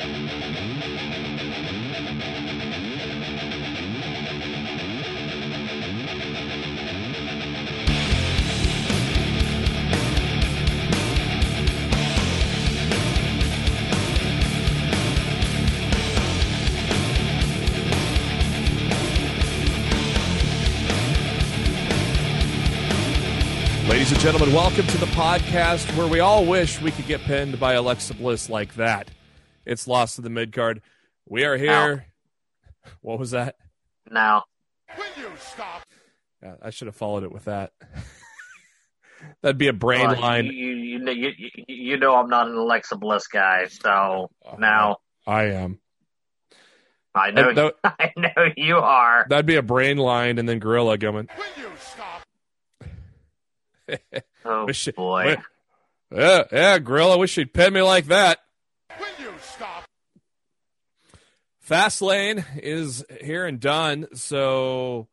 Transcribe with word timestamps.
Ladies 0.00 0.16
and 24.12 24.20
gentlemen, 24.20 24.54
welcome 24.54 24.86
to 24.86 24.96
the 24.96 25.04
podcast 25.06 25.94
where 25.94 26.06
we 26.06 26.20
all 26.20 26.46
wish 26.46 26.80
we 26.80 26.90
could 26.90 27.06
get 27.06 27.20
pinned 27.20 27.60
by 27.60 27.74
Alexa 27.74 28.14
Bliss 28.14 28.48
like 28.48 28.76
that. 28.76 29.10
It's 29.70 29.86
lost 29.86 30.16
to 30.16 30.22
the 30.22 30.30
mid 30.30 30.52
card. 30.52 30.82
We 31.26 31.44
are 31.44 31.56
here. 31.56 32.06
What 33.02 33.18
was 33.18 33.32
that? 33.32 33.56
No. 34.10 34.40
Yeah, 36.42 36.54
I 36.62 36.70
should 36.70 36.86
have 36.86 36.96
followed 36.96 37.24
it 37.24 37.30
with 37.30 37.44
that. 37.44 37.72
That'd 39.42 39.58
be 39.58 39.68
a 39.68 39.72
brain 39.74 40.08
Well, 40.08 40.18
line. 40.20 40.46
You, 40.46 40.52
you, 40.52 40.98
you, 40.98 41.10
you, 41.12 41.30
you- 41.38 41.64
you 41.68 41.96
know 41.98 42.16
I'm 42.16 42.30
not 42.30 42.48
an 42.48 42.54
Alexa 42.56 42.96
Bliss 42.96 43.26
guy, 43.26 43.66
so 43.66 44.30
uh-huh. 44.44 44.56
now 44.58 44.96
I 45.26 45.44
am. 45.44 45.78
I 47.14 47.30
know 47.32 47.52
That- 47.52 47.74
I 47.84 48.12
know 48.16 48.46
you 48.56 48.76
are. 48.78 49.26
That'd 49.28 49.44
be 49.46 49.56
a 49.56 49.62
brain 49.62 49.98
line, 49.98 50.38
and 50.38 50.48
then 50.48 50.58
Gorilla 50.58 50.96
going. 50.98 51.28
Oh 54.44 54.64
Wish 54.66 54.88
boy. 54.96 55.36
wi- 55.36 55.42
Yeah, 56.12 56.44
yeah, 56.50 56.78
Gorilla. 56.78 57.18
Wish 57.18 57.36
you'd 57.36 57.52
pin 57.52 57.72
me 57.74 57.82
like 57.82 58.06
that. 58.06 58.38
Fastlane 61.70 62.44
is 62.60 63.04
here 63.20 63.46
and 63.46 63.60
done, 63.60 64.08
so 64.14 65.06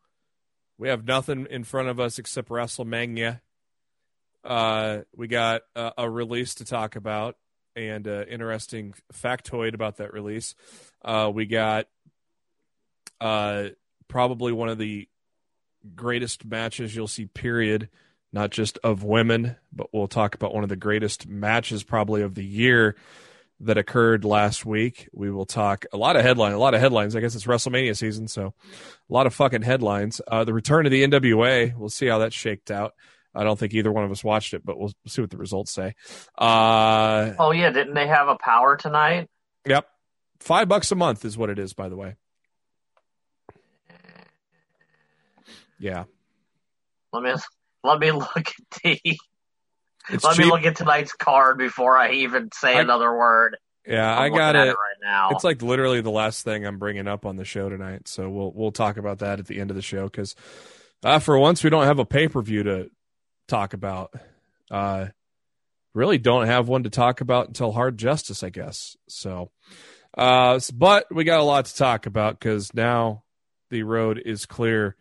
we 0.80 0.90
have 0.90 1.06
nothing 1.06 1.46
in 1.52 1.64
front 1.64 1.88
of 1.90 2.00
us 2.00 2.18
except 2.18 2.50
WrestleMania. 2.50 3.42
Uh, 4.44 5.02
we 5.16 5.28
got 5.28 5.62
a 5.76 6.10
release 6.10 6.56
to 6.56 6.66
talk 6.66 6.96
about 6.96 7.36
and 7.76 8.08
uh, 8.08 8.24
interesting 8.28 8.96
factoid 9.14 9.76
about 9.76 9.98
that 9.98 10.14
release. 10.14 10.56
Uh, 11.06 11.30
we 11.32 11.46
got 11.46 11.86
uh, 13.22 13.66
probably 14.08 14.52
one 14.52 14.70
of 14.70 14.80
the 14.80 15.08
greatest 15.96 16.44
matches 16.44 16.96
you'll 16.96 17.08
see. 17.08 17.26
Period. 17.26 17.88
Not 18.34 18.50
just 18.50 18.80
of 18.84 19.04
women, 19.04 19.58
but 19.72 19.94
we'll 19.94 20.08
talk 20.08 20.34
about 20.34 20.56
one 20.56 20.64
of 20.64 20.70
the 20.70 20.76
greatest 20.76 21.28
matches 21.28 21.84
probably 21.84 22.24
of 22.24 22.34
the 22.34 22.44
year 22.44 22.96
that 23.62 23.78
occurred 23.78 24.24
last 24.24 24.66
week. 24.66 25.10
We 25.14 25.32
will 25.32 25.46
talk 25.46 25.86
a 25.92 25.98
lot 25.98 26.16
of 26.16 26.22
headline, 26.22 26.52
a 26.54 26.60
lot 26.60 26.74
of 26.74 26.80
headlines. 26.80 27.16
I 27.16 27.20
guess 27.22 27.34
it's 27.36 27.46
WrestleMania 27.46 27.98
season, 27.98 28.28
so 28.28 28.54
a 29.10 29.14
lot 29.14 29.26
of 29.28 29.34
fucking 29.34 29.64
headlines. 29.64 30.22
Uh, 30.28 30.44
the 30.44 30.54
return 30.54 30.86
of 30.86 30.92
the 30.92 31.04
NWA. 31.04 31.76
We'll 31.76 31.90
see 31.90 32.06
how 32.08 32.20
that 32.20 32.34
shaked 32.34 32.70
out. 32.72 32.94
I 33.34 33.44
don't 33.44 33.58
think 33.58 33.74
either 33.74 33.92
one 33.92 34.04
of 34.04 34.12
us 34.12 34.24
watched 34.24 34.54
it, 34.54 34.66
but 34.66 34.80
we'll 34.80 34.94
see 35.08 35.22
what 35.22 35.30
the 35.30 35.38
results 35.38 35.72
say. 35.72 35.94
Uh, 36.38 37.34
Oh 37.40 37.52
yeah, 37.52 37.70
didn't 37.72 37.94
they 37.94 38.08
have 38.08 38.28
a 38.28 38.38
power 38.38 38.78
tonight? 38.78 39.28
yep, 39.68 39.88
five 40.40 40.68
bucks 40.68 40.92
a 40.92 40.96
month 40.96 41.24
is 41.26 41.38
what 41.38 41.50
it 41.50 41.60
is, 41.60 41.74
by 41.74 41.90
the 41.90 41.96
way. 41.96 42.16
Yeah, 45.80 46.06
Let 47.14 47.22
me 47.24 47.34
let 47.84 48.00
me 48.00 48.12
look 48.12 48.36
at 48.36 48.82
the 48.84 49.18
it's 50.10 50.24
let 50.24 50.36
cheap. 50.36 50.46
me 50.46 50.52
look 50.52 50.66
at 50.66 50.76
tonight's 50.76 51.14
card 51.14 51.58
before 51.58 51.98
I 51.98 52.12
even 52.12 52.50
say 52.54 52.76
I- 52.78 52.82
another 52.82 53.12
word. 53.16 53.58
yeah, 53.86 54.18
I'm 54.18 54.34
I 54.34 54.38
got 54.38 54.56
it. 54.56 54.68
it 54.68 54.72
right 54.72 54.76
now. 55.02 55.30
It's 55.32 55.44
like 55.44 55.62
literally 55.62 56.02
the 56.02 56.12
last 56.12 56.44
thing 56.44 56.66
I'm 56.66 56.78
bringing 56.80 57.08
up 57.08 57.26
on 57.26 57.36
the 57.36 57.46
show 57.46 57.70
tonight. 57.70 58.08
So 58.08 58.30
we'll 58.30 58.52
we'll 58.54 58.72
talk 58.72 58.98
about 58.98 59.20
that 59.20 59.40
at 59.40 59.48
the 59.48 59.60
end 59.60 59.70
of 59.72 59.76
the 59.76 59.82
show 59.82 60.06
because 60.06 60.36
uh, 61.04 61.20
for 61.20 61.38
once 61.38 61.64
we 61.64 61.70
don't 61.70 61.86
have 61.86 62.00
a 62.00 62.06
pay 62.06 62.28
per 62.28 62.42
view 62.42 62.64
to 62.64 62.90
talk 63.48 63.74
about. 63.74 64.14
Uh, 64.70 65.08
really 65.94 66.18
don't 66.18 66.46
have 66.46 66.68
one 66.68 66.84
to 66.84 66.90
talk 66.92 67.22
about 67.22 67.48
until 67.48 67.72
Hard 67.72 67.98
Justice, 67.98 68.44
I 68.44 68.50
guess. 68.50 68.96
So, 69.08 69.50
uh, 70.16 70.60
but 70.74 71.08
we 71.10 71.24
got 71.24 71.40
a 71.40 71.44
lot 71.44 71.66
to 71.66 71.76
talk 71.76 72.06
about 72.06 72.40
because 72.40 72.74
now 72.74 73.24
the 73.72 73.84
road 73.84 74.22
is 74.24 74.46
clear 74.46 74.96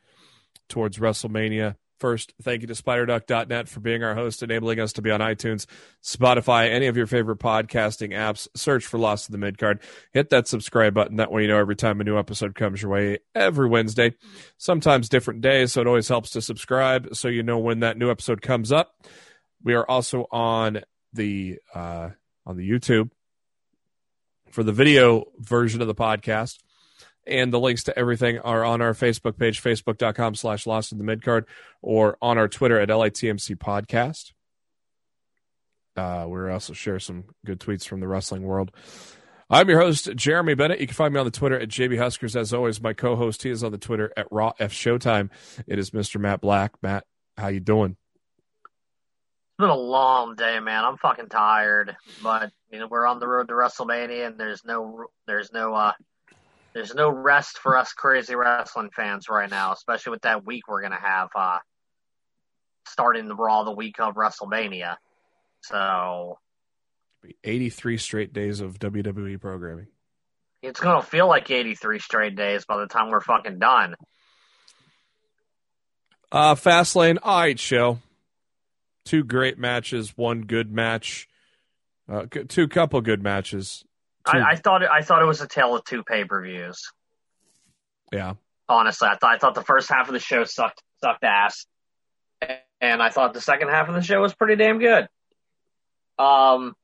towards 0.68 0.98
WrestleMania. 0.98 1.74
First, 1.98 2.34
thank 2.42 2.60
you 2.60 2.68
to 2.68 2.74
SpiderDuck.net 2.74 3.68
for 3.68 3.80
being 3.80 4.04
our 4.04 4.14
host, 4.14 4.42
enabling 4.42 4.80
us 4.80 4.92
to 4.94 5.02
be 5.02 5.10
on 5.10 5.20
iTunes, 5.20 5.64
Spotify, 6.04 6.70
any 6.70 6.86
of 6.86 6.96
your 6.96 7.06
favorite 7.06 7.38
podcasting 7.38 8.10
apps. 8.10 8.48
Search 8.54 8.84
for 8.84 8.98
Lost 8.98 9.30
in 9.30 9.40
the 9.40 9.52
Midcard. 9.52 9.80
Hit 10.12 10.28
that 10.28 10.46
subscribe 10.46 10.92
button. 10.92 11.16
That 11.16 11.32
way 11.32 11.42
you 11.42 11.48
know 11.48 11.58
every 11.58 11.76
time 11.76 12.00
a 12.00 12.04
new 12.04 12.18
episode 12.18 12.54
comes 12.54 12.82
your 12.82 12.90
way 12.90 13.20
every 13.34 13.66
Wednesday, 13.66 14.14
sometimes 14.58 15.08
different 15.08 15.40
days. 15.40 15.72
So 15.72 15.80
it 15.80 15.86
always 15.86 16.08
helps 16.08 16.30
to 16.30 16.42
subscribe 16.42 17.14
so 17.14 17.28
you 17.28 17.42
know 17.42 17.58
when 17.58 17.80
that 17.80 17.96
new 17.96 18.10
episode 18.10 18.42
comes 18.42 18.72
up. 18.72 18.92
We 19.64 19.72
are 19.72 19.88
also 19.88 20.26
on 20.30 20.82
the 21.14 21.58
uh, 21.74 22.10
on 22.44 22.58
the 22.58 22.68
YouTube 22.68 23.10
for 24.50 24.62
the 24.62 24.72
video 24.72 25.24
version 25.38 25.80
of 25.80 25.86
the 25.86 25.94
podcast. 25.94 26.58
And 27.26 27.52
the 27.52 27.60
links 27.60 27.84
to 27.84 27.98
everything 27.98 28.38
are 28.38 28.64
on 28.64 28.80
our 28.80 28.92
Facebook 28.92 29.38
page, 29.38 29.62
facebook.com 29.62 30.34
slash 30.36 30.66
lost 30.66 30.92
in 30.92 30.98
the 30.98 31.04
midcard, 31.04 31.44
or 31.82 32.16
on 32.22 32.38
our 32.38 32.48
Twitter 32.48 32.78
at 32.78 32.88
LITMC 32.88 33.56
podcast. 33.56 34.32
Uh, 35.96 36.26
we 36.28 36.50
also 36.50 36.72
share 36.72 37.00
some 37.00 37.24
good 37.44 37.58
tweets 37.58 37.86
from 37.86 38.00
the 38.00 38.08
wrestling 38.08 38.42
world. 38.42 38.70
I'm 39.48 39.68
your 39.68 39.80
host, 39.80 40.14
Jeremy 40.16 40.54
Bennett. 40.54 40.80
You 40.80 40.88
can 40.88 40.94
find 40.94 41.14
me 41.14 41.20
on 41.20 41.26
the 41.26 41.30
Twitter 41.30 41.58
at 41.58 41.68
JB 41.68 41.98
Huskers. 41.98 42.34
As 42.34 42.52
always, 42.52 42.80
my 42.80 42.92
co-host, 42.92 43.44
he 43.44 43.50
is 43.50 43.62
on 43.62 43.70
the 43.70 43.78
Twitter 43.78 44.12
at 44.16 44.26
Raw 44.32 44.52
F 44.58 44.72
Showtime. 44.72 45.30
It 45.68 45.78
is 45.78 45.90
Mr. 45.90 46.20
Matt 46.20 46.40
Black. 46.40 46.72
Matt, 46.82 47.04
how 47.38 47.48
you 47.48 47.60
doing? 47.60 47.92
It's 47.92 49.60
been 49.60 49.70
a 49.70 49.76
long 49.76 50.34
day, 50.34 50.58
man. 50.58 50.84
I'm 50.84 50.96
fucking 50.96 51.28
tired, 51.28 51.96
but 52.22 52.50
you 52.70 52.80
know 52.80 52.88
we're 52.88 53.06
on 53.06 53.20
the 53.20 53.28
road 53.28 53.48
to 53.48 53.54
WrestleMania, 53.54 54.26
and 54.26 54.38
there's 54.38 54.64
no 54.64 55.06
there's 55.26 55.52
no 55.52 55.74
uh 55.74 55.92
there's 56.76 56.94
no 56.94 57.08
rest 57.08 57.56
for 57.56 57.74
us 57.78 57.94
crazy 57.94 58.34
wrestling 58.34 58.90
fans 58.94 59.30
right 59.30 59.50
now, 59.50 59.72
especially 59.72 60.10
with 60.10 60.20
that 60.22 60.44
week 60.44 60.68
we're 60.68 60.82
gonna 60.82 61.00
have 61.00 61.30
uh 61.34 61.56
starting 62.86 63.28
the 63.28 63.34
Raw 63.34 63.64
the 63.64 63.72
week 63.72 63.98
of 63.98 64.14
WrestleMania. 64.14 64.96
So 65.62 66.38
83 67.42 67.96
straight 67.96 68.34
days 68.34 68.60
of 68.60 68.78
WWE 68.78 69.40
programming. 69.40 69.86
it's 70.60 70.78
gonna 70.78 71.02
feel 71.02 71.26
like 71.26 71.50
83 71.50 71.98
straight 71.98 72.36
days 72.36 72.66
by 72.66 72.76
the 72.76 72.86
time 72.86 73.08
we're 73.08 73.22
fucking 73.22 73.58
done. 73.58 73.96
Uh, 76.30 76.56
Fastlane, 76.56 77.16
all 77.22 77.40
right, 77.40 77.58
show. 77.58 78.00
Two 79.06 79.24
great 79.24 79.58
matches, 79.58 80.12
one 80.14 80.42
good 80.42 80.70
match, 80.70 81.26
uh, 82.06 82.26
two 82.48 82.68
couple 82.68 83.00
good 83.00 83.22
matches. 83.22 83.85
I, 84.26 84.52
I 84.52 84.56
thought 84.56 84.82
it, 84.82 84.90
I 84.90 85.02
thought 85.02 85.22
it 85.22 85.26
was 85.26 85.40
a 85.40 85.48
tale 85.48 85.76
of 85.76 85.84
two 85.84 86.02
pay 86.02 86.24
per 86.24 86.42
views. 86.42 86.92
yeah, 88.12 88.34
honestly. 88.68 89.08
I 89.08 89.16
thought 89.16 89.34
I 89.34 89.38
thought 89.38 89.54
the 89.54 89.62
first 89.62 89.88
half 89.88 90.08
of 90.08 90.14
the 90.14 90.20
show 90.20 90.44
sucked 90.44 90.82
sucked 91.02 91.24
ass, 91.24 91.66
and 92.80 93.02
I 93.02 93.10
thought 93.10 93.34
the 93.34 93.40
second 93.40 93.68
half 93.68 93.88
of 93.88 93.94
the 93.94 94.02
show 94.02 94.20
was 94.20 94.34
pretty 94.34 94.56
damn 94.56 94.78
good. 94.78 95.08
Um, 96.18 96.74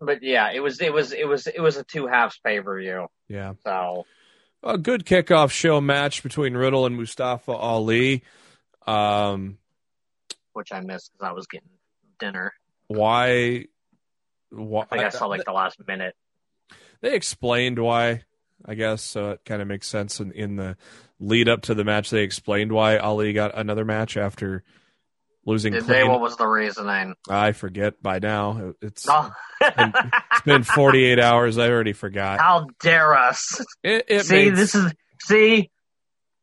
but 0.00 0.22
yeah, 0.22 0.52
it 0.52 0.60
was 0.60 0.80
it 0.80 0.92
was 0.92 1.12
it 1.12 1.26
was 1.26 1.46
it 1.46 1.60
was 1.60 1.76
a 1.76 1.84
two 1.84 2.06
halves 2.06 2.38
pay 2.44 2.60
per 2.60 2.78
view. 2.80 3.06
yeah. 3.28 3.54
So 3.64 4.06
A 4.62 4.78
good 4.78 5.04
kickoff 5.04 5.50
show 5.50 5.80
match 5.80 6.22
between 6.22 6.54
Riddle 6.54 6.86
and 6.86 6.96
Mustafa 6.96 7.52
Ali. 7.52 8.22
Um, 8.86 9.58
which 10.52 10.72
I 10.72 10.80
missed 10.80 11.12
because 11.12 11.30
I 11.30 11.32
was 11.32 11.46
getting 11.46 11.68
dinner. 12.18 12.52
why? 12.88 13.66
Why? 14.50 14.82
I 14.82 14.86
think 14.86 15.02
I 15.02 15.08
saw 15.08 15.26
like 15.26 15.44
the 15.44 15.52
last 15.52 15.76
minute. 15.86 16.14
They 17.00 17.14
explained 17.14 17.78
why, 17.78 18.22
I 18.64 18.74
guess, 18.74 19.02
so 19.02 19.30
it 19.32 19.40
kind 19.44 19.62
of 19.62 19.68
makes 19.68 19.86
sense 19.86 20.20
in, 20.20 20.32
in 20.32 20.56
the 20.56 20.76
lead 21.20 21.48
up 21.48 21.62
to 21.62 21.74
the 21.74 21.84
match. 21.84 22.10
They 22.10 22.22
explained 22.22 22.72
why 22.72 22.96
Ali 22.98 23.32
got 23.32 23.56
another 23.56 23.84
match 23.84 24.16
after 24.16 24.62
losing. 25.44 25.72
Did 25.72 25.84
they? 25.84 26.04
What 26.04 26.20
was 26.20 26.36
the 26.36 26.46
reasoning? 26.46 27.14
I 27.28 27.52
forget 27.52 28.02
by 28.02 28.18
now. 28.18 28.74
It's 28.82 29.06
Oh. 29.08 29.30
it's 29.60 30.42
been 30.44 30.62
48 30.64 31.18
hours. 31.18 31.56
I 31.58 31.68
already 31.70 31.92
forgot. 31.94 32.40
How 32.40 32.66
dare 32.80 33.14
us? 33.14 33.60
It, 33.82 34.04
it 34.08 34.26
see, 34.26 34.34
made, 34.46 34.56
this 34.56 34.74
is 34.74 34.92
see. 35.22 35.70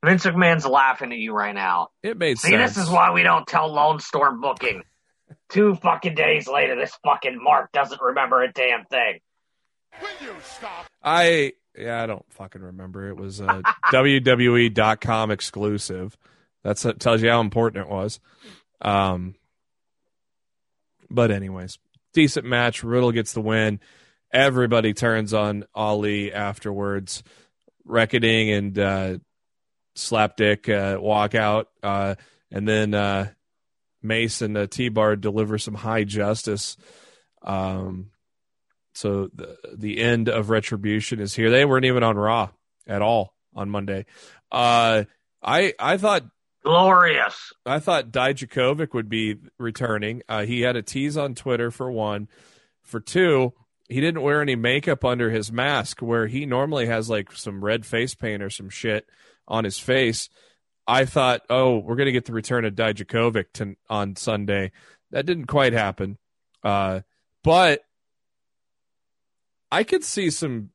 Vince 0.04 0.26
McMahon's 0.26 0.66
laughing 0.66 1.14
at 1.14 1.18
you 1.18 1.34
right 1.34 1.56
now. 1.56 1.88
it 2.02 2.18
made 2.18 2.38
See, 2.38 2.50
sense. 2.50 2.74
this 2.76 2.84
is 2.86 2.90
why 2.90 3.12
we 3.12 3.24
don't 3.24 3.48
tell 3.48 3.72
Lone 3.72 4.00
Storm 4.02 4.42
booking. 4.42 4.84
Two 5.50 5.76
fucking 5.76 6.16
days 6.16 6.46
later, 6.48 6.76
this 6.76 6.92
fucking 7.06 7.42
Mark 7.42 7.72
doesn't 7.72 8.02
remember 8.02 8.42
a 8.44 8.52
damn 8.52 8.84
thing. 8.86 9.20
I 11.02 11.54
yeah, 11.78 12.04
I 12.04 12.06
don't 12.06 12.26
fucking 12.34 12.62
remember. 12.62 13.10
It 13.10 13.18
was 13.18 13.40
a 13.40 13.62
WWE.com 13.92 15.32
exclusive. 15.32 16.18
That 16.64 16.78
tells 17.00 17.22
you 17.22 17.30
how 17.30 17.42
important 17.42 17.86
it 17.86 17.92
was. 17.92 18.20
Um, 18.82 19.36
but 21.10 21.32
anyways, 21.32 21.78
decent 22.14 22.46
match. 22.46 22.84
Riddle 22.84 23.12
gets 23.12 23.34
the 23.34 23.42
win, 23.42 23.80
everybody 24.32 24.94
turns 24.94 25.34
on 25.34 25.66
Ali 25.74 26.34
afterwards. 26.34 27.24
Reckoning 27.86 28.50
and 28.50 28.80
uh, 28.80 29.18
Slapdick 29.98 30.70
uh, 30.70 31.02
walk 31.02 31.36
out, 31.36 31.68
uh, 31.84 32.16
and 32.50 32.66
then 32.66 32.94
uh, 32.94 33.30
Mace 34.02 34.42
and 34.42 34.58
uh, 34.58 34.68
T 34.68 34.88
Bar 34.88 35.18
deliver 35.18 35.58
some 35.58 35.74
high 35.74 36.06
justice. 36.06 36.78
Um, 37.42 38.12
so 38.94 39.30
the 39.34 39.58
the 39.76 40.00
end 40.00 40.30
of 40.30 40.50
retribution 40.50 41.20
is 41.20 41.36
here. 41.36 41.50
They 41.50 41.66
weren't 41.66 41.86
even 41.86 42.04
on 42.04 42.16
Raw 42.16 42.50
at 42.88 43.02
all 43.02 43.34
on 43.56 43.70
Monday. 43.70 44.06
Uh, 44.52 45.04
I 45.42 45.74
I 45.80 45.98
thought 45.98 46.24
Glorious. 46.64 47.52
I 47.66 47.80
thought 47.80 48.12
Dijakovic 48.12 48.94
would 48.94 49.10
be 49.10 49.36
returning. 49.58 50.22
Uh, 50.30 50.46
he 50.46 50.62
had 50.62 50.78
a 50.78 50.82
tease 50.82 51.18
on 51.18 51.36
Twitter 51.36 51.72
for 51.72 51.92
one. 51.92 52.30
For 52.82 53.00
two, 53.02 53.54
he 53.90 54.00
didn't 54.00 54.22
wear 54.22 54.42
any 54.42 54.56
makeup 54.56 55.04
under 55.04 55.30
his 55.30 55.52
mask, 55.52 56.02
where 56.02 56.28
he 56.28 56.46
normally 56.46 56.86
has 56.86 57.10
like 57.10 57.34
some 57.34 57.64
red 57.64 57.86
face 57.86 58.16
paint 58.16 58.42
or 58.42 58.50
some 58.50 58.70
shit 58.70 59.06
on 59.48 59.66
his 59.66 59.78
face. 59.78 60.30
I 60.88 61.06
thought, 61.06 61.42
oh, 61.50 61.80
we're 61.80 61.96
going 61.96 62.08
to 62.08 62.12
get 62.14 62.26
the 62.26 62.34
return 62.34 62.66
of 62.66 62.76
Dijakovic 62.76 63.46
to, 63.54 63.76
on 63.90 64.16
Sunday. 64.16 64.72
That 65.12 65.26
didn't 65.26 65.48
quite 65.48 65.74
happen. 65.74 66.18
Uh, 66.64 67.02
but 67.44 67.82
I 69.74 69.84
could 69.84 70.04
see 70.04 70.30
some 70.30 70.70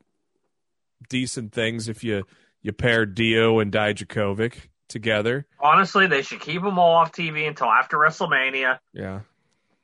decent 1.08 1.52
things 1.52 1.88
if 1.88 2.02
you 2.04 2.24
you 2.62 2.72
pair 2.72 3.06
Dio 3.06 3.60
and 3.60 3.70
Dijakovic 3.72 4.54
together. 4.88 5.46
Honestly, 5.60 6.06
they 6.06 6.22
should 6.22 6.40
keep 6.40 6.62
them 6.62 6.78
all 6.78 6.94
off 6.96 7.12
TV 7.12 7.46
until 7.46 7.68
after 7.68 7.96
WrestleMania 7.96 8.78
Yeah. 8.92 9.20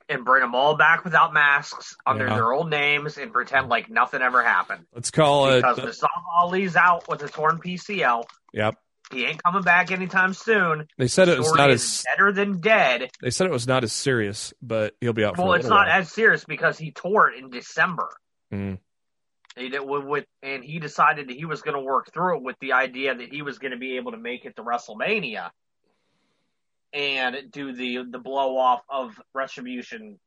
and 0.09 0.25
bring 0.25 0.41
them 0.43 0.55
all 0.55 0.77
back 0.77 1.05
without 1.05 1.33
masks 1.33 1.95
under 2.05 2.27
Yeah. 2.27 2.35
their 2.35 2.53
old 2.53 2.69
names 2.71 3.17
and 3.17 3.33
pretend 3.33 3.69
like 3.69 3.89
nothing 3.89 4.23
ever 4.23 4.43
happened. 4.43 4.87
Let's 4.93 5.11
call 5.11 5.51
it. 5.51 5.57
Because 5.63 5.79
Mustafa 5.79 6.13
Ali's 6.37 6.75
out 6.77 7.09
with 7.09 7.23
a 7.23 7.29
torn 7.29 7.59
PCL. 7.61 8.25
Yep. 8.53 8.75
He 9.13 9.25
ain't 9.27 9.43
coming 9.43 9.63
back 9.63 9.91
anytime 9.93 10.33
soon. 10.35 10.89
They 10.99 11.07
said 11.09 11.29
it 11.29 11.39
was 11.39 11.55
not 11.55 11.71
as 11.71 12.03
better 12.17 12.33
than 12.33 12.61
dead. 12.61 13.11
they 13.21 13.31
said 13.31 13.47
it 13.47 13.53
was 13.53 13.69
not 13.69 13.85
as 13.85 13.93
serious, 13.93 14.53
but 14.63 14.95
he'll 15.01 15.13
be 15.13 15.25
out 15.25 15.37
for 15.37 15.43
Well, 15.45 15.53
it's 15.53 15.69
not 15.69 15.87
while. 15.87 16.01
as 16.01 16.11
serious 16.11 16.45
because 16.45 16.77
he 16.79 16.91
tore 16.91 17.31
it 17.31 17.39
in 17.39 17.51
December. 17.51 18.09
Mm. 18.53 18.79
With, 19.57 20.25
and 20.43 20.65
he 20.65 20.81
decided 20.81 21.29
that 21.29 21.37
he 21.37 21.45
was 21.45 21.63
going 21.63 21.77
to 21.77 21.83
work 21.83 22.13
through 22.13 22.39
it 22.39 22.43
with 22.43 22.57
the 22.61 22.73
idea 22.73 23.15
that 23.15 23.33
he 23.33 23.43
was 23.43 23.59
going 23.59 23.71
to 23.71 23.77
be 23.77 23.97
able 23.97 24.13
to 24.13 24.19
make 24.19 24.45
it 24.45 24.57
to 24.57 24.65
WrestleMania 24.65 25.51
and 26.93 27.37
do 27.51 27.73
the 27.73 28.05
the 28.11 28.19
blow 28.19 28.57
off 28.57 28.83
of 28.89 29.21
Retribution 29.33 30.19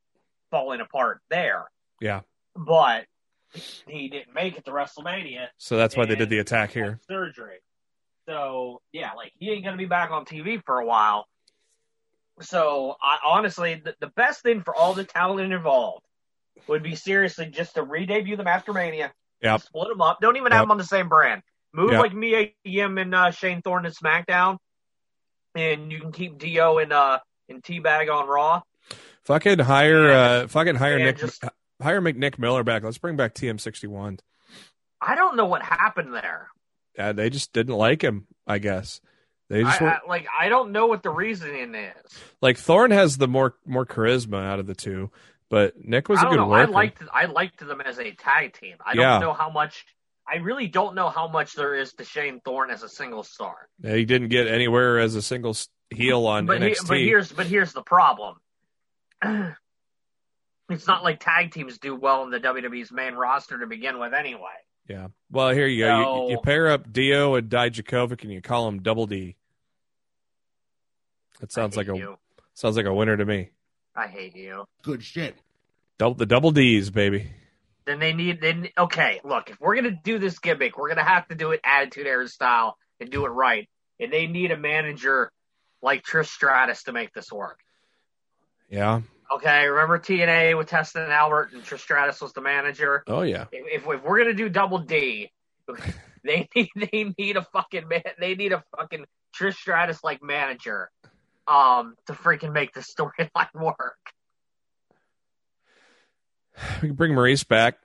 falling 0.51 0.81
apart 0.81 1.21
there. 1.29 1.65
Yeah. 1.99 2.21
But 2.55 3.05
he 3.87 4.09
didn't 4.09 4.33
make 4.33 4.57
it 4.57 4.65
to 4.65 4.71
WrestleMania. 4.71 5.47
So 5.57 5.77
that's 5.77 5.95
why 5.95 6.05
they 6.05 6.15
did 6.15 6.29
the 6.29 6.39
attack 6.39 6.71
here. 6.71 6.99
Surgery. 7.07 7.59
So 8.27 8.81
yeah, 8.91 9.13
like 9.13 9.31
he 9.37 9.49
ain't 9.51 9.63
gonna 9.63 9.77
be 9.77 9.85
back 9.85 10.11
on 10.11 10.25
TV 10.25 10.61
for 10.65 10.79
a 10.79 10.85
while. 10.85 11.25
So 12.41 12.95
I 13.01 13.17
honestly, 13.25 13.81
the, 13.83 13.95
the 13.99 14.07
best 14.07 14.41
thing 14.41 14.61
for 14.61 14.75
all 14.75 14.93
the 14.93 15.05
talent 15.05 15.51
involved 15.51 16.06
would 16.67 16.83
be 16.83 16.95
seriously 16.95 17.45
just 17.47 17.75
to 17.75 17.83
re-debut 17.83 18.35
them 18.35 18.47
after 18.47 18.73
Mania. 18.73 19.11
Yep. 19.41 19.61
Split 19.61 19.89
them 19.89 20.01
up. 20.01 20.19
Don't 20.21 20.37
even 20.37 20.51
have 20.51 20.63
them 20.63 20.71
on 20.71 20.77
the 20.77 20.83
same 20.83 21.09
brand. 21.09 21.41
Move 21.73 21.91
Yep. 21.91 22.01
like 22.01 22.13
Mia 22.13 22.49
Yim 22.63 22.97
and 22.97 23.13
uh, 23.13 23.31
Shane 23.31 23.61
Thorne 23.61 23.85
in 23.85 23.91
SmackDown, 23.91 24.57
and 25.55 25.91
you 25.91 25.99
can 25.99 26.11
keep 26.11 26.37
Dio 26.37 26.77
and 26.79 26.91
uh 26.93 27.19
and 27.49 27.61
Teabag 27.63 28.13
on 28.13 28.27
Raw. 28.27 28.61
Fucking 29.25 29.59
hire 29.59 30.07
And- 30.09 30.43
uh 30.43 30.47
fucking 30.47 30.75
hire 30.75 30.95
and 30.95 31.03
Nick 31.05 31.17
just- 31.17 31.43
hire 31.81 32.01
McNick 32.01 32.39
Miller 32.39 32.63
back. 32.63 32.83
Let's 32.83 32.97
bring 32.97 33.15
back 33.17 33.33
TM61. 33.35 34.19
I 35.01 35.15
don't 35.15 35.35
know 35.35 35.45
what 35.45 35.61
happened 35.61 36.13
there. 36.13 36.47
Yeah, 36.97 37.11
they 37.11 37.29
just 37.29 37.53
didn't 37.53 37.75
like 37.75 38.03
him, 38.03 38.25
I 38.47 38.57
guess. 38.57 38.99
They 39.49 39.61
just 39.63 39.79
I, 39.81 39.83
were, 39.85 39.89
I, 39.91 39.99
like 40.07 40.27
I 40.37 40.49
don't 40.49 40.71
know 40.71 40.87
what 40.87 41.03
the 41.03 41.09
reasoning 41.11 41.75
is. 41.75 41.93
like 42.41 42.57
Thorne 42.57 42.91
has 42.91 43.17
the 43.17 43.27
more 43.27 43.55
more 43.65 43.85
charisma 43.85 44.43
out 44.43 44.59
of 44.59 44.65
the 44.67 44.73
two, 44.75 45.11
but 45.49 45.73
Nick 45.83 46.09
was 46.09 46.19
I 46.19 46.27
a 46.27 46.29
good 46.29 46.35
know. 46.37 46.51
I 46.51 46.65
liked 46.65 47.01
I 47.13 47.25
liked 47.25 47.59
them 47.65 47.81
as 47.81 47.99
a 47.99 48.11
tag 48.11 48.53
team. 48.53 48.75
I 48.85 48.93
don't 48.95 49.21
know 49.21 49.33
how 49.33 49.49
much. 49.49 49.85
I 50.29 50.37
really 50.37 50.67
don't 50.67 50.93
know 50.95 51.09
how 51.09 51.27
much 51.29 51.53
there 51.53 51.73
is 51.75 51.93
to 51.93 52.03
Shane 52.03 52.41
Thorne 52.43 52.69
as 52.69 52.83
a 52.83 52.89
single 52.89 53.23
star. 53.23 53.69
he 53.81 54.03
didn't 54.03 54.27
get 54.27 54.47
anywhere 54.47 54.99
as 54.99 55.15
a 55.15 55.21
single 55.21 55.55
heel 55.89 56.27
on 56.27 56.45
But, 56.45 56.61
he, 56.61 56.71
NXT. 56.71 56.87
but 56.89 56.97
here's 56.97 57.31
but 57.31 57.45
here's 57.47 57.71
the 57.71 57.81
problem. 57.81 58.35
it's 60.69 60.85
not 60.87 61.03
like 61.03 61.19
tag 61.21 61.51
teams 61.53 61.77
do 61.77 61.95
well 61.95 62.23
in 62.23 62.29
the 62.29 62.39
WWE's 62.39 62.91
main 62.91 63.13
roster 63.13 63.57
to 63.59 63.67
begin 63.67 63.99
with, 63.99 64.13
anyway. 64.13 64.41
yeah. 64.89 65.07
Well, 65.31 65.49
here 65.51 65.65
you 65.67 65.85
go. 65.85 66.25
You, 66.27 66.31
you 66.33 66.41
pair 66.41 66.69
up 66.69 66.91
Dio 66.91 67.35
and 67.35 67.49
Dijakovic, 67.49 68.23
and 68.23 68.31
you 68.31 68.41
call 68.41 68.67
him 68.67 68.81
Double 68.81 69.07
D. 69.07 69.37
That 71.39 71.51
sounds 71.53 71.77
like 71.77 71.87
a 71.87 71.95
you. 71.95 72.17
sounds 72.53 72.75
like 72.77 72.85
a 72.85 72.93
winner 72.93 73.15
to 73.15 73.25
me. 73.25 73.51
I 73.97 74.05
hate 74.07 74.35
you. 74.35 74.65
Good 74.83 75.03
shit. 75.03 75.35
Double 75.97 76.13
the 76.13 76.27
double 76.27 76.51
D's, 76.51 76.91
baby. 76.91 77.31
Then 77.85 77.99
they 77.99 78.13
need 78.13 78.41
then 78.41 78.67
okay. 78.77 79.19
Look, 79.23 79.49
if 79.49 79.59
we're 79.59 79.75
gonna 79.75 79.99
do 80.03 80.19
this 80.19 80.37
gimmick, 80.37 80.77
we're 80.77 80.89
gonna 80.89 81.03
have 81.03 81.27
to 81.29 81.35
do 81.35 81.51
it 81.51 81.61
Attitude 81.63 82.05
Era 82.05 82.27
style 82.27 82.77
and 82.99 83.09
do 83.09 83.25
it 83.25 83.29
right. 83.29 83.67
And 83.99 84.13
they 84.13 84.27
need 84.27 84.51
a 84.51 84.57
manager 84.57 85.31
like 85.81 86.03
Trish 86.03 86.27
Stratus 86.27 86.83
to 86.83 86.91
make 86.91 87.11
this 87.13 87.31
work. 87.31 87.59
Yeah. 88.69 89.01
Okay, 89.31 89.67
remember 89.67 89.97
TNA 89.97 90.57
with 90.57 90.67
Test 90.67 90.95
and 90.95 91.11
Albert 91.11 91.53
and 91.53 91.63
Trish 91.63 91.79
Stratus 91.79 92.21
was 92.21 92.33
the 92.33 92.41
manager. 92.41 93.03
Oh 93.07 93.23
yeah. 93.23 93.45
If, 93.51 93.83
if, 93.83 93.87
if 93.87 94.03
we're 94.03 94.19
gonna 94.19 94.33
do 94.35 94.47
Double 94.49 94.79
D, 94.79 95.31
they 96.23 96.47
need 96.55 96.69
they 96.75 97.13
need 97.17 97.37
a 97.37 97.47
fucking 97.51 97.87
man. 97.87 98.03
They 98.19 98.35
need 98.35 98.53
a 98.53 98.63
fucking 98.77 99.05
Trish 99.35 99.55
Stratus 99.55 100.03
like 100.03 100.21
manager, 100.21 100.91
um, 101.47 101.95
to 102.07 102.13
freaking 102.13 102.53
make 102.53 102.73
the 102.73 102.81
storyline 102.97 103.53
work. 103.53 103.97
We 106.81 106.89
can 106.89 106.95
bring 106.95 107.13
Maurice 107.13 107.43
back. 107.43 107.77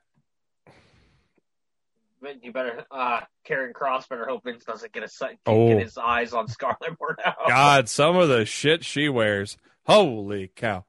You 2.40 2.52
better, 2.52 2.84
uh, 2.90 3.20
Karrion 3.46 3.72
Kross 3.72 4.08
better 4.08 4.26
hope 4.26 4.44
Vince 4.44 4.64
doesn't 4.64 4.92
get 4.92 5.02
a 5.02 5.08
get 5.08 5.38
Oh. 5.46 5.76
his 5.78 5.98
eyes 5.98 6.32
on 6.32 6.46
Scarlett 6.46 6.96
Bordeaux. 6.96 7.32
God, 7.48 7.88
some 7.88 8.16
of 8.16 8.28
the 8.28 8.44
shit 8.44 8.84
she 8.84 9.08
wears. 9.08 9.58
Holy 9.86 10.48
cow. 10.54 10.84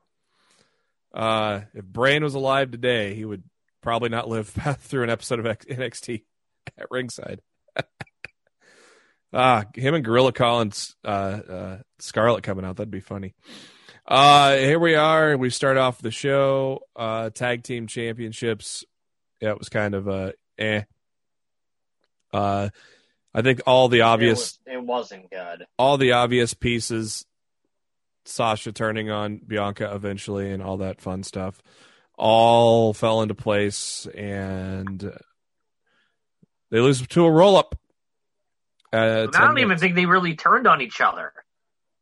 Uh, 1.11 1.61
if 1.73 1.83
Brain 1.85 2.23
was 2.23 2.35
alive 2.35 2.69
today, 2.69 3.15
he 3.15 3.25
would 3.25 3.43
probably 3.81 4.09
not 4.09 4.29
live 4.29 4.47
through 4.79 5.03
an 5.03 5.09
episode 5.09 5.39
of 5.39 5.45
NXT 5.45 6.23
at 6.77 6.85
ringside. 6.91 7.41
Ah, 9.33 9.65
him 9.73 9.95
and 9.95 10.05
Gorilla 10.05 10.31
Collins, 10.31 10.95
uh, 11.03 11.07
uh, 11.07 11.77
Scarlett 11.99 12.43
coming 12.43 12.65
out. 12.65 12.75
That'd 12.75 12.91
be 12.91 12.99
funny. 12.99 13.33
Uh, 14.07 14.57
here 14.57 14.79
we 14.79 14.95
are. 14.95 15.35
We 15.37 15.49
start 15.49 15.77
off 15.77 16.01
the 16.01 16.11
show. 16.11 16.81
Uh, 16.95 17.29
tag 17.31 17.63
team 17.63 17.87
championships. 17.87 18.83
Yeah, 19.41 19.51
it 19.51 19.59
was 19.59 19.69
kind 19.69 19.95
of 19.95 20.07
uh, 20.07 20.31
eh. 20.59 20.83
Uh, 22.31 22.69
I 23.33 23.41
think 23.41 23.61
all 23.65 23.87
the 23.89 24.01
obvious 24.01 24.59
It, 24.67 24.75
was, 24.75 24.83
it 24.83 24.85
wasn't 24.85 25.31
good. 25.31 25.65
all 25.77 25.97
the 25.97 26.11
obvious 26.13 26.53
pieces 26.53 27.25
Sasha 28.25 28.71
turning 28.71 29.09
on 29.09 29.41
Bianca 29.45 29.93
eventually 29.93 30.51
and 30.51 30.61
all 30.63 30.77
that 30.77 31.01
fun 31.01 31.23
stuff 31.23 31.61
all 32.17 32.93
fell 32.93 33.21
into 33.21 33.33
place 33.35 34.07
and 34.15 35.11
they 36.71 36.79
lose 36.79 37.05
to 37.07 37.25
a 37.25 37.31
roll 37.31 37.55
up. 37.55 37.75
Uh, 38.93 39.27
I 39.33 39.41
don't 39.41 39.57
even 39.59 39.77
think 39.77 39.95
they 39.95 40.05
really 40.05 40.35
turned 40.35 40.67
on 40.67 40.81
each 40.81 41.01
other. 41.01 41.33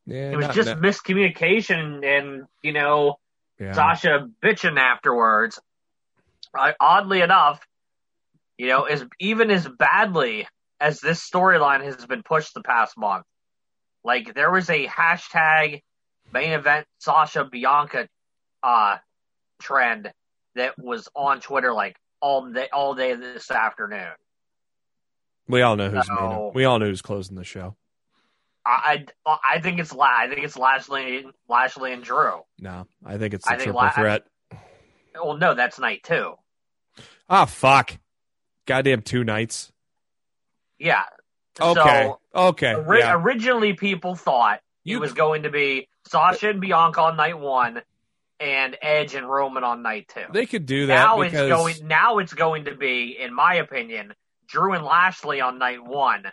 yeah, 0.05 0.31
It 0.31 0.35
was 0.35 0.47
not- 0.47 0.55
just 0.55 0.69
not- 0.69 0.79
miscommunication 0.79 2.03
and, 2.05 2.47
you 2.61 2.73
know, 2.73 3.19
yeah. 3.59 3.71
Sasha 3.73 4.27
bitching 4.43 4.77
afterwards. 4.79 5.59
I, 6.53 6.73
oddly 6.79 7.21
enough, 7.21 7.65
you 8.57 8.67
know, 8.67 8.83
as 8.83 9.05
even 9.19 9.49
as 9.51 9.67
badly 9.67 10.47
as 10.79 10.99
this 10.99 11.27
storyline 11.27 11.83
has 11.83 12.05
been 12.05 12.23
pushed 12.23 12.53
the 12.53 12.61
past 12.63 12.97
month, 12.97 13.25
like 14.03 14.33
there 14.33 14.51
was 14.51 14.69
a 14.69 14.85
hashtag 14.87 15.81
main 16.33 16.51
event 16.51 16.87
Sasha 16.97 17.45
Bianca 17.45 18.09
uh, 18.63 18.97
trend 19.61 20.11
that 20.55 20.77
was 20.77 21.07
on 21.15 21.39
Twitter 21.39 21.71
like 21.71 21.95
all 22.19 22.51
day 22.51 22.67
all 22.73 22.95
day 22.95 23.15
this 23.15 23.49
afternoon. 23.49 24.11
We 25.51 25.61
all 25.61 25.75
know 25.75 25.89
who's 25.89 26.09
main- 26.09 26.51
we 26.53 26.65
all 26.65 26.79
know 26.79 26.85
who's 26.87 27.01
closing 27.01 27.35
the 27.35 27.43
show. 27.43 27.75
I 28.65 29.05
I, 29.25 29.37
I 29.55 29.59
think 29.59 29.79
it's 29.79 29.93
La- 29.93 30.05
I 30.05 30.27
think 30.27 30.43
it's 30.43 30.57
Lashley 30.57 31.25
Lashley 31.47 31.93
and 31.93 32.03
Drew. 32.03 32.41
No, 32.59 32.87
I 33.05 33.17
think 33.17 33.33
it's 33.33 33.45
the 33.45 33.53
I 33.53 33.57
triple 33.57 33.73
La- 33.75 33.89
threat. 33.91 34.23
Well, 35.15 35.37
no, 35.37 35.53
that's 35.55 35.77
night 35.79 36.03
two. 36.03 36.33
Ah, 37.29 37.45
fuck. 37.45 37.97
Goddamn 38.65 39.01
two 39.01 39.23
nights. 39.23 39.71
Yeah. 40.79 41.03
Okay. 41.59 42.03
So, 42.33 42.49
okay. 42.49 42.75
Ori- 42.75 42.99
yeah. 42.99 43.13
Originally, 43.15 43.73
people 43.73 44.15
thought 44.15 44.61
You- 44.83 44.97
it 44.97 45.01
was 45.01 45.13
going 45.13 45.43
to 45.43 45.49
be 45.49 45.89
Sasha 46.07 46.49
and 46.49 46.61
Bianca 46.61 47.01
on 47.01 47.17
night 47.17 47.37
one, 47.37 47.81
and 48.39 48.77
Edge 48.81 49.15
and 49.15 49.29
Roman 49.29 49.63
on 49.63 49.81
night 49.81 50.09
two. 50.13 50.25
They 50.31 50.45
could 50.45 50.65
do 50.65 50.87
that 50.87 50.95
now 50.95 51.19
because 51.21 51.49
it's 51.49 51.57
going 51.79 51.87
now 51.87 52.17
it's 52.19 52.33
going 52.33 52.65
to 52.65 52.75
be, 52.75 53.17
in 53.19 53.33
my 53.33 53.55
opinion, 53.55 54.13
Drew 54.51 54.73
and 54.73 54.83
Lashley 54.83 55.39
on 55.41 55.57
night 55.57 55.83
one, 55.83 56.25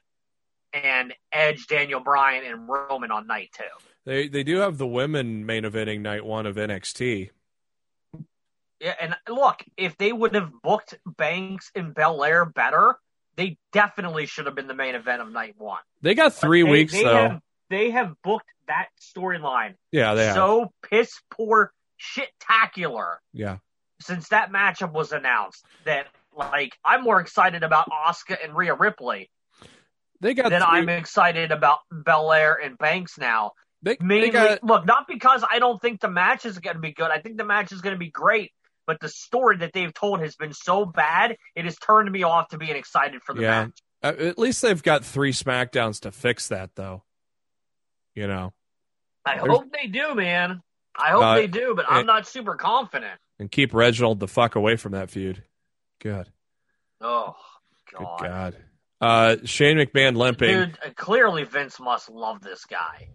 and 0.73 1.15
Edge, 1.33 1.67
Daniel 1.69 2.01
Bryan, 2.01 2.45
and 2.45 2.69
Roman 2.69 3.11
on 3.11 3.27
night 3.27 3.51
two. 3.57 3.65
they 4.05 4.29
they 4.29 4.43
do 4.43 4.59
have 4.59 4.77
the 4.79 4.87
women 4.87 5.47
main 5.47 5.63
eventing 5.65 6.01
night 6.01 6.25
one 6.25 6.45
of 6.47 6.57
NXT. 6.57 7.31
Yeah, 8.81 8.95
and 9.01 9.17
look, 9.29 9.65
if 9.77 9.97
they 9.97 10.13
would 10.13 10.35
have 10.35 10.51
booked 10.63 10.95
Banks 11.05 11.71
and 11.75 11.95
Belair 11.95 12.45
better, 12.45 12.97
they 13.37 13.57
definitely 13.73 14.27
should 14.27 14.47
have 14.47 14.55
been 14.55 14.69
the 14.69 14.75
main 14.75 14.95
event 14.95 15.21
of 15.23 15.31
night 15.33 15.55
one. 15.59 15.81
They 16.01 16.15
got 16.15 16.35
three 16.35 16.63
they- 16.63 16.71
weeks 16.71 16.93
they 16.93 17.03
though. 17.03 17.15
Have, 17.15 17.41
they 17.71 17.91
have 17.91 18.15
booked 18.23 18.47
that 18.69 18.87
storyline 19.01 19.75
yeah, 19.93 20.15
they 20.15 20.27
have. 20.27 20.35
so 20.35 20.73
piss 20.89 21.11
poor, 21.31 21.73
shit-tacular 21.97 23.17
yeah, 23.33 23.59
since 24.01 24.29
that 24.29 24.53
matchup 24.53 24.93
was 24.93 25.11
announced 25.13 25.65
that 25.85 26.07
like 26.39 26.77
I'm 26.85 27.03
more 27.03 27.21
excited 27.21 27.63
about 27.63 27.89
Asuka 27.91 28.37
and 28.43 28.57
Rhea 28.57 28.75
Ripley 28.75 29.31
they 30.21 30.35
got. 30.35 30.51
than 30.51 30.61
three, 30.61 30.69
I'm 30.71 30.89
excited 30.89 31.51
about 31.53 31.79
Belair 31.93 32.55
and 32.55 32.79
Banks 32.79 33.19
now. 33.19 33.53
they, 33.83 33.97
they 33.97 34.05
Mainly, 34.05 34.31
got 34.31 34.63
look, 34.65 34.87
not 34.87 35.07
because 35.09 35.45
I 35.51 35.59
don't 35.59 35.81
think 35.81 36.01
the 36.01 36.11
match 36.11 36.47
is 36.47 36.59
going 36.59 36.77
to 36.77 36.81
be 36.81 36.93
good. 36.93 37.11
I 37.11 37.21
think 37.21 37.37
the 37.37 37.45
match 37.45 37.73
is 37.73 37.81
going 37.81 37.95
to 37.95 37.99
be 37.99 38.11
great. 38.11 38.53
But 38.87 39.01
the 39.01 39.09
story 39.11 39.59
that 39.59 39.73
they've 39.75 39.93
told 39.93 40.21
has 40.21 40.35
been 40.35 40.55
so 40.55 40.87
bad, 40.87 41.37
it 41.55 41.67
has 41.67 41.77
turned 41.77 42.11
me 42.11 42.23
off 42.23 42.49
to 42.49 42.59
being 42.59 42.75
excited 42.75 43.21
for 43.23 43.35
the 43.35 43.43
Yeah. 43.43 43.65
match. 43.67 43.79
at 44.19 44.39
least 44.39 44.63
they've 44.63 44.83
got 44.83 45.05
three 45.05 45.33
Smackdowns 45.33 46.01
to 46.01 46.11
fix 46.13 46.49
that 46.49 46.71
though. 46.75 47.05
You 48.15 48.27
know, 48.29 48.53
I 49.27 49.37
There's- 49.37 49.49
hope 49.51 49.67
they 49.73 49.89
do, 49.89 50.15
man. 50.15 50.63
I 50.97 51.11
hope 51.11 51.23
Uh, 51.23 51.35
they 51.37 51.47
do, 51.47 51.75
but 51.77 51.85
I'm 51.89 52.07
not 52.07 52.27
super 52.27 52.57
confident. 52.57 53.21
and 53.39 53.51
keep 53.53 53.73
Reginald 53.75 54.19
the 54.21 54.27
fuck 54.27 54.57
away 54.57 54.75
from 54.77 54.93
that 54.93 55.11
feud. 55.11 55.45
Good, 56.01 56.29
Oh, 57.01 57.35
good 57.91 57.99
God. 58.05 58.21
God. 58.21 58.57
Uh, 59.01 59.37
Shane 59.45 59.77
McMahon 59.77 60.17
limping. 60.17 60.49
Dude, 60.53 60.79
uh, 60.85 60.91
clearly 60.97 61.45
Vince 61.45 61.79
must 61.79 62.11
love 62.11 62.41
this 62.43 62.65
guy. 62.65 63.09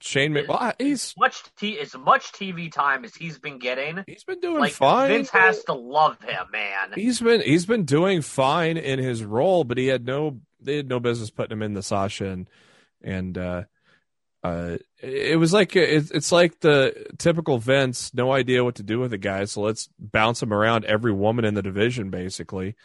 Shane 0.00 0.32
Mc, 0.34 0.48
well, 0.48 0.72
he's 0.78 1.14
Much 1.16 1.40
t- 1.58 1.78
as 1.78 1.96
much 1.96 2.32
TV 2.32 2.70
time 2.70 3.04
as 3.04 3.14
he's 3.14 3.38
been 3.38 3.58
getting, 3.58 4.04
he's 4.06 4.24
been 4.24 4.40
doing 4.40 4.58
like 4.60 4.72
fine. 4.72 5.08
Vince 5.08 5.30
has 5.30 5.64
to 5.64 5.72
love 5.72 6.20
him, 6.20 6.46
man. 6.52 6.92
He's 6.94 7.20
been 7.20 7.40
he's 7.40 7.64
been 7.64 7.84
doing 7.84 8.20
fine 8.20 8.76
in 8.76 8.98
his 8.98 9.24
role, 9.24 9.64
but 9.64 9.78
he 9.78 9.86
had 9.86 10.04
no 10.04 10.40
they 10.60 10.76
had 10.76 10.88
no 10.88 11.00
business 11.00 11.30
putting 11.30 11.52
him 11.56 11.62
in 11.62 11.72
the 11.72 11.82
Sasha 11.82 12.26
and 12.26 12.50
and 13.02 13.38
uh, 13.38 13.62
uh, 14.44 14.76
it 15.02 15.38
was 15.38 15.54
like 15.54 15.74
it's 15.74 16.10
it's 16.10 16.30
like 16.30 16.60
the 16.60 17.06
typical 17.16 17.56
Vince, 17.58 18.12
no 18.12 18.30
idea 18.30 18.62
what 18.62 18.74
to 18.74 18.82
do 18.82 19.00
with 19.00 19.10
the 19.10 19.18
guy, 19.18 19.46
so 19.46 19.62
let's 19.62 19.88
bounce 19.98 20.42
him 20.42 20.52
around 20.52 20.84
every 20.84 21.12
woman 21.12 21.46
in 21.46 21.54
the 21.54 21.62
division 21.62 22.10
basically, 22.10 22.76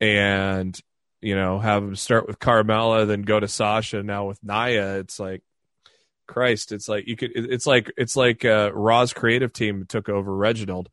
and 0.00 0.78
you 1.22 1.34
know 1.34 1.58
have 1.58 1.82
him 1.82 1.96
start 1.96 2.26
with 2.26 2.38
Carmella, 2.38 3.06
then 3.06 3.22
go 3.22 3.40
to 3.40 3.48
Sasha, 3.48 4.02
now 4.02 4.26
with 4.26 4.38
Nia. 4.44 4.98
It's 4.98 5.18
like 5.18 5.42
Christ, 6.28 6.72
it's 6.72 6.88
like 6.90 7.06
you 7.08 7.16
could 7.16 7.30
it- 7.34 7.50
it's 7.50 7.66
like 7.66 7.90
it's 7.96 8.14
like 8.14 8.44
uh, 8.44 8.70
Raw's 8.74 9.14
creative 9.14 9.52
team 9.54 9.86
took 9.88 10.10
over 10.10 10.34
Reginald 10.36 10.90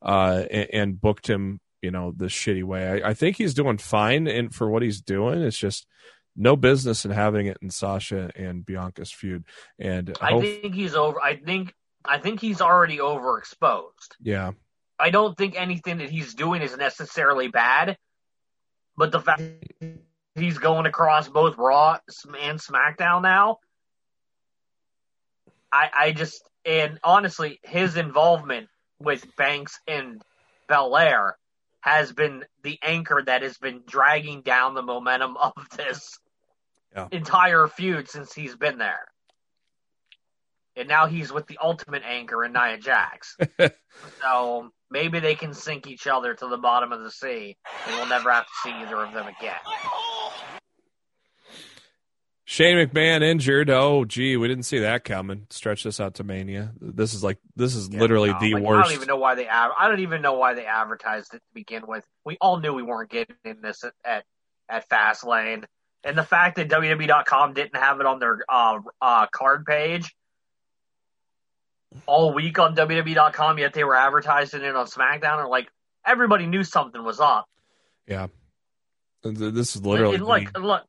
uh, 0.00 0.44
and, 0.50 0.68
and 0.72 1.00
booked 1.00 1.28
him, 1.28 1.60
you 1.82 1.90
know, 1.90 2.12
the 2.16 2.26
shitty 2.26 2.64
way. 2.64 3.02
I, 3.02 3.10
I 3.10 3.14
think 3.14 3.36
he's 3.36 3.52
doing 3.52 3.76
fine 3.76 4.26
and 4.26 4.54
for 4.54 4.70
what 4.70 4.82
he's 4.82 5.02
doing. 5.02 5.42
It's 5.42 5.58
just 5.58 5.86
no 6.36 6.56
business 6.56 7.04
in 7.04 7.10
having 7.10 7.46
it 7.46 7.58
in 7.62 7.70
Sasha 7.70 8.30
and 8.34 8.64
Bianca's 8.64 9.12
feud. 9.12 9.44
And 9.78 10.16
I 10.20 10.32
hope, 10.32 10.42
think 10.42 10.74
he's 10.74 10.94
over. 10.94 11.20
I 11.20 11.36
think 11.36 11.74
I 12.04 12.18
think 12.18 12.40
he's 12.40 12.60
already 12.60 12.98
overexposed. 12.98 14.16
yeah, 14.20 14.52
I 14.98 15.10
don't 15.10 15.36
think 15.36 15.54
anything 15.56 15.98
that 15.98 16.10
he's 16.10 16.34
doing 16.34 16.62
is 16.62 16.76
necessarily 16.76 17.48
bad, 17.48 17.96
but 18.96 19.12
the 19.12 19.20
fact 19.20 19.42
he's 20.34 20.58
going 20.58 20.86
across 20.86 21.28
both 21.28 21.58
Raw 21.58 21.98
and 22.40 22.58
SmackDown 22.58 23.22
now, 23.22 23.58
I 25.70 25.90
I 25.92 26.12
just 26.12 26.42
and 26.64 26.98
honestly, 27.02 27.60
his 27.62 27.96
involvement 27.96 28.68
with 28.98 29.24
Banks 29.36 29.80
and 29.86 30.22
Belair 30.68 31.36
has 31.80 32.12
been 32.12 32.44
the 32.62 32.78
anchor 32.82 33.22
that 33.26 33.42
has 33.42 33.58
been 33.58 33.82
dragging 33.86 34.42
down 34.42 34.74
the 34.74 34.82
momentum 34.82 35.36
of 35.36 35.52
this 35.76 36.18
Yeah. 36.94 37.08
entire 37.10 37.66
feud 37.68 38.08
since 38.08 38.32
he's 38.34 38.54
been 38.56 38.78
there. 38.78 39.00
And 40.76 40.88
now 40.88 41.06
he's 41.06 41.32
with 41.32 41.46
the 41.46 41.58
ultimate 41.62 42.02
anchor 42.04 42.44
in 42.44 42.52
Nia 42.52 42.78
Jax. 42.78 43.36
So 44.22 44.70
maybe 44.90 45.20
they 45.20 45.34
can 45.34 45.52
sink 45.52 45.86
each 45.86 46.06
other 46.06 46.32
to 46.32 46.48
the 46.48 46.56
bottom 46.56 46.92
of 46.92 47.02
the 47.02 47.10
sea, 47.10 47.58
and 47.86 47.96
we'll 47.96 48.06
never 48.06 48.32
have 48.32 48.44
to 48.46 48.52
see 48.62 48.70
either 48.70 48.96
of 48.96 49.12
them 49.12 49.26
again. 49.28 49.54
Shane 52.44 52.76
McMahon 52.76 53.22
injured. 53.22 53.70
Oh, 53.70 54.04
gee, 54.04 54.36
we 54.36 54.48
didn't 54.48 54.64
see 54.64 54.80
that 54.80 55.04
coming. 55.04 55.46
Stretch 55.50 55.84
this 55.84 56.00
out 56.00 56.14
to 56.14 56.24
Mania. 56.24 56.72
This 56.80 57.14
is 57.14 57.22
like 57.22 57.38
this 57.54 57.74
is 57.74 57.92
literally 57.92 58.30
No, 58.32 58.40
the 58.40 58.54
like, 58.54 58.62
I 58.62 58.66
worst. 58.66 58.88
don't 58.88 58.96
even 58.96 59.08
know 59.08 59.16
why 59.16 59.34
they. 59.36 59.48
I 59.48 59.88
don't 59.88 60.00
even 60.00 60.22
know 60.22 60.34
why 60.34 60.54
they 60.54 60.66
advertised 60.66 61.32
it 61.34 61.38
to 61.38 61.54
begin 61.54 61.86
with. 61.86 62.04
We 62.24 62.36
all 62.40 62.58
knew 62.58 62.74
we 62.74 62.82
weren't 62.82 63.10
getting 63.10 63.36
this 63.62 63.84
at 63.84 63.92
at, 64.04 64.24
at 64.68 64.88
Fastlane, 64.88 65.64
and 66.04 66.16
the 66.16 66.24
fact 66.24 66.56
that 66.56 66.68
WWE.com 66.68 67.54
didn't 67.54 67.76
have 67.76 68.00
it 68.00 68.06
on 68.06 68.18
their 68.18 68.40
uh, 68.48 68.80
uh, 69.00 69.26
card 69.26 69.64
page 69.66 70.14
all 72.06 72.32
week 72.32 72.58
on 72.58 72.74
WWE.com, 72.74 73.58
yet 73.58 73.72
they 73.72 73.84
were 73.84 73.96
advertising 73.96 74.62
it 74.62 74.74
on 74.74 74.86
SmackDown, 74.86 75.40
and 75.40 75.48
like 75.48 75.68
everybody 76.06 76.46
knew 76.46 76.64
something 76.64 77.02
was 77.02 77.20
up. 77.20 77.48
Yeah, 78.06 78.28
this 79.22 79.76
is 79.76 79.84
literally 79.84 80.16
and 80.16 80.24
the- 80.24 80.28
look, 80.28 80.58
look. 80.58 80.82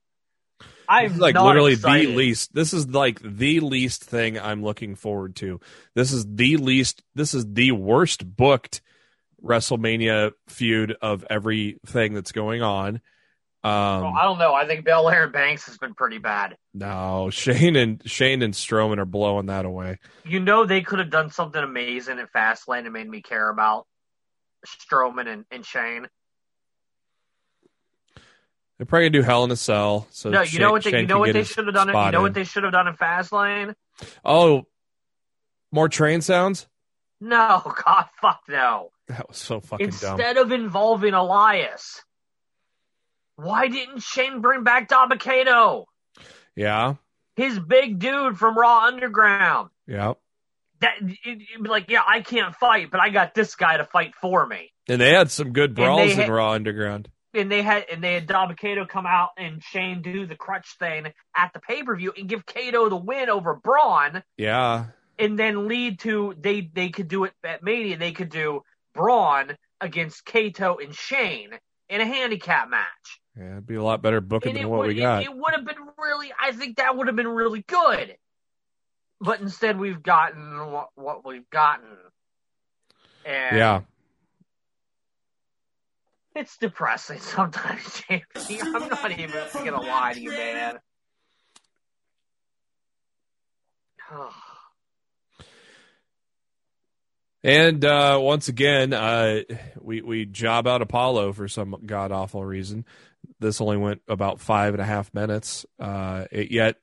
I'm 0.87 1.17
like 1.17 1.35
literally 1.35 1.73
excited. 1.73 2.09
the 2.09 2.15
least. 2.15 2.53
This 2.53 2.73
is 2.73 2.87
like 2.87 3.19
the 3.23 3.61
least 3.61 4.03
thing 4.03 4.37
I'm 4.37 4.63
looking 4.63 4.95
forward 4.95 5.35
to. 5.37 5.61
This 5.95 6.11
is 6.11 6.25
the 6.27 6.57
least. 6.57 7.03
This 7.15 7.33
is 7.33 7.45
the 7.53 7.71
worst 7.71 8.35
booked 8.35 8.81
WrestleMania 9.41 10.33
feud 10.47 10.95
of 11.01 11.25
everything 11.29 12.13
that's 12.13 12.31
going 12.33 12.61
on. 12.61 13.01
Um, 13.65 13.71
Well, 14.03 14.13
I 14.19 14.23
don't 14.23 14.39
know. 14.39 14.53
I 14.53 14.65
think 14.67 14.83
Belair 14.83 15.23
and 15.23 15.31
Banks 15.33 15.65
has 15.67 15.77
been 15.77 15.93
pretty 15.93 16.17
bad. 16.17 16.57
no, 16.73 17.29
Shane 17.31 17.75
and 17.77 18.01
Shane 18.05 18.41
and 18.41 18.53
Strowman 18.53 18.97
are 18.97 19.05
blowing 19.05 19.45
that 19.45 19.65
away. 19.65 19.99
You 20.25 20.39
know 20.41 20.65
they 20.65 20.81
could 20.81 20.99
have 20.99 21.09
done 21.09 21.29
something 21.29 21.61
amazing 21.63 22.19
at 22.19 22.31
Fastlane 22.33 22.83
and 22.85 22.91
made 22.93 23.07
me 23.09 23.21
care 23.21 23.49
about 23.49 23.87
Strowman 24.65 25.27
and, 25.27 25.45
and 25.51 25.65
Shane. 25.65 26.07
They're 28.77 28.85
probably 28.85 29.09
gonna 29.09 29.19
do 29.19 29.21
Hell 29.21 29.43
in 29.43 29.51
a 29.51 29.55
Cell. 29.55 30.07
So 30.11 30.29
no, 30.29 30.41
you 30.41 30.47
Shane- 30.47 30.61
know 30.61 30.71
what 30.71 30.83
they 30.83 30.91
Shane 30.91 31.01
you 31.01 31.07
know 31.07 31.19
what 31.19 31.33
they 31.33 31.43
should 31.43 31.65
have 31.67 31.75
done. 31.75 31.87
You 31.87 31.93
know 32.11 32.17
in. 32.17 32.21
what 32.23 32.33
they 32.33 32.43
should 32.43 32.63
have 32.63 32.71
done 32.73 32.87
in 32.87 32.95
Fastlane? 32.95 33.75
Oh, 34.25 34.63
more 35.71 35.87
train 35.89 36.21
sounds. 36.21 36.67
No, 37.21 37.61
God, 37.85 38.05
fuck 38.19 38.41
no. 38.49 38.89
That 39.07 39.27
was 39.29 39.37
so 39.37 39.59
fucking 39.61 39.89
dumb. 40.01 40.19
Instead 40.19 40.37
of 40.37 40.51
involving 40.51 41.13
Elias, 41.13 42.01
why 43.35 43.67
didn't 43.67 44.01
Shane 44.03 44.41
bring 44.41 44.63
back 44.63 44.89
Dabba-Kato? 44.89 45.85
Yeah, 46.55 46.95
His 47.35 47.59
big 47.59 47.99
dude 47.99 48.37
from 48.37 48.57
Raw 48.57 48.85
Underground. 48.85 49.69
yeah. 49.87 50.13
That 50.81 50.95
it, 51.01 51.61
like, 51.61 51.89
yeah, 51.89 52.01
I 52.05 52.19
can't 52.21 52.53
fight, 52.55 52.91
but 52.91 52.99
I 52.99 53.09
got 53.09 53.33
this 53.33 53.55
guy 53.55 53.77
to 53.77 53.85
fight 53.85 54.13
for 54.19 54.45
me. 54.45 54.71
And 54.89 54.99
they 54.99 55.11
had 55.13 55.31
some 55.31 55.53
good 55.53 55.75
brawls 55.75 56.11
in 56.11 56.19
ha- 56.19 56.27
Raw 56.27 56.51
Underground. 56.51 57.07
and 57.33 57.49
they 57.49 57.61
had 57.61 57.85
and 57.89 58.03
they 58.03 58.15
had 58.15 58.27
Dabba-Kato 58.27 58.85
come 58.85 59.05
out 59.05 59.29
and 59.37 59.63
Shane 59.63 60.01
do 60.01 60.27
the 60.27 60.35
crutch 60.35 60.75
thing 60.77 61.07
at 61.35 61.51
the 61.53 61.59
pay 61.61 61.83
per 61.83 61.95
view 61.95 62.11
and 62.17 62.27
give 62.27 62.45
Kato 62.45 62.89
the 62.89 62.97
win 62.97 63.29
over 63.29 63.55
Braun, 63.55 64.23
Yeah, 64.37 64.87
and 65.17 65.39
then 65.39 65.69
lead 65.69 65.99
to 66.01 66.35
they 66.37 66.69
they 66.73 66.89
could 66.89 67.07
do 67.07 67.23
it 67.23 67.31
at 67.45 67.63
Mania. 67.63 67.97
They 67.97 68.11
could 68.11 68.29
do 68.29 68.61
Braun 68.93 69.55
against 69.79 70.25
Kato 70.25 70.77
and 70.77 70.93
Shane 70.93 71.51
in 71.87 72.01
a 72.01 72.05
handicap 72.05 72.69
match. 72.69 73.21
Yeah. 73.37 73.51
It'd 73.53 73.67
be 73.67 73.75
a 73.75 73.83
lot 73.83 74.01
better 74.01 74.21
booking 74.21 74.55
than 74.55 74.69
what 74.69 74.79
would 74.79 74.87
we 74.87 74.95
got. 74.95 75.23
it, 75.23 75.25
it 75.25 75.35
would 75.35 75.53
have 75.53 75.65
been 75.65 75.77
really. 75.97 76.31
I 76.39 76.51
think 76.51 76.77
that 76.77 76.95
would 76.95 77.07
have 77.07 77.15
been 77.15 77.27
really 77.27 77.63
good. 77.67 78.17
But 79.19 79.39
instead, 79.39 79.79
we've 79.79 80.03
gotten 80.03 80.71
what, 80.71 80.89
what 80.95 81.25
we've 81.25 81.49
gotten. 81.49 81.87
And 83.25 83.57
yeah. 83.57 83.81
It's 86.35 86.57
depressing 86.57 87.19
sometimes, 87.21 88.03
Jamie. 88.07 88.23
I'm 88.61 88.89
not 88.89 89.11
even 89.11 89.41
gonna 89.53 89.81
lie 89.81 90.13
to 90.13 90.19
you, 90.19 90.31
man. 90.31 90.79
And 97.45 97.83
uh, 97.83 98.19
once 98.21 98.47
again, 98.47 98.93
uh, 98.93 99.41
we 99.81 100.01
we 100.01 100.25
job 100.25 100.65
out 100.65 100.81
Apollo 100.81 101.33
for 101.33 101.49
some 101.49 101.75
god 101.85 102.13
awful 102.13 102.45
reason. 102.45 102.85
This 103.39 103.59
only 103.61 103.77
went 103.77 104.01
about 104.07 104.39
five 104.39 104.73
and 104.73 104.81
a 104.81 104.85
half 104.85 105.13
minutes. 105.13 105.65
Uh, 105.79 106.25
it, 106.31 106.51
yet 106.51 106.77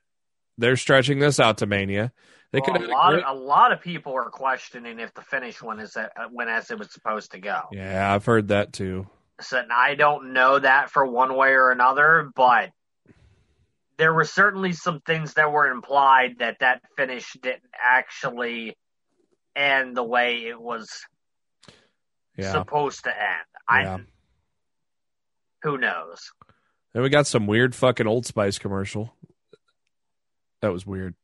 they're 0.57 0.75
stretching 0.75 1.19
this 1.19 1.39
out 1.39 1.59
to 1.59 1.65
Mania. 1.65 2.11
They 2.51 2.59
Well, 2.59 2.73
could 2.73 2.83
a 2.83 2.87
lot 2.89 3.11
great... 3.11 3.23
of 3.23 3.37
a 3.37 3.39
lot 3.39 3.71
of 3.71 3.81
people 3.81 4.13
are 4.13 4.29
questioning 4.29 4.99
if 4.99 5.13
the 5.13 5.21
finish 5.21 5.61
went 5.61 5.79
as 5.79 5.95
went 6.31 6.49
as 6.49 6.69
it 6.69 6.77
was 6.77 6.91
supposed 6.91 7.31
to 7.31 7.39
go. 7.39 7.61
Yeah, 7.71 8.13
I've 8.13 8.25
heard 8.25 8.49
that 8.49 8.73
too. 8.73 9.07
So 9.39 9.57
and 9.57 9.71
I 9.71 9.95
don't 9.95 10.33
know 10.33 10.59
that 10.59 10.91
for 10.91 11.05
one 11.05 11.35
way 11.35 11.49
or 11.53 11.71
another, 11.71 12.29
but 12.35 12.71
there 13.97 14.13
were 14.13 14.25
certainly 14.25 14.73
some 14.73 14.99
things 15.01 15.33
that 15.35 15.51
were 15.51 15.67
implied 15.67 16.39
that 16.39 16.57
that 16.59 16.81
finish 16.97 17.31
didn't 17.41 17.63
actually 17.81 18.75
end 19.55 19.95
the 19.95 20.03
way 20.03 20.45
it 20.47 20.59
was 20.59 20.89
Yeah. 22.37 22.51
supposed 22.51 23.03
to 23.05 23.09
end. 23.09 23.45
Yeah. 23.71 23.95
I 23.95 24.01
who 25.63 25.77
knows. 25.77 26.31
Then 26.93 27.03
we 27.03 27.09
got 27.09 27.27
some 27.27 27.47
weird 27.47 27.73
fucking 27.75 28.07
Old 28.07 28.25
Spice 28.25 28.59
commercial. 28.59 29.15
That 30.61 30.71
was 30.73 30.85
weird. 30.85 31.15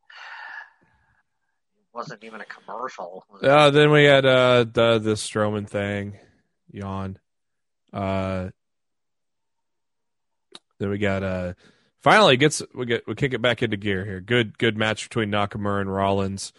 It 0.79 1.94
wasn't 1.94 2.24
even 2.24 2.41
a 2.41 2.46
commercial. 2.46 3.25
Uh, 3.41 3.70
then 3.72 3.91
we 3.91 4.03
had 4.06 4.25
uh, 4.25 4.65
the 4.72 5.00
the 5.00 5.13
Strowman 5.13 5.67
thing, 5.67 6.17
yawn. 6.72 7.17
Uh, 7.91 8.50
then 10.79 10.89
we 10.89 10.98
got 10.98 11.24
uh, 11.24 11.53
finally 12.01 12.38
gets 12.38 12.62
we 12.74 12.86
get 12.86 13.08
we 13.08 13.15
kick 13.15 13.34
it 13.34 13.41
back 13.41 13.63
into 13.63 13.77
gear 13.77 14.06
here. 14.06 14.22
Good 14.22 14.58
good 14.58 14.77
match 14.77 15.10
between 15.10 15.29
Nakamura 15.32 15.82
and 15.82 15.91
Rollins. 15.94 16.53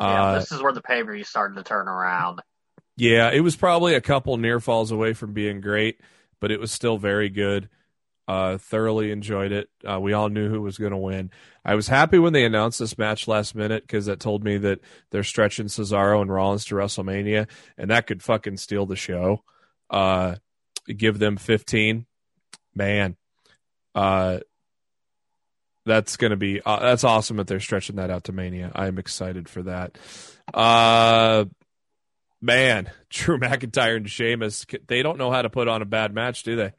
yeah, 0.00 0.24
Uh, 0.24 0.38
this 0.38 0.52
is 0.52 0.62
where 0.62 0.72
the 0.72 0.82
pay 0.82 1.02
per 1.02 1.12
view 1.12 1.24
started 1.24 1.54
to 1.56 1.62
turn 1.64 1.88
around. 1.88 2.40
yeah, 2.96 3.30
it 3.30 3.40
was 3.40 3.56
probably 3.56 3.94
a 3.94 4.00
couple 4.00 4.36
near 4.36 4.60
falls 4.60 4.90
away 4.92 5.12
from 5.12 5.32
being 5.32 5.60
great, 5.60 6.00
but 6.40 6.50
it 6.50 6.60
was 6.60 6.72
still 6.72 6.98
very 6.98 7.28
good. 7.28 7.68
Uh, 8.26 8.58
thoroughly 8.58 9.10
enjoyed 9.10 9.52
it. 9.52 9.70
Uh, 9.90 9.98
we 9.98 10.12
all 10.12 10.28
knew 10.28 10.50
who 10.50 10.60
was 10.60 10.76
going 10.76 10.92
to 10.92 10.98
win. 10.98 11.30
I 11.64 11.74
was 11.74 11.88
happy 11.88 12.18
when 12.18 12.34
they 12.34 12.44
announced 12.44 12.78
this 12.78 12.98
match 12.98 13.26
last 13.26 13.54
minute 13.54 13.84
because 13.84 14.04
that 14.04 14.20
told 14.20 14.44
me 14.44 14.58
that 14.58 14.80
they're 15.10 15.24
stretching 15.24 15.66
Cesaro 15.66 16.20
and 16.20 16.30
Rollins 16.30 16.66
to 16.66 16.74
WrestleMania, 16.74 17.48
and 17.78 17.90
that 17.90 18.06
could 18.06 18.22
fucking 18.22 18.58
steal 18.58 18.84
the 18.84 18.96
show. 18.96 19.42
Uh, 19.88 20.36
give 20.86 21.18
them 21.18 21.38
15, 21.38 22.04
man. 22.74 23.16
Uh, 23.94 24.40
that's 25.86 26.18
gonna 26.18 26.36
be 26.36 26.60
uh, 26.64 26.80
that's 26.80 27.02
awesome 27.02 27.38
that 27.38 27.46
they're 27.46 27.60
stretching 27.60 27.96
that 27.96 28.10
out 28.10 28.24
to 28.24 28.32
Mania. 28.32 28.70
I'm 28.74 28.98
excited 28.98 29.48
for 29.48 29.62
that. 29.62 29.96
Uh, 30.52 31.46
man, 32.40 32.90
Drew 33.10 33.38
McIntyre 33.38 33.96
and 33.96 34.08
Sheamus, 34.10 34.66
they 34.86 35.02
don't 35.02 35.18
know 35.18 35.30
how 35.30 35.42
to 35.42 35.50
put 35.50 35.68
on 35.68 35.82
a 35.82 35.86
bad 35.86 36.14
match, 36.14 36.42
do 36.42 36.56
they? 36.56 36.72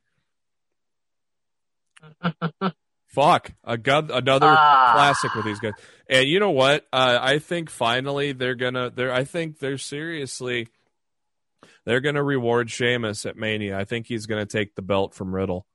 Fuck, 3.07 3.51
another 3.63 4.45
Ah. 4.47 4.91
classic 4.93 5.33
with 5.33 5.43
these 5.45 5.59
guys. 5.59 5.73
And 6.07 6.27
you 6.27 6.39
know 6.39 6.51
what? 6.51 6.85
Uh, 6.93 7.17
I 7.19 7.39
think 7.39 7.69
finally 7.69 8.33
they're 8.33 8.55
gonna. 8.55 8.91
They're. 8.91 9.11
I 9.11 9.23
think 9.23 9.57
they're 9.59 9.77
seriously. 9.79 10.67
They're 11.85 12.01
gonna 12.01 12.23
reward 12.23 12.69
Sheamus 12.69 13.25
at 13.25 13.35
Mania. 13.35 13.77
I 13.77 13.85
think 13.85 14.05
he's 14.07 14.27
gonna 14.27 14.45
take 14.45 14.75
the 14.75 14.83
belt 14.83 15.15
from 15.15 15.33
Riddle. 15.33 15.65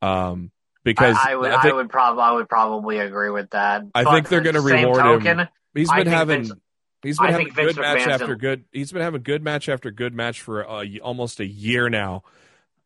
Um, 0.00 0.50
because 0.82 1.16
I, 1.22 1.32
I 1.32 1.36
would, 1.36 1.50
I 1.52 1.68
I, 1.68 1.72
would 1.72 1.90
probably, 1.90 2.22
I 2.22 2.32
would 2.32 2.48
probably 2.48 2.98
agree 3.00 3.30
with 3.30 3.50
that. 3.50 3.82
I 3.94 4.04
But 4.04 4.12
think 4.14 4.28
they're 4.30 4.40
gonna 4.40 4.60
reward 4.62 4.98
him. 4.98 5.02
token, 5.20 5.48
he's 5.74 5.90
I 5.90 5.98
been 5.98 6.06
having. 6.12 6.42
Vince- 6.44 6.52
he's 7.02 7.18
been 7.18 7.28
I 7.28 7.30
having 7.32 7.48
good 7.48 7.76
match 7.76 8.06
after 8.06 8.32
a- 8.32 8.38
good. 8.38 8.64
He's 8.72 8.92
been 8.92 9.02
having 9.02 9.22
good 9.22 9.42
match 9.42 9.68
after 9.68 9.90
good 9.90 10.14
match 10.14 10.40
for 10.40 10.62
a, 10.62 10.98
almost 11.00 11.40
a 11.40 11.46
year 11.46 11.88
now, 11.88 12.22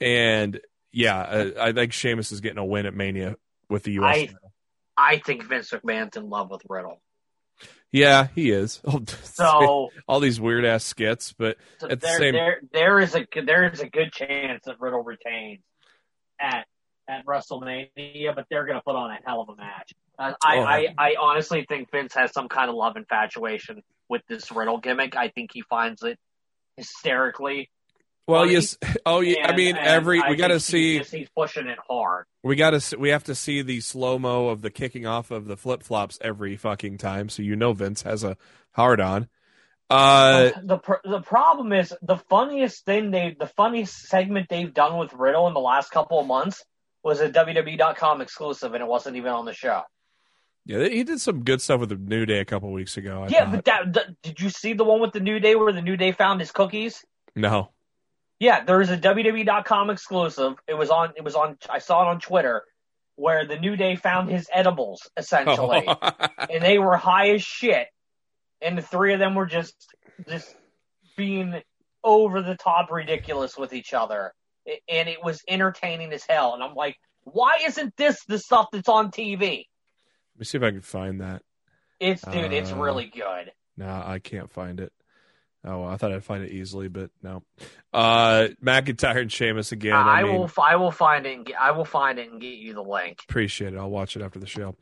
and 0.00 0.60
yeah, 0.92 1.18
uh, 1.20 1.50
I 1.60 1.72
think 1.72 1.92
Sheamus 1.92 2.32
is 2.32 2.40
getting 2.40 2.58
a 2.58 2.64
win 2.64 2.86
at 2.86 2.94
Mania 2.94 3.36
with 3.68 3.84
the 3.84 3.92
U.S. 3.92 4.16
I- 4.16 4.34
I 5.02 5.18
think 5.18 5.44
Vince 5.44 5.70
McMahon's 5.70 6.16
in 6.18 6.28
love 6.28 6.50
with 6.50 6.62
Riddle. 6.68 7.00
Yeah, 7.90 8.28
he 8.34 8.50
is. 8.50 8.82
So, 9.22 9.88
all 10.06 10.20
these 10.20 10.38
weird 10.40 10.64
ass 10.66 10.84
skits, 10.84 11.32
but 11.32 11.56
so 11.78 11.88
At 11.88 12.00
the 12.00 12.08
same- 12.08 12.34
there, 12.34 12.60
there 12.72 13.00
is 13.00 13.14
a 13.14 13.26
there 13.44 13.64
is 13.72 13.80
a 13.80 13.88
good 13.88 14.12
chance 14.12 14.62
that 14.66 14.78
Riddle 14.80 15.02
retains 15.02 15.60
at 16.38 16.66
at 17.10 17.26
WrestleMania, 17.26 18.34
but 18.34 18.46
they're 18.50 18.64
going 18.64 18.78
to 18.78 18.82
put 18.82 18.94
on 18.96 19.10
a 19.10 19.18
hell 19.26 19.40
of 19.42 19.48
a 19.48 19.56
match. 19.56 19.92
Uh, 20.18 20.32
I, 20.44 20.56
Oh, 20.58 20.62
I, 20.62 20.86
I 20.98 21.14
honestly 21.20 21.64
think 21.68 21.90
Vince 21.90 22.14
has 22.14 22.32
some 22.32 22.48
kind 22.48 22.68
of 22.70 22.76
love 22.76 22.96
infatuation 22.96 23.82
with 24.08 24.22
this 24.28 24.50
Riddle 24.52 24.78
gimmick. 24.78 25.16
I 25.16 25.28
think 25.28 25.50
he 25.52 25.62
finds 25.62 26.02
it 26.02 26.18
hysterically. 26.76 27.70
well, 28.26 28.42
funny. 28.42 28.52
yes. 28.54 28.76
Oh, 29.06 29.20
yeah. 29.20 29.46
I 29.48 29.56
mean, 29.56 29.76
every 29.76 30.20
I 30.20 30.30
we 30.30 30.36
got 30.36 30.48
to 30.48 30.60
see. 30.60 30.94
he 30.94 30.98
just- 31.00 31.12
he's 31.14 31.28
pushing 31.36 31.66
it 31.66 31.78
hard. 31.88 32.26
We 32.42 32.56
got 32.56 32.78
to 32.78 32.96
we 32.98 33.10
have 33.10 33.24
to 33.24 33.34
see 33.34 33.62
the 33.62 33.80
slow 33.80 34.18
mo 34.18 34.48
of 34.48 34.62
the 34.62 34.70
kicking 34.70 35.06
off 35.06 35.30
of 35.30 35.46
the 35.46 35.56
flip 35.56 35.82
flops 35.82 36.18
every 36.22 36.56
fucking 36.56 36.96
time, 36.98 37.28
so 37.28 37.42
you 37.42 37.54
know 37.56 37.72
Vince 37.72 38.02
has 38.02 38.24
a 38.24 38.36
hard 38.72 39.00
on. 39.00 39.28
Uh, 39.90 40.50
the 40.62 40.78
pr- 40.78 41.02
the 41.04 41.20
problem 41.20 41.72
is 41.72 41.92
the 42.00 42.16
funniest 42.16 42.84
thing 42.86 43.10
they 43.10 43.36
the 43.38 43.46
funniest 43.48 44.06
segment 44.06 44.48
they've 44.48 44.72
done 44.72 44.96
with 44.98 45.12
Riddle 45.12 45.48
in 45.48 45.54
the 45.54 45.60
last 45.60 45.90
couple 45.90 46.20
of 46.20 46.26
months 46.26 46.64
was 47.02 47.20
a 47.20 47.30
WWE.com 47.30 48.20
exclusive, 48.20 48.74
and 48.74 48.82
it 48.82 48.86
wasn't 48.86 49.16
even 49.16 49.32
on 49.32 49.44
the 49.44 49.54
show. 49.54 49.82
yeah, 50.66 50.86
he 50.88 51.02
did 51.04 51.20
some 51.20 51.42
good 51.42 51.62
stuff 51.62 51.80
with 51.80 51.88
the 51.88 51.96
New 51.96 52.26
Day 52.26 52.40
a 52.40 52.44
couple 52.44 52.70
weeks 52.72 52.96
ago. 52.96 53.24
I 53.24 53.28
yeah, 53.28 53.44
thought. 53.44 53.50
but 53.52 53.64
that, 53.64 53.92
that 53.94 54.22
did 54.22 54.40
you 54.40 54.50
see 54.50 54.72
the 54.72 54.84
one 54.84 55.00
with 55.00 55.12
the 55.12 55.20
New 55.20 55.40
Day 55.40 55.54
where 55.54 55.72
the 55.72 55.82
New 55.82 55.96
Day 55.96 56.12
found 56.12 56.40
his 56.40 56.52
cookies? 56.52 57.04
no, 57.34 57.70
Yeah, 58.38 58.64
there 58.64 58.78
was 58.78 58.90
a 58.90 58.98
WWE.com 58.98 59.90
exclusive. 59.90 60.54
It 60.68 60.74
was 60.74 60.90
on. 60.90 61.12
It 61.16 61.24
was 61.24 61.34
on. 61.34 61.56
I 61.68 61.78
saw 61.78 62.02
it 62.02 62.08
on 62.08 62.20
Twitter 62.20 62.64
where 63.20 63.44
the 63.44 63.58
New 63.58 63.76
Day 63.76 63.96
found 63.96 64.30
his 64.30 64.48
edibles 64.52 65.08
essentially, 65.16 65.86
and 66.50 66.62
they 66.62 66.78
were 66.78 66.96
high 66.96 67.30
as 67.30 67.42
shit, 67.42 67.88
and 68.62 68.78
the 68.78 68.82
three 68.82 69.12
of 69.12 69.18
them 69.18 69.34
were 69.34 69.46
just 69.46 69.74
just 70.28 70.54
being 71.16 71.60
over 72.02 72.40
the 72.40 72.56
top 72.56 72.90
ridiculous 72.90 73.58
with 73.58 73.74
each 73.74 73.92
other, 73.92 74.32
and 74.88 75.08
it 75.08 75.22
was 75.22 75.42
entertaining 75.48 76.12
as 76.12 76.24
hell. 76.28 76.54
And 76.54 76.62
I'm 76.62 76.74
like, 76.74 76.96
why 77.24 77.58
isn't 77.66 77.96
this 77.96 78.24
the 78.24 78.38
stuff 78.38 78.68
that's 78.72 78.88
on 78.88 79.10
TV? 79.10 79.40
Let 79.40 80.38
me 80.38 80.44
see 80.44 80.58
if 80.58 80.64
I 80.64 80.70
can 80.70 80.80
find 80.80 81.20
that. 81.20 81.42
It's 81.98 82.22
dude, 82.22 82.52
it's 82.52 82.72
Uh, 82.72 82.76
really 82.76 83.06
good. 83.06 83.52
No, 83.76 83.86
I 83.88 84.18
can't 84.18 84.50
find 84.50 84.80
it. 84.80 84.92
Oh, 85.62 85.84
I 85.84 85.98
thought 85.98 86.12
I'd 86.12 86.24
find 86.24 86.42
it 86.42 86.52
easily, 86.52 86.88
but 86.88 87.10
no. 87.22 87.42
Uh, 87.92 88.48
McIntyre 88.64 89.20
and 89.20 89.30
Sheamus 89.30 89.72
again. 89.72 89.92
I, 89.92 90.20
I, 90.20 90.22
mean, 90.22 90.38
will. 90.38 90.50
I 90.58 90.76
will 90.76 90.90
find 90.90 91.26
it. 91.26 91.36
And 91.36 91.44
get, 91.44 91.60
I 91.60 91.72
will 91.72 91.84
find 91.84 92.18
it 92.18 92.30
and 92.32 92.40
get 92.40 92.54
you 92.54 92.72
the 92.72 92.82
link. 92.82 93.20
Appreciate 93.28 93.74
it. 93.74 93.78
I'll 93.78 93.90
watch 93.90 94.16
it 94.16 94.22
after 94.22 94.38
the 94.38 94.46
show. 94.46 94.74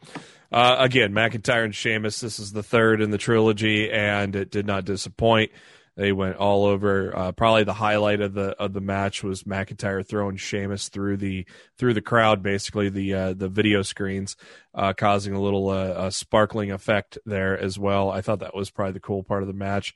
Uh, 0.53 0.77
again, 0.79 1.13
McIntyre 1.13 1.65
and 1.65 1.75
Sheamus. 1.75 2.21
This 2.21 2.39
is 2.39 2.53
the 2.53 2.63
third 2.63 3.01
in 3.03 3.11
the 3.11 3.19
trilogy, 3.19 3.91
and 3.91 4.37
it 4.37 4.53
did 4.53 4.67
not 4.67 4.85
disappoint. 4.85 5.51
They 5.99 6.13
went 6.13 6.37
all 6.37 6.65
over. 6.65 7.15
Uh, 7.15 7.33
probably 7.33 7.65
the 7.65 7.75
highlight 7.75 8.21
of 8.21 8.33
the 8.33 8.51
of 8.51 8.73
the 8.73 8.81
match 8.81 9.25
was 9.25 9.43
McIntyre 9.43 10.07
throwing 10.07 10.37
Sheamus 10.37 10.89
through 10.89 11.17
the 11.17 11.45
through 11.77 11.95
the 11.95 12.01
crowd, 12.01 12.41
basically 12.41 12.89
the 12.89 13.15
uh, 13.15 13.33
the 13.35 13.49
video 13.49 13.83
screens, 13.83 14.37
uh, 14.73 14.93
causing 14.93 15.35
a 15.35 15.41
little 15.41 15.71
uh, 15.71 16.09
sparkling 16.11 16.71
effect 16.71 17.19
there 17.27 17.59
as 17.59 17.81
well. 17.81 18.13
I 18.13 18.21
thought 18.21 18.39
that 18.39 18.55
was 18.55 18.71
probably 18.71 18.93
the 18.93 19.01
cool 19.01 19.25
part 19.25 19.43
of 19.43 19.49
the 19.49 19.55
match. 19.55 19.93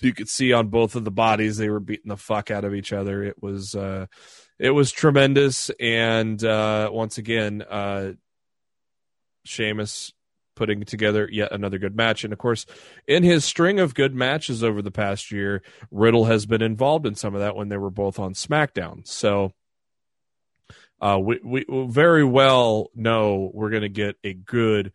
You 0.00 0.14
could 0.14 0.28
see 0.28 0.52
on 0.52 0.68
both 0.68 0.94
of 0.94 1.04
the 1.04 1.10
bodies 1.10 1.56
they 1.56 1.68
were 1.68 1.80
beating 1.80 2.08
the 2.08 2.16
fuck 2.16 2.52
out 2.52 2.64
of 2.64 2.72
each 2.72 2.92
other. 2.92 3.24
It 3.24 3.42
was 3.42 3.74
uh, 3.74 4.06
it 4.60 4.70
was 4.70 4.92
tremendous, 4.92 5.72
and 5.80 6.42
uh, 6.44 6.90
once 6.92 7.18
again, 7.18 7.62
uh, 7.68 8.12
Sheamus 9.44 10.12
putting 10.60 10.84
together 10.84 11.26
yet 11.32 11.52
another 11.52 11.78
good 11.78 11.96
match. 11.96 12.22
And 12.22 12.34
of 12.34 12.38
course, 12.38 12.66
in 13.08 13.22
his 13.22 13.46
string 13.46 13.80
of 13.80 13.94
good 13.94 14.14
matches 14.14 14.62
over 14.62 14.82
the 14.82 14.90
past 14.90 15.32
year, 15.32 15.62
Riddle 15.90 16.26
has 16.26 16.44
been 16.44 16.60
involved 16.60 17.06
in 17.06 17.14
some 17.14 17.34
of 17.34 17.40
that 17.40 17.56
when 17.56 17.70
they 17.70 17.78
were 17.78 17.88
both 17.88 18.18
on 18.18 18.34
SmackDown. 18.34 19.08
So 19.08 19.54
uh, 21.00 21.18
we, 21.18 21.40
we 21.42 21.64
very 21.88 22.24
well 22.24 22.90
know 22.94 23.50
we're 23.54 23.70
going 23.70 23.84
to 23.84 23.88
get 23.88 24.16
a 24.22 24.34
good 24.34 24.92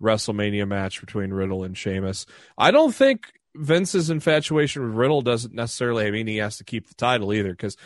WrestleMania 0.00 0.68
match 0.68 1.00
between 1.00 1.32
Riddle 1.32 1.64
and 1.64 1.76
Sheamus. 1.76 2.24
I 2.56 2.70
don't 2.70 2.94
think 2.94 3.32
Vince's 3.56 4.10
infatuation 4.10 4.84
with 4.84 4.94
Riddle 4.94 5.22
doesn't 5.22 5.52
necessarily 5.52 6.06
I 6.06 6.12
mean 6.12 6.28
he 6.28 6.36
has 6.36 6.58
to 6.58 6.64
keep 6.64 6.86
the 6.86 6.94
title 6.94 7.32
either 7.32 7.50
because 7.50 7.76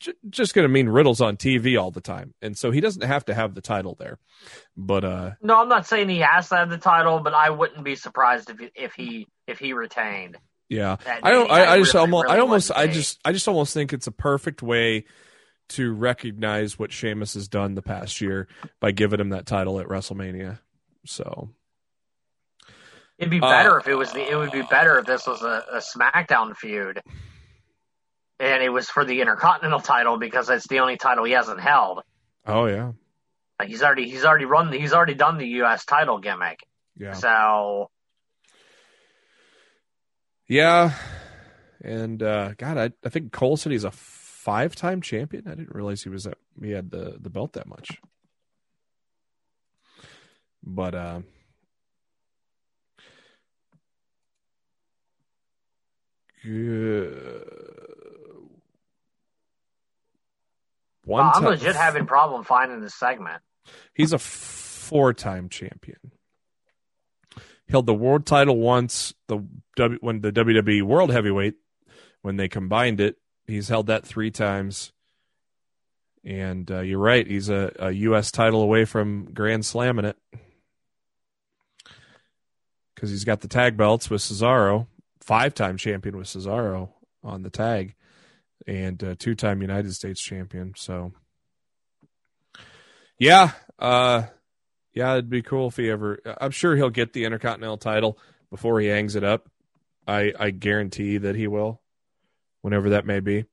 j- 0.00 0.12
just 0.30 0.54
going 0.54 0.64
to 0.64 0.68
mean 0.72 0.88
Riddle's 0.88 1.20
on 1.20 1.36
TV 1.36 1.80
all 1.80 1.90
the 1.90 2.00
time, 2.00 2.34
and 2.42 2.56
so 2.56 2.70
he 2.70 2.80
doesn't 2.80 3.02
have 3.02 3.24
to 3.26 3.34
have 3.34 3.54
the 3.54 3.60
title 3.60 3.96
there. 3.98 4.18
But 4.76 5.04
uh, 5.04 5.30
No, 5.42 5.60
I'm 5.60 5.68
not 5.68 5.86
saying 5.86 6.08
he 6.08 6.18
has 6.18 6.48
to 6.50 6.56
have 6.56 6.70
the 6.70 6.78
title, 6.78 7.20
but 7.20 7.34
I 7.34 7.50
wouldn't 7.50 7.84
be 7.84 7.94
surprised 7.96 8.50
if 8.50 8.58
he, 8.58 8.70
if 8.74 8.94
he 8.94 9.26
if 9.46 9.58
he 9.58 9.72
retained. 9.72 10.38
yeah, 10.68 10.96
I 11.22 11.30
don't. 11.30 11.50
I, 11.50 11.66
I 11.74 11.78
just 11.78 11.94
really- 11.94 12.00
almost. 12.02 12.24
really 12.24 12.36
I 12.36 12.40
almost. 12.40 12.70
I 12.72 12.86
just. 12.86 13.18
I 13.24 13.32
just 13.32 13.48
almost 13.48 13.74
think 13.74 13.92
it's 13.92 14.06
a 14.06 14.12
perfect 14.12 14.62
way 14.62 15.04
to 15.70 15.92
recognize 15.92 16.78
what 16.78 16.92
Sheamus 16.92 17.34
has 17.34 17.48
done 17.48 17.74
the 17.74 17.82
past 17.82 18.20
year 18.20 18.46
by 18.80 18.90
giving 18.90 19.18
him 19.20 19.30
that 19.30 19.46
title 19.46 19.80
at 19.80 19.86
WrestleMania. 19.86 20.58
So 21.06 21.50
It'd 23.18 23.30
be 23.30 23.38
Uh, 23.40 23.48
better 23.48 23.78
if 23.78 23.86
it 23.88 23.94
was 23.94 24.12
the. 24.12 24.28
It 24.28 24.36
would 24.36 24.50
be 24.50 24.62
better 24.62 24.98
if 24.98 25.06
this 25.06 25.26
was 25.26 25.42
a, 25.42 25.64
a 25.72 25.78
SmackDown 25.78 26.56
feud, 26.56 27.00
and 28.42 28.60
it 28.60 28.70
was 28.70 28.90
for 28.90 29.04
the 29.04 29.20
Intercontinental 29.20 29.78
title 29.78 30.18
because 30.18 30.50
it's 30.50 30.66
the 30.66 30.80
only 30.80 30.96
title 30.96 31.24
he 31.24 31.32
hasn't 31.32 31.60
held. 31.60 32.02
oh 32.44 32.66
yeah, 32.66 32.92
Like 33.58 33.68
he's 33.68 33.82
already 33.82 34.10
he's 34.10 34.24
already 34.24 34.46
run 34.46 34.70
the, 34.70 34.78
he's 34.78 34.92
already 34.92 35.14
done 35.14 35.38
the 35.38 35.46
U.S. 35.62 35.84
title 35.84 36.18
gimmick. 36.18 36.58
Yeah. 36.96 37.12
So 37.12 37.90
Yeah. 40.48 40.92
And 41.84 42.20
uh 42.22 42.54
God, 42.58 42.78
I, 42.78 42.90
I 43.06 43.08
think 43.10 43.32
Cole 43.32 43.56
said 43.56 43.70
he's 43.70 43.84
a 43.84 43.92
five 43.92 44.74
time 44.74 45.00
champion. 45.00 45.46
I 45.46 45.54
didn't 45.54 45.74
realize 45.74 46.02
he 46.02 46.08
was 46.10 46.24
that 46.24 46.38
he 46.60 46.72
had 46.72 46.90
the, 46.90 47.16
the 47.20 47.30
belt 47.30 47.52
that 47.52 47.68
much. 47.68 48.00
But 50.64 50.94
uh 50.96 51.20
good. 56.44 58.01
One 61.04 61.30
I'm 61.34 61.42
ti- 61.42 61.48
legit 61.48 61.76
having 61.76 62.06
problem 62.06 62.44
finding 62.44 62.80
this 62.80 62.94
segment. 62.94 63.42
He's 63.94 64.12
a 64.12 64.18
four 64.18 65.12
time 65.12 65.48
champion. 65.48 65.98
Held 67.68 67.86
the 67.86 67.94
world 67.94 68.26
title 68.26 68.58
once, 68.58 69.14
the 69.28 69.44
w, 69.76 69.98
when 70.00 70.20
the 70.20 70.32
WWE 70.32 70.82
World 70.82 71.10
Heavyweight, 71.10 71.54
when 72.20 72.36
they 72.36 72.48
combined 72.48 73.00
it. 73.00 73.16
He's 73.46 73.68
held 73.68 73.86
that 73.86 74.06
three 74.06 74.30
times. 74.30 74.92
And 76.24 76.70
uh, 76.70 76.80
you're 76.80 76.98
right, 76.98 77.26
he's 77.26 77.48
a, 77.48 77.72
a 77.78 77.90
U.S. 77.90 78.30
title 78.30 78.62
away 78.62 78.84
from 78.84 79.32
Grand 79.32 79.64
Slamming 79.64 80.04
it. 80.04 80.16
Because 82.94 83.10
he's 83.10 83.24
got 83.24 83.40
the 83.40 83.48
tag 83.48 83.76
belts 83.76 84.08
with 84.08 84.20
Cesaro, 84.20 84.86
five 85.20 85.54
time 85.54 85.76
champion 85.76 86.16
with 86.16 86.28
Cesaro 86.28 86.90
on 87.24 87.42
the 87.42 87.50
tag, 87.50 87.96
and 88.66 89.02
uh, 89.02 89.14
two 89.18 89.34
time 89.34 89.62
United 89.62 89.94
States 89.94 90.20
champion. 90.20 90.74
So 90.76 91.12
yeah, 93.18 93.52
uh, 93.78 94.24
yeah, 94.94 95.12
it'd 95.12 95.30
be 95.30 95.42
cool 95.42 95.68
if 95.68 95.76
he 95.76 95.90
ever. 95.90 96.20
I'm 96.40 96.50
sure 96.50 96.76
he'll 96.76 96.90
get 96.90 97.12
the 97.12 97.24
Intercontinental 97.24 97.78
title 97.78 98.18
before 98.50 98.80
he 98.80 98.88
hangs 98.88 99.16
it 99.16 99.24
up. 99.24 99.48
I 100.06 100.32
I 100.38 100.50
guarantee 100.50 101.18
that 101.18 101.36
he 101.36 101.46
will, 101.46 101.80
whenever 102.62 102.90
that 102.90 103.06
may 103.06 103.20
be. 103.20 103.44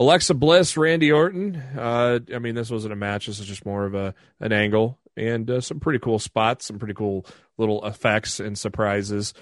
Alexa 0.00 0.34
Bliss, 0.34 0.76
Randy 0.76 1.10
Orton. 1.10 1.56
Uh, 1.56 2.20
I 2.32 2.38
mean, 2.38 2.54
this 2.54 2.70
wasn't 2.70 2.92
a 2.92 2.96
match. 2.96 3.26
This 3.26 3.40
is 3.40 3.46
just 3.46 3.66
more 3.66 3.84
of 3.84 3.94
a 3.94 4.14
an 4.40 4.52
angle 4.52 4.98
and 5.16 5.50
uh, 5.50 5.60
some 5.60 5.80
pretty 5.80 5.98
cool 5.98 6.18
spots, 6.18 6.66
some 6.66 6.78
pretty 6.78 6.94
cool 6.94 7.26
little 7.56 7.84
effects 7.84 8.38
and 8.40 8.56
surprises. 8.56 9.34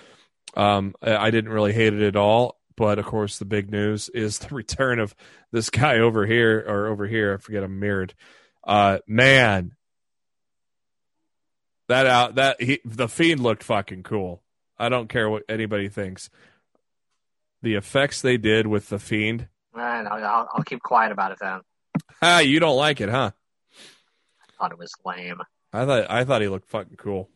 Um, 0.55 0.95
I 1.03 1.31
didn't 1.31 1.53
really 1.53 1.73
hate 1.73 1.93
it 1.93 2.03
at 2.03 2.17
all, 2.17 2.59
but 2.77 2.99
of 2.99 3.05
course, 3.05 3.39
the 3.39 3.45
big 3.45 3.71
news 3.71 4.09
is 4.09 4.39
the 4.39 4.55
return 4.55 4.99
of 4.99 5.15
this 5.53 5.71
guy 5.71 5.99
over 5.99 6.27
here 6.27 6.65
or 6.67 6.87
over 6.87 7.07
here. 7.07 7.35
I 7.35 7.37
forget. 7.39 7.63
I'm 7.63 7.79
mirrored. 7.79 8.15
Uh, 8.65 8.99
man, 9.07 9.73
that 11.89 12.07
out 12.07 12.35
that 12.37 12.61
he 12.61 12.81
the 12.85 13.09
fiend 13.09 13.41
looked 13.41 13.63
fucking 13.63 14.03
cool. 14.03 14.43
I 14.79 14.89
don't 14.89 15.09
care 15.09 15.31
what 15.31 15.45
anybody 15.49 15.89
thinks. 15.89 16.31
The 17.63 17.75
effects 17.75 18.21
they 18.21 18.37
did 18.37 18.67
with 18.67 18.89
the 18.89 18.99
fiend. 18.99 19.49
Man, 19.75 20.07
I'll, 20.07 20.25
I'll, 20.25 20.49
I'll 20.55 20.65
keep 20.65 20.83
quiet 20.83 21.13
about 21.13 21.33
it 21.33 21.39
then. 21.41 21.61
Ah, 22.21 22.41
you 22.41 22.61
don't 22.61 22.77
like 22.77 23.01
it, 23.01 23.09
huh? 23.09 23.31
I 24.41 24.53
thought 24.59 24.73
it 24.73 24.79
was 24.79 24.93
lame. 25.05 25.41
I 25.73 25.85
thought 25.85 26.11
I 26.11 26.25
thought 26.25 26.43
he 26.43 26.49
looked 26.49 26.69
fucking 26.69 26.97
cool. 26.97 27.29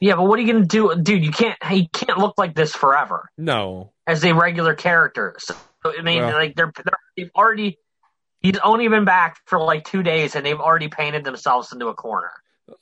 Yeah, 0.00 0.14
but 0.16 0.24
what 0.24 0.38
are 0.38 0.42
you 0.42 0.52
gonna 0.52 0.64
do, 0.66 0.94
dude? 1.00 1.24
You 1.24 1.32
can't. 1.32 1.62
He 1.64 1.88
can't 1.88 2.18
look 2.18 2.34
like 2.38 2.54
this 2.54 2.74
forever 2.74 3.28
No, 3.36 3.92
as 4.06 4.24
a 4.24 4.32
regular 4.32 4.74
character. 4.74 5.36
So 5.38 5.54
I 5.84 6.02
mean, 6.02 6.22
Well- 6.22 6.32
like 6.34 6.54
they're, 6.54 6.72
they're 6.74 6.98
they've 7.16 7.30
already. 7.36 7.78
He's 8.40 8.56
only 8.58 8.86
been 8.86 9.04
back 9.04 9.38
for 9.46 9.58
like 9.58 9.84
two 9.84 10.04
days, 10.04 10.36
and 10.36 10.46
they've 10.46 10.60
already 10.60 10.86
painted 10.88 11.24
themselves 11.24 11.72
into 11.72 11.88
a 11.88 11.94
corner. 11.94 12.30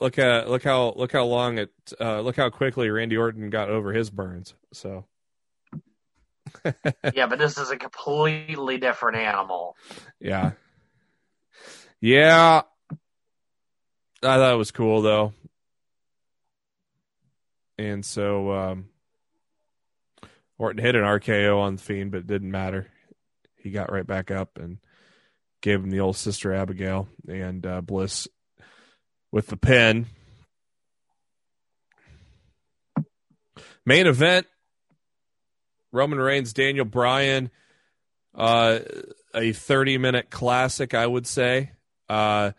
look 0.01 0.19
at 0.19 0.51
look 0.51 0.63
how 0.63 0.93
look 0.97 1.13
how 1.13 1.25
long 1.25 1.57
it 1.59 1.71
uh, 1.99 2.21
look 2.21 2.37
how 2.37 2.51
quickly 2.51 2.91
Randy 2.91 3.17
Orton 3.17 3.49
got 3.49 3.71
over 3.71 3.95
his 3.95 4.11
burns. 4.11 4.53
So 4.75 5.07
yeah, 7.15 7.27
but 7.27 7.39
this 7.39 7.57
is 7.57 7.71
a 7.71 7.77
completely 7.79 8.77
different 8.77 9.17
animal. 9.17 9.77
yeah, 10.21 10.53
yeah. 12.01 12.63
I 14.23 14.37
thought 14.37 14.53
it 14.53 14.59
was 14.59 14.71
cool 14.73 15.03
though, 15.03 15.33
and 17.79 18.05
so 18.05 18.53
um, 18.53 18.89
Orton 20.59 20.83
hit 20.83 20.95
an 20.95 21.03
RKO 21.03 21.59
on 21.59 21.77
Fiend, 21.77 22.11
but 22.11 22.19
it 22.19 22.27
didn't 22.27 22.51
matter. 22.51 22.89
He 23.57 23.71
got 23.71 23.93
right 23.93 24.07
back 24.07 24.31
up 24.31 24.59
and 24.59 24.79
gave 25.61 25.83
him 25.83 25.91
the 25.91 26.01
old 26.01 26.17
Sister 26.17 26.53
Abigail 26.53 27.09
and 27.29 27.67
uh, 27.67 27.81
Bliss 27.81 28.29
with 29.33 29.49
the 29.49 29.57
pin. 29.57 30.07
Main 33.85 34.07
event 34.07 34.47
Roman 35.93 36.19
Reigns, 36.19 36.53
Daniel 36.53 36.85
Bryan, 36.85 37.51
uh, 38.35 38.81
a 39.35 39.53
30 39.53 39.99
minute 39.99 40.31
classic, 40.31 40.95
I 40.95 41.07
would 41.07 41.27
say. 41.27 41.73
Uh, 42.09 42.53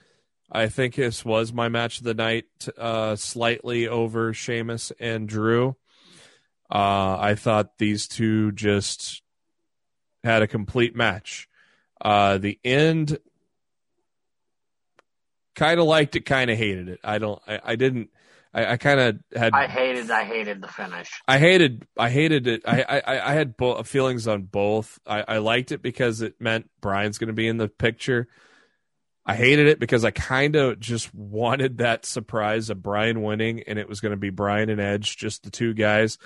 I 0.51 0.67
think 0.67 0.95
this 0.95 1.25
was 1.25 1.51
my 1.51 1.69
match 1.69 1.97
of 1.97 2.05
the 2.05 2.13
night, 2.13 2.45
uh, 2.77 3.15
slightly 3.15 3.87
over 3.87 4.33
Sheamus 4.33 4.91
and 4.99 5.27
Drew. 5.27 5.75
Uh, 6.71 7.17
I 7.19 7.35
thought 7.35 7.77
these 7.77 8.07
two 8.07 8.51
just 8.51 9.21
had 10.23 10.41
a 10.41 10.47
complete 10.47 10.95
match. 10.95 11.47
Uh, 11.99 12.37
the 12.37 12.59
end, 12.63 13.17
kind 15.55 15.79
of 15.79 15.85
liked 15.85 16.15
it, 16.15 16.25
kind 16.25 16.49
of 16.49 16.57
hated 16.57 16.89
it. 16.89 16.99
I 17.03 17.17
don't, 17.17 17.41
I, 17.47 17.59
I 17.63 17.75
didn't, 17.75 18.09
I, 18.53 18.73
I 18.73 18.77
kind 18.77 18.99
of 18.99 19.19
had. 19.35 19.53
I 19.53 19.67
hated. 19.67 20.09
I 20.09 20.23
hated 20.23 20.61
the 20.61 20.67
finish. 20.67 21.11
I 21.27 21.37
hated 21.37 21.85
I 21.97 22.09
hated 22.09 22.47
it. 22.47 22.63
I 22.65 22.81
I, 22.83 23.31
I 23.31 23.33
had 23.33 23.57
bo- 23.57 23.83
feelings 23.83 24.27
on 24.27 24.43
both. 24.43 24.99
I, 25.05 25.23
I 25.27 25.37
liked 25.37 25.71
it 25.71 25.81
because 25.81 26.21
it 26.21 26.39
meant 26.39 26.69
Bryan's 26.81 27.17
going 27.17 27.27
to 27.27 27.33
be 27.33 27.47
in 27.47 27.57
the 27.57 27.67
picture. 27.67 28.27
I 29.29 29.35
hated 29.35 29.67
it 29.67 29.77
because 29.79 30.05
I 30.05 30.11
kind 30.11 30.55
of 30.55 30.79
just 30.79 31.13
wanted 31.13 31.79
that 31.79 32.05
surprise 32.05 32.69
of 32.69 32.81
Bryan 32.81 33.21
winning, 33.21 33.63
and 33.67 33.77
it 33.77 33.89
was 33.89 33.99
going 33.99 34.11
to 34.11 34.17
be 34.17 34.29
Bryan 34.29 34.69
and 34.69 34.79
Edge, 34.79 35.17
just 35.17 35.43
the 35.43 35.51
two 35.51 35.73
guys. 35.73 36.17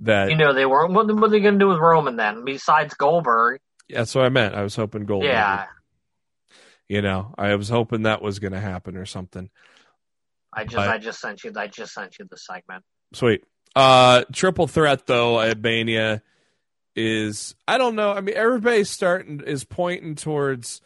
That 0.00 0.30
You 0.30 0.36
know 0.36 0.54
they 0.54 0.64
weren't. 0.64 0.94
What, 0.94 1.06
what 1.14 1.24
are 1.24 1.28
they 1.28 1.40
gonna 1.40 1.58
do 1.58 1.68
with 1.68 1.78
Roman 1.78 2.16
then? 2.16 2.44
Besides 2.44 2.94
Goldberg, 2.94 3.60
yeah, 3.88 3.98
that's 3.98 4.14
what 4.14 4.24
I 4.24 4.30
meant. 4.30 4.54
I 4.54 4.62
was 4.62 4.74
hoping 4.74 5.04
Gold. 5.04 5.24
yeah. 5.24 5.66
you 6.88 7.02
know, 7.02 7.34
I 7.36 7.54
was 7.54 7.68
hoping 7.68 8.02
that 8.02 8.22
was 8.22 8.38
going 8.38 8.52
to 8.54 8.60
happen 8.60 8.96
or 8.96 9.06
something. 9.06 9.50
I 10.52 10.64
just, 10.64 10.76
But- 10.76 10.88
I 10.88 10.98
just 10.98 11.20
sent 11.20 11.44
you. 11.44 11.52
I 11.56 11.66
just 11.66 11.92
sent 11.92 12.18
you 12.18 12.26
the 12.28 12.36
segment. 12.38 12.82
Sweet. 13.12 13.44
Uh 13.76 14.24
triple 14.32 14.66
threat 14.66 15.06
though 15.06 15.40
at 15.40 15.60
Mania 15.60 16.22
is 16.96 17.54
I 17.68 17.78
don't 17.78 17.94
know. 17.94 18.12
I 18.12 18.20
mean 18.22 18.34
everybody's 18.36 18.90
starting 18.90 19.40
is 19.46 19.64
pointing 19.64 20.14
towards 20.14 20.80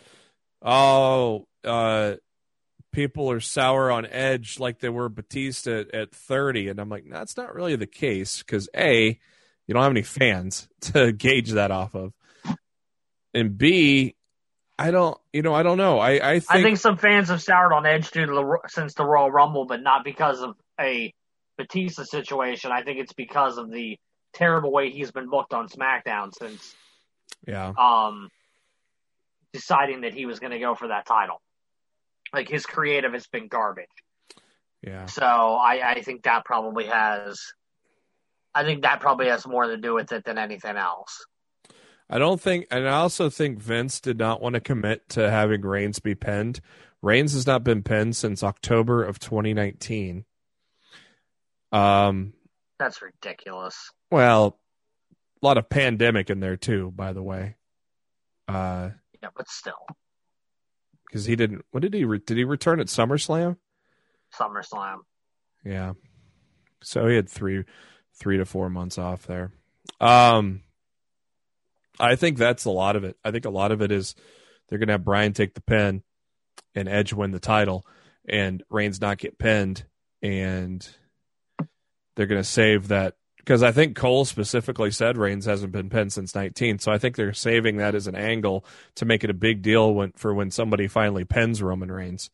oh 0.62 1.46
uh 1.64 2.14
people 2.92 3.30
are 3.30 3.40
sour 3.40 3.90
on 3.90 4.06
Edge 4.06 4.58
like 4.58 4.78
they 4.78 4.88
were 4.88 5.08
Batista 5.08 5.80
at, 5.80 5.94
at 5.94 6.14
30 6.14 6.68
and 6.68 6.80
I'm 6.80 6.88
like 6.88 7.04
no, 7.04 7.18
that's 7.18 7.36
not 7.36 7.54
really 7.54 7.76
the 7.76 7.86
case 7.86 8.42
cuz 8.42 8.68
A 8.76 9.18
you 9.66 9.74
don't 9.74 9.82
have 9.82 9.92
any 9.92 10.02
fans 10.02 10.68
to 10.80 11.12
gauge 11.12 11.50
that 11.52 11.70
off 11.70 11.94
of. 11.94 12.12
And 13.34 13.58
B 13.58 14.14
I 14.78 14.90
don't 14.90 15.18
you 15.32 15.42
know 15.42 15.54
I 15.54 15.62
don't 15.62 15.78
know. 15.78 15.98
I 15.98 16.12
I 16.12 16.38
think, 16.40 16.50
I 16.50 16.62
think 16.62 16.78
some 16.78 16.96
fans 16.96 17.28
have 17.28 17.42
soured 17.42 17.72
on 17.72 17.86
Edge 17.86 18.10
due 18.10 18.26
to 18.26 18.32
the 18.32 18.58
since 18.68 18.94
the 18.94 19.04
Royal 19.04 19.30
Rumble, 19.30 19.66
but 19.66 19.82
not 19.82 20.04
because 20.04 20.40
of 20.40 20.56
a 20.80 21.12
Batista 21.56 22.04
situation. 22.04 22.70
I 22.72 22.82
think 22.82 22.98
it's 22.98 23.14
because 23.14 23.58
of 23.58 23.70
the 23.70 23.98
terrible 24.34 24.70
way 24.70 24.90
he's 24.90 25.10
been 25.10 25.30
booked 25.30 25.54
on 25.54 25.68
SmackDown 25.68 26.30
since 26.38 26.74
yeah. 27.46 27.72
um 27.78 28.28
deciding 29.56 30.02
that 30.02 30.14
he 30.14 30.26
was 30.26 30.38
going 30.38 30.52
to 30.52 30.58
go 30.58 30.74
for 30.74 30.88
that 30.88 31.06
title. 31.06 31.40
Like 32.34 32.48
his 32.48 32.66
creative 32.66 33.12
has 33.12 33.26
been 33.26 33.48
garbage. 33.48 33.86
Yeah. 34.82 35.06
So 35.06 35.24
I, 35.24 35.92
I 35.92 36.02
think 36.02 36.24
that 36.24 36.44
probably 36.44 36.86
has. 36.86 37.40
I 38.54 38.64
think 38.64 38.82
that 38.82 39.00
probably 39.00 39.26
has 39.26 39.46
more 39.46 39.66
to 39.66 39.76
do 39.76 39.94
with 39.94 40.12
it 40.12 40.24
than 40.24 40.38
anything 40.38 40.76
else. 40.76 41.24
I 42.08 42.18
don't 42.18 42.40
think, 42.40 42.66
and 42.70 42.88
I 42.88 42.98
also 42.98 43.28
think 43.28 43.58
Vince 43.58 44.00
did 44.00 44.18
not 44.18 44.40
want 44.40 44.54
to 44.54 44.60
commit 44.60 45.08
to 45.10 45.28
having 45.28 45.62
Reigns 45.62 45.98
be 45.98 46.14
pinned. 46.14 46.60
Reigns 47.02 47.32
has 47.34 47.46
not 47.46 47.64
been 47.64 47.82
pinned 47.82 48.16
since 48.16 48.42
October 48.42 49.02
of 49.04 49.18
2019. 49.18 50.24
Um, 51.72 52.32
That's 52.78 53.02
ridiculous. 53.02 53.90
well, 54.10 54.58
a 55.42 55.46
lot 55.46 55.58
of 55.58 55.68
pandemic 55.68 56.30
in 56.30 56.40
there 56.40 56.56
too, 56.56 56.92
by 56.94 57.12
the 57.12 57.22
way. 57.22 57.56
Uh, 58.48 58.90
But 59.34 59.48
still, 59.48 59.86
because 61.06 61.24
he 61.24 61.36
didn't. 61.36 61.64
What 61.70 61.80
did 61.80 61.94
he? 61.94 62.04
Re- 62.04 62.20
did 62.24 62.36
he 62.36 62.44
return 62.44 62.80
at 62.80 62.88
SummerSlam? 62.88 63.56
SummerSlam. 64.38 64.98
Yeah. 65.64 65.94
So 66.82 67.06
he 67.08 67.16
had 67.16 67.28
three, 67.28 67.64
three 68.14 68.36
to 68.36 68.44
four 68.44 68.68
months 68.68 68.98
off 68.98 69.26
there. 69.26 69.50
Um, 70.00 70.62
I 71.98 72.16
think 72.16 72.36
that's 72.38 72.64
a 72.64 72.70
lot 72.70 72.96
of 72.96 73.04
it. 73.04 73.16
I 73.24 73.30
think 73.30 73.44
a 73.46 73.50
lot 73.50 73.72
of 73.72 73.80
it 73.80 73.90
is 73.90 74.14
they're 74.68 74.78
going 74.78 74.88
to 74.88 74.94
have 74.94 75.04
Bryan 75.04 75.32
take 75.32 75.54
the 75.54 75.62
pin 75.62 76.02
and 76.74 76.88
Edge 76.88 77.12
win 77.12 77.30
the 77.30 77.40
title. 77.40 77.86
and 78.28 78.62
Reigns 78.68 79.00
not 79.00 79.18
get 79.18 79.38
pinned, 79.38 79.84
and 80.22 80.86
they're 82.14 82.26
going 82.26 82.42
to 82.42 82.48
save 82.48 82.88
that 82.88 83.14
because 83.46 83.62
I 83.62 83.70
think 83.70 83.94
Cole 83.94 84.24
specifically 84.24 84.90
said 84.90 85.16
Reigns 85.16 85.44
hasn't 85.44 85.70
been 85.70 85.88
pinned 85.88 86.12
since 86.12 86.34
19. 86.34 86.80
So 86.80 86.90
I 86.90 86.98
think 86.98 87.14
they're 87.14 87.32
saving 87.32 87.76
that 87.76 87.94
as 87.94 88.08
an 88.08 88.16
angle 88.16 88.64
to 88.96 89.04
make 89.04 89.22
it 89.22 89.30
a 89.30 89.34
big 89.34 89.62
deal 89.62 89.94
when, 89.94 90.10
for 90.16 90.34
when 90.34 90.50
somebody 90.50 90.88
finally 90.88 91.24
pins 91.24 91.62
Roman 91.62 91.92
Reigns. 91.92 92.28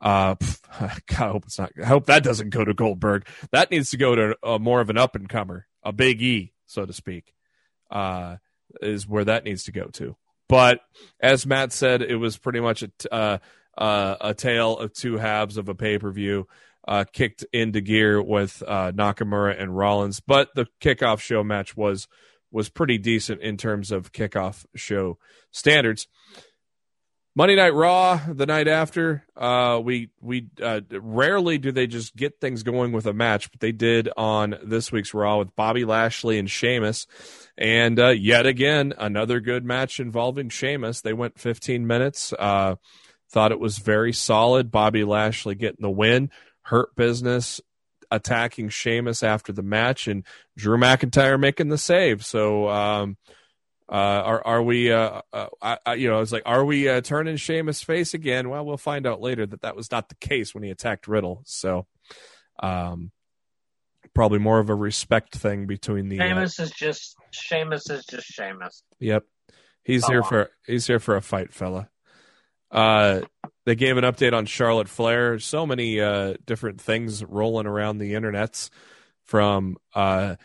Uh, 0.00 0.36
I 0.80 1.00
hope 1.10 1.46
it's 1.46 1.58
not. 1.58 1.72
I 1.82 1.86
hope 1.86 2.06
that 2.06 2.22
doesn't 2.22 2.50
go 2.50 2.64
to 2.64 2.72
Goldberg. 2.72 3.26
That 3.50 3.72
needs 3.72 3.90
to 3.90 3.96
go 3.96 4.14
to 4.14 4.36
a, 4.44 4.60
more 4.60 4.80
of 4.80 4.90
an 4.90 4.96
up 4.96 5.16
and 5.16 5.28
comer, 5.28 5.66
a 5.82 5.90
Big 5.90 6.22
E, 6.22 6.52
so 6.66 6.86
to 6.86 6.92
speak. 6.92 7.34
Uh, 7.90 8.36
is 8.80 9.08
where 9.08 9.24
that 9.24 9.44
needs 9.44 9.64
to 9.64 9.72
go 9.72 9.86
to. 9.86 10.14
But 10.48 10.82
as 11.18 11.46
Matt 11.46 11.72
said, 11.72 12.00
it 12.00 12.16
was 12.16 12.36
pretty 12.36 12.60
much 12.60 12.82
a 12.84 12.90
uh, 13.12 13.38
uh, 13.76 14.16
a 14.20 14.34
tale 14.34 14.78
of 14.78 14.92
two 14.92 15.16
halves 15.16 15.56
of 15.56 15.68
a 15.68 15.74
pay 15.74 15.98
per 15.98 16.10
view 16.12 16.46
uh, 16.88 17.04
kicked 17.12 17.44
into 17.52 17.82
gear 17.82 18.20
with 18.20 18.62
uh, 18.66 18.90
Nakamura 18.92 19.60
and 19.60 19.76
Rollins. 19.76 20.20
But 20.20 20.48
the 20.54 20.66
kickoff 20.80 21.20
show 21.20 21.44
match 21.44 21.76
was 21.76 22.08
was 22.50 22.70
pretty 22.70 22.96
decent 22.96 23.42
in 23.42 23.58
terms 23.58 23.92
of 23.92 24.10
kickoff 24.10 24.64
show 24.74 25.18
standards. 25.50 26.08
Monday 27.36 27.56
Night 27.56 27.74
Raw, 27.74 28.18
the 28.26 28.46
night 28.46 28.66
after, 28.66 29.24
uh, 29.36 29.78
we 29.84 30.10
we 30.20 30.48
uh, 30.60 30.80
rarely 30.90 31.58
do 31.58 31.70
they 31.70 31.86
just 31.86 32.16
get 32.16 32.40
things 32.40 32.62
going 32.62 32.90
with 32.90 33.06
a 33.06 33.12
match, 33.12 33.52
but 33.52 33.60
they 33.60 33.70
did 33.70 34.08
on 34.16 34.56
this 34.64 34.90
week's 34.90 35.12
Raw 35.12 35.38
with 35.38 35.54
Bobby 35.54 35.84
Lashley 35.84 36.38
and 36.38 36.50
Sheamus, 36.50 37.06
and 37.56 38.00
uh, 38.00 38.08
yet 38.08 38.46
again 38.46 38.94
another 38.98 39.40
good 39.40 39.64
match 39.64 40.00
involving 40.00 40.48
Sheamus. 40.48 41.02
They 41.02 41.12
went 41.12 41.38
15 41.38 41.86
minutes. 41.86 42.32
Uh, 42.32 42.76
thought 43.30 43.52
it 43.52 43.60
was 43.60 43.78
very 43.78 44.14
solid. 44.14 44.70
Bobby 44.70 45.04
Lashley 45.04 45.54
getting 45.54 45.82
the 45.82 45.90
win. 45.90 46.30
Hurt 46.68 46.94
Business 46.96 47.60
attacking 48.10 48.68
Sheamus 48.68 49.22
after 49.22 49.52
the 49.52 49.62
match, 49.62 50.06
and 50.06 50.24
Drew 50.56 50.76
McIntyre 50.76 51.40
making 51.40 51.68
the 51.68 51.78
save. 51.78 52.24
So, 52.24 52.68
um, 52.68 53.16
uh, 53.90 53.94
are 53.94 54.46
are 54.46 54.62
we? 54.62 54.92
Uh, 54.92 55.22
uh, 55.32 55.46
I, 55.62 55.94
you 55.94 56.10
know, 56.10 56.20
it's 56.20 56.32
like, 56.32 56.42
are 56.44 56.64
we 56.64 56.88
uh, 56.88 57.00
turning 57.00 57.36
Sheamus 57.36 57.82
face 57.82 58.12
again? 58.12 58.50
Well, 58.50 58.66
we'll 58.66 58.76
find 58.76 59.06
out 59.06 59.22
later 59.22 59.46
that 59.46 59.62
that 59.62 59.76
was 59.76 59.90
not 59.90 60.10
the 60.10 60.14
case 60.16 60.54
when 60.54 60.62
he 60.62 60.70
attacked 60.70 61.08
Riddle. 61.08 61.42
So, 61.46 61.86
um, 62.62 63.12
probably 64.14 64.38
more 64.38 64.58
of 64.58 64.68
a 64.68 64.74
respect 64.74 65.34
thing 65.34 65.66
between 65.66 66.10
the. 66.10 66.20
Uh, 66.20 66.28
Sheamus 66.28 66.58
is 66.58 66.70
just 66.70 67.16
Sheamus 67.30 67.88
is 67.88 68.04
just 68.04 68.26
Sheamus. 68.26 68.82
Yep, 69.00 69.24
he's 69.84 70.06
here 70.06 70.22
for 70.22 70.50
he's 70.66 70.86
here 70.86 71.00
for 71.00 71.16
a 71.16 71.22
fight, 71.22 71.54
fella. 71.54 71.88
Uh, 72.70 73.22
they 73.64 73.74
gave 73.74 73.96
an 73.96 74.04
update 74.04 74.32
on 74.32 74.46
Charlotte 74.46 74.88
Flair. 74.88 75.38
So 75.38 75.66
many 75.66 76.00
uh, 76.00 76.34
different 76.46 76.80
things 76.80 77.24
rolling 77.24 77.66
around 77.66 77.98
the 77.98 78.14
internets 78.14 78.70
from 79.24 79.76
uh, 79.94 80.36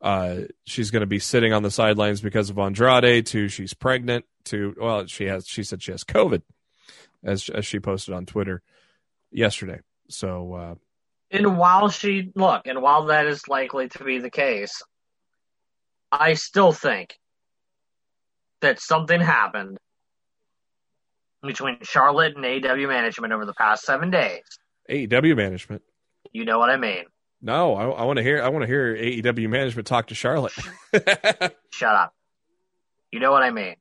uh, 0.00 0.36
she's 0.64 0.90
going 0.90 1.00
to 1.00 1.06
be 1.06 1.18
sitting 1.18 1.52
on 1.52 1.62
the 1.62 1.70
sidelines 1.70 2.20
because 2.20 2.48
of 2.48 2.58
Andrade 2.58 3.26
to 3.26 3.48
she's 3.48 3.74
pregnant 3.74 4.24
to 4.44 4.74
well 4.78 5.06
she 5.06 5.26
has 5.26 5.46
she 5.46 5.62
said 5.62 5.82
she 5.82 5.92
has 5.92 6.04
COVID 6.04 6.42
as 7.22 7.50
as 7.50 7.66
she 7.66 7.80
posted 7.80 8.14
on 8.14 8.24
Twitter 8.24 8.62
yesterday. 9.30 9.80
So 10.08 10.54
uh, 10.54 10.74
and 11.30 11.58
while 11.58 11.90
she 11.90 12.32
look 12.34 12.66
and 12.66 12.80
while 12.80 13.06
that 13.06 13.26
is 13.26 13.46
likely 13.46 13.88
to 13.90 14.04
be 14.04 14.18
the 14.18 14.30
case, 14.30 14.82
I 16.10 16.34
still 16.34 16.72
think 16.72 17.18
that 18.62 18.80
something 18.80 19.20
happened 19.20 19.78
between 21.42 21.78
Charlotte 21.82 22.36
and 22.36 22.44
AEW 22.44 22.88
management 22.88 23.32
over 23.32 23.44
the 23.44 23.54
past 23.54 23.84
seven 23.84 24.10
days. 24.10 24.42
AEW 24.90 25.36
management. 25.36 25.82
You 26.32 26.44
know 26.44 26.58
what 26.58 26.70
I 26.70 26.76
mean. 26.76 27.04
No, 27.42 27.74
I, 27.74 27.88
I 27.88 28.04
want 28.04 28.18
to 28.18 28.22
hear. 28.22 28.42
I 28.42 28.48
want 28.48 28.62
to 28.62 28.66
hear 28.66 28.94
AEW 28.94 29.48
management 29.48 29.86
talk 29.86 30.08
to 30.08 30.14
Charlotte. 30.14 30.52
Shut 31.70 31.94
up. 31.94 32.14
You 33.10 33.20
know 33.20 33.32
what 33.32 33.42
I 33.42 33.50
mean. 33.50 33.76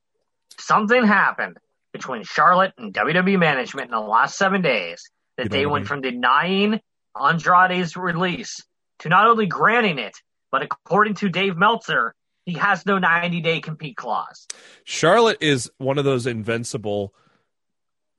Something 0.58 1.04
happened 1.04 1.58
between 1.92 2.24
Charlotte 2.24 2.74
and 2.78 2.94
WWE 2.94 3.38
management 3.40 3.88
in 3.88 3.92
the 3.92 4.00
last 4.00 4.38
seven 4.38 4.62
days 4.62 5.10
that 5.38 5.44
you 5.44 5.50
know 5.50 5.58
they 5.58 5.66
went 5.66 5.84
mean. 5.84 5.88
from 5.88 6.02
denying 6.02 6.80
Andrade's 7.20 7.98
release 7.98 8.62
to 9.00 9.10
not 9.10 9.28
only 9.28 9.46
granting 9.46 10.00
it, 10.00 10.16
but 10.52 10.62
according 10.64 11.16
to 11.16 11.30
Dave 11.30 11.58
Meltzer, 11.58 12.16
he 12.46 12.54
has 12.54 12.86
no 12.86 12.98
90 12.98 13.42
day 13.42 13.60
compete 13.60 13.98
clause. 13.98 14.48
Charlotte 14.84 15.38
is 15.42 15.70
one 15.78 15.98
of 15.98 16.06
those 16.06 16.26
invincible 16.26 17.14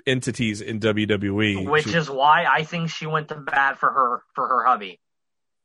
entities 0.06 0.60
in 0.60 0.80
WWE, 0.80 1.68
which 1.68 1.84
she, 1.84 1.94
is 1.94 2.10
why 2.10 2.46
I 2.50 2.64
think 2.64 2.90
she 2.90 3.06
went 3.06 3.28
to 3.28 3.36
bat 3.36 3.78
for 3.78 3.90
her 3.90 4.22
for 4.34 4.48
her 4.48 4.64
hubby. 4.64 5.00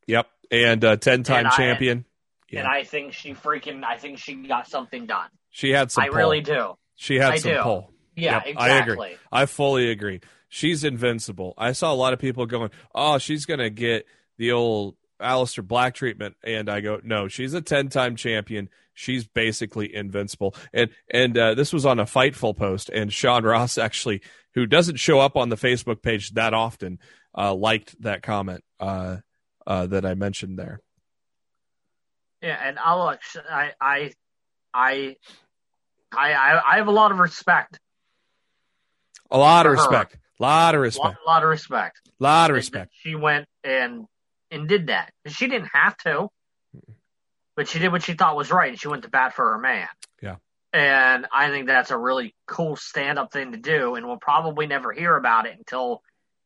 Yep, 0.07 0.27
and 0.51 0.83
uh, 0.83 0.95
ten 0.97 1.23
time 1.23 1.49
champion. 1.55 2.05
yeah. 2.49 2.59
And 2.59 2.67
I 2.67 2.83
think 2.83 3.13
she 3.13 3.33
freaking 3.33 3.83
I 3.83 3.97
think 3.97 4.19
she 4.19 4.35
got 4.35 4.67
something 4.67 5.05
done. 5.05 5.29
She 5.49 5.71
had 5.71 5.91
some. 5.91 6.03
I 6.03 6.07
pull. 6.09 6.17
really 6.17 6.41
do. 6.41 6.77
She 6.95 7.15
had 7.15 7.33
I 7.33 7.37
some 7.37 7.51
do. 7.51 7.61
pull. 7.61 7.91
Yeah, 8.15 8.35
yep, 8.35 8.43
exactly. 8.47 8.71
I 8.71 8.77
agree. 8.77 9.17
I 9.31 9.45
fully 9.45 9.91
agree. 9.91 10.21
She's 10.47 10.83
invincible. 10.83 11.53
I 11.57 11.73
saw 11.73 11.91
a 11.91 11.95
lot 11.95 12.13
of 12.13 12.19
people 12.19 12.45
going, 12.45 12.69
"Oh, 12.93 13.17
she's 13.17 13.45
gonna 13.45 13.69
get 13.69 14.05
the 14.37 14.51
old 14.51 14.95
Aleister 15.21 15.65
Black 15.65 15.95
treatment," 15.95 16.35
and 16.43 16.69
I 16.69 16.81
go, 16.81 16.99
"No, 17.03 17.27
she's 17.27 17.53
a 17.53 17.61
ten 17.61 17.89
time 17.89 18.15
champion 18.15 18.69
she's 18.95 19.27
basically 19.27 19.93
invincible. 19.93 20.55
And 20.73 20.89
and 21.11 21.37
uh, 21.37 21.53
this 21.53 21.71
was 21.71 21.85
on 21.85 21.99
a 21.99 22.05
Fightful 22.05 22.57
post, 22.57 22.89
and 22.89 23.13
Sean 23.13 23.43
Ross 23.43 23.77
actually, 23.77 24.21
who 24.55 24.65
doesn't 24.65 24.95
show 24.95 25.19
up 25.19 25.35
on 25.35 25.49
the 25.49 25.57
Facebook 25.57 26.01
page 26.01 26.31
that 26.31 26.55
often, 26.55 26.97
uh, 27.37 27.53
liked 27.53 28.01
that 28.01 28.23
comment 28.23 28.63
uh, 28.79 29.17
uh 29.67 29.85
that 29.85 30.05
I 30.05 30.15
mentioned 30.15 30.57
there. 30.57 30.81
Yeah, 32.41 32.59
and 32.63 32.79
I'll 32.79 33.01
I 33.01 33.71
I 33.79 34.11
I 34.73 35.15
I 36.11 36.61
I 36.65 36.77
have 36.77 36.87
a 36.87 36.91
lot 36.91 37.11
of 37.11 37.19
respect. 37.19 37.79
A 39.29 39.37
lot 39.37 39.65
of 39.65 39.73
respect. 39.73 40.17
A 40.39 40.43
lot 40.43 40.75
of 40.75 40.81
respect. 40.81 41.17
A 41.25 41.27
lot, 41.27 41.35
lot 41.35 41.43
of 41.43 41.49
respect. 41.49 42.01
A 42.19 42.23
lot 42.23 42.49
of 42.49 42.55
respect. 42.55 42.91
She 43.01 43.15
went 43.15 43.47
and 43.63 44.05
and 44.55 44.67
did 44.67 44.87
that. 44.87 45.11
She 45.27 45.47
didn't 45.47 45.69
have 45.73 45.95
to 45.97 46.29
but 47.55 47.67
she 47.67 47.79
did 47.79 47.91
what 47.91 48.03
she 48.03 48.13
thought 48.13 48.35
was 48.35 48.51
right 48.51 48.69
and 48.69 48.79
she 48.79 48.87
went 48.87 49.03
to 49.03 49.09
bat 49.09 49.33
for 49.33 49.51
her 49.51 49.57
man. 49.57 49.87
Yeah. 50.21 50.35
And 50.73 51.25
I 51.31 51.49
think 51.49 51.67
that's 51.67 51.91
a 51.91 51.97
really 51.97 52.35
cool 52.47 52.75
stand 52.75 53.17
up 53.17 53.31
thing 53.31 53.53
to 53.53 53.57
do. 53.57 53.95
And 53.95 54.05
we'll 54.05 54.17
probably 54.17 54.67
never 54.67 54.91
hear 54.91 55.15
about 55.15 55.45
it 55.45 55.57
until, 55.57 56.01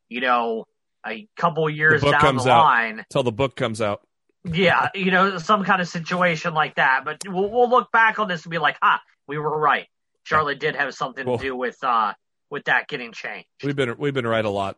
you 0.08 0.22
know, 0.22 0.66
a 1.06 1.28
couple 1.36 1.68
years 1.70 2.02
the 2.02 2.12
down 2.12 2.36
the 2.36 2.44
line. 2.44 3.00
Until 3.00 3.24
the 3.24 3.32
book 3.32 3.56
comes 3.56 3.82
out. 3.82 4.02
yeah. 4.44 4.90
You 4.94 5.10
know, 5.10 5.38
some 5.40 5.64
kind 5.64 5.82
of 5.82 5.88
situation 5.88 6.54
like 6.54 6.76
that. 6.76 7.02
But 7.06 7.24
we'll, 7.26 7.50
we'll 7.50 7.70
look 7.70 7.92
back 7.92 8.20
on 8.20 8.28
this 8.28 8.44
and 8.44 8.52
be 8.52 8.60
like, 8.60 8.78
ah, 8.84 9.02
we 9.28 9.40
were 9.40 9.58
right. 9.58 9.88
Charlotte 10.24 10.60
did 10.60 10.76
have 10.76 10.94
something 10.94 11.26
well, 11.26 11.38
to 11.38 11.44
do 11.44 11.56
with, 11.56 11.84
uh, 11.84 12.14
with 12.52 12.66
that 12.66 12.88
getting 12.88 13.14
changed. 13.14 13.48
We've 13.64 13.76
been, 13.76 13.98
we've 13.98 14.14
been 14.14 14.28
right 14.28 14.46
a 14.46 14.50
lot 14.50 14.78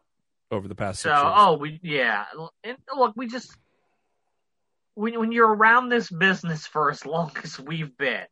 over 0.52 0.68
the 0.68 0.76
past 0.76 1.02
so, 1.02 1.12
oh, 1.14 1.58
we, 1.58 1.80
yeah. 1.82 2.26
And 2.64 2.78
look, 2.96 3.14
we 3.16 3.28
just, 3.28 3.56
when 4.96 5.18
when 5.18 5.32
you're 5.32 5.54
around 5.54 5.90
this 5.90 6.10
business 6.10 6.68
for 6.68 6.92
as 6.92 7.06
long 7.06 7.32
as 7.44 7.60
we've 7.60 7.96
been, 7.98 8.26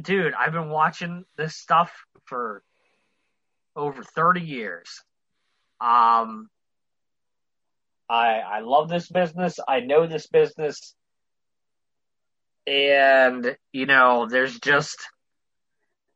dude, 0.00 0.34
I've 0.34 0.52
been 0.52 0.70
watching 0.70 1.24
this 1.36 1.56
stuff 1.56 1.92
for 2.24 2.62
over 3.76 4.02
30 4.02 4.40
years. 4.40 5.02
Um, 5.80 6.48
I 8.08 8.40
I 8.40 8.60
love 8.60 8.88
this 8.88 9.08
business. 9.08 9.58
I 9.66 9.80
know 9.80 10.06
this 10.06 10.26
business, 10.26 10.94
and 12.66 13.56
you 13.72 13.86
know, 13.86 14.26
there's 14.28 14.58
just 14.60 14.96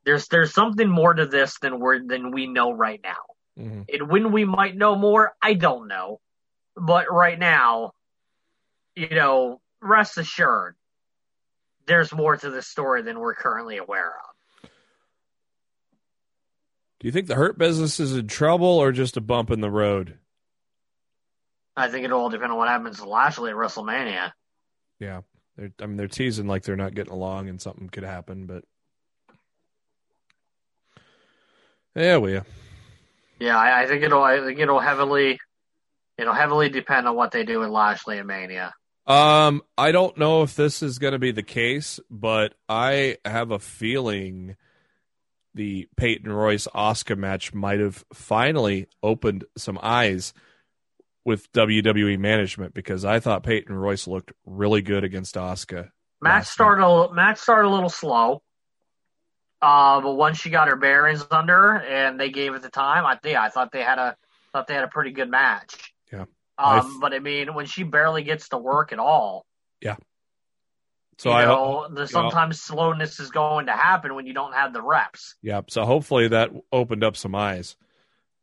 there's 0.04 0.28
there's 0.28 0.52
something 0.52 0.88
more 0.88 1.14
to 1.14 1.26
this 1.26 1.58
than 1.60 1.80
we're 1.80 2.06
than 2.06 2.32
we 2.32 2.46
know 2.46 2.72
right 2.72 3.00
now. 3.02 3.35
Mm-hmm. 3.58 3.82
And 3.92 4.10
when 4.10 4.32
we 4.32 4.44
might 4.44 4.76
know 4.76 4.96
more, 4.96 5.34
I 5.42 5.54
don't 5.54 5.88
know. 5.88 6.20
But 6.76 7.10
right 7.10 7.38
now, 7.38 7.92
you 8.94 9.08
know, 9.10 9.60
rest 9.80 10.18
assured, 10.18 10.76
there's 11.86 12.12
more 12.12 12.36
to 12.36 12.50
the 12.50 12.62
story 12.62 13.02
than 13.02 13.18
we're 13.18 13.34
currently 13.34 13.78
aware 13.78 14.08
of. 14.08 14.70
Do 16.98 17.08
you 17.08 17.12
think 17.12 17.26
the 17.26 17.34
hurt 17.34 17.58
business 17.58 18.00
is 18.00 18.16
in 18.16 18.26
trouble 18.26 18.66
or 18.66 18.90
just 18.90 19.16
a 19.16 19.20
bump 19.20 19.50
in 19.50 19.60
the 19.60 19.70
road? 19.70 20.18
I 21.76 21.88
think 21.88 22.04
it 22.04 22.12
all 22.12 22.30
depends 22.30 22.52
on 22.52 22.56
what 22.56 22.68
happens 22.68 22.98
to 22.98 23.08
Lashley 23.08 23.50
at 23.50 23.56
WrestleMania. 23.56 24.32
Yeah, 24.98 25.20
they're, 25.56 25.72
I 25.80 25.86
mean 25.86 25.96
they're 25.96 26.08
teasing 26.08 26.46
like 26.46 26.62
they're 26.62 26.74
not 26.74 26.94
getting 26.94 27.12
along 27.12 27.50
and 27.50 27.60
something 27.60 27.90
could 27.90 28.02
happen, 28.02 28.46
but 28.46 28.64
yeah, 31.94 32.16
we. 32.16 32.40
Yeah, 33.38 33.58
I, 33.58 33.82
I 33.82 33.86
think 33.86 34.02
it'll. 34.02 34.22
I 34.22 34.40
think 34.40 34.58
it'll 34.58 34.80
heavily, 34.80 35.38
it'll 36.16 36.34
heavily 36.34 36.68
depend 36.68 37.06
on 37.06 37.16
what 37.16 37.32
they 37.32 37.44
do 37.44 37.60
with 37.60 37.68
Lashley 37.68 38.18
and 38.18 38.26
Mania. 38.26 38.74
Um, 39.06 39.62
I 39.78 39.92
don't 39.92 40.18
know 40.18 40.42
if 40.42 40.56
this 40.56 40.82
is 40.82 40.98
going 40.98 41.12
to 41.12 41.18
be 41.18 41.30
the 41.30 41.42
case, 41.42 42.00
but 42.10 42.54
I 42.68 43.18
have 43.24 43.52
a 43.52 43.58
feeling 43.58 44.56
the 45.54 45.88
Peyton 45.96 46.30
Royce 46.30 46.66
Asuka 46.74 47.16
match 47.16 47.54
might 47.54 47.80
have 47.80 48.04
finally 48.12 48.88
opened 49.02 49.44
some 49.56 49.78
eyes 49.82 50.34
with 51.24 51.50
WWE 51.52 52.18
management 52.18 52.74
because 52.74 53.04
I 53.04 53.20
thought 53.20 53.42
Peyton 53.42 53.74
Royce 53.74 54.06
looked 54.06 54.32
really 54.44 54.82
good 54.82 55.02
against 55.02 55.34
Asuka. 55.34 55.90
Match 56.20 56.46
started 56.46 56.84
a, 56.84 57.12
match 57.12 57.38
started 57.38 57.68
a 57.68 57.70
little 57.70 57.88
slow. 57.88 58.42
Uh, 59.62 60.00
but 60.00 60.14
once 60.14 60.38
she 60.38 60.50
got 60.50 60.68
her 60.68 60.76
bearings 60.76 61.24
under 61.30 61.54
her 61.54 61.76
and 61.78 62.20
they 62.20 62.30
gave 62.30 62.54
it 62.54 62.62
the 62.62 62.68
time, 62.68 63.06
I 63.06 63.16
think 63.16 63.38
I 63.38 63.48
thought 63.48 63.72
they 63.72 63.82
had 63.82 63.98
a 63.98 64.16
thought 64.52 64.66
they 64.66 64.74
had 64.74 64.84
a 64.84 64.88
pretty 64.88 65.12
good 65.12 65.30
match. 65.30 65.92
Yeah. 66.12 66.24
Um, 66.58 67.00
but 67.00 67.12
I 67.12 67.18
mean, 67.18 67.54
when 67.54 67.66
she 67.66 67.82
barely 67.82 68.22
gets 68.22 68.50
to 68.50 68.58
work 68.58 68.92
at 68.92 68.98
all, 68.98 69.46
yeah. 69.80 69.96
So 71.18 71.30
you 71.30 71.36
I 71.36 71.44
know, 71.46 71.88
the, 71.90 72.06
sometimes 72.06 72.60
slowness 72.60 73.18
is 73.20 73.30
going 73.30 73.66
to 73.66 73.72
happen 73.72 74.14
when 74.14 74.26
you 74.26 74.34
don't 74.34 74.52
have 74.52 74.72
the 74.72 74.82
reps. 74.82 75.34
Yeah. 75.40 75.62
So 75.68 75.84
hopefully 75.84 76.28
that 76.28 76.50
opened 76.70 77.02
up 77.02 77.16
some 77.16 77.34
eyes 77.34 77.76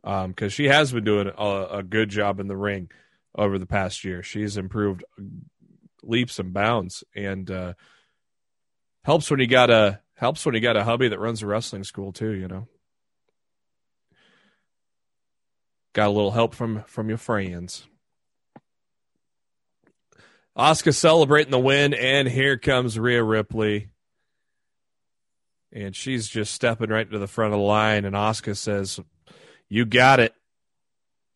because 0.01 0.25
um, 0.25 0.49
she 0.49 0.65
has 0.65 0.91
been 0.91 1.03
doing 1.03 1.31
a, 1.37 1.67
a, 1.71 1.83
good 1.83 2.09
job 2.09 2.39
in 2.39 2.47
the 2.47 2.57
ring 2.57 2.89
over 3.35 3.57
the 3.57 3.65
past 3.65 4.03
year. 4.03 4.21
She's 4.23 4.57
improved 4.57 5.03
leaps 6.01 6.39
and 6.39 6.51
bounds, 6.51 7.03
and 7.15 7.49
uh, 7.49 7.73
helps 9.05 9.31
when 9.31 9.39
you 9.39 9.47
got 9.47 9.69
a 9.69 10.01
helps 10.23 10.45
when 10.45 10.55
you 10.55 10.61
got 10.61 10.77
a 10.77 10.85
hubby 10.85 11.09
that 11.09 11.19
runs 11.19 11.43
a 11.43 11.47
wrestling 11.47 11.83
school 11.83 12.13
too. 12.13 12.31
You 12.31 12.47
know, 12.47 12.67
got 15.91 16.07
a 16.07 16.11
little 16.11 16.31
help 16.31 16.55
from 16.55 16.83
from 16.87 17.09
your 17.09 17.17
friends. 17.17 17.85
Asuka 20.57 20.93
celebrating 20.93 21.51
the 21.51 21.59
win, 21.59 21.93
and 21.93 22.27
here 22.27 22.57
comes 22.57 22.97
Rhea 22.97 23.21
Ripley. 23.21 23.89
And 25.73 25.95
she's 25.95 26.29
just 26.29 26.53
stepping 26.53 26.89
right 26.91 27.09
to 27.09 27.19
the 27.19 27.27
front 27.27 27.53
of 27.53 27.59
the 27.59 27.65
line, 27.65 28.05
and 28.05 28.15
Asuka 28.15 28.55
says, 28.55 28.99
You 29.67 29.85
got 29.85 30.19
it. 30.19 30.33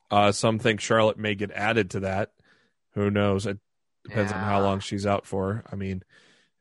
Uh, 0.10 0.32
some 0.32 0.60
think 0.60 0.80
Charlotte 0.80 1.18
may 1.18 1.36
get 1.36 1.52
added 1.52 1.90
to 1.90 2.02
that. 2.02 2.32
Who 2.94 3.10
knows? 3.10 3.48
It 3.48 3.58
depends 4.06 4.32
yeah. 4.32 4.38
on 4.38 4.44
how 4.44 4.62
long 4.62 4.80
she's 4.80 5.08
out 5.08 5.26
for. 5.26 5.66
I 5.70 5.76
mean, 5.76 6.04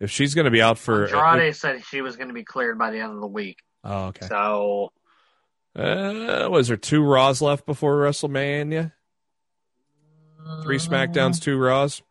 if 0.00 0.10
she's 0.10 0.34
going 0.34 0.44
to 0.44 0.50
be 0.50 0.62
out 0.62 0.78
for. 0.78 1.04
Andrade 1.04 1.50
it, 1.50 1.56
said 1.56 1.82
she 1.84 2.00
was 2.00 2.16
going 2.16 2.28
to 2.28 2.34
be 2.34 2.44
cleared 2.44 2.78
by 2.78 2.90
the 2.90 3.00
end 3.00 3.12
of 3.12 3.20
the 3.20 3.26
week. 3.26 3.58
Oh, 3.84 4.06
okay. 4.06 4.26
So. 4.26 4.92
Uh, 5.74 6.48
was 6.50 6.68
there 6.68 6.76
two 6.76 7.02
Raws 7.02 7.42
left 7.42 7.66
before 7.66 7.96
WrestleMania? 7.96 8.92
Three 10.62 10.78
SmackDowns, 10.78 11.40
two 11.40 11.58
Raws. 11.58 12.02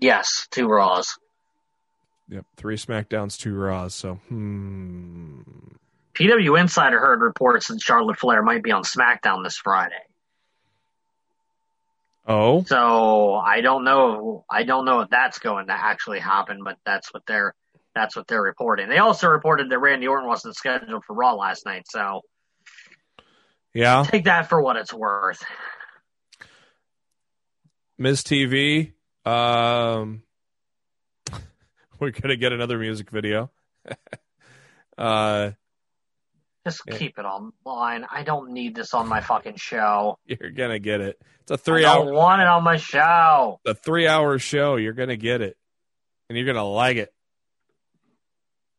Yes, 0.00 0.48
two 0.50 0.66
Raws. 0.66 1.18
Yep, 2.28 2.44
three 2.56 2.76
SmackDowns, 2.76 3.38
two 3.38 3.54
Raws. 3.54 3.94
So, 3.94 4.14
hmm. 4.28 5.40
PW 6.14 6.60
Insider 6.60 6.98
heard 6.98 7.20
reports 7.20 7.68
that 7.68 7.80
Charlotte 7.80 8.18
Flair 8.18 8.42
might 8.42 8.62
be 8.62 8.72
on 8.72 8.82
SmackDown 8.82 9.44
this 9.44 9.56
Friday. 9.56 9.94
Oh. 12.26 12.64
So 12.64 13.34
I 13.34 13.60
don't 13.60 13.84
know. 13.84 14.44
I 14.50 14.64
don't 14.64 14.84
know 14.84 15.00
if 15.00 15.10
that's 15.10 15.38
going 15.38 15.66
to 15.66 15.72
actually 15.72 16.20
happen, 16.20 16.60
but 16.64 16.76
that's 16.84 17.12
what 17.12 17.22
they're 17.26 17.54
that's 17.94 18.16
what 18.16 18.26
they're 18.26 18.42
reporting. 18.42 18.88
They 18.88 18.98
also 18.98 19.28
reported 19.28 19.70
that 19.70 19.78
Randy 19.78 20.08
Orton 20.08 20.28
wasn't 20.28 20.56
scheduled 20.56 21.04
for 21.04 21.14
Raw 21.14 21.34
last 21.34 21.66
night. 21.66 21.86
So 21.88 22.22
yeah, 23.72 24.04
take 24.08 24.24
that 24.24 24.48
for 24.48 24.60
what 24.60 24.76
it's 24.76 24.92
worth. 24.92 25.44
Miz 27.98 28.22
TV 28.22 28.94
um, 29.24 30.22
we're 31.98 32.10
gonna 32.10 32.36
get 32.36 32.52
another 32.52 32.78
music 32.78 33.10
video. 33.10 33.50
uh, 34.98 35.52
just 36.64 36.82
yeah. 36.86 36.96
keep 36.96 37.18
it 37.18 37.24
online. 37.24 38.04
I 38.10 38.22
don't 38.22 38.52
need 38.52 38.74
this 38.74 38.94
on 38.94 39.08
my 39.08 39.20
fucking 39.20 39.56
show. 39.56 40.18
You're 40.26 40.50
gonna 40.50 40.78
get 40.78 41.00
it. 41.00 41.20
It's 41.42 41.50
a 41.50 41.58
three 41.58 41.84
I 41.84 41.94
hour. 41.94 42.12
want 42.12 42.42
it 42.42 42.48
on 42.48 42.64
my 42.64 42.76
show. 42.76 43.60
The 43.64 43.74
three 43.74 44.06
hour 44.06 44.38
show. 44.38 44.76
You're 44.76 44.92
gonna 44.94 45.16
get 45.16 45.40
it, 45.42 45.56
and 46.28 46.38
you're 46.38 46.46
gonna 46.46 46.66
like 46.66 46.96
it. 46.96 47.12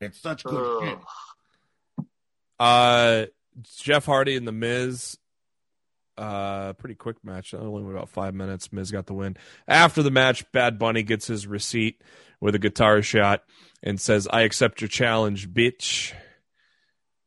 It's 0.01 0.19
such 0.19 0.43
good 0.43 0.83
Ugh. 0.83 0.83
shit. 1.97 2.05
Uh, 2.59 3.25
Jeff 3.77 4.05
Hardy 4.05 4.35
and 4.35 4.47
the 4.47 4.51
Miz 4.51 5.17
uh, 6.17 6.73
pretty 6.73 6.95
quick 6.95 7.17
match. 7.23 7.53
Only 7.53 7.89
about 7.91 8.09
five 8.09 8.33
minutes. 8.33 8.71
Miz 8.71 8.91
got 8.91 9.05
the 9.05 9.13
win. 9.13 9.37
After 9.67 10.01
the 10.01 10.11
match, 10.11 10.49
Bad 10.51 10.79
Bunny 10.79 11.03
gets 11.03 11.27
his 11.27 11.45
receipt 11.47 12.01
with 12.39 12.55
a 12.55 12.59
guitar 12.59 13.01
shot 13.01 13.43
and 13.83 13.99
says, 13.99 14.27
"I 14.31 14.41
accept 14.41 14.81
your 14.81 14.87
challenge, 14.87 15.49
bitch." 15.49 16.13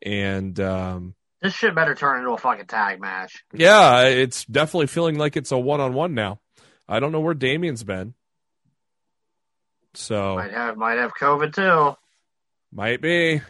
And 0.02 0.58
um, 0.60 1.14
this 1.42 1.54
shit 1.54 1.74
better 1.74 1.94
turn 1.94 2.18
into 2.18 2.30
a 2.30 2.38
fucking 2.38 2.66
tag 2.66 3.00
match. 3.00 3.44
Yeah, 3.52 4.04
it's 4.04 4.44
definitely 4.44 4.86
feeling 4.88 5.16
like 5.16 5.36
it's 5.36 5.52
a 5.52 5.58
one-on-one 5.58 6.14
now. 6.14 6.40
I 6.88 7.00
don't 7.00 7.12
know 7.12 7.20
where 7.20 7.34
Damien's 7.34 7.84
been. 7.84 8.14
So 9.94 10.36
might 10.36 10.52
have 10.52 10.76
might 10.76 10.98
have 10.98 11.12
COVID 11.20 11.54
too. 11.54 11.96
Might 12.72 13.00
be. 13.00 13.40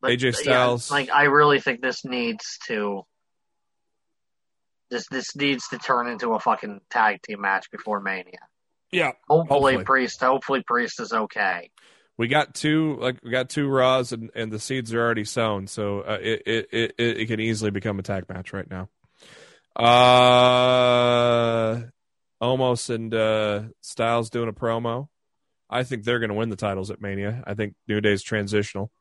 But, 0.00 0.12
AJ 0.12 0.36
Styles. 0.36 0.90
Yeah, 0.90 0.96
like 0.96 1.10
I 1.10 1.24
really 1.24 1.60
think 1.60 1.80
this 1.80 2.04
needs 2.04 2.58
to 2.68 3.02
this 4.90 5.06
this 5.08 5.34
needs 5.36 5.68
to 5.68 5.78
turn 5.78 6.08
into 6.08 6.34
a 6.34 6.40
fucking 6.40 6.80
tag 6.90 7.20
team 7.22 7.40
match 7.40 7.70
before 7.70 8.00
Mania. 8.00 8.38
Yeah. 8.92 9.12
Hopefully, 9.28 9.74
hopefully. 9.74 9.84
Priest. 9.84 10.20
Hopefully 10.20 10.62
Priest 10.66 11.00
is 11.00 11.12
okay. 11.12 11.70
We 12.16 12.28
got 12.28 12.54
two 12.54 12.96
like 13.00 13.18
we 13.24 13.30
got 13.30 13.48
two 13.48 13.68
Raws 13.68 14.12
and, 14.12 14.30
and 14.34 14.52
the 14.52 14.60
seeds 14.60 14.94
are 14.94 15.00
already 15.00 15.24
sown, 15.24 15.66
so 15.66 16.00
uh, 16.00 16.18
it, 16.20 16.42
it 16.46 16.68
it 16.72 16.94
it 16.98 17.26
can 17.26 17.40
easily 17.40 17.72
become 17.72 17.98
a 17.98 18.02
tag 18.02 18.28
match 18.28 18.52
right 18.52 18.70
now. 18.70 18.88
Uh, 19.76 21.82
almost 22.40 22.90
and 22.90 23.12
uh, 23.12 23.62
Styles 23.80 24.30
doing 24.30 24.48
a 24.48 24.52
promo. 24.52 25.08
I 25.68 25.82
think 25.82 26.04
they're 26.04 26.20
going 26.20 26.28
to 26.28 26.36
win 26.36 26.50
the 26.50 26.56
titles 26.56 26.92
at 26.92 27.00
Mania. 27.00 27.42
I 27.46 27.54
think 27.54 27.74
New 27.88 28.00
Day's 28.00 28.22
transitional. 28.22 28.92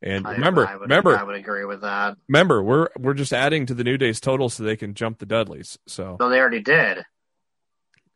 And 0.00 0.26
I, 0.26 0.32
remember, 0.32 0.66
I 0.66 0.74
would, 0.74 0.82
remember, 0.82 1.18
I 1.18 1.22
would 1.22 1.36
agree 1.36 1.64
with 1.64 1.82
that. 1.82 2.16
Remember, 2.28 2.62
we're 2.62 2.88
we're 2.98 3.14
just 3.14 3.32
adding 3.32 3.66
to 3.66 3.74
the 3.74 3.84
New 3.84 3.98
Day's 3.98 4.20
total 4.20 4.48
so 4.48 4.62
they 4.62 4.76
can 4.76 4.94
jump 4.94 5.18
the 5.18 5.26
Dudleys. 5.26 5.78
So, 5.86 6.16
so 6.20 6.28
they 6.28 6.38
already 6.38 6.60
did. 6.60 7.04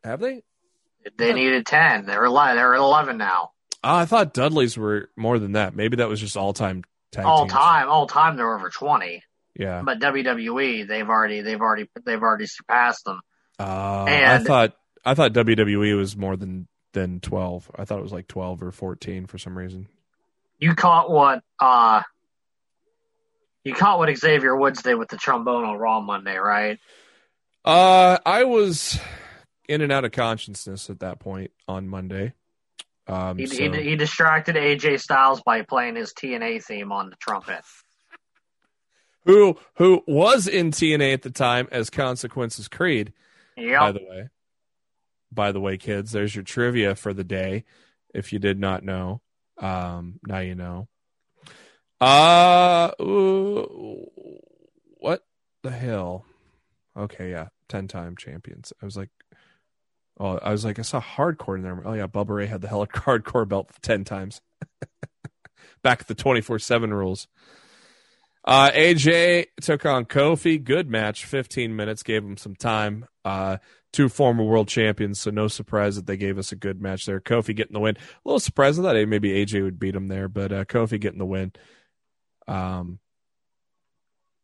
Have 0.03 0.19
they? 0.19 0.43
They 1.17 1.33
needed 1.33 1.65
ten. 1.65 2.05
They're 2.05 2.25
eleven. 2.25 2.57
They're 2.57 2.75
at 2.75 2.79
eleven 2.79 3.17
now. 3.17 3.51
Oh, 3.83 3.95
I 3.95 4.05
thought 4.05 4.33
Dudleys 4.33 4.77
were 4.77 5.09
more 5.15 5.39
than 5.39 5.53
that. 5.53 5.75
Maybe 5.75 5.97
that 5.97 6.09
was 6.09 6.19
just 6.19 6.35
all 6.35 6.53
time 6.53 6.83
all 7.17 7.43
teams. 7.43 7.53
time, 7.53 7.89
all 7.89 8.07
time. 8.07 8.35
They're 8.35 8.53
over 8.53 8.69
twenty. 8.69 9.23
Yeah, 9.55 9.81
but 9.83 9.99
WWE 9.99 10.87
they've 10.87 11.07
already 11.07 11.41
they've 11.41 11.59
already 11.59 11.89
they've 12.05 12.21
already 12.21 12.45
surpassed 12.45 13.05
them. 13.05 13.21
Uh, 13.57 14.05
and 14.07 14.43
I 14.43 14.45
thought 14.45 14.77
I 15.05 15.13
thought 15.13 15.33
WWE 15.33 15.97
was 15.97 16.15
more 16.15 16.35
than 16.35 16.67
than 16.93 17.19
twelve. 17.19 17.69
I 17.75 17.85
thought 17.85 17.99
it 17.99 18.03
was 18.03 18.13
like 18.13 18.27
twelve 18.27 18.61
or 18.61 18.71
fourteen 18.71 19.25
for 19.25 19.37
some 19.37 19.57
reason. 19.57 19.87
You 20.59 20.75
caught 20.75 21.09
what 21.09 21.41
uh 21.59 22.01
you 23.63 23.73
caught 23.73 23.99
what 23.99 24.15
Xavier 24.15 24.55
Woods 24.55 24.81
did 24.81 24.95
with 24.95 25.09
the 25.09 25.17
trombone 25.17 25.63
on 25.63 25.77
Raw 25.77 26.01
Monday, 26.01 26.37
right? 26.37 26.79
Uh, 27.65 28.17
I 28.25 28.45
was 28.45 28.99
in 29.67 29.81
and 29.81 29.91
out 29.91 30.05
of 30.05 30.11
consciousness 30.11 30.89
at 30.89 31.01
that 31.01 31.19
point 31.19 31.51
on 31.67 31.87
Monday. 31.87 32.33
Um, 33.09 33.37
he, 33.37 33.47
so... 33.47 33.55
he, 33.55 33.81
he 33.81 33.95
distracted 33.95 34.55
AJ 34.55 35.01
Styles 35.01 35.41
by 35.41 35.63
playing 35.63 35.95
his 35.95 36.13
TNA 36.13 36.63
theme 36.63 36.91
on 36.91 37.09
the 37.09 37.15
trumpet. 37.15 37.61
Who 39.25 39.57
who 39.75 40.03
was 40.07 40.47
in 40.47 40.71
TNA 40.71 41.13
at 41.13 41.21
the 41.23 41.29
time 41.29 41.67
as 41.71 41.89
Consequences 41.89 42.67
Creed? 42.67 43.13
Yep. 43.57 43.79
By 43.79 43.91
the 43.91 43.99
way, 43.99 44.29
by 45.31 45.51
the 45.51 45.59
way, 45.59 45.77
kids, 45.77 46.11
there's 46.11 46.35
your 46.35 46.43
trivia 46.43 46.95
for 46.95 47.13
the 47.13 47.23
day. 47.23 47.65
If 48.13 48.31
you 48.31 48.39
did 48.39 48.59
not 48.59 48.83
know, 48.83 49.21
um, 49.57 50.19
now 50.25 50.39
you 50.39 50.55
know. 50.55 50.87
Uh, 52.01 52.91
what 54.97 55.25
the 55.63 55.71
hell? 55.71 56.25
Okay, 56.97 57.31
yeah, 57.31 57.49
ten 57.67 57.87
time 57.87 58.15
champions. 58.15 58.71
I 58.81 58.85
was 58.85 58.95
like, 58.97 59.09
oh, 60.19 60.37
I 60.37 60.51
was 60.51 60.65
like, 60.65 60.79
I 60.79 60.83
saw 60.83 61.01
hardcore 61.01 61.55
in 61.55 61.63
there. 61.63 61.81
Oh 61.85 61.93
yeah, 61.93 62.07
Bubba 62.07 62.29
Ray 62.29 62.47
had 62.47 62.61
the 62.61 62.67
hell 62.67 62.81
of 62.83 62.89
hardcore 62.89 63.47
belt 63.47 63.69
ten 63.81 64.03
times. 64.03 64.41
Back 65.83 66.01
at 66.01 66.07
the 66.07 66.15
twenty 66.15 66.41
four 66.41 66.59
seven 66.59 66.93
rules. 66.93 67.27
Uh, 68.45 68.71
AJ 68.71 69.47
took 69.61 69.85
on 69.85 70.05
Kofi. 70.05 70.63
Good 70.63 70.89
match. 70.89 71.25
15 71.25 71.75
minutes. 71.75 72.03
Gave 72.03 72.23
him 72.23 72.37
some 72.37 72.55
time. 72.55 73.05
Uh, 73.25 73.57
two 73.91 74.09
former 74.09 74.43
world 74.43 74.67
champions, 74.67 75.19
so 75.19 75.31
no 75.31 75.47
surprise 75.47 75.95
that 75.95 76.05
they 76.05 76.17
gave 76.17 76.37
us 76.37 76.51
a 76.51 76.55
good 76.55 76.81
match 76.81 77.05
there. 77.05 77.19
Kofi 77.19 77.55
getting 77.55 77.73
the 77.73 77.79
win. 77.79 77.97
A 77.97 77.99
little 78.25 78.39
surprised 78.39 78.81
that 78.81 79.07
maybe 79.07 79.45
AJ 79.45 79.63
would 79.63 79.79
beat 79.79 79.95
him 79.95 80.07
there, 80.07 80.27
but 80.27 80.51
uh, 80.51 80.65
Kofi 80.65 80.99
getting 80.99 81.19
the 81.19 81.25
win. 81.25 81.51
Um, 82.47 82.99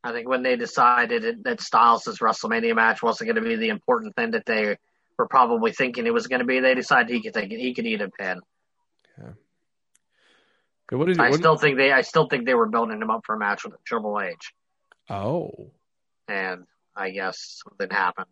I 0.03 0.11
think 0.11 0.27
when 0.27 0.43
they 0.43 0.55
decided 0.55 1.43
that 1.45 1.61
Styles' 1.61 2.05
WrestleMania 2.05 2.75
match 2.75 3.01
wasn't 3.01 3.27
going 3.27 3.43
to 3.43 3.49
be 3.49 3.55
the 3.55 3.69
important 3.69 4.15
thing 4.15 4.31
that 4.31 4.45
they 4.45 4.77
were 5.17 5.27
probably 5.27 5.71
thinking 5.71 6.05
it 6.05 6.13
was 6.13 6.27
going 6.27 6.39
to 6.39 6.45
be, 6.45 6.59
they 6.59 6.75
decided 6.75 7.13
he 7.13 7.21
could 7.21 7.33
take 7.33 7.51
it. 7.51 7.59
He 7.59 7.73
could 7.73 7.85
eat 7.85 8.01
a 8.01 8.09
pin. 8.09 8.41
Yeah. 9.17 9.29
What 10.97 11.07
did, 11.07 11.19
I 11.19 11.29
what- 11.31 11.39
still 11.39 11.57
think 11.57 11.77
they 11.77 11.91
I 11.91 12.01
still 12.01 12.27
think 12.27 12.45
they 12.45 12.53
were 12.53 12.67
building 12.67 13.01
him 13.01 13.09
up 13.09 13.21
for 13.25 13.35
a 13.35 13.39
match 13.39 13.63
with 13.63 13.73
Triple 13.85 14.19
H, 14.21 14.53
Oh, 15.09 15.71
and 16.27 16.65
I 16.95 17.09
guess 17.09 17.61
something 17.63 17.89
happened. 17.89 18.27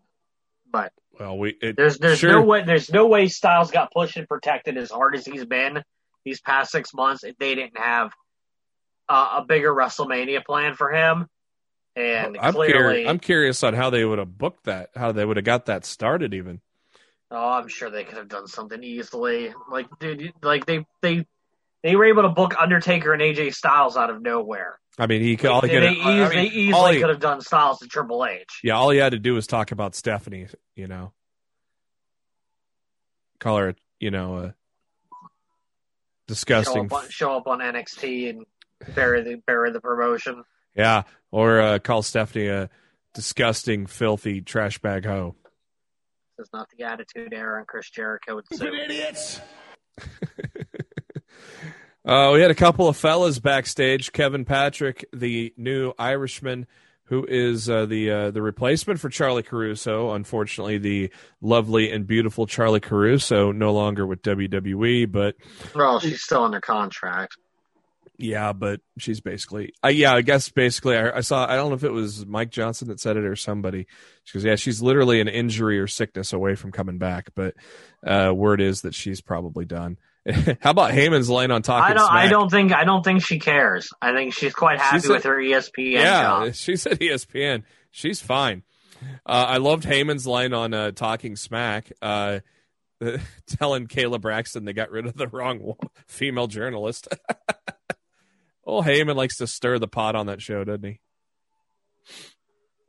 But 0.72 0.92
well, 1.20 1.38
we 1.38 1.56
it, 1.62 1.76
there's 1.76 1.98
there's 1.98 2.20
sure. 2.20 2.32
no 2.32 2.42
way 2.44 2.64
there's 2.64 2.92
no 2.92 3.08
way 3.08 3.28
Styles 3.28 3.72
got 3.72 3.92
pushed 3.92 4.18
and 4.18 4.28
protected 4.28 4.78
as 4.78 4.92
hard 4.92 5.16
as 5.16 5.26
he's 5.26 5.46
been 5.46 5.84
these 6.26 6.42
past 6.42 6.72
six 6.72 6.94
months 6.94 7.24
if 7.24 7.38
they 7.38 7.56
didn't 7.56 7.78
have 7.78 8.12
uh, 9.10 9.40
a 9.42 9.46
bigger 9.46 9.74
WrestleMania 9.74 10.46
plan 10.46 10.76
for 10.76 10.92
him. 10.92 11.28
And 11.96 12.38
I'm 12.40 12.54
clearly, 12.54 12.74
curious. 12.74 13.10
I'm 13.10 13.20
curious 13.20 13.64
on 13.64 13.74
how 13.74 13.90
they 13.90 14.04
would 14.06 14.20
have 14.20 14.38
booked 14.38 14.66
that. 14.66 14.90
How 14.96 15.12
they 15.12 15.26
would 15.26 15.38
have 15.38 15.46
got 15.46 15.66
that 15.68 15.86
started. 15.86 16.34
Even 16.34 16.62
Oh, 17.34 17.50
I'm 17.50 17.68
sure 17.68 17.90
they 17.90 18.04
could 18.04 18.18
have 18.18 18.28
done 18.30 18.48
something 18.48 18.84
easily. 18.84 19.54
Like, 19.70 19.88
dude, 20.00 20.34
like 20.44 20.66
they 20.66 20.86
they 21.02 21.26
they 21.82 21.96
were 21.96 22.06
able 22.06 22.22
to 22.24 22.30
book 22.30 22.54
Undertaker 22.60 23.12
and 23.14 23.22
AJ 23.22 23.54
Styles 23.56 23.98
out 23.98 24.10
of 24.10 24.22
nowhere. 24.22 24.80
I 25.00 25.08
mean, 25.08 25.22
he 25.24 25.36
could. 25.38 25.50
all 25.50 25.62
he 25.62 25.68
they, 25.68 25.74
could- 25.74 25.84
they, 25.84 26.02
I 26.02 26.30
mean, 26.30 26.30
they 26.30 26.46
easily 26.46 26.94
he- 26.96 27.00
could 27.02 27.10
have 27.10 27.20
done 27.20 27.42
Styles 27.42 27.80
to 27.80 27.88
Triple 27.88 28.24
H. 28.26 28.60
Yeah, 28.64 28.76
all 28.76 28.92
he 28.92 29.00
had 29.00 29.14
to 29.14 29.20
do 29.20 29.34
was 29.34 29.48
talk 29.48 29.72
about 29.72 29.96
Stephanie. 29.96 30.48
You 30.76 30.88
know, 30.88 31.12
call 33.40 33.58
her, 33.58 33.76
you 34.00 34.12
know, 34.12 34.38
a 34.38 34.48
Show 34.50 34.56
disgusting. 36.28 36.86
up, 36.86 36.94
on, 36.94 37.10
show 37.10 37.38
up 37.38 37.48
on 37.48 37.60
NXT 37.60 38.30
and 38.30 38.46
bury 38.96 39.22
the 39.24 39.36
bury 39.46 39.72
the 39.72 39.82
promotion. 39.82 40.44
Yeah, 40.76 41.04
or 41.32 41.60
uh, 41.60 41.80
call 41.80 42.02
Stephanie 42.02 42.48
a 42.48 42.70
disgusting, 43.14 43.86
filthy 43.88 44.42
trash 44.42 44.80
bag 44.80 45.06
hoe. 45.06 45.36
This 46.44 46.50
is 46.50 46.54
not 46.54 46.68
the 46.78 46.84
attitude 46.84 47.34
era 47.34 47.60
and 47.60 47.68
Chris 47.68 47.90
Jericho 47.90 48.36
would 48.36 48.46
Stupid 48.52 48.74
say. 48.74 48.84
idiots. 48.84 49.40
Uh, 52.06 52.32
we 52.34 52.42
had 52.42 52.52
a 52.52 52.56
couple 52.56 52.90
of 52.90 52.98
fellas 52.98 53.40
backstage. 53.40 54.12
Kevin 54.12 54.44
Patrick, 54.44 55.06
the 55.14 55.54
new 55.56 55.94
Irishman, 55.98 56.68
who 57.06 57.26
is 57.26 57.70
uh, 57.70 57.86
the 57.86 58.12
uh, 58.12 58.32
the 58.32 58.42
replacement 58.42 59.00
for 59.00 59.08
Charlie 59.08 59.42
Caruso. 59.42 60.12
Unfortunately, 60.12 60.78
the 60.78 61.10
lovely 61.40 61.90
and 61.90 62.06
beautiful 62.06 62.46
Charlie 62.46 62.82
Caruso 62.82 63.54
no 63.54 63.72
longer 63.72 64.06
with 64.06 64.22
WWE, 64.22 65.10
but 65.10 65.36
Well, 65.74 66.02
she's 66.02 66.22
still 66.22 66.44
under 66.44 66.60
contract. 66.60 67.38
Yeah, 68.18 68.54
but 68.54 68.80
she's 69.00 69.22
basically, 69.22 69.74
uh, 69.84 69.88
yeah, 69.88 70.14
I 70.14 70.22
guess 70.22 70.48
basically, 70.50 70.96
I, 70.96 71.18
I 71.18 71.22
saw, 71.22 71.46
I 71.50 71.56
don't 71.56 71.70
know 71.70 71.76
if 71.76 71.84
it 71.84 71.92
was 71.92 72.26
Mike 72.28 72.52
Johnson 72.52 72.88
that 72.90 73.00
said 73.00 73.18
it 73.18 73.26
or 73.26 73.36
somebody. 73.36 73.88
She 74.24 74.38
goes, 74.38 74.46
yeah, 74.46 74.56
she's 74.56 74.82
literally 74.84 75.20
an 75.20 75.28
injury 75.28 75.80
or 75.80 75.88
sickness 75.88 76.32
away 76.32 76.54
from 76.56 76.72
coming 76.72 77.00
back, 77.00 77.30
but 77.36 77.56
uh, 78.06 78.32
word 78.34 78.62
is 78.62 78.82
that 78.84 78.94
she's 78.94 79.20
probably 79.20 79.66
done. 79.66 79.98
How 80.62 80.70
about 80.72 80.92
Heyman's 80.92 81.30
laying 81.30 81.50
on 81.52 81.64
talking 81.64 81.92
I 81.92 81.94
don't. 81.96 82.10
I 82.10 82.22
smack? 82.22 82.30
don't 82.32 82.50
think. 82.52 82.72
I 82.72 82.84
don't 82.86 83.04
think 83.04 83.24
she 83.26 83.40
cares. 83.40 83.90
I 84.02 84.14
think 84.14 84.34
she's 84.34 84.54
quite 84.54 84.80
happy 84.80 85.00
She's 85.00 85.10
a- 85.10 85.14
with 85.14 85.24
her 85.24 85.36
ESPN 85.38 85.92
yeah, 85.94 86.22
job. 86.22 86.54
she's 86.54 86.86
at 86.86 87.00
ESPN. 87.00 87.64
She's 87.92 88.22
fine. 88.22 88.64
Uh, 89.26 89.46
I 89.50 89.58
loved 89.58 89.84
Heyman's 89.84 90.26
line 90.26 90.54
on 90.54 90.74
uh, 90.74 90.92
Talking 90.92 91.36
Smack, 91.36 91.92
uh, 92.02 92.40
telling 93.48 93.88
Kayla 93.88 94.22
Braxton 94.22 94.64
they 94.64 94.72
got 94.72 94.92
rid 94.92 95.08
of 95.08 95.16
the 95.18 95.28
wrong 95.28 95.74
female 96.08 96.48
journalist. 96.48 97.08
oh, 98.66 98.82
Heyman 98.82 99.16
likes 99.16 99.38
to 99.38 99.48
stir 99.48 99.80
the 99.80 99.88
pot 99.88 100.16
on 100.16 100.28
that 100.28 100.42
show, 100.42 100.64
doesn't 100.64 100.84
he? 100.84 101.00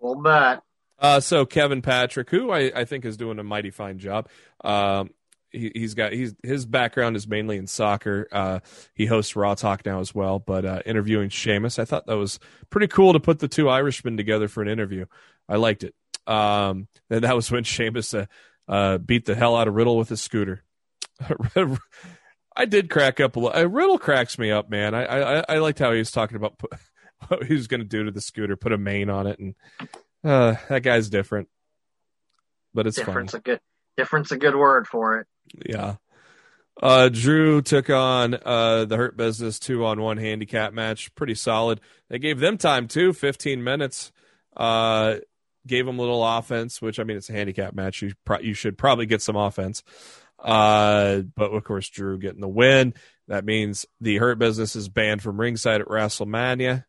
Well, 0.01 0.17
bet. 0.17 0.63
Uh, 0.99 1.21
so 1.21 1.45
Kevin 1.45 1.83
Patrick, 1.83 2.31
who 2.31 2.51
I, 2.51 2.73
I 2.75 2.85
think 2.85 3.05
is 3.05 3.17
doing 3.17 3.39
a 3.39 3.43
mighty 3.43 3.71
fine 3.71 3.99
job. 3.99 4.29
Um, 4.63 5.11
he, 5.51 5.71
he's 5.75 5.95
got 5.95 6.13
he's 6.13 6.35
his 6.43 6.67
background 6.67 7.17
is 7.17 7.27
mainly 7.27 7.57
in 7.57 7.67
soccer. 7.67 8.29
Uh, 8.31 8.61
he 8.95 9.07
hosts 9.07 9.37
Raw 9.37 9.55
Talk 9.55 9.87
now 9.87 10.01
as 10.01 10.15
well, 10.15 10.39
but 10.39 10.65
uh, 10.65 10.81
interviewing 10.85 11.31
Sheamus, 11.31 11.79
I 11.79 11.85
thought 11.85 12.07
that 12.07 12.17
was 12.17 12.39
pretty 12.71 12.89
cool 12.89 13.13
to 13.13 13.21
put 13.21 13.39
the 13.39 13.49
two 13.49 13.69
Irishmen 13.69 14.17
together 14.17 14.49
for 14.49 14.63
an 14.63 14.69
interview. 14.69 15.07
I 15.49 15.57
liked 15.57 15.85
it. 15.85 15.95
Um, 16.27 16.89
and 17.11 17.25
that 17.25 17.37
was 17.37 17.51
when 17.51 17.65
Sheamus 17.65 18.15
uh, 18.15 18.27
uh, 18.69 18.99
beat 18.99 19.27
the 19.27 19.35
hell 19.35 19.57
out 19.57 19.69
of 19.69 19.75
Riddle 19.75 19.97
with 19.97 20.09
his 20.09 20.21
scooter. 20.21 20.65
I 22.57 22.67
did 22.67 22.91
crack 22.91 23.21
up 23.21 23.37
a 23.37 23.41
little. 23.41 23.59
Uh, 23.59 23.65
Riddle 23.67 23.99
cracks 23.99 24.39
me 24.39 24.51
up, 24.51 24.71
man. 24.71 24.95
I 24.95 25.05
I, 25.05 25.45
I 25.49 25.59
liked 25.59 25.79
how 25.79 25.93
he 25.93 25.99
was 25.99 26.11
talking 26.11 26.37
about 26.37 26.59
put, 26.59 26.73
what 27.29 27.45
he 27.45 27.55
was 27.55 27.67
going 27.67 27.81
to 27.81 27.87
do 27.87 28.05
to 28.05 28.11
the 28.11 28.21
scooter, 28.21 28.57
put 28.57 28.73
a 28.73 28.79
mane 28.79 29.11
on 29.11 29.27
it, 29.27 29.39
and 29.39 29.55
uh, 30.25 30.55
that 30.69 30.83
guy's 30.83 31.09
different, 31.09 31.49
but 32.73 32.87
it's 32.87 32.97
Difference 32.97 33.35
a 33.35 33.41
good. 33.41 33.61
Difference 33.97 34.33
a 34.33 34.37
good 34.37 34.57
word 34.57 34.87
for 34.89 35.21
it. 35.21 35.27
Yeah. 35.65 35.97
Uh, 36.83 37.09
Drew 37.09 37.63
took 37.63 37.89
on 37.89 38.35
uh, 38.45 38.85
the 38.85 38.97
Hurt 38.97 39.17
Business 39.17 39.61
two 39.61 39.85
on 39.85 40.01
one 40.01 40.17
handicap 40.17 40.73
match. 40.73 41.15
Pretty 41.15 41.37
solid. 41.37 41.81
They 42.11 42.19
gave 42.19 42.41
them 42.41 42.59
time 42.59 42.89
too, 42.89 43.13
15 43.13 43.63
minutes. 43.63 44.11
Uh, 44.57 45.17
gave 45.67 45.87
them 45.87 45.99
a 45.99 46.03
little 46.03 46.25
offense, 46.25 46.83
which 46.83 46.99
I 46.99 47.05
mean, 47.05 47.17
it's 47.17 47.31
a 47.31 47.33
handicap 47.33 47.75
match. 47.75 48.03
You 48.03 48.15
pro- 48.25 48.41
you 48.41 48.55
should 48.55 48.77
probably 48.77 49.07
get 49.07 49.23
some 49.23 49.37
offense. 49.37 49.83
Uh, 50.45 51.23
but 51.35 51.51
of 51.53 51.65
course, 51.65 51.89
Drew 51.89 52.19
getting 52.19 52.41
the 52.41 52.49
win. 52.49 52.95
That 53.29 53.45
means 53.45 53.87
the 54.01 54.19
Hurt 54.19 54.39
Business 54.39 54.77
is 54.77 54.89
banned 54.89 55.23
from 55.23 55.41
ringside 55.41 55.81
at 55.81 55.89
WrestleMania. 55.89 56.85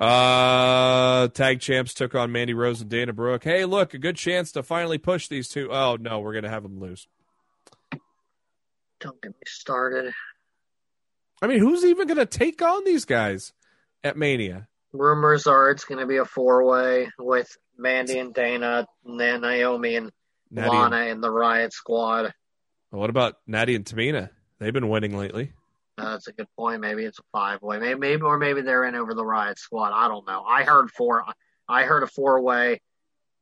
Uh, 0.00 1.28
tag 1.28 1.60
champs 1.60 1.94
took 1.94 2.14
on 2.14 2.30
Mandy 2.30 2.54
Rose 2.54 2.80
and 2.80 2.90
Dana 2.90 3.12
Brooke. 3.12 3.42
Hey, 3.42 3.64
look, 3.64 3.94
a 3.94 3.98
good 3.98 4.16
chance 4.16 4.52
to 4.52 4.62
finally 4.62 4.98
push 4.98 5.26
these 5.26 5.48
two. 5.48 5.72
Oh 5.72 5.96
no, 5.98 6.20
we're 6.20 6.34
gonna 6.34 6.50
have 6.50 6.62
them 6.62 6.78
lose. 6.78 7.08
Don't 9.00 9.20
get 9.20 9.32
me 9.32 9.38
started. 9.46 10.12
I 11.42 11.46
mean, 11.46 11.58
who's 11.58 11.84
even 11.84 12.06
gonna 12.06 12.26
take 12.26 12.62
on 12.62 12.84
these 12.84 13.04
guys 13.04 13.52
at 14.04 14.16
Mania? 14.16 14.68
Rumors 14.92 15.46
are 15.46 15.70
it's 15.70 15.84
going 15.84 16.00
to 16.00 16.06
be 16.06 16.16
a 16.16 16.24
four 16.24 16.64
way 16.64 17.10
with 17.18 17.56
Mandy 17.76 18.18
and 18.18 18.32
Dana, 18.32 18.86
and 19.04 19.20
then 19.20 19.42
Naomi 19.42 19.96
and 19.96 20.10
Natty 20.50 20.70
Lana 20.76 20.96
and 20.96 21.22
the 21.22 21.30
Riot 21.30 21.72
Squad. 21.72 22.32
what 22.90 23.10
about 23.10 23.36
Natty 23.46 23.74
and 23.74 23.84
Tamina? 23.84 24.30
They've 24.58 24.72
been 24.72 24.88
winning 24.88 25.16
lately. 25.16 25.52
Uh, 25.98 26.12
that's 26.12 26.28
a 26.28 26.32
good 26.32 26.46
point. 26.58 26.80
Maybe 26.80 27.04
it's 27.04 27.18
a 27.18 27.22
five 27.32 27.62
way. 27.62 27.78
Maybe, 27.78 27.98
maybe 27.98 28.22
or 28.22 28.38
maybe 28.38 28.60
they're 28.62 28.84
in 28.84 28.94
over 28.94 29.14
the 29.14 29.24
Riot 29.24 29.58
Squad. 29.58 29.92
I 29.94 30.08
don't 30.08 30.26
know. 30.26 30.42
I 30.42 30.62
heard 30.64 30.90
four. 30.90 31.24
I 31.68 31.82
heard 31.84 32.02
a 32.02 32.06
four 32.06 32.40
way, 32.42 32.80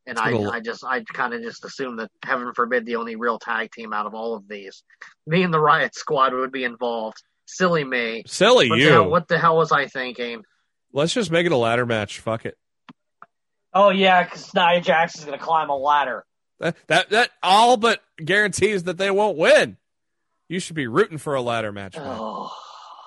and 0.06 0.18
I, 0.18 0.30
Little- 0.30 0.50
I 0.50 0.60
just 0.60 0.84
I 0.84 1.02
kind 1.02 1.34
of 1.34 1.42
just 1.42 1.64
assumed 1.64 1.98
that 1.98 2.10
heaven 2.24 2.52
forbid 2.54 2.86
the 2.86 2.96
only 2.96 3.16
real 3.16 3.38
tag 3.38 3.70
team 3.72 3.92
out 3.92 4.06
of 4.06 4.14
all 4.14 4.34
of 4.34 4.48
these, 4.48 4.82
me 5.26 5.42
and 5.42 5.52
the 5.52 5.60
Riot 5.60 5.94
Squad 5.94 6.32
would 6.32 6.52
be 6.52 6.64
involved. 6.64 7.22
Silly 7.46 7.84
me. 7.84 8.22
Silly 8.26 8.70
What 8.70 8.76
the, 8.76 8.82
you. 8.82 8.88
hell, 8.88 9.10
what 9.10 9.28
the 9.28 9.38
hell 9.38 9.56
was 9.56 9.70
I 9.72 9.86
thinking? 9.86 10.42
Let's 10.92 11.12
just 11.12 11.30
make 11.30 11.44
it 11.44 11.52
a 11.52 11.56
ladder 11.56 11.84
match. 11.84 12.20
Fuck 12.20 12.46
it. 12.46 12.56
Oh 13.72 13.90
yeah, 13.90 14.22
because 14.22 14.54
Nia 14.54 14.80
Jax 14.80 15.18
is 15.18 15.24
going 15.24 15.36
to 15.38 15.44
climb 15.44 15.68
a 15.70 15.76
ladder. 15.76 16.24
That, 16.60 16.76
that 16.86 17.10
that 17.10 17.30
all 17.42 17.76
but 17.76 18.00
guarantees 18.22 18.84
that 18.84 18.96
they 18.96 19.10
won't 19.10 19.36
win. 19.36 19.76
You 20.48 20.60
should 20.60 20.76
be 20.76 20.86
rooting 20.86 21.18
for 21.18 21.34
a 21.34 21.42
ladder 21.42 21.72
match. 21.72 21.96
Oh, 21.98 22.52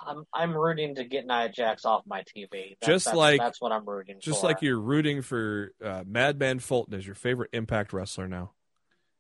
I'm 0.05 0.25
I'm 0.33 0.53
rooting 0.55 0.95
to 0.95 1.03
get 1.05 1.25
Nia 1.25 1.49
Jax 1.49 1.85
off 1.85 2.03
my 2.05 2.23
TV. 2.23 2.77
That- 2.79 2.85
Just 2.85 3.05
that's, 3.05 3.17
like- 3.17 3.39
that's 3.39 3.61
what 3.61 3.71
I'm 3.71 3.85
rooting 3.85 4.17
Just 4.19 4.41
for. 4.41 4.47
like 4.47 4.61
you're 4.61 4.79
rooting 4.79 5.21
for 5.21 5.71
uh, 5.83 6.03
Madman 6.05 6.59
Fulton 6.59 6.93
as 6.95 7.05
your 7.05 7.15
favorite 7.15 7.49
Impact 7.53 7.93
wrestler 7.93 8.27
now, 8.27 8.51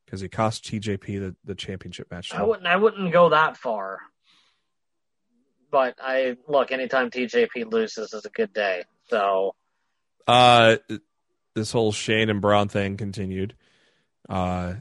because 0.05 0.19
he 0.21 0.27
cost 0.29 0.65
TJP 0.65 1.05
the, 1.19 1.35
the 1.45 1.55
championship 1.55 2.09
match. 2.11 2.33
I 2.33 2.43
wouldn't 2.43 2.67
I 2.67 2.75
wouldn't 2.75 3.11
go 3.13 3.29
that 3.29 3.55
far. 3.57 3.99
But 5.69 5.95
I 6.01 6.37
look 6.47 6.71
anytime 6.71 7.11
TJP 7.11 7.71
loses 7.71 8.13
is 8.13 8.25
a 8.25 8.29
good 8.29 8.53
day. 8.53 8.83
So 9.09 9.53
Uh, 10.27 10.77
this 11.53 11.71
whole 11.71 11.91
Shane 11.91 12.29
and 12.29 12.41
Braun 12.41 12.67
thing 12.69 12.97
continued. 12.97 13.53
Uh, 14.29 14.75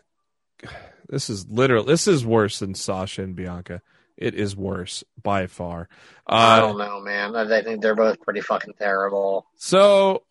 this 1.09 1.31
is 1.31 1.47
literally 1.49 1.87
this 1.87 2.09
is 2.09 2.25
worse 2.27 2.59
than 2.59 2.75
Sasha 2.75 3.23
and 3.23 3.37
Bianca. 3.37 3.83
It 4.17 4.35
is 4.35 4.57
worse 4.57 5.05
by 5.23 5.47
far. 5.47 5.89
I 6.27 6.57
Uh, 6.57 6.61
don't 6.61 6.79
know, 6.79 7.01
man. 7.01 7.37
I 7.37 7.63
think 7.63 7.83
they're 7.83 7.95
both 7.95 8.19
pretty 8.23 8.41
fucking 8.41 8.75
terrible. 8.79 9.47
so 9.57 10.23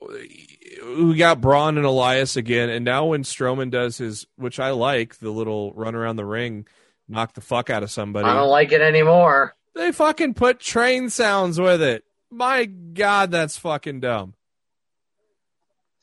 we 0.97 1.15
got 1.15 1.39
Braun 1.39 1.77
and 1.77 1.85
Elias 1.85 2.35
again, 2.35 2.69
and 2.69 2.83
now 2.83 3.05
when 3.05 3.21
Strowman 3.23 3.69
does 3.69 3.99
his, 3.99 4.25
which 4.37 4.59
I 4.59 4.71
like, 4.71 5.19
the 5.19 5.29
little 5.29 5.71
run 5.73 5.93
around 5.95 6.15
the 6.15 6.25
ring, 6.25 6.65
knock 7.07 7.33
the 7.33 7.41
fuck 7.41 7.69
out 7.69 7.83
of 7.83 7.91
somebody. 7.91 8.27
I 8.27 8.33
don't 8.33 8.49
like 8.49 8.71
it 8.71 8.81
anymore. 8.81 9.55
They 9.75 9.91
fucking 9.91 10.33
put 10.33 10.59
train 10.59 11.09
sounds 11.11 11.59
with 11.59 11.81
it. 11.83 12.03
My 12.31 12.65
God, 12.65 13.29
that's 13.29 13.57
fucking 13.57 13.99
dumb. 13.99 14.33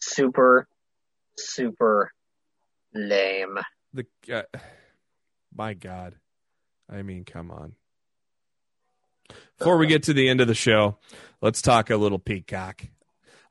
Super, 0.01 0.69
super 1.37 2.13
lame. 2.95 3.59
The 3.95 4.07
uh, 4.33 4.43
my 5.55 5.75
God, 5.75 6.17
I 6.91 7.03
mean, 7.03 7.25
come 7.25 7.51
on. 7.51 7.75
Before 9.59 9.77
we 9.79 9.87
get 9.87 10.05
to 10.05 10.13
the 10.13 10.29
end 10.29 10.41
of 10.41 10.49
the 10.49 10.55
show, 10.55 10.99
let's 11.41 11.63
talk 11.63 11.91
a 11.91 11.97
little 11.97 12.19
Peacock. 12.19 12.83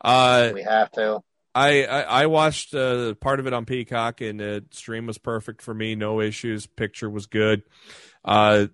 Uh, 0.04 0.52
We 0.54 0.64
have 0.64 0.92
to. 0.94 1.22
I, 1.54 1.84
I 1.86 2.02
I 2.02 2.26
watched 2.28 2.74
uh, 2.74 3.14
part 3.16 3.40
of 3.40 3.48
it 3.48 3.54
on 3.54 3.66
Peacock, 3.66 4.22
and 4.22 4.40
the 4.40 4.64
stream 4.72 5.06
was 5.06 5.18
perfect 5.18 5.62
for 5.62 5.74
me. 5.74 5.96
No 5.96 6.22
issues. 6.22 6.66
Picture 6.66 7.10
was 7.10 7.26
good. 7.28 7.64
Uh, 8.24 8.68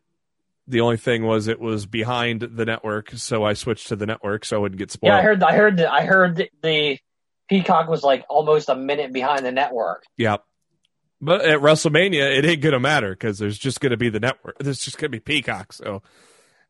The 0.68 0.82
only 0.82 0.98
thing 0.98 1.24
was 1.26 1.48
it 1.48 1.60
was 1.60 1.86
behind 1.86 2.42
the 2.42 2.66
network, 2.66 3.12
so 3.12 3.44
I 3.44 3.54
switched 3.54 3.88
to 3.88 3.96
the 3.96 4.06
network 4.06 4.46
so 4.46 4.58
I 4.58 4.60
wouldn't 4.60 4.80
get 4.80 4.92
spoiled. 4.92 5.12
Yeah, 5.14 5.18
I 5.18 5.22
heard. 5.22 5.44
I 5.44 5.56
heard. 5.56 5.82
I 5.82 6.06
heard 6.06 6.36
the, 6.36 6.50
the 6.62 7.00
Peacock 7.50 7.88
was 7.90 8.04
like 8.04 8.26
almost 8.30 8.70
a 8.70 8.76
minute 8.76 9.12
behind 9.14 9.46
the 9.46 9.52
network. 9.52 10.04
Yeah. 10.18 10.38
But 11.20 11.42
at 11.42 11.60
WrestleMania, 11.60 12.38
it 12.38 12.46
ain't 12.46 12.62
gonna 12.62 12.80
matter 12.80 13.10
because 13.12 13.40
there's 13.40 13.58
just 13.58 13.80
gonna 13.80 13.98
be 13.98 14.10
the 14.10 14.20
network. 14.20 14.58
There's 14.60 14.80
just 14.80 14.98
gonna 14.98 15.10
be 15.10 15.20
Peacock, 15.20 15.74
so 15.74 16.04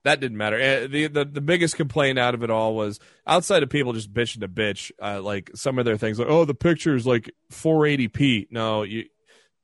that 0.04 0.22
didn't 0.22 0.38
matter. 0.38 0.58
Eh, 0.60 0.88
The, 0.88 1.08
the 1.08 1.26
the 1.26 1.42
biggest 1.42 1.76
complaint 1.76 2.18
out 2.18 2.34
of 2.34 2.44
it 2.44 2.50
all 2.50 2.74
was 2.76 3.00
outside 3.26 3.62
of 3.64 3.70
people 3.70 3.92
just 3.94 4.14
bitching 4.14 4.40
to 4.40 4.48
bitch, 4.48 4.92
uh, 5.02 5.22
like 5.22 5.52
some 5.54 5.78
of 5.80 5.86
their 5.86 5.98
things, 5.98 6.18
like 6.18 6.30
oh 6.30 6.46
the 6.46 6.54
picture 6.56 6.96
is 6.96 7.06
like 7.06 7.30
480p. 7.52 8.48
No, 8.50 8.84
you, 8.84 9.06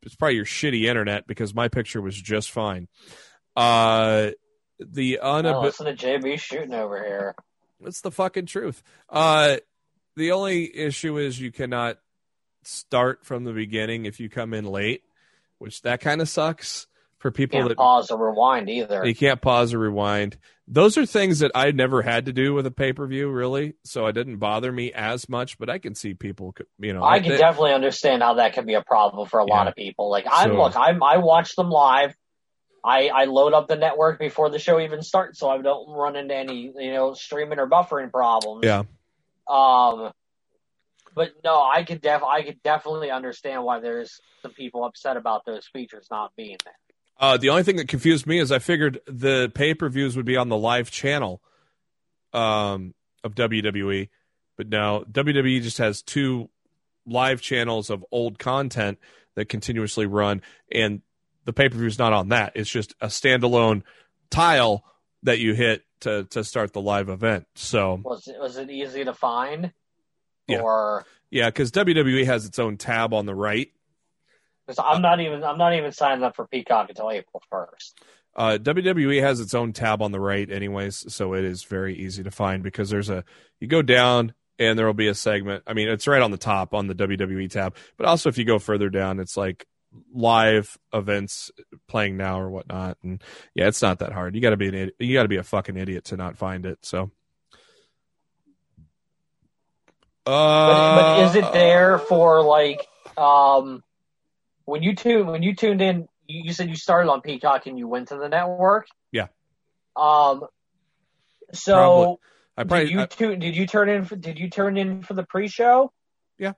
it's 0.01 0.15
probably 0.15 0.35
your 0.35 0.45
shitty 0.45 0.83
internet 0.83 1.27
because 1.27 1.55
my 1.55 1.69
picture 1.69 2.01
was 2.01 2.19
just 2.21 2.51
fine. 2.51 2.89
Uh, 3.55 4.31
the 4.79 5.19
Oh, 5.21 5.61
listen 5.61 5.85
to 5.85 5.93
JB 5.95 6.39
shooting 6.39 6.73
over 6.73 7.01
here. 7.01 7.35
it's 7.85 8.01
the 8.01 8.11
fucking 8.11 8.47
truth. 8.47 8.83
Uh, 9.09 9.57
the 10.17 10.31
only 10.33 10.75
issue 10.75 11.17
is 11.17 11.39
you 11.39 11.51
cannot 11.53 11.99
start 12.67 13.25
from 13.25 13.43
the 13.43 13.53
beginning 13.53 14.05
if 14.05 14.19
you 14.19 14.29
come 14.29 14.53
in 14.53 14.65
late, 14.65 15.03
which 15.59 15.81
that 15.83 16.01
kind 16.01 16.21
of 16.21 16.29
sucks 16.29 16.87
for 17.19 17.31
people 17.31 17.59
Can't 17.59 17.69
that 17.69 17.77
pause 17.77 18.11
or 18.11 18.17
rewind 18.29 18.69
either. 18.69 19.05
you 19.05 19.15
can't 19.15 19.41
pause 19.41 19.73
or 19.73 19.79
rewind. 19.79 20.37
Those 20.67 20.97
are 20.97 21.05
things 21.05 21.39
that 21.39 21.51
I 21.55 21.71
never 21.71 22.01
had 22.01 22.25
to 22.27 22.33
do 22.33 22.53
with 22.53 22.65
a 22.65 22.71
pay 22.71 22.93
per 22.93 23.05
view, 23.07 23.29
really. 23.29 23.73
So 23.83 24.07
it 24.07 24.13
didn't 24.13 24.37
bother 24.37 24.71
me 24.71 24.91
as 24.93 25.27
much. 25.27 25.57
But 25.57 25.69
I 25.69 25.77
can 25.77 25.93
see 25.95 26.13
people, 26.13 26.53
you 26.79 26.93
know, 26.93 27.03
I 27.03 27.19
can 27.19 27.29
they- 27.31 27.37
definitely 27.37 27.73
understand 27.73 28.21
how 28.23 28.35
that 28.35 28.53
could 28.53 28.65
be 28.65 28.73
a 28.75 28.81
problem 28.81 29.27
for 29.27 29.39
a 29.39 29.45
lot 29.45 29.67
of 29.67 29.75
people. 29.75 30.09
Like 30.09 30.25
I 30.29 30.45
So- 30.45 30.53
look, 30.55 30.75
I 30.75 30.91
I 31.01 31.17
watch 31.17 31.55
them 31.55 31.69
live. 31.69 32.15
I 32.85 33.07
I 33.09 33.25
load 33.25 33.53
up 33.53 33.67
the 33.69 33.75
network 33.77 34.19
before 34.19 34.49
the 34.49 34.59
show 34.59 34.79
even 34.79 35.01
starts, 35.01 35.39
so 35.39 35.49
I 35.49 35.57
don't 35.61 35.89
run 35.89 36.15
into 36.17 36.35
any 36.35 36.73
you 36.77 36.91
know 36.91 37.13
streaming 37.13 37.59
or 37.59 37.67
buffering 37.69 38.11
problems. 38.11 38.63
yeah, 38.65 38.83
Um, 39.49 40.11
but 41.15 41.31
no, 41.43 41.61
I 41.61 41.83
could 41.83 42.01
def 42.01 42.23
I 42.23 42.43
could 42.43 42.61
definitely 42.63 43.11
understand 43.11 43.63
why 43.63 43.79
there's 43.79 44.19
some 44.41 44.51
people 44.51 44.83
upset 44.83 45.17
about 45.17 45.45
those 45.45 45.67
features 45.67 46.07
not 46.11 46.31
being 46.35 46.57
there. 46.63 46.73
Uh, 47.19 47.37
the 47.37 47.49
only 47.49 47.63
thing 47.63 47.77
that 47.77 47.87
confused 47.87 48.25
me 48.25 48.39
is 48.39 48.51
I 48.51 48.59
figured 48.59 48.99
the 49.07 49.51
pay 49.53 49.73
per 49.73 49.89
views 49.89 50.15
would 50.15 50.25
be 50.25 50.37
on 50.37 50.49
the 50.49 50.57
live 50.57 50.91
channel 50.91 51.41
um, 52.33 52.93
of 53.23 53.35
WWE, 53.35 54.09
but 54.57 54.67
no, 54.67 55.05
WWE 55.11 55.61
just 55.61 55.77
has 55.77 56.01
two 56.01 56.49
live 57.05 57.41
channels 57.41 57.89
of 57.89 58.03
old 58.11 58.39
content 58.39 58.97
that 59.35 59.49
continuously 59.49 60.05
run, 60.05 60.41
and 60.71 61.01
the 61.45 61.53
pay 61.53 61.69
per 61.69 61.77
view 61.77 61.87
is 61.87 61.99
not 61.99 62.13
on 62.13 62.29
that. 62.29 62.53
It's 62.55 62.69
just 62.69 62.93
a 63.01 63.07
standalone 63.07 63.83
tile 64.29 64.83
that 65.23 65.39
you 65.39 65.53
hit 65.53 65.83
to 66.01 66.25
to 66.25 66.43
start 66.43 66.73
the 66.73 66.81
live 66.81 67.09
event. 67.09 67.47
So 67.55 68.01
Was 68.03 68.27
it 68.27 68.39
was 68.39 68.57
it 68.57 68.69
easy 68.69 69.05
to 69.05 69.13
find? 69.13 69.71
Yeah. 70.47 70.59
Or 70.59 71.05
yeah, 71.29 71.49
because 71.49 71.71
WWE 71.71 72.25
has 72.25 72.45
its 72.45 72.59
own 72.59 72.77
tab 72.77 73.13
on 73.13 73.25
the 73.25 73.35
right. 73.35 73.71
I'm 74.77 75.01
not 75.01 75.19
even 75.19 75.43
I'm 75.43 75.57
not 75.57 75.73
even 75.73 75.91
signing 75.91 76.23
up 76.23 76.35
for 76.35 76.47
Peacock 76.47 76.89
until 76.89 77.11
April 77.11 77.41
first. 77.49 77.99
Uh, 78.35 78.57
WWE 78.61 79.21
has 79.21 79.39
its 79.39 79.53
own 79.53 79.73
tab 79.73 80.01
on 80.01 80.11
the 80.11 80.19
right, 80.19 80.49
anyways, 80.49 81.13
so 81.13 81.33
it 81.33 81.45
is 81.45 81.63
very 81.63 81.95
easy 81.95 82.23
to 82.23 82.31
find 82.31 82.63
because 82.63 82.89
there's 82.89 83.09
a 83.09 83.23
you 83.59 83.67
go 83.67 83.81
down 83.81 84.33
and 84.57 84.77
there 84.77 84.85
will 84.85 84.93
be 84.93 85.07
a 85.07 85.13
segment. 85.13 85.63
I 85.67 85.73
mean, 85.73 85.89
it's 85.89 86.07
right 86.07 86.21
on 86.21 86.31
the 86.31 86.37
top 86.37 86.73
on 86.73 86.87
the 86.87 86.95
WWE 86.95 87.49
tab, 87.49 87.75
but 87.97 88.07
also 88.07 88.29
if 88.29 88.37
you 88.37 88.45
go 88.45 88.59
further 88.59 88.89
down, 88.89 89.19
it's 89.19 89.37
like 89.37 89.67
live 90.13 90.77
events 90.93 91.51
playing 91.87 92.17
now 92.17 92.39
or 92.39 92.49
whatnot. 92.49 92.97
And 93.03 93.23
yeah, 93.53 93.67
it's 93.67 93.81
not 93.81 93.99
that 93.99 94.13
hard. 94.13 94.35
You 94.35 94.41
got 94.41 94.51
to 94.51 94.57
be 94.57 94.67
an 94.67 94.75
idiot. 94.75 94.95
you 94.99 95.13
got 95.13 95.23
to 95.23 95.29
be 95.29 95.37
a 95.37 95.43
fucking 95.43 95.77
idiot 95.77 96.05
to 96.05 96.17
not 96.17 96.37
find 96.37 96.65
it. 96.65 96.79
So, 96.81 97.11
uh, 100.25 100.95
But, 100.95 101.01
but 101.01 101.23
is 101.23 101.35
it 101.35 101.53
there 101.53 101.97
for 101.99 102.41
like 102.43 102.85
um 103.17 103.83
when 104.65 104.81
you 104.83 104.95
tune 104.95 105.27
when 105.27 105.43
you 105.43 105.55
tuned 105.55 105.81
in? 105.81 106.07
You, 106.25 106.53
said 106.53 106.69
you 106.69 106.75
started 106.75 107.11
on 107.11 107.21
Peacock 107.21 107.67
and 107.67 107.77
you 107.77 107.87
went 107.87 108.07
to 108.07 108.17
the 108.17 108.29
network. 108.29 108.87
Yeah. 109.11 109.27
Um. 109.95 110.45
So 111.53 111.73
Probably. 111.73 112.17
I 112.55 112.63
probably 112.63 112.85
did 112.85 112.91
you 112.93 113.01
I- 113.01 113.05
tune? 113.05 113.39
Did 113.39 113.55
you 113.55 113.67
turn 113.67 113.89
in? 113.89 114.05
For, 114.05 114.15
did 114.15 114.39
you 114.39 114.49
turn 114.49 114.77
in 114.77 115.03
for 115.03 115.13
the 115.13 115.23
pre-show? 115.23 115.91
Yeah. 116.37 116.53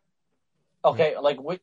Okay. 0.83 1.15
Like 1.19 1.41
what? 1.41 1.59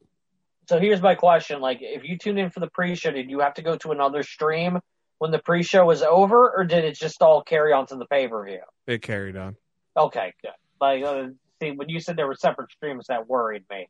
So 0.68 0.78
here's 0.78 1.00
my 1.00 1.14
question: 1.14 1.61
Like, 1.61 1.78
if 1.80 2.05
you 2.05 2.18
tuned 2.18 2.38
in 2.38 2.50
for 2.50 2.61
the 2.61 2.68
pre-show, 2.68 3.11
did 3.12 3.30
you 3.30 3.40
have 3.40 3.55
to 3.55 3.62
go 3.62 3.76
to 3.76 3.92
another 3.92 4.22
stream 4.22 4.80
when 5.18 5.30
the 5.30 5.38
pre-show 5.38 5.86
was 5.86 6.03
over, 6.03 6.50
or 6.57 6.64
did 6.64 6.84
it 6.84 6.96
just 6.96 7.22
all 7.22 7.42
carry 7.42 7.72
on 7.72 7.86
to 7.86 7.96
the 7.96 8.07
pay-per-view? 8.07 8.61
it 8.86 9.03
carried 9.03 9.36
on. 9.36 9.57
Okay, 9.96 10.34
good. 10.42 10.53
Like, 10.80 11.05
uh, 11.05 11.28
see, 11.62 11.70
when 11.70 11.88
you 11.88 12.00
said 12.00 12.16
there 12.16 12.26
were 12.26 12.34
separate 12.34 12.70
streams, 12.72 13.06
that 13.08 13.28
worried 13.28 13.64
me. 13.70 13.88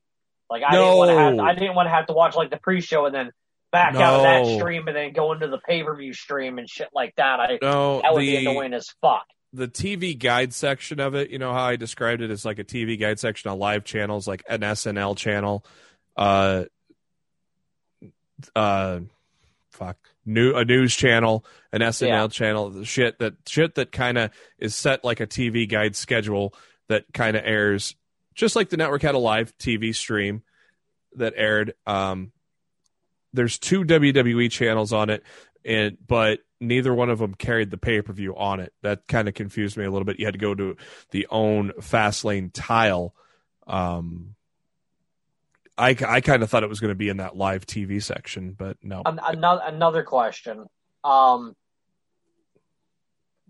Like, 0.50 0.62
I 0.66 0.72
didn't 0.72 0.96
want 0.98 1.10
to 1.10 1.16
have 1.16 1.38
I 1.38 1.54
didn't 1.54 1.74
want 1.74 1.86
to 1.86 1.90
have 1.90 2.06
to 2.06 2.12
watch 2.12 2.36
like 2.36 2.50
the 2.50 2.58
pre-show 2.58 3.06
and 3.06 3.14
then 3.14 3.30
back 3.70 3.94
out 3.94 4.16
of 4.16 4.22
that 4.22 4.46
stream 4.58 4.86
and 4.86 4.94
then 4.94 5.12
go 5.14 5.32
into 5.32 5.48
the 5.48 5.58
pay-per-view 5.58 6.12
stream 6.12 6.58
and 6.58 6.68
shit 6.68 6.88
like 6.94 7.14
that. 7.16 7.40
I 7.40 7.58
No, 7.62 8.02
that 8.02 8.12
would 8.12 8.20
be 8.20 8.36
annoying 8.36 8.74
as 8.74 8.86
fuck. 9.00 9.24
the 9.54 9.66
TV 9.66 10.18
guide 10.18 10.52
section 10.52 11.00
of 11.00 11.14
it, 11.14 11.30
you 11.30 11.38
know 11.38 11.52
how 11.54 11.64
I 11.64 11.76
described 11.76 12.20
it 12.20 12.30
as 12.30 12.44
like 12.44 12.58
a 12.58 12.64
TV 12.64 13.00
guide 13.00 13.18
section 13.18 13.50
on 13.50 13.58
live 13.58 13.84
channels, 13.84 14.28
like 14.28 14.42
an 14.48 14.60
SNL 14.60 15.16
channel, 15.16 15.64
uh, 16.16 16.64
uh, 18.54 19.00
fuck, 19.70 19.96
new 20.26 20.54
a 20.54 20.64
news 20.64 20.94
channel, 20.94 21.44
an 21.72 21.80
SNL 21.80 22.08
Yeah. 22.08 22.28
channel, 22.28 22.70
the 22.70 22.84
shit 22.84 23.18
that 23.20 23.34
shit 23.46 23.74
that 23.76 23.92
kind 23.92 24.18
of 24.18 24.30
is 24.58 24.74
set 24.74 25.02
like 25.04 25.20
a 25.20 25.26
TV 25.26 25.66
guide 25.66 25.96
schedule 25.96 26.54
that 26.89 27.05
kind 27.12 27.37
of 27.37 27.43
airs 27.45 27.95
just 28.35 28.57
like 28.57 28.70
the 28.70 28.76
network 28.76 29.03
had 29.03 29.14
a 29.14 29.18
live 29.18 29.57
TV 29.59 29.95
stream 29.95 30.43
that 31.16 31.35
aired. 31.37 31.74
Um, 31.87 32.33
there's 33.33 33.59
two 33.59 33.85
WWE 33.85 34.51
channels 34.51 34.93
on 34.93 35.11
it, 35.11 35.22
and 35.64 35.97
but 36.07 36.41
neither 36.61 36.95
one 36.95 37.11
of 37.11 37.18
them 37.18 37.35
carried 37.35 37.70
the 37.70 37.78
pay 37.78 38.03
per 38.03 38.12
view 38.12 38.37
on 38.37 38.61
it. 38.61 38.72
That 38.83 39.07
kind 39.09 39.28
of 39.28 39.35
confused 39.35 39.76
me 39.76 39.85
a 39.85 39.91
little 39.91 40.05
bit. 40.05 40.18
You 40.18 40.26
had 40.26 40.35
to 40.35 40.41
go 40.41 40.55
to 40.55 40.76
the 41.11 41.26
own 41.30 41.72
Fastlane 41.80 42.51
tile. 42.53 43.14
Um, 43.66 44.35
I 45.76 45.97
I 46.07 46.20
kind 46.20 46.43
of 46.43 46.51
thought 46.51 46.62
it 46.62 46.68
was 46.68 46.80
going 46.80 46.91
to 46.91 46.97
be 46.97 47.09
in 47.09 47.18
that 47.18 47.37
live 47.37 47.66
TV 47.66 48.03
section, 48.03 48.53
but 48.53 48.76
no. 48.83 49.03
Another 49.05 49.62
another 49.64 50.03
question. 50.03 50.66
Um, 51.05 51.57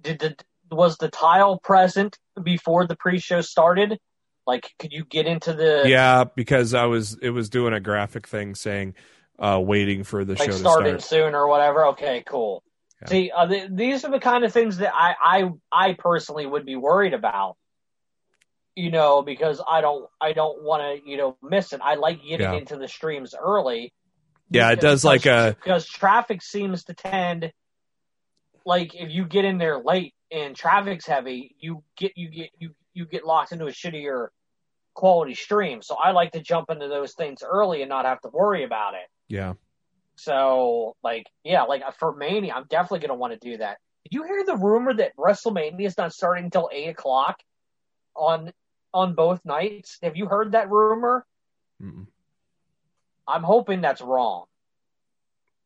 did 0.01 0.21
the 0.21 0.37
was 0.73 0.97
the 0.97 1.09
tile 1.09 1.59
present 1.59 2.19
before 2.43 2.87
the 2.87 2.97
pre-show 2.97 3.41
started? 3.41 3.99
Like, 4.47 4.73
could 4.79 4.93
you 4.93 5.05
get 5.05 5.27
into 5.27 5.53
the 5.53 5.85
yeah, 5.87 6.25
because 6.25 6.75
I 6.75 6.87
was 6.87 7.17
it 7.23 7.31
was 7.31 7.49
doing 7.49 7.75
a 7.75 7.81
graphic 7.81 8.27
thing 8.27 8.55
saying 8.55 8.95
uh, 9.39 9.61
waiting 9.63 10.03
for 10.03 10.25
the 10.25 10.35
like 10.35 10.43
show 10.51 10.53
to 10.53 10.59
starting 10.59 10.99
start. 10.99 11.03
soon 11.03 11.35
or 11.35 11.47
whatever? 11.47 11.87
Okay, 11.89 12.25
cool. 12.27 12.65
Yeah. 13.03 13.09
See, 13.09 13.31
uh, 13.31 13.47
th- 13.47 13.71
these 13.73 14.05
are 14.05 14.11
the 14.11 14.19
kind 14.19 14.45
of 14.45 14.53
things 14.53 14.79
that 14.79 14.93
I, 14.95 15.15
I 15.23 15.51
I 15.71 15.93
personally 15.95 16.47
would 16.47 16.67
be 16.67 16.77
worried 16.77 17.15
about. 17.15 17.57
You 18.75 18.91
know, 18.91 19.23
because 19.23 19.63
I 19.69 19.81
don't 19.81 20.09
I 20.21 20.33
don't 20.33 20.63
want 20.63 20.83
to 20.83 21.09
you 21.09 21.17
know 21.19 21.37
miss 21.43 21.73
it. 21.73 21.81
I 21.83 21.95
like 21.95 22.23
getting 22.23 22.41
Yeah. 22.41 22.55
into 22.55 22.77
the 22.79 22.89
streams 22.89 23.35
early. 23.39 23.93
Yeah, 24.51 24.71
it 24.73 24.81
does 24.81 25.05
like 25.05 25.25
a 25.27 25.57
because 25.63 25.87
traffic 25.87 26.43
seems 26.43 26.85
to 26.85 26.95
tend 26.95 27.53
like 28.65 28.95
if 28.95 29.11
you 29.11 29.25
get 29.25 29.45
in 29.45 29.59
there 29.59 29.79
late 29.79 30.15
and 30.33 30.57
traffic's 30.57 31.07
heavy, 31.07 31.55
you 31.59 31.83
get 31.97 32.13
you 32.17 32.29
get 32.29 32.51
you 32.59 32.75
you 32.95 33.07
get 33.07 33.25
locked 33.25 33.53
into 33.53 33.67
a 33.67 33.71
shittier 33.71 34.29
quality 34.95 35.35
stream. 35.35 35.83
So 35.83 35.97
I 35.97 36.13
like 36.13 36.33
to 36.33 36.41
jump 36.41 36.71
into 36.71 36.89
those 36.89 37.15
things 37.15 37.43
early 37.43 37.83
and 37.83 37.89
not 37.89 38.05
have 38.05 38.21
to 38.23 38.29
worry 38.29 38.65
about 38.65 38.95
it. 38.95 39.09
yeah. 39.29 39.55
So 40.17 40.97
like 41.03 41.27
yeah, 41.45 41.63
like 41.63 41.83
uh, 41.83 41.91
for 41.93 42.15
Mania, 42.15 42.55
I'm 42.55 42.67
definitely 42.69 43.07
gonna 43.07 43.19
want 43.19 43.33
to 43.33 43.51
do 43.51 43.57
that. 43.59 43.79
Did 44.05 44.15
you 44.15 44.25
hear 44.25 44.45
the 44.45 44.57
rumor 44.57 44.95
that 44.95 45.17
WrestleMania 45.17 45.87
is 45.87 45.97
not 45.97 46.13
starting 46.13 46.45
until 46.45 46.69
eight 46.73 46.89
o'clock 46.89 47.37
on 48.15 48.53
on 48.93 49.15
both 49.15 49.41
nights? 49.45 49.99
Have 50.03 50.17
you 50.17 50.27
heard 50.27 50.53
that 50.53 50.71
rumor? 50.71 51.27
Mm-mm. 51.83 52.07
I'm 53.27 53.43
hoping 53.43 53.81
that's 53.81 54.01
wrong. 54.01 54.45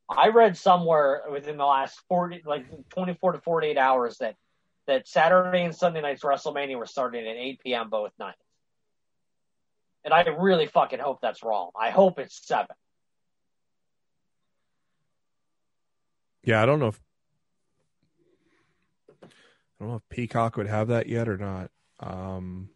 I 0.09 0.29
read 0.29 0.57
somewhere 0.57 1.23
within 1.31 1.57
the 1.57 1.65
last 1.65 2.01
40, 2.09 2.43
like 2.47 2.67
24 2.91 3.33
to 3.33 3.41
48 3.41 3.77
hours 3.77 4.19
that, 4.19 4.37
that 4.87 5.09
Saturday 5.09 5.63
and 5.63 5.75
Sunday 5.75 6.01
nights 6.01 6.23
WrestleMania 6.23 6.77
were 6.77 6.87
starting 6.87 7.27
at 7.27 7.37
8 7.37 7.61
p.m. 7.61 7.91
both 7.91 8.13
nights. 8.19 8.39
And 10.05 10.15
I 10.15 10.23
really 10.23 10.67
fucking 10.67 11.01
hope 11.01 11.19
that's 11.21 11.43
wrong. 11.43 11.71
I 11.79 11.91
hope 11.91 12.19
it's 12.19 12.47
7. 12.47 12.67
Yeah, 16.45 16.63
I 16.63 16.67
don't 16.67 16.79
know 16.79 16.89
if 16.89 17.01
I 19.23 19.27
don't 19.81 19.89
know 19.91 19.97
if 19.97 20.09
Peacock 20.09 20.57
would 20.57 20.69
have 20.69 20.89
that 20.89 21.09
yet 21.09 21.29
or 21.29 21.37
not. 21.37 21.71
Um, 21.99 22.71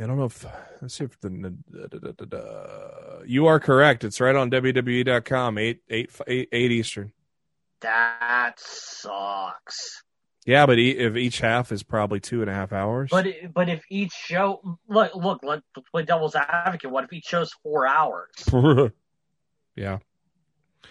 I 0.00 0.06
don't 0.06 0.18
know 0.18 0.24
if 0.24 0.46
let's 0.80 0.94
see 0.94 1.04
if 1.04 1.20
the 1.20 1.28
da, 1.30 1.86
da, 1.86 2.24
da, 2.24 3.22
you 3.26 3.46
are 3.46 3.60
correct. 3.60 4.02
It's 4.02 4.20
right 4.20 4.34
on 4.34 4.50
WWE.com, 4.50 5.58
eight 5.58 5.80
eight 5.90 6.10
eight 6.26 6.48
eight 6.52 6.72
Eastern. 6.72 7.12
That 7.82 8.54
sucks. 8.58 10.02
Yeah, 10.46 10.64
but 10.64 10.78
e- 10.78 10.96
if 10.96 11.16
each 11.16 11.40
half 11.40 11.70
is 11.70 11.82
probably 11.82 12.18
two 12.18 12.40
and 12.40 12.50
a 12.50 12.54
half 12.54 12.72
hours. 12.72 13.10
But 13.10 13.26
but 13.52 13.68
if 13.68 13.84
each 13.90 14.12
show 14.12 14.78
look 14.88 15.14
look 15.14 15.40
let's 15.42 15.62
play 15.92 16.04
devil's 16.04 16.34
advocate. 16.34 16.90
What 16.90 17.04
if 17.04 17.12
each 17.12 17.26
show's 17.26 17.52
four 17.62 17.86
hours? 17.86 18.30
yeah, 19.76 19.98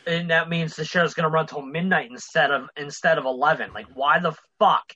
and 0.06 0.30
that 0.30 0.50
means 0.50 0.76
the 0.76 0.86
show's 0.86 1.14
going 1.14 1.24
to 1.24 1.30
run 1.30 1.48
till 1.48 1.62
midnight 1.62 2.10
instead 2.10 2.52
of 2.52 2.70
instead 2.78 3.18
of 3.18 3.26
11 3.26 3.74
like 3.74 3.88
why 3.94 4.20
the 4.20 4.34
fuck 4.60 4.94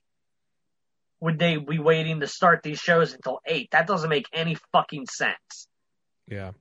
would 1.23 1.39
they 1.39 1.55
be 1.55 1.79
waiting 1.79 2.19
to 2.19 2.27
start 2.27 2.61
these 2.63 2.79
shows 2.79 3.13
until 3.13 3.39
8 3.45 3.69
that 3.71 3.87
doesn't 3.87 4.09
make 4.09 4.25
any 4.33 4.57
fucking 4.73 5.05
sense 5.07 5.67
yeah. 6.27 6.51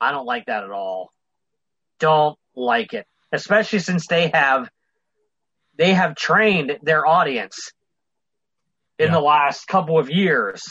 i 0.00 0.10
don't 0.10 0.26
like 0.26 0.46
that 0.46 0.64
at 0.64 0.70
all 0.70 1.10
don't 2.00 2.36
like 2.56 2.92
it 2.94 3.06
especially 3.30 3.78
since 3.78 4.06
they 4.08 4.28
have 4.34 4.68
they 5.78 5.94
have 5.94 6.16
trained 6.16 6.78
their 6.82 7.06
audience 7.06 7.70
in 8.98 9.06
Yeah. 9.06 9.12
the 9.12 9.20
last 9.20 9.66
couple 9.68 9.98
of 9.98 10.10
years 10.10 10.62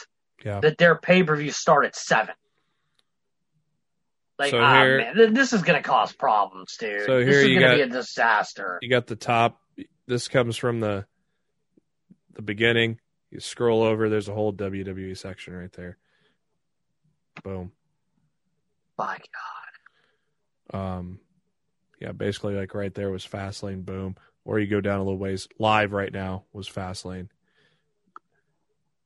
Yeah. 0.43 0.59
that 0.59 0.77
their 0.77 0.95
pay-per-views 0.97 1.55
start 1.55 1.85
at 1.85 1.95
7 1.95 2.35
like 4.37 4.51
So 4.51 4.59
ah, 4.59 4.81
here- 4.81 4.97
man, 5.15 5.33
this 5.33 5.53
is 5.53 5.61
going 5.61 5.81
to 5.81 5.87
cause 5.87 6.11
problems 6.13 6.75
dude 6.77 7.05
So 7.05 7.19
this 7.23 7.29
here 7.29 7.39
is 7.43 7.47
you 7.47 7.59
going 7.59 7.71
to 7.71 7.77
got- 7.83 7.89
be 7.89 7.95
a 7.95 7.99
disaster 8.01 8.77
You 8.81 8.89
got 8.89 9.07
the 9.07 9.15
top. 9.15 9.59
This 10.07 10.27
comes 10.27 10.57
from 10.57 10.79
the 10.81 11.05
the 12.33 12.41
beginning. 12.41 12.99
You 13.29 13.39
scroll 13.39 13.83
over. 13.83 14.09
There's 14.09 14.27
a 14.27 14.33
whole 14.33 14.53
WWE 14.53 15.17
section 15.17 15.55
right 15.55 15.71
there. 15.73 15.97
Boom. 17.43 17.71
My 18.97 19.17
God. 20.71 20.97
Um, 20.97 21.19
yeah, 21.99 22.11
basically 22.11 22.55
like 22.55 22.73
right 22.73 22.93
there 22.93 23.09
was 23.09 23.25
Fastlane. 23.25 23.85
Boom. 23.85 24.15
Or 24.43 24.59
you 24.59 24.67
go 24.67 24.81
down 24.81 24.99
a 24.99 25.03
little 25.03 25.17
ways. 25.17 25.47
Live 25.59 25.93
right 25.93 26.11
now 26.11 26.43
was 26.51 26.67
Fastlane. 26.67 27.29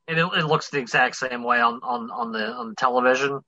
And 0.08 0.20
it, 0.20 0.26
it 0.38 0.46
looks 0.46 0.70
the 0.70 0.80
exact 0.80 1.16
same 1.16 1.44
way 1.44 1.60
on, 1.60 1.80
on, 1.84 2.12
on 2.12 2.32
the 2.32 2.48
on 2.48 2.70
the 2.70 2.76
television. 2.76 3.42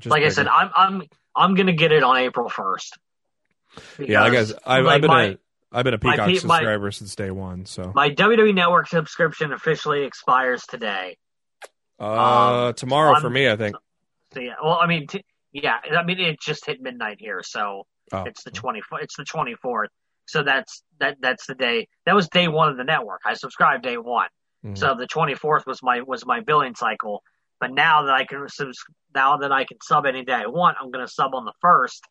Just 0.00 0.10
like 0.10 0.24
I 0.24 0.30
said, 0.30 0.48
I'm 0.48 0.70
I'm 0.74 1.02
I'm 1.36 1.54
gonna 1.54 1.74
get 1.74 1.92
it 1.92 2.02
on 2.02 2.16
April 2.16 2.48
first. 2.48 2.98
yeah, 3.98 4.22
like 4.22 4.32
I 4.32 4.34
guess 4.34 4.52
I've, 4.66 4.84
like 4.84 4.94
I've 4.94 5.00
been 5.02 5.08
my, 5.08 5.24
a 5.24 5.36
I've 5.72 5.84
been 5.84 5.94
a 5.94 6.00
my 6.02 6.12
Peacock 6.12 6.26
my- 6.28 6.34
subscriber 6.34 6.90
since 6.90 7.14
day 7.14 7.30
one. 7.30 7.64
So 7.66 7.92
my 7.94 8.10
WWE 8.10 8.52
Network 8.54 8.88
subscription 8.88 9.52
officially 9.52 10.02
expires 10.04 10.64
today. 10.68 11.16
uh, 12.00 12.66
um, 12.68 12.74
tomorrow 12.74 13.12
I'm- 13.12 13.20
for 13.22 13.30
me, 13.30 13.48
I 13.48 13.56
think. 13.56 13.76
So 14.32 14.40
yeah, 14.40 14.54
well, 14.62 14.78
I 14.80 14.86
mean, 14.86 15.06
t- 15.06 15.24
yeah, 15.52 15.78
I 15.96 16.02
mean, 16.04 16.18
it 16.20 16.40
just 16.40 16.64
hit 16.66 16.80
midnight 16.80 17.16
here, 17.20 17.42
so 17.44 17.86
Oh, 18.12 18.24
it's 18.24 18.42
the 18.42 18.50
twenty 18.50 18.80
it's 19.00 19.16
the 19.16 19.24
twenty 19.24 19.54
fourth. 19.56 19.90
So 20.26 20.42
that's 20.42 20.82
that 20.98 21.16
that's 21.20 21.46
the 21.46 21.54
day. 21.54 21.88
That 22.06 22.14
was 22.14 22.28
day 22.28 22.48
one 22.48 22.68
of 22.68 22.76
the 22.76 22.84
network. 22.84 23.20
I 23.24 23.34
subscribed 23.34 23.82
day 23.84 23.96
one. 23.98 24.28
mhm. 24.64 24.76
So 24.78 24.94
the 24.94 25.06
24th 25.06 25.66
was 25.66 25.82
my 25.82 26.00
was 26.02 26.24
my 26.26 26.40
billing 26.40 26.74
cycle. 26.74 27.22
But 27.60 27.72
now 27.72 28.02
that 28.04 28.14
I 28.14 28.24
can 28.24 28.46
now 29.14 29.36
that 29.38 29.52
I 29.52 29.64
can 29.64 29.78
sub 29.82 30.06
any 30.06 30.24
day 30.24 30.32
I 30.34 30.46
want, 30.46 30.76
I'm 30.80 30.90
going 30.90 31.04
to 31.06 31.12
sub 31.12 31.34
on 31.34 31.44
the 31.44 31.52
first. 31.60 32.04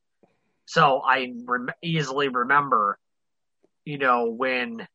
So 0.65 1.01
I 1.01 1.33
rem- 1.45 1.69
easily 1.81 2.27
remember, 2.29 2.97
you 3.89 3.97
know, 3.97 4.25
when, 4.25 4.87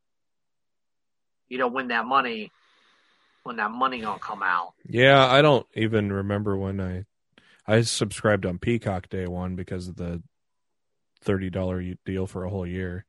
you 1.48 1.58
know, 1.58 1.66
when 1.66 1.88
that 1.88 2.06
money, 2.06 2.52
when 3.42 3.56
that 3.56 3.72
money 3.72 4.00
gonna 4.00 4.20
come 4.20 4.40
out. 4.40 4.74
Yeah, 4.88 5.26
I 5.26 5.42
don't 5.42 5.66
even 5.74 6.12
remember 6.12 6.56
when 6.56 6.80
I 6.80 7.04
I 7.66 7.80
subscribed 7.80 8.46
on 8.46 8.60
Peacock 8.60 9.08
day 9.08 9.26
one 9.26 9.56
because 9.56 9.88
of 9.88 9.96
the 9.96 10.22
thirty 11.22 11.50
dollar 11.50 11.82
deal 12.06 12.28
for 12.28 12.44
a 12.44 12.50
whole 12.50 12.66
year. 12.68 13.04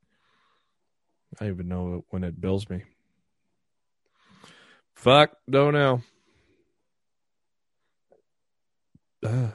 I 1.40 1.46
even 1.46 1.68
know 1.68 2.04
when 2.08 2.24
it 2.24 2.40
bills 2.40 2.68
me. 2.68 2.82
Fuck, 4.96 5.36
don't 5.48 5.74
know. 5.74 6.02
Ugh. 9.24 9.54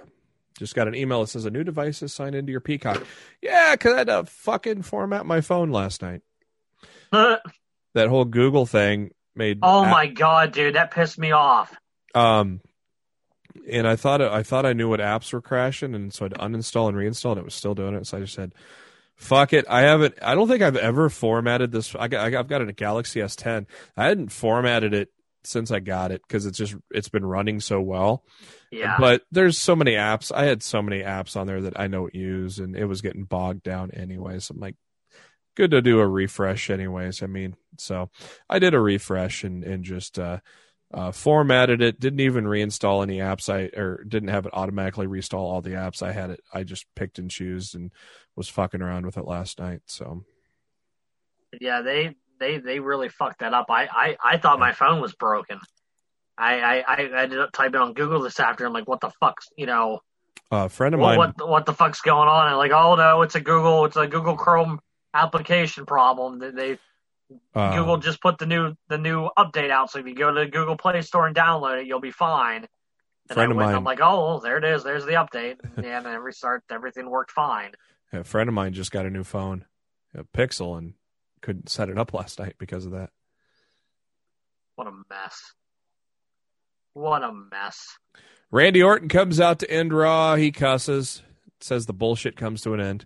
Just 0.62 0.76
got 0.76 0.88
an 0.88 0.94
email 0.94 1.22
that 1.22 1.28
says 1.28 1.46
a 1.46 1.50
new 1.50 1.64
device 1.64 2.04
is 2.04 2.14
signed 2.14 2.36
into 2.36 2.52
your 2.52 2.62
Peacock. 2.62 3.04
Yeah, 3.42 3.72
because 3.72 3.96
I 3.96 3.98
had 3.98 4.08
to 4.08 4.26
fucking 4.26 4.84
format 4.84 5.26
my 5.26 5.42
phone 5.42 5.72
last 5.72 6.04
night. 6.04 6.22
That 7.94 8.08
whole 8.08 8.24
Google 8.24 8.66
thing 8.66 9.12
made 9.36 9.60
Oh 9.64 9.84
my 9.84 10.06
god, 10.06 10.54
dude, 10.54 10.76
that 10.76 10.92
pissed 10.92 11.18
me 11.18 11.32
off. 11.32 11.76
Um, 12.16 12.62
and 13.70 13.86
I 13.86 13.96
thought 13.98 14.22
I 14.22 14.44
thought 14.44 14.66
I 14.68 14.72
knew 14.72 14.88
what 14.88 15.02
apps 15.02 15.34
were 15.34 15.42
crashing, 15.42 15.96
and 15.96 16.14
so 16.14 16.26
I'd 16.26 16.34
uninstall 16.36 16.88
and 16.88 16.96
reinstall, 16.96 17.32
and 17.32 17.40
it 17.40 17.44
was 17.44 17.56
still 17.56 17.76
doing 17.76 17.96
it. 17.96 18.08
So 18.08 18.18
I 18.18 18.22
just 18.22 18.34
said, 18.34 18.54
"Fuck 19.18 19.52
it." 19.52 19.66
I 19.68 19.82
haven't. 19.82 20.16
I 20.22 20.36
don't 20.36 20.48
think 20.48 20.62
I've 20.62 20.78
ever 20.78 21.10
formatted 21.10 21.74
this. 21.74 21.94
I 21.96 22.08
got. 22.08 22.34
I've 22.34 22.48
got 22.48 22.62
a 22.62 22.72
Galaxy 22.72 23.20
S10. 23.20 23.66
I 23.98 24.06
hadn't 24.06 24.32
formatted 24.32 24.94
it 24.94 25.10
since 25.44 25.72
I 25.72 25.80
got 25.80 26.12
it 26.12 26.22
because 26.28 26.46
it's 26.46 26.58
just 26.58 26.76
it's 26.92 27.10
been 27.10 27.26
running 27.26 27.60
so 27.60 27.82
well. 27.82 28.24
Yeah. 28.72 28.98
But 29.00 29.24
there's 29.32 29.58
so 29.58 29.76
many 29.76 29.94
apps. 29.94 30.32
I 30.34 30.46
had 30.46 30.64
so 30.64 30.82
many 30.82 31.02
apps 31.02 31.36
on 31.36 31.48
there 31.48 31.62
that 31.62 31.80
I 31.80 31.88
don't 31.88 32.14
use, 32.14 32.60
and 32.60 32.76
it 32.76 32.86
was 32.86 33.02
getting 33.02 33.26
bogged 33.26 33.64
down 33.64 33.92
anyways. 33.92 34.50
I'm 34.50 34.60
like, 34.60 34.76
good 35.56 35.72
to 35.72 35.82
do 35.82 36.00
a 36.00 36.08
refresh 36.08 36.70
anyways. 36.70 37.24
I 37.24 37.28
mean, 37.28 37.56
so 37.78 38.10
I 38.50 38.60
did 38.60 38.74
a 38.74 38.80
refresh 38.80 39.44
and 39.44 39.64
and 39.64 39.84
just 39.84 40.18
uh, 40.20 40.40
uh, 40.94 41.12
formatted 41.12 41.82
it. 41.82 42.00
Didn't 42.00 42.20
even 42.22 42.46
reinstall 42.46 43.04
any 43.04 43.18
apps. 43.18 43.52
I 43.52 43.78
or 43.78 44.04
didn't 44.04 44.30
have 44.30 44.46
it 44.46 44.54
automatically 44.54 45.08
reinstall 45.08 45.40
all 45.40 45.62
the 45.62 45.72
apps. 45.72 46.02
I 46.04 46.12
had 46.12 46.32
it. 46.32 46.42
I 46.54 46.64
just 46.64 46.86
picked 46.96 47.20
and 47.20 47.30
choose 47.30 47.74
and 47.74 47.92
was 48.36 48.50
fucking 48.50 48.82
around 48.82 49.06
with 49.06 49.18
it 49.18 49.26
last 49.26 49.60
night. 49.60 49.82
So 49.86 50.24
Yeah, 51.60 51.82
they 51.82 52.16
they 52.42 52.58
they 52.58 52.80
really 52.80 53.08
fucked 53.08 53.40
that 53.40 53.54
up. 53.54 53.68
I 53.70 53.86
I, 53.86 54.18
I 54.34 54.38
thought 54.38 54.60
my 54.60 54.74
phone 54.74 55.00
was 55.00 55.14
broken. 55.14 55.60
I, 56.38 56.60
I 56.60 56.84
I 56.88 57.24
ended 57.24 57.40
up 57.40 57.52
typing 57.54 57.80
on 57.80 57.94
Google 57.94 58.22
this 58.22 58.40
afternoon. 58.40 58.70
I'm 58.70 58.74
like, 58.74 58.88
what 58.88 59.00
the 59.00 59.12
fuck's 59.20 59.48
you 59.56 59.68
know 59.68 60.00
uh, 60.52 60.66
a 60.66 60.70
friend 60.70 60.94
of 60.96 61.00
what, 61.00 61.18
mine. 61.18 61.34
what 61.38 61.50
what 61.50 61.66
the 61.66 61.74
fuck's 61.74 62.02
going 62.02 62.28
on? 62.28 62.48
And 62.48 62.58
like, 62.58 62.72
oh 62.72 62.96
no, 62.96 63.22
it's 63.22 63.36
a 63.36 63.40
Google 63.40 63.86
it's 63.86 63.96
a 63.96 64.08
Google 64.08 64.36
Chrome 64.36 64.80
application 65.14 65.86
problem. 65.86 66.40
They, 66.40 66.52
they 66.52 66.80
uh, 67.56 67.78
Google 67.78 67.98
just 67.98 68.22
put 68.22 68.38
the 68.38 68.46
new 68.46 68.76
the 68.90 68.98
new 68.98 69.30
update 69.38 69.70
out. 69.70 69.92
So 69.92 70.00
if 70.00 70.08
you 70.08 70.16
go 70.16 70.34
to 70.34 70.42
the 70.42 70.48
Google 70.48 70.76
Play 70.76 71.02
Store 71.02 71.28
and 71.28 71.36
download 71.36 71.82
it, 71.82 71.88
you'll 71.88 72.02
be 72.02 72.12
fine. 72.12 72.68
And 73.30 73.36
Friend 73.36 73.50
I 73.50 73.52
of 73.52 73.58
mine- 73.58 73.76
I'm 73.76 73.84
like, 73.84 74.00
oh, 74.02 74.40
there 74.40 74.58
it 74.58 74.66
is. 74.66 74.84
There's 74.84 75.06
the 75.06 75.14
update. 75.14 75.58
yeah, 75.82 75.98
and 75.98 76.06
then 76.06 76.20
restart. 76.20 76.64
Everything 76.70 77.10
worked 77.10 77.32
fine. 77.32 77.72
A 78.12 78.24
friend 78.24 78.50
of 78.50 78.54
mine 78.54 78.74
just 78.74 78.92
got 78.92 79.06
a 79.06 79.10
new 79.10 79.24
phone, 79.24 79.66
a 80.14 80.24
Pixel, 80.24 80.78
and 80.78 80.96
couldn't 81.42 81.70
set 81.70 81.90
it 81.90 81.98
up 81.98 82.14
last 82.14 82.40
night 82.40 82.56
because 82.58 82.86
of 82.86 82.92
that. 82.92 83.10
What 84.76 84.88
a 84.88 84.92
mess. 84.92 85.54
What 86.94 87.24
a 87.24 87.32
mess. 87.32 87.88
Randy 88.52 88.84
Orton 88.84 89.10
comes 89.10 89.40
out 89.40 89.60
to 89.60 89.72
end 89.72 89.94
Raw. 89.94 90.36
He 90.36 90.52
cusses, 90.52 91.22
says 91.62 91.86
the 91.86 91.94
bullshit 91.94 92.36
comes 92.36 92.62
to 92.62 92.74
an 92.74 92.82
end. 92.82 93.06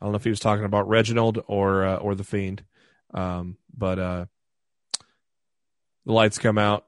I 0.00 0.06
don't 0.06 0.12
know 0.12 0.16
if 0.16 0.24
he 0.24 0.30
was 0.30 0.40
talking 0.40 0.64
about 0.64 0.88
Reginald 0.88 1.42
or 1.46 1.84
uh, 1.84 1.96
or 1.96 2.14
the 2.14 2.24
Fiend, 2.24 2.64
um, 3.12 3.58
but 3.76 3.98
uh, 3.98 4.26
the 6.06 6.12
lights 6.12 6.38
come 6.38 6.56
out, 6.56 6.86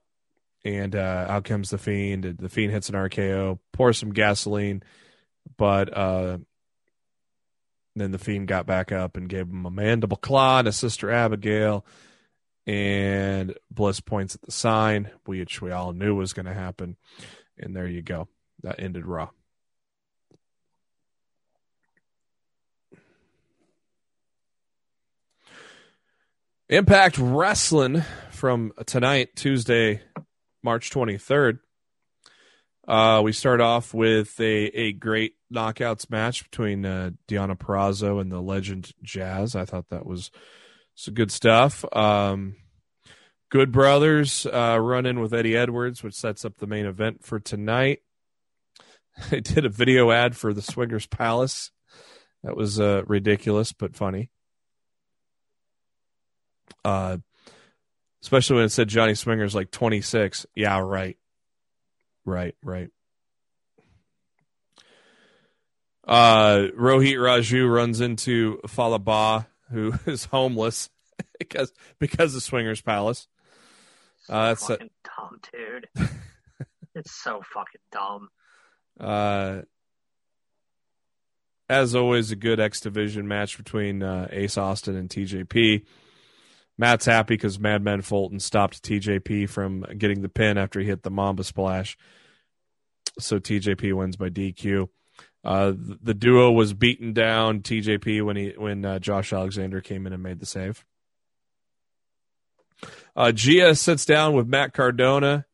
and 0.65 0.97
uh, 0.97 1.27
out 1.29 1.45
comes 1.45 1.69
the 1.69 1.77
Fiend. 1.77 2.37
The 2.39 2.49
Fiend 2.49 2.73
hits 2.73 2.89
an 2.89 2.95
RKO, 2.95 3.59
pours 3.73 3.99
some 3.99 4.15
gasoline, 4.15 4.83
but 5.59 5.95
uh, 5.95 6.39
then 7.95 8.11
the 8.11 8.19
Fiend 8.19 8.49
got 8.49 8.67
back 8.67 8.91
up 8.91 9.17
and 9.17 9.29
gave 9.29 9.49
him 9.49 9.67
a 9.67 9.71
mandible 9.71 10.17
claw 10.17 10.63
to 10.63 10.73
Sister 10.73 11.11
Abigail. 11.11 11.85
And 12.67 13.55
Bliss 13.71 14.01
points 14.01 14.37
at 14.37 14.43
the 14.43 14.53
sign, 14.53 15.11
which 15.25 15.61
we 15.61 15.73
all 15.73 15.93
knew 15.93 16.15
was 16.15 16.33
going 16.33 16.47
to 16.47 16.55
happen. 16.55 16.97
And 17.59 17.75
there 17.75 17.89
you 17.89 18.03
go. 18.03 18.29
That 18.63 18.79
ended 18.79 19.05
Raw. 19.05 19.31
Impact 26.69 27.19
Wrestling 27.19 28.03
from 28.31 28.73
tonight, 28.87 29.37
Tuesday, 29.37 30.01
March 30.63 30.91
23rd. 30.91 31.59
Uh, 32.87 33.21
we 33.23 33.33
start 33.33 33.61
off 33.61 33.95
with 33.95 34.39
a, 34.41 34.67
a 34.67 34.93
great 34.93 35.35
knockouts 35.53 36.11
match 36.11 36.43
between 36.45 36.85
uh, 36.85 37.11
Deonna 37.29 37.57
Purrazzo 37.57 38.21
and 38.21 38.31
the 38.31 38.41
legend 38.41 38.93
Jazz. 39.03 39.55
I 39.55 39.65
thought 39.65 39.89
that 39.91 40.05
was 40.05 40.31
some 40.95 41.15
good 41.15 41.31
stuff. 41.31 41.85
Um, 41.95 42.57
Good 43.51 43.71
Brothers 43.71 44.47
uh, 44.47 44.79
run 44.81 45.07
in 45.07 45.21
with 45.21 45.35
Eddie 45.35 45.57
Edwards, 45.57 46.03
which 46.03 46.15
sets 46.15 46.45
up 46.45 46.57
the 46.57 46.67
main 46.67 46.87
event 46.87 47.25
for 47.25 47.39
tonight. 47.41 48.01
They 49.29 49.41
did 49.41 49.67
a 49.67 49.69
video 49.69 50.11
ad 50.11 50.35
for 50.35 50.55
the 50.55 50.63
Swingers 50.63 51.07
Palace. 51.07 51.71
That 52.43 52.57
was 52.57 52.81
uh, 52.81 53.03
ridiculous 53.07 53.75
but 53.75 53.95
funny. 53.95 54.31
Uh, 56.83 57.19
Especially 58.23 58.57
when 58.57 58.65
it 58.67 58.71
said 58.71 58.89
Johnny 58.89 59.15
Swinger's 59.15 59.55
like 59.55 59.71
26. 59.71 60.47
Yeah, 60.55 60.79
right. 60.79 61.17
Right, 62.25 62.55
right. 62.63 62.89
Uh, 66.07 66.69
Rohit 66.77 67.17
Raju 67.17 67.73
runs 67.73 68.01
into 68.01 68.61
Fallah 68.67 68.99
Bahh, 68.99 69.45
who 69.71 69.95
is 70.07 70.25
homeless 70.27 70.91
because 71.39 71.73
because 71.99 72.35
of 72.35 72.43
Swinger's 72.43 72.81
Palace. 72.81 73.29
Uh, 74.29 74.49
that's 74.49 74.63
a- 74.65 74.67
fucking 74.69 74.91
dumb, 75.05 75.41
dude. 75.53 75.89
it's 76.95 77.13
so 77.13 77.43
fucking 77.53 77.81
dumb. 77.91 78.29
Uh, 78.99 79.63
as 81.69 81.95
always, 81.95 82.31
a 82.31 82.37
good 82.37 82.61
X 82.61 82.81
Division 82.81 83.27
match 83.27 83.57
between 83.57 84.03
uh, 84.03 84.29
Ace 84.31 84.59
Austin 84.59 84.97
and 84.97 85.09
TJP. 85.09 85.85
Matt's 86.83 87.05
happy 87.07 87.35
because 87.35 87.61
Madman 87.61 88.03
Fulton 88.03 88.41
stopped 88.41 88.83
TJP 88.83 89.49
from 89.49 89.87
getting 89.99 90.21
the 90.21 90.29
pin 90.29 90.59
after 90.59 90.81
he 90.81 90.87
hit 90.87 91.05
the 91.05 91.13
Mamba 91.13 91.45
Splash. 91.45 91.97
So 93.21 93.39
TJP 93.39 93.95
wins 93.95 94.17
by 94.17 94.31
DQ. 94.31 94.89
Uh, 95.45 95.75
the, 95.77 96.13
duo 96.13 96.51
was 96.51 96.75
beaten 96.75 97.13
down 97.13 97.61
TJP 97.61 98.25
when 98.27 98.35
he 98.35 98.55
when 98.57 98.85
uh, 98.85 98.99
Josh 98.99 99.33
Alexander 99.33 99.81
came 99.81 100.09
in 100.09 100.13
and 100.13 100.25
made 100.25 100.41
the 100.41 100.47
save. 100.47 100.85
Uh, 103.15 103.31
Gia 103.31 103.77
sits 103.77 104.05
down 104.05 104.33
with 104.33 104.49
Matt 104.49 104.75
Cardona 104.75 105.47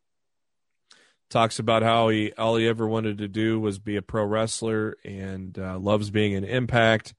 talks 1.28 1.58
about 1.58 1.82
how 1.82 2.08
he 2.08 2.32
all 2.38 2.56
he 2.56 2.66
ever 2.66 2.88
wanted 2.88 3.18
to 3.18 3.28
do 3.28 3.60
was 3.60 3.78
be 3.78 3.96
a 3.96 4.02
pro 4.02 4.24
wrestler 4.24 4.96
and 5.04 5.58
uh, 5.58 5.78
loves 5.78 6.08
being 6.08 6.34
an 6.34 6.44
impact 6.44 7.12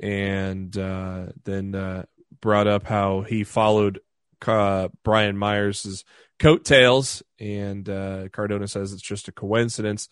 and 0.00 0.76
uh, 0.78 1.26
then 1.44 1.74
uh, 1.74 2.04
brought 2.40 2.66
up 2.66 2.86
how 2.86 3.22
he 3.22 3.44
followed 3.44 4.00
uh, 4.46 4.88
brian 5.04 5.36
myers' 5.36 6.04
coattails 6.38 7.22
and 7.38 7.88
uh, 7.88 8.28
cardona 8.32 8.66
says 8.66 8.92
it's 8.92 9.02
just 9.02 9.28
a 9.28 9.32
coincidence. 9.32 10.08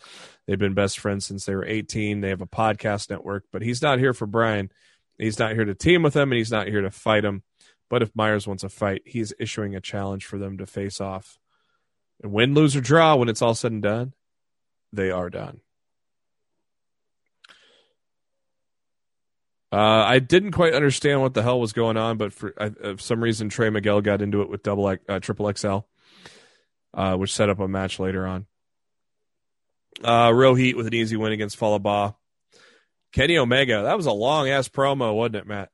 They've 0.47 0.59
been 0.59 0.75
best 0.75 0.99
friends 0.99 1.27
since 1.27 1.45
they 1.45 1.55
were 1.55 1.65
18 1.65 2.21
they 2.21 2.29
have 2.29 2.43
a 2.43 2.47
podcast 2.47 3.11
network 3.11 3.45
but 3.53 3.63
he's 3.63 3.83
not 3.83 3.99
here 3.99 4.13
for 4.13 4.27
brian. 4.27 4.71
He's 5.19 5.39
not 5.39 5.55
here 5.55 5.65
to 5.65 5.75
team 5.75 6.03
with 6.03 6.15
him 6.15 6.31
and 6.31 6.39
he's 6.39 6.53
not 6.53 6.69
here 6.69 6.83
to 6.83 6.91
fight 6.91 7.25
him. 7.25 7.43
But 7.91 8.03
if 8.03 8.15
myers 8.15 8.47
wants 8.47 8.65
a 8.65 8.69
fight 8.69 9.03
he's 9.07 9.33
issuing 9.41 9.75
a 9.75 9.81
challenge 9.81 10.27
for 10.27 10.39
them 10.39 10.59
to 10.59 10.67
face 10.67 11.01
off 11.01 11.39
and 12.23 12.33
win, 12.33 12.55
lose, 12.55 12.77
or 12.77 12.81
draw, 12.81 13.17
when 13.17 13.29
it's 13.29 13.43
all 13.43 13.55
said 13.55 13.73
and 13.73 13.83
done, 13.83 14.13
they 14.93 15.11
are 15.11 15.31
done. 15.31 15.61
Uh, 19.71 19.77
I 19.77 20.19
didn't 20.19 20.53
quite 20.53 20.73
understand 20.73 21.21
what 21.21 21.35
the 21.35 21.43
hell 21.43 21.61
was 21.61 21.73
going 21.75 21.97
on, 21.99 22.17
but 22.17 22.33
for 22.33 22.55
uh, 22.57 22.71
for 22.81 22.99
some 22.99 23.23
reason, 23.23 23.51
Trey 23.51 23.69
Miguel 23.69 24.01
got 24.01 24.23
into 24.23 24.41
it 24.41 24.49
with 24.49 24.63
double 24.63 24.87
uh, 24.87 25.21
triple 25.21 25.53
XL, 25.55 25.79
uh, 26.95 27.17
which 27.17 27.35
set 27.35 27.51
up 27.51 27.59
a 27.59 27.69
match 27.69 27.99
later 27.99 28.27
on. 28.27 28.47
Uh, 30.03 30.29
Rohit 30.29 30.75
with 30.75 30.87
an 30.87 30.95
easy 30.95 31.17
win 31.17 31.33
against 31.33 31.57
Fallah 31.57 31.81
Bahh. 31.81 32.15
Kenny 33.13 33.37
Omega, 33.37 33.83
that 33.83 33.97
was 33.97 34.07
a 34.07 34.13
long 34.13 34.49
ass 34.49 34.69
promo, 34.69 35.15
wasn't 35.15 35.37
it, 35.37 35.47
Matt? 35.47 35.71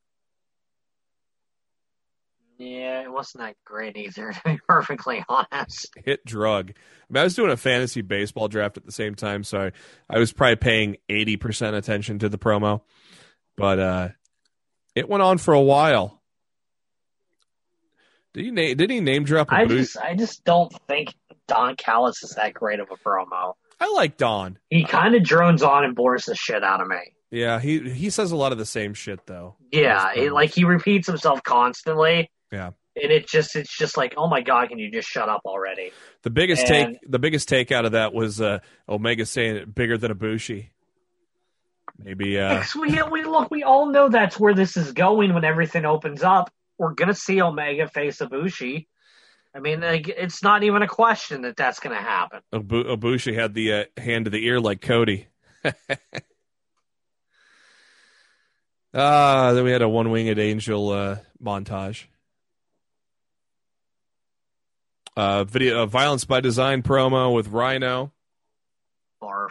Yeah, 2.58 3.02
it 3.02 3.12
wasn't 3.12 3.42
that 3.42 3.56
great 3.64 3.96
either, 3.96 4.32
to 4.32 4.40
be 4.44 4.58
perfectly 4.68 5.24
honest. 5.28 5.92
hit 6.04 6.24
drug. 6.24 6.70
I 6.70 7.12
mean, 7.12 7.20
I 7.20 7.24
was 7.24 7.34
doing 7.34 7.50
a 7.50 7.56
fantasy 7.56 8.00
baseball 8.00 8.48
draft 8.48 8.76
at 8.76 8.86
the 8.86 8.92
same 8.92 9.14
time, 9.14 9.44
so 9.44 9.60
I, 9.60 9.72
I 10.08 10.18
was 10.18 10.32
probably 10.32 10.56
paying 10.56 10.96
eighty 11.08 11.36
percent 11.36 11.76
attention 11.76 12.18
to 12.20 12.28
the 12.28 12.38
promo, 12.38 12.82
but 13.56 13.78
uh, 13.78 14.08
it 14.94 15.08
went 15.08 15.22
on 15.22 15.38
for 15.38 15.54
a 15.54 15.60
while. 15.60 16.20
Did 18.32 18.44
he 18.46 18.50
name? 18.50 18.76
Did 18.76 18.90
he 18.90 19.00
name 19.00 19.24
drop? 19.24 19.50
a 19.50 19.54
I 19.54 19.64
boot? 19.66 19.78
just, 19.78 19.96
I 19.96 20.14
just 20.16 20.44
don't 20.44 20.72
think 20.88 21.14
Don 21.46 21.76
Callis 21.76 22.22
is 22.22 22.30
that 22.30 22.52
great 22.54 22.80
of 22.80 22.88
a 22.90 22.96
promo. 22.96 23.54
I 23.80 23.92
like 23.94 24.16
Don. 24.16 24.58
He 24.70 24.84
kind 24.84 25.14
of 25.14 25.22
drones 25.22 25.62
on 25.62 25.84
and 25.84 25.94
bores 25.94 26.24
the 26.24 26.34
shit 26.34 26.62
out 26.64 26.80
of 26.80 26.88
me. 26.88 26.96
Yeah, 27.30 27.60
he 27.60 27.90
he 27.90 28.10
says 28.10 28.32
a 28.32 28.36
lot 28.36 28.52
of 28.52 28.58
the 28.58 28.66
same 28.66 28.94
shit 28.94 29.24
though. 29.26 29.56
Yeah, 29.72 30.12
it, 30.14 30.32
like 30.32 30.52
he 30.54 30.64
repeats 30.64 31.06
himself 31.06 31.42
constantly. 31.42 32.30
Yeah. 32.52 32.70
and 33.02 33.10
it 33.10 33.26
just, 33.26 33.56
it's 33.56 33.76
just 33.76 33.96
like, 33.96 34.14
oh 34.16 34.28
my 34.28 34.40
god, 34.40 34.68
can 34.68 34.78
you 34.78 34.88
just 34.88 35.08
shut 35.08 35.28
up 35.28 35.40
already? 35.44 35.90
The 36.22 36.30
biggest 36.30 36.68
And- 36.68 36.94
take, 36.94 37.10
the 37.10 37.18
biggest 37.18 37.48
take 37.48 37.72
out 37.72 37.84
of 37.84 37.92
that 37.92 38.14
was 38.14 38.40
uh, 38.40 38.60
Omega 38.88 39.26
saying 39.26 39.56
it 39.56 39.74
bigger 39.74 39.98
than 39.98 40.12
Ibushi. 40.14 40.68
Maybe 41.98 42.38
uh, 42.38 42.62
we, 42.78 43.02
we 43.02 43.24
look, 43.24 43.50
we 43.50 43.62
all 43.62 43.86
know 43.86 44.08
that's 44.08 44.38
where 44.38 44.54
this 44.54 44.76
is 44.76 44.92
going 44.92 45.32
when 45.32 45.44
everything 45.44 45.84
opens 45.84 46.22
up. 46.22 46.52
We're 46.76 46.92
gonna 46.94 47.14
see 47.14 47.40
Omega 47.40 47.88
face 47.88 48.18
Ibushi. 48.18 48.86
I 49.54 49.60
mean, 49.60 49.80
like, 49.80 50.08
it's 50.08 50.42
not 50.42 50.64
even 50.64 50.82
a 50.82 50.88
question 50.88 51.42
that 51.42 51.56
that's 51.56 51.78
gonna 51.78 52.02
happen. 52.02 52.40
Ibu- 52.52 52.96
Ibushi 52.96 53.34
had 53.34 53.54
the 53.54 53.72
uh, 53.72 53.84
hand 53.96 54.24
to 54.24 54.30
the 54.30 54.44
ear 54.44 54.60
like 54.60 54.80
Cody. 54.80 55.28
Ah, 58.96 59.52
then 59.52 59.64
we 59.64 59.72
had 59.72 59.82
a 59.82 59.88
one-winged 59.88 60.38
angel 60.38 60.90
uh, 60.90 61.16
montage. 61.42 62.04
Uh, 65.16 65.42
video, 65.42 65.82
uh, 65.82 65.86
violence 65.86 66.24
by 66.24 66.40
design 66.40 66.82
promo 66.82 67.34
with 67.34 67.48
Rhino. 67.48 68.12
Barf. 69.20 69.50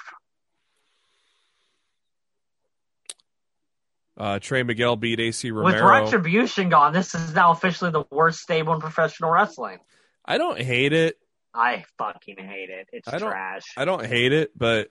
Uh, 4.24 4.40
Trey 4.40 4.64
Miguel 4.64 4.96
beat 4.96 5.20
Acey 5.20 5.52
Romero. 5.52 5.66
With 5.66 5.82
Retribution 5.82 6.70
gone, 6.70 6.94
this 6.94 7.14
is 7.14 7.36
now 7.36 7.52
officially 7.52 7.92
the 7.92 8.06
worst 8.10 8.40
stable 8.40 8.74
in 8.74 8.80
professional 8.80 9.30
wrestling. 9.30 9.80
I 10.24 10.38
don't 10.38 10.58
hate 10.58 10.94
it. 10.94 11.18
I 11.54 11.84
fucking 11.98 12.38
hate 12.38 12.70
it. 12.70 12.88
It's 12.94 13.06
I 13.10 13.18
trash. 13.20 13.66
I 13.76 13.84
don't 13.84 14.06
hate 14.06 14.32
it, 14.32 14.58
but 14.58 14.88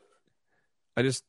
I 0.99 1.03
just 1.03 1.25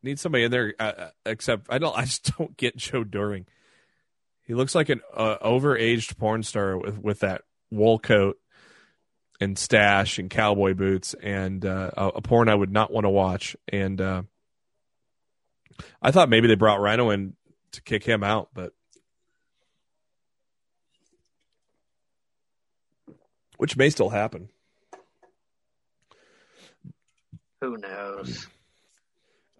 need 0.00 0.20
somebody 0.20 0.44
in 0.44 0.52
there. 0.52 0.74
Uh, 0.78 0.92
uh, 0.96 1.10
except 1.26 1.66
I 1.70 1.78
don't. 1.78 1.98
I 1.98 2.04
just 2.04 2.38
don't 2.38 2.56
get 2.56 2.76
Joe 2.76 3.02
Doering. 3.02 3.46
He 4.44 4.54
looks 4.54 4.76
like 4.76 4.88
an 4.88 5.00
uh, 5.12 5.38
overaged 5.38 6.16
porn 6.16 6.44
star 6.44 6.78
with 6.78 6.98
with 6.98 7.18
that 7.20 7.42
wool 7.68 7.98
coat 7.98 8.38
and 9.40 9.58
stash 9.58 10.20
and 10.20 10.30
cowboy 10.30 10.74
boots 10.74 11.14
and 11.20 11.66
uh, 11.66 11.90
a, 11.96 12.06
a 12.10 12.22
porn 12.22 12.48
I 12.48 12.54
would 12.54 12.70
not 12.70 12.92
want 12.92 13.06
to 13.06 13.10
watch. 13.10 13.56
And 13.72 14.00
uh, 14.00 14.22
I 16.02 16.10
thought 16.10 16.28
maybe 16.28 16.48
they 16.48 16.54
brought 16.54 16.80
Rhino 16.80 17.10
in 17.10 17.34
to 17.72 17.82
kick 17.82 18.04
him 18.04 18.22
out, 18.22 18.50
but 18.54 18.72
which 23.56 23.76
may 23.76 23.90
still 23.90 24.10
happen. 24.10 24.48
Who 27.60 27.76
knows? 27.78 28.46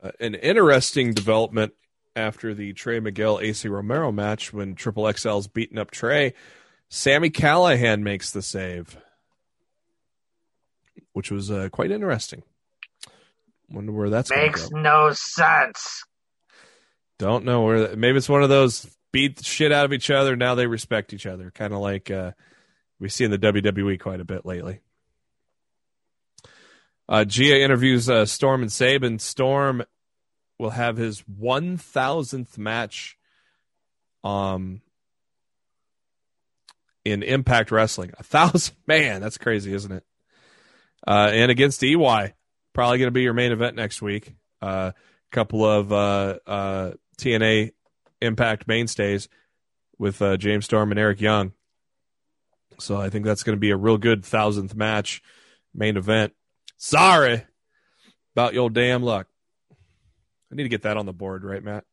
Uh, 0.02 0.10
an 0.20 0.34
interesting 0.34 1.14
development 1.14 1.72
after 2.14 2.54
the 2.54 2.72
Trey 2.74 3.00
Miguel 3.00 3.38
Acey 3.38 3.70
Romero 3.70 4.12
match 4.12 4.52
when 4.52 4.74
Triple 4.74 5.04
XL's 5.04 5.48
beating 5.48 5.78
up 5.78 5.90
Trey. 5.90 6.34
Sami 6.88 7.30
Callihan 7.30 8.02
makes 8.02 8.30
the 8.30 8.42
save, 8.42 8.96
which 11.12 11.30
was 11.30 11.50
uh, 11.50 11.68
quite 11.72 11.90
interesting. 11.90 12.42
Wonder 13.74 13.92
where 13.92 14.10
that's 14.10 14.30
Makes 14.30 14.70
no 14.70 15.10
sense. 15.12 16.04
Don't 17.18 17.44
know 17.44 17.62
where. 17.62 17.80
That, 17.80 17.98
maybe 17.98 18.18
it's 18.18 18.28
one 18.28 18.42
of 18.42 18.48
those 18.48 18.86
beat 19.12 19.36
the 19.36 19.44
shit 19.44 19.72
out 19.72 19.84
of 19.84 19.92
each 19.92 20.10
other. 20.10 20.36
Now 20.36 20.54
they 20.54 20.66
respect 20.66 21.12
each 21.12 21.26
other, 21.26 21.50
kind 21.50 21.72
of 21.72 21.80
like 21.80 22.10
uh, 22.10 22.32
we 22.98 23.08
see 23.08 23.24
in 23.24 23.30
the 23.30 23.38
WWE 23.38 24.00
quite 24.00 24.20
a 24.20 24.24
bit 24.24 24.44
lately. 24.44 24.80
Uh, 27.08 27.24
Gia 27.24 27.62
interviews 27.62 28.08
uh, 28.08 28.26
Storm 28.26 28.62
and 28.62 28.72
Sabin. 28.72 29.18
Storm 29.18 29.84
will 30.58 30.70
have 30.70 30.96
his 30.96 31.22
1000th 31.22 32.56
match 32.56 33.18
um, 34.22 34.80
in 37.04 37.22
Impact 37.22 37.70
Wrestling. 37.70 38.12
A 38.18 38.22
thousand, 38.22 38.74
man, 38.86 39.20
that's 39.20 39.38
crazy, 39.38 39.74
isn't 39.74 39.92
it? 39.92 40.04
Uh, 41.06 41.30
and 41.32 41.50
against 41.50 41.84
EY, 41.84 42.34
probably 42.74 42.98
going 42.98 43.06
to 43.06 43.12
be 43.12 43.22
your 43.22 43.32
main 43.32 43.52
event 43.52 43.76
next 43.76 44.02
week. 44.02 44.34
A 44.60 44.66
uh, 44.66 44.92
couple 45.30 45.64
of 45.64 45.92
uh, 45.92 46.38
uh, 46.46 46.92
TNA 47.18 47.72
Impact 48.20 48.68
mainstays 48.68 49.28
with 49.98 50.20
uh, 50.20 50.36
James 50.36 50.64
Storm 50.64 50.90
and 50.90 50.98
Eric 50.98 51.20
Young. 51.20 51.52
So 52.78 52.96
I 52.96 53.08
think 53.08 53.24
that's 53.24 53.42
going 53.42 53.56
to 53.56 53.60
be 53.60 53.70
a 53.70 53.76
real 53.76 53.98
good 53.98 54.24
thousandth 54.24 54.74
match 54.74 55.22
main 55.74 55.96
event. 55.96 56.32
Sorry 56.76 57.44
about 58.34 58.54
your 58.54 58.70
damn 58.70 59.02
luck. 59.02 59.28
I 60.50 60.56
need 60.56 60.64
to 60.64 60.68
get 60.68 60.82
that 60.82 60.96
on 60.96 61.06
the 61.06 61.12
board, 61.12 61.44
right, 61.44 61.62
Matt? 61.62 61.84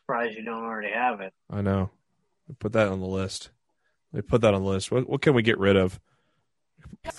Surprised 0.00 0.36
you 0.36 0.44
don't 0.44 0.64
already 0.64 0.92
have 0.92 1.20
it. 1.20 1.32
I 1.48 1.62
know. 1.62 1.90
Put 2.58 2.72
that 2.72 2.88
on 2.88 3.00
the 3.00 3.06
list. 3.06 3.50
They 4.12 4.22
put 4.22 4.40
that 4.40 4.54
on 4.54 4.62
the 4.62 4.68
list. 4.68 4.90
What, 4.90 5.08
what 5.08 5.22
can 5.22 5.34
we 5.34 5.42
get 5.42 5.58
rid 5.58 5.76
of? 5.76 6.00
We 7.04 7.10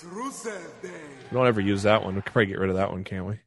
don't 1.32 1.46
ever 1.46 1.60
use 1.60 1.82
that 1.84 2.04
one. 2.04 2.14
We 2.14 2.22
can 2.22 2.32
probably 2.32 2.46
get 2.46 2.58
rid 2.58 2.70
of 2.70 2.76
that 2.76 2.90
one, 2.90 3.04
can't 3.04 3.26
we? 3.26 3.38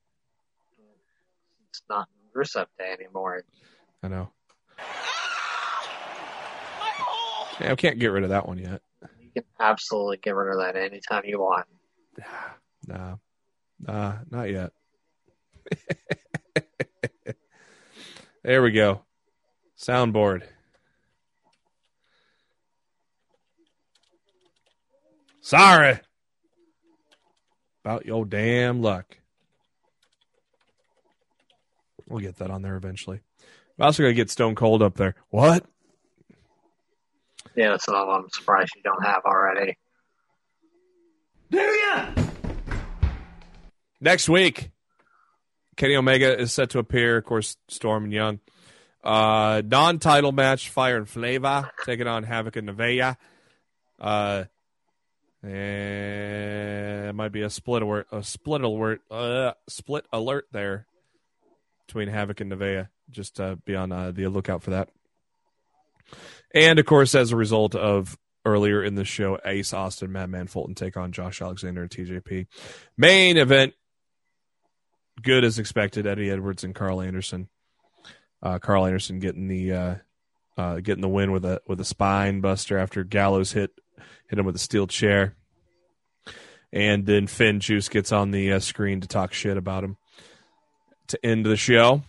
It's 1.70 1.82
not 1.90 2.08
Rusev 2.36 2.68
Day 2.78 2.94
anymore. 3.00 3.44
I 4.04 4.08
know. 4.08 4.30
Yeah, 7.60 7.72
I 7.72 7.76
can't 7.76 8.00
get 8.00 8.08
rid 8.08 8.24
of 8.24 8.30
that 8.30 8.48
one 8.48 8.58
yet. 8.58 8.82
You 9.22 9.30
can 9.42 9.44
absolutely 9.60 10.18
get 10.18 10.36
rid 10.36 10.54
of 10.54 10.62
that 10.62 10.76
anytime 10.76 11.24
you 11.26 11.40
want. 11.40 11.68
Nah, 12.88 13.16
nah, 13.80 14.18
not 14.30 14.52
yet. 14.52 14.72
there 18.44 18.62
we 18.62 18.70
go. 18.70 19.02
Soundboard. 19.76 20.44
Sorry 25.42 26.00
about 27.86 28.06
your 28.06 28.26
damn 28.26 28.82
luck. 28.82 29.18
We'll 32.08 32.20
get 32.20 32.38
that 32.38 32.50
on 32.50 32.64
there 32.64 32.76
eventually. 32.78 33.20
I'm 33.78 33.86
also 33.86 34.02
gonna 34.02 34.14
get 34.14 34.32
Stone 34.32 34.56
Cold 34.56 34.82
up 34.82 34.96
there. 34.96 35.14
What? 35.30 35.66
Yeah, 37.56 37.70
that's 37.70 37.88
what 37.88 37.96
I'm 37.96 38.28
surprised 38.32 38.72
you 38.76 38.82
don't 38.82 39.04
have 39.04 39.24
already. 39.26 39.78
Do 41.52 41.60
ya? 41.60 42.10
Next 44.02 44.28
week, 44.30 44.72
Kenny 45.78 45.96
Omega 45.96 46.40
is 46.40 46.52
set 46.52 46.72
to 46.72 46.80
appear. 46.80 47.18
Of 47.18 47.26
course, 47.26 47.56
Storm 47.68 48.06
and 48.06 48.14
Young. 48.14 48.40
Uh, 49.04 49.62
non-title 49.64 50.32
match: 50.32 50.70
Fire 50.70 50.98
and 50.98 51.08
Flava 51.08 51.72
taking 51.86 52.08
on 52.08 52.24
Havoc 52.24 52.56
and 52.56 52.68
Nevaeh. 52.68 53.16
Uh, 54.00 54.46
and 55.46 57.10
it 57.10 57.14
might 57.14 57.32
be 57.32 57.42
a 57.42 57.50
split 57.50 57.84
alert, 57.84 58.08
a 58.12 58.24
split 58.24 58.62
alert, 58.62 59.02
uh, 59.12 59.52
split 59.70 60.06
alert 60.12 60.48
there 60.52 60.88
between 61.86 62.08
Havoc 62.08 62.42
and 62.42 62.52
Nevaeh. 62.52 62.90
Just 63.10 63.40
uh, 63.40 63.56
be 63.66 63.76
on 63.76 63.92
uh, 63.92 64.12
the 64.12 64.28
lookout 64.28 64.64
for 64.64 64.72
that. 64.72 64.90
And 66.54 66.80
of 66.80 66.86
course, 66.86 67.14
as 67.14 67.32
a 67.32 67.36
result 67.36 67.76
of 67.76 68.18
earlier 68.44 68.84
in 68.84 68.96
the 68.96 69.06
show, 69.06 69.40
Ace 69.46 69.74
Austin, 69.74 70.12
Madman 70.12 70.48
Fulton 70.48 70.76
take 70.76 70.98
on 70.98 71.12
Josh 71.12 71.42
Alexander 71.42 71.82
and 71.82 71.92
TJP. 71.92 72.48
Main 72.98 73.38
event, 73.38 73.74
good 75.22 75.44
as 75.44 75.60
expected. 75.60 76.08
Eddie 76.08 76.32
Edwards 76.32 76.64
and 76.64 76.74
Karl 76.74 77.02
Anderson. 77.02 77.50
Uh, 78.42 78.60
Karl 78.60 78.86
Anderson 78.86 79.20
getting 79.20 79.48
the 79.48 79.74
uh, 79.74 79.96
uh, 80.58 80.80
getting 80.80 81.02
the 81.02 81.10
win 81.10 81.32
with 81.32 81.46
a 81.46 81.62
with 81.68 81.80
a 81.80 81.86
spine 81.86 82.42
buster 82.42 82.78
after 82.78 83.04
Gallows 83.04 83.52
hit 83.52 83.72
hit 84.28 84.40
him 84.40 84.46
with 84.46 84.56
a 84.56 84.60
steel 84.60 84.88
chair. 84.88 85.36
And 86.72 87.06
then 87.06 87.28
FinJuice 87.28 87.90
gets 87.90 88.12
on 88.12 88.32
the 88.32 88.54
uh, 88.54 88.60
screen 88.60 89.02
to 89.02 89.08
talk 89.08 89.34
shit 89.34 89.56
about 89.56 89.84
him 89.84 89.98
to 91.08 91.26
end 91.26 91.46
the 91.46 91.56
show. 91.56 92.04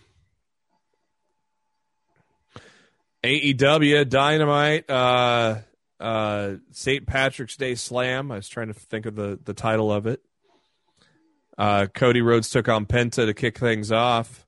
AEW 3.23 4.07
Dynamite, 4.09 4.89
uh, 4.89 5.55
uh, 5.99 6.55
St. 6.71 7.05
Patrick's 7.07 7.57
Day 7.57 7.75
Slam. 7.75 8.31
I 8.31 8.35
was 8.35 8.47
trying 8.47 8.67
to 8.67 8.73
think 8.73 9.05
of 9.05 9.15
the, 9.15 9.39
the 9.43 9.53
title 9.53 9.91
of 9.91 10.07
it. 10.07 10.21
Uh, 11.57 11.87
Cody 11.93 12.21
Rhodes 12.21 12.49
took 12.49 12.69
on 12.69 12.85
Penta 12.85 13.25
to 13.25 13.33
kick 13.33 13.57
things 13.57 13.91
off, 13.91 14.45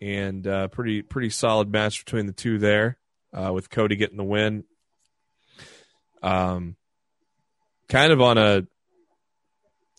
and 0.00 0.46
uh, 0.46 0.68
pretty 0.68 1.02
pretty 1.02 1.28
solid 1.28 1.70
match 1.70 2.04
between 2.04 2.26
the 2.26 2.32
two 2.32 2.58
there, 2.58 2.96
uh, 3.34 3.52
with 3.52 3.68
Cody 3.68 3.96
getting 3.96 4.16
the 4.16 4.24
win. 4.24 4.64
Um, 6.24 6.76
kind 7.88 8.12
of 8.12 8.20
on 8.20 8.38
a 8.38 8.66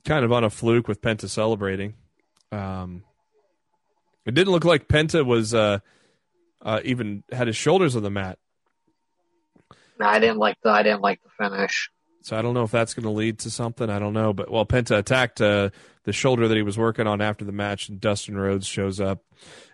kind 0.06 0.26
of 0.26 0.32
on 0.32 0.44
a 0.44 0.50
fluke 0.50 0.88
with 0.88 1.02
Penta 1.02 1.30
celebrating. 1.30 1.94
Um, 2.52 3.04
it 4.26 4.34
didn't 4.34 4.52
look 4.52 4.66
like 4.66 4.88
Penta 4.88 5.26
was 5.26 5.54
uh, 5.54 5.80
uh, 6.62 6.80
even 6.84 7.24
had 7.32 7.48
his 7.48 7.56
shoulders 7.56 7.96
on 7.96 8.04
the 8.04 8.10
mat. 8.10 8.40
No, 10.00 10.08
I 10.08 10.20
didn't 10.20 10.38
like 10.38 10.58
the 10.64 10.70
I 10.70 10.84
didn't 10.84 11.02
like 11.02 11.22
the 11.22 11.30
finish. 11.44 11.90
So 12.22 12.36
I 12.36 12.42
don't 12.42 12.56
know 12.56 12.64
if 12.64 12.72
that's 12.72 12.96
going 12.96 13.04
to 13.04 13.12
lead 13.12 13.38
to 13.40 13.52
something. 13.52 13.88
I 13.88 14.00
don't 14.00 14.14
know. 14.14 14.34
But 14.34 14.50
well, 14.50 14.66
Penta 14.66 14.98
attacked 14.98 15.42
uh, 15.42 15.70
the 16.06 16.12
shoulder 16.12 16.48
that 16.48 16.58
he 16.58 16.64
was 16.64 16.76
working 16.76 17.06
on 17.06 17.22
after 17.22 17.46
the 17.46 17.52
match, 17.52 17.88
and 17.88 18.02
Dustin 18.02 18.36
Rhodes 18.36 18.66
shows 18.66 19.00
up, 19.00 19.24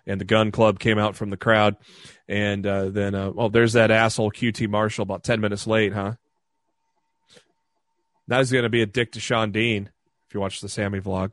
and 0.06 0.20
the 0.20 0.26
Gunn 0.26 0.50
Club 0.50 0.78
came 0.78 0.98
out 0.98 1.16
from 1.16 1.30
the 1.30 1.38
crowd, 1.38 1.76
and 2.28 2.66
uh, 2.66 2.90
then 2.90 3.14
uh, 3.14 3.30
well, 3.30 3.48
there's 3.48 3.72
that 3.72 3.90
asshole 3.90 4.30
QT 4.30 4.68
Marshall 4.68 5.04
about 5.04 5.24
ten 5.24 5.40
minutes 5.40 5.66
late, 5.66 5.94
huh? 5.94 6.16
Now 8.32 8.38
he's 8.38 8.50
going 8.50 8.62
to 8.62 8.70
be 8.70 8.80
a 8.80 8.86
dick 8.86 9.12
to 9.12 9.20
Shawn 9.20 9.52
Dean 9.52 9.90
if 10.26 10.32
you 10.32 10.40
watch 10.40 10.62
the 10.62 10.68
Sammy 10.70 11.00
vlog. 11.00 11.32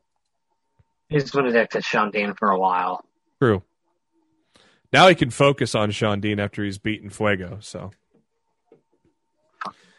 He's 1.08 1.30
been 1.30 1.46
a 1.46 1.50
dick 1.50 1.70
to 1.70 1.80
Shawn 1.80 2.10
Dean 2.10 2.34
for 2.34 2.50
a 2.50 2.58
while. 2.58 3.02
True. 3.40 3.62
Now 4.92 5.08
he 5.08 5.14
can 5.14 5.30
focus 5.30 5.74
on 5.74 5.92
Shawn 5.92 6.20
Dean 6.20 6.38
after 6.38 6.62
he's 6.62 6.76
beaten 6.76 7.08
Fuego. 7.08 7.56
So 7.62 7.92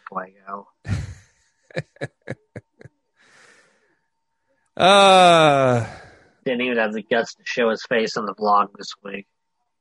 Fuego. 0.09 0.67
uh 4.77 5.87
Didn't 6.45 6.61
even 6.61 6.77
have 6.77 6.93
the 6.93 7.01
guts 7.01 7.33
to 7.33 7.41
show 7.45 7.71
his 7.71 7.83
face 7.89 8.15
on 8.15 8.27
the 8.27 8.35
vlog 8.35 8.67
this 8.77 8.93
week. 9.03 9.25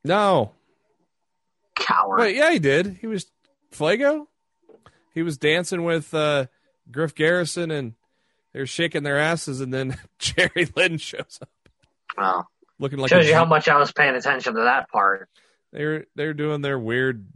no. 0.04 0.52
Coward. 1.74 2.20
Wait, 2.20 2.36
yeah, 2.36 2.50
he 2.50 2.58
did. 2.58 2.96
He 2.98 3.06
was 3.06 3.30
Fuego. 3.72 4.26
He 5.12 5.22
was 5.22 5.36
dancing 5.36 5.84
with 5.84 6.14
uh, 6.14 6.46
Griff 6.90 7.14
Garrison, 7.14 7.70
and 7.70 7.94
they're 8.52 8.66
shaking 8.66 9.02
their 9.02 9.18
asses, 9.18 9.60
and 9.60 9.72
then 9.72 9.96
Jerry 10.18 10.68
Lynn 10.76 10.98
shows 10.98 11.38
up, 11.42 11.48
Oh. 12.18 12.42
looking 12.78 12.98
like 12.98 13.10
Shows 13.10 13.26
you 13.26 13.34
how 13.34 13.44
much 13.44 13.68
I 13.68 13.78
was 13.78 13.92
paying 13.92 14.14
attention 14.14 14.54
to 14.54 14.60
that 14.62 14.88
part. 14.90 15.28
they're 15.72 16.06
they're 16.16 16.34
doing 16.34 16.60
their 16.62 16.78
weird 16.78 17.26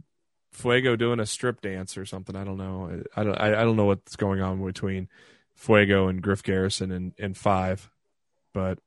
Fuego 0.51 0.95
doing 0.95 1.19
a 1.19 1.25
strip 1.25 1.59
dance 1.61 1.97
or 1.97 2.05
something. 2.05 2.35
I 2.35 2.43
don't 2.45 2.57
know. 2.57 3.01
I, 3.15 3.21
I 3.21 3.23
don't 3.23 3.35
I, 3.35 3.47
I 3.61 3.63
don't 3.63 3.75
know 3.75 3.85
what's 3.85 4.15
going 4.15 4.41
on 4.41 4.63
between 4.65 5.09
Fuego 5.53 6.07
and 6.07 6.21
Griff 6.21 6.43
Garrison 6.43 6.91
and, 6.91 7.13
and 7.19 7.35
Five, 7.37 7.89
but 8.53 8.79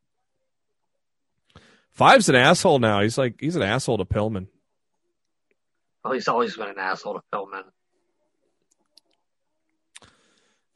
Five's 1.91 2.29
an 2.29 2.37
asshole 2.37 2.79
now. 2.79 3.01
He's 3.03 3.19
like 3.19 3.37
he's 3.41 3.57
an 3.57 3.63
asshole 3.63 3.99
to 3.99 4.05
Pillman. 4.05 4.47
Oh, 6.05 6.13
he's 6.13 6.29
always 6.29 6.57
been 6.57 6.69
an 6.69 6.79
asshole 6.79 7.15
to 7.15 7.21
Pillman. 7.33 7.65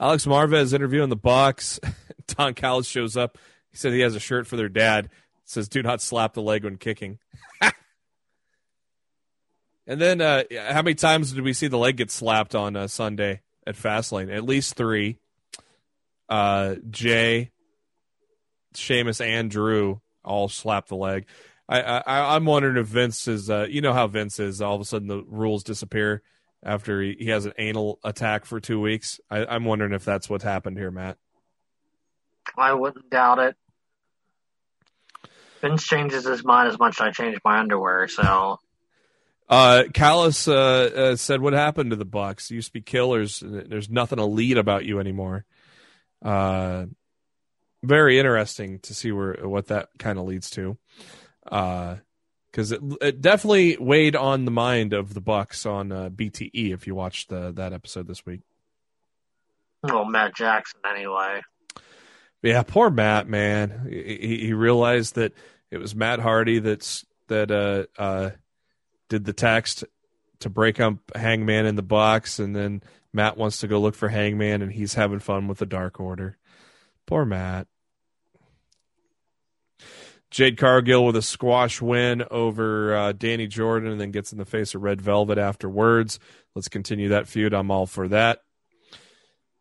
Alex 0.03 0.27
Marvez 0.27 0.75
interviewing 0.75 1.11
the 1.11 1.17
Bucks. 1.17 1.79
Don 2.27 2.55
Callis 2.55 2.89
shows 2.89 3.17
up. 3.17 3.39
He 3.71 3.77
said 3.77 3.93
he 3.93 4.01
has 4.01 4.17
a 4.17 4.21
shirt 4.21 4.49
for 4.49 4.57
their 4.57 4.69
dad. 4.69 5.05
It 5.05 5.11
says 5.45 5.69
"Do 5.69 5.81
not 5.81 6.03
slap 6.03 6.35
the 6.35 6.43
leg 6.43 6.65
when 6.65 6.77
kicking." 6.77 7.21
and 9.87 10.01
then, 10.01 10.21
uh, 10.21 10.43
how 10.71 10.83
many 10.83 10.97
times 10.97 11.33
did 11.33 11.45
we 11.45 11.53
see 11.53 11.69
the 11.69 11.79
leg 11.79 11.99
get 11.99 12.11
slapped 12.11 12.57
on 12.57 12.75
uh, 12.75 12.89
Sunday 12.89 13.43
at 13.65 13.77
Fastlane? 13.77 14.35
At 14.35 14.43
least 14.43 14.75
three. 14.75 15.19
Uh, 16.29 16.75
Jay, 16.91 17.53
Sheamus, 18.75 19.21
and 19.21 19.53
Drew 19.53 20.01
all 20.25 20.49
slapped 20.49 20.89
the 20.89 20.97
leg. 20.97 21.27
I, 21.69 21.81
I 21.81 22.35
I'm 22.35 22.45
wondering 22.45 22.77
if 22.77 22.89
Vince 22.89 23.29
is. 23.29 23.49
Uh, 23.49 23.69
you 23.71 23.81
know 23.81 23.93
how 23.93 24.09
Vince 24.09 24.41
is. 24.41 24.61
All 24.61 24.75
of 24.75 24.81
a 24.81 24.85
sudden, 24.85 25.07
the 25.07 25.23
rules 25.29 25.63
disappear 25.63 26.23
after 26.63 27.01
he, 27.03 27.17
he 27.19 27.29
has 27.31 27.47
an 27.47 27.53
anal 27.59 27.99
attack 28.05 28.45
for 28.45 28.61
two 28.61 28.81
weeks. 28.81 29.21
I, 29.31 29.45
I'm 29.45 29.65
wondering 29.65 29.93
if 29.93 30.05
that's 30.05 30.29
what 30.31 30.43
happened 30.43 30.79
here, 30.79 30.91
Matt. 30.91 31.19
I 32.57 32.75
wouldn't 32.75 33.11
doubt 33.11 33.39
it. 33.39 33.57
Vince 35.61 35.85
changes 35.85 36.25
his 36.25 36.45
mind 36.45 36.69
as 36.69 36.79
much 36.79 37.01
as 37.01 37.07
I 37.07 37.11
change 37.11 37.39
my 37.45 37.59
underwear, 37.59 38.09
so 38.09 38.59
Uh, 39.49 39.85
Callis 39.93 40.49
uh, 40.49 40.55
uh, 40.55 41.17
said, 41.17 41.41
"What 41.41 41.53
happened 41.53 41.91
to 41.91 41.97
the 41.97 42.05
Bucks? 42.05 42.51
You 42.51 42.57
used 42.57 42.69
to 42.69 42.73
be 42.73 42.81
killers. 42.81 43.43
There's 43.45 43.91
nothing 43.91 44.19
elite 44.19 44.57
about 44.57 44.85
you 44.85 44.99
anymore." 44.99 45.45
Uh, 46.25 46.87
very 47.83 48.19
interesting 48.19 48.79
to 48.81 48.95
see 48.95 49.13
where 49.13 49.35
what 49.43 49.67
that 49.67 49.89
kind 49.99 50.19
of 50.19 50.25
leads 50.25 50.51
to, 50.51 50.79
because 52.53 52.71
it, 52.71 52.81
it 53.01 53.21
definitely 53.23 53.79
weighed 53.79 54.15
on 54.15 54.45
the 54.45 54.51
mind 54.51 54.93
of 54.93 55.15
the 55.15 55.21
Bucks 55.21 55.65
on 55.65 55.91
uh, 55.91 56.11
BTE. 56.11 56.73
If 56.73 56.87
you 56.87 56.95
watched 56.95 57.31
the, 57.31 57.51
that 57.53 57.73
episode 57.73 58.07
this 58.07 58.25
week, 58.27 58.43
well, 59.83 60.05
Matt 60.05 60.37
Jackson 60.37 60.81
anyway. 60.89 61.41
yeah, 62.43 62.63
poor 62.63 62.91
Matt, 62.91 63.27
man. 63.27 63.87
He, 63.89 64.39
he 64.47 64.53
realized 64.53 65.17
that 65.17 65.33
it 65.71 65.79
was 65.79 65.95
Matt 65.95 66.21
Hardy 66.21 66.59
that's 66.59 67.05
that 67.29 67.51
uh, 67.51 68.01
uh, 68.01 68.31
did 69.09 69.25
the 69.25 69.33
text 69.33 69.85
to 70.41 70.51
break 70.51 70.79
up 70.79 70.97
Hangman 71.15 71.67
in 71.67 71.77
the 71.77 71.83
box, 71.83 72.39
and 72.39 72.55
then 72.55 72.83
Matt 73.13 73.37
wants 73.37 73.59
to 73.61 73.69
go 73.69 73.81
look 73.81 73.95
for 73.95 74.09
Hangman, 74.09 74.63
and 74.63 74.73
he's 74.73 74.95
having 74.95 75.19
fun 75.19 75.49
with 75.49 75.59
the 75.59 75.67
Dark 75.67 75.99
Order. 75.99 76.37
Poor 77.07 77.25
Matt. 77.25 77.67
Jade 80.33 80.57
Cargill 80.57 81.05
with 81.05 81.15
a 81.15 81.23
squash 81.23 81.81
win 81.81 82.25
over 82.31 82.97
uh, 82.97 83.13
Danny 83.13 83.47
Jordan, 83.47 83.93
and 83.93 84.01
then 84.01 84.11
gets 84.11 84.33
in 84.33 84.39
the 84.39 84.45
face 84.45 84.75
of 84.75 84.83
Red 84.83 85.01
Velvet 85.01 85.39
afterwards. 85.39 86.19
Let's 86.55 86.69
continue 86.69 87.11
that 87.11 87.29
feud. 87.29 87.55
I'm 87.55 87.71
all 87.71 87.87
for 87.87 88.09
that. 88.09 88.41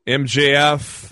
MJF, 0.07 1.11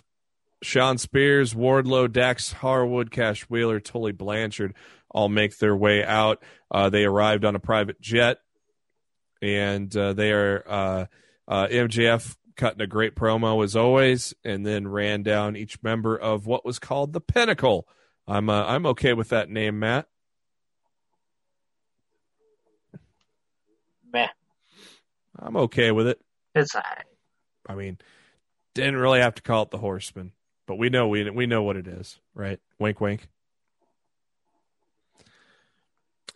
Shawn 0.63 0.97
Spears, 0.97 1.53
Wardlow, 1.53 2.11
Dax 2.11 2.53
Harwood, 2.53 3.11
Cash 3.11 3.43
Wheeler, 3.43 3.79
Tully 3.79 4.13
Blanchard 4.13 4.73
all 5.11 5.29
make 5.29 5.57
their 5.57 5.75
way 5.75 6.03
out. 6.03 6.41
Uh, 6.71 6.89
they 6.89 7.03
arrived 7.03 7.45
on 7.45 7.55
a 7.55 7.59
private 7.59 7.99
jet, 8.01 8.37
and 9.41 9.95
uh, 9.95 10.13
they 10.13 10.31
are 10.31 10.63
uh, 10.67 11.05
Uh, 11.47 11.67
MJF 11.67 12.37
cutting 12.55 12.81
a 12.81 12.87
great 12.87 13.15
promo 13.15 13.63
as 13.63 13.75
always, 13.75 14.35
and 14.43 14.65
then 14.65 14.87
ran 14.87 15.23
down 15.23 15.55
each 15.55 15.81
member 15.81 16.15
of 16.15 16.45
what 16.45 16.63
was 16.63 16.77
called 16.77 17.11
the 17.11 17.21
Pinnacle. 17.21 17.87
I'm 18.29 18.47
uh, 18.49 18.63
I'm 18.65 18.85
okay 18.85 19.13
with 19.13 19.29
that 19.29 19.49
name, 19.49 19.79
Matt. 19.79 20.07
Meh. 24.13 24.27
I'm 25.37 25.57
okay 25.57 25.91
with 25.91 26.07
it. 26.07 26.21
It's 26.53 26.75
all 26.75 26.83
right. 26.85 27.05
I 27.67 27.75
mean, 27.75 27.97
didn't 28.75 28.97
really 28.97 29.19
have 29.19 29.35
to 29.35 29.41
call 29.41 29.63
it 29.63 29.71
the 29.71 29.79
Horseman, 29.79 30.33
but 30.67 30.75
we 30.75 30.89
know 30.89 31.07
we 31.07 31.27
we 31.31 31.47
know 31.47 31.63
what 31.63 31.75
it 31.75 31.87
is, 31.87 32.19
right? 32.35 32.59
Wink, 32.77 33.01
wink. 33.01 33.27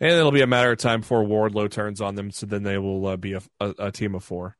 And 0.00 0.10
it'll 0.10 0.32
be 0.32 0.42
a 0.42 0.46
matter 0.48 0.72
of 0.72 0.78
time 0.78 1.00
before 1.00 1.22
Wardlow 1.22 1.70
turns 1.70 2.00
on 2.00 2.16
them, 2.16 2.32
so 2.32 2.46
then 2.46 2.64
they 2.64 2.78
will 2.78 3.06
uh, 3.06 3.16
be 3.16 3.34
a, 3.34 3.42
a, 3.60 3.74
a 3.78 3.92
team 3.92 4.16
of 4.16 4.24
four. 4.24 4.56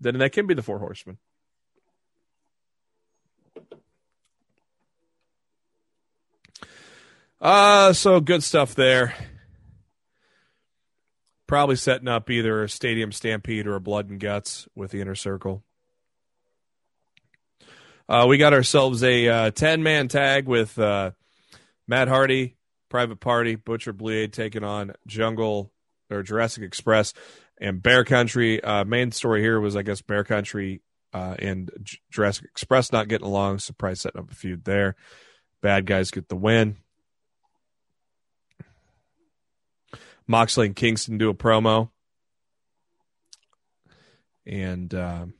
Then 0.00 0.18
they 0.18 0.28
can 0.28 0.46
be 0.46 0.54
the 0.54 0.62
Four 0.62 0.78
Horsemen. 0.78 1.18
Uh, 7.40 7.92
so 7.92 8.20
good 8.20 8.42
stuff 8.42 8.74
there. 8.74 9.14
Probably 11.46 11.76
setting 11.76 12.08
up 12.08 12.28
either 12.30 12.64
a 12.64 12.68
Stadium 12.68 13.12
Stampede 13.12 13.66
or 13.66 13.76
a 13.76 13.80
Blood 13.80 14.10
and 14.10 14.20
Guts 14.20 14.68
with 14.74 14.90
the 14.90 15.00
Inner 15.00 15.14
Circle. 15.14 15.62
Uh, 18.08 18.26
we 18.28 18.38
got 18.38 18.54
ourselves 18.54 19.02
a 19.02 19.28
uh, 19.28 19.50
10 19.50 19.82
man 19.82 20.08
tag 20.08 20.46
with 20.46 20.78
uh, 20.78 21.12
Matt 21.86 22.08
Hardy, 22.08 22.56
Private 22.88 23.20
Party, 23.20 23.54
Butcher 23.54 23.92
Bleed 23.92 24.32
taking 24.32 24.64
on 24.64 24.92
Jungle 25.06 25.72
or 26.10 26.22
Jurassic 26.22 26.64
Express 26.64 27.12
and 27.60 27.82
Bear 27.82 28.04
Country. 28.04 28.62
Uh, 28.62 28.84
main 28.84 29.12
story 29.12 29.42
here 29.42 29.60
was, 29.60 29.76
I 29.76 29.82
guess, 29.82 30.00
Bear 30.00 30.24
Country 30.24 30.82
uh, 31.12 31.36
and 31.38 31.70
Jurassic 32.10 32.46
Express 32.46 32.92
not 32.92 33.08
getting 33.08 33.26
along. 33.26 33.58
Surprise 33.58 34.00
setting 34.00 34.20
up 34.20 34.30
a 34.30 34.34
feud 34.34 34.64
there. 34.64 34.96
Bad 35.62 35.86
guys 35.86 36.10
get 36.10 36.28
the 36.28 36.36
win. 36.36 36.76
Moxley 40.28 40.66
and 40.66 40.76
Kingston 40.76 41.18
do 41.18 41.30
a 41.30 41.34
promo. 41.34 41.88
And 44.46 44.94
um, 44.94 45.34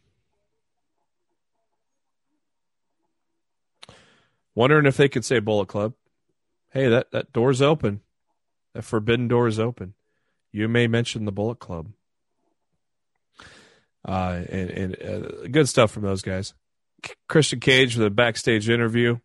wondering 4.55 4.87
if 4.87 4.97
they 4.97 5.09
could 5.09 5.25
say 5.25 5.39
Bullet 5.39 5.69
Club. 5.69 5.95
Hey, 6.71 6.89
that, 6.89 7.11
that 7.13 7.33
door's 7.33 7.63
open. 7.63 8.01
That 8.75 8.83
forbidden 8.83 9.29
door 9.29 9.47
is 9.47 9.59
open. 9.59 9.95
You 10.53 10.69
may 10.69 10.87
mention 10.87 11.27
the 11.27 11.33
Bullet 11.33 11.59
Club. 11.59 11.93
Uh, 14.07 14.43
and 14.49 14.71
and 14.71 15.03
uh, 15.03 15.49
good 15.51 15.69
stuff 15.69 15.91
from 15.91 16.03
those 16.03 16.23
guys. 16.23 16.55
Christian 17.29 17.61
Cage 17.61 17.97
with 17.97 18.07
a 18.07 18.11
backstage 18.11 18.69
interview. 18.69 19.19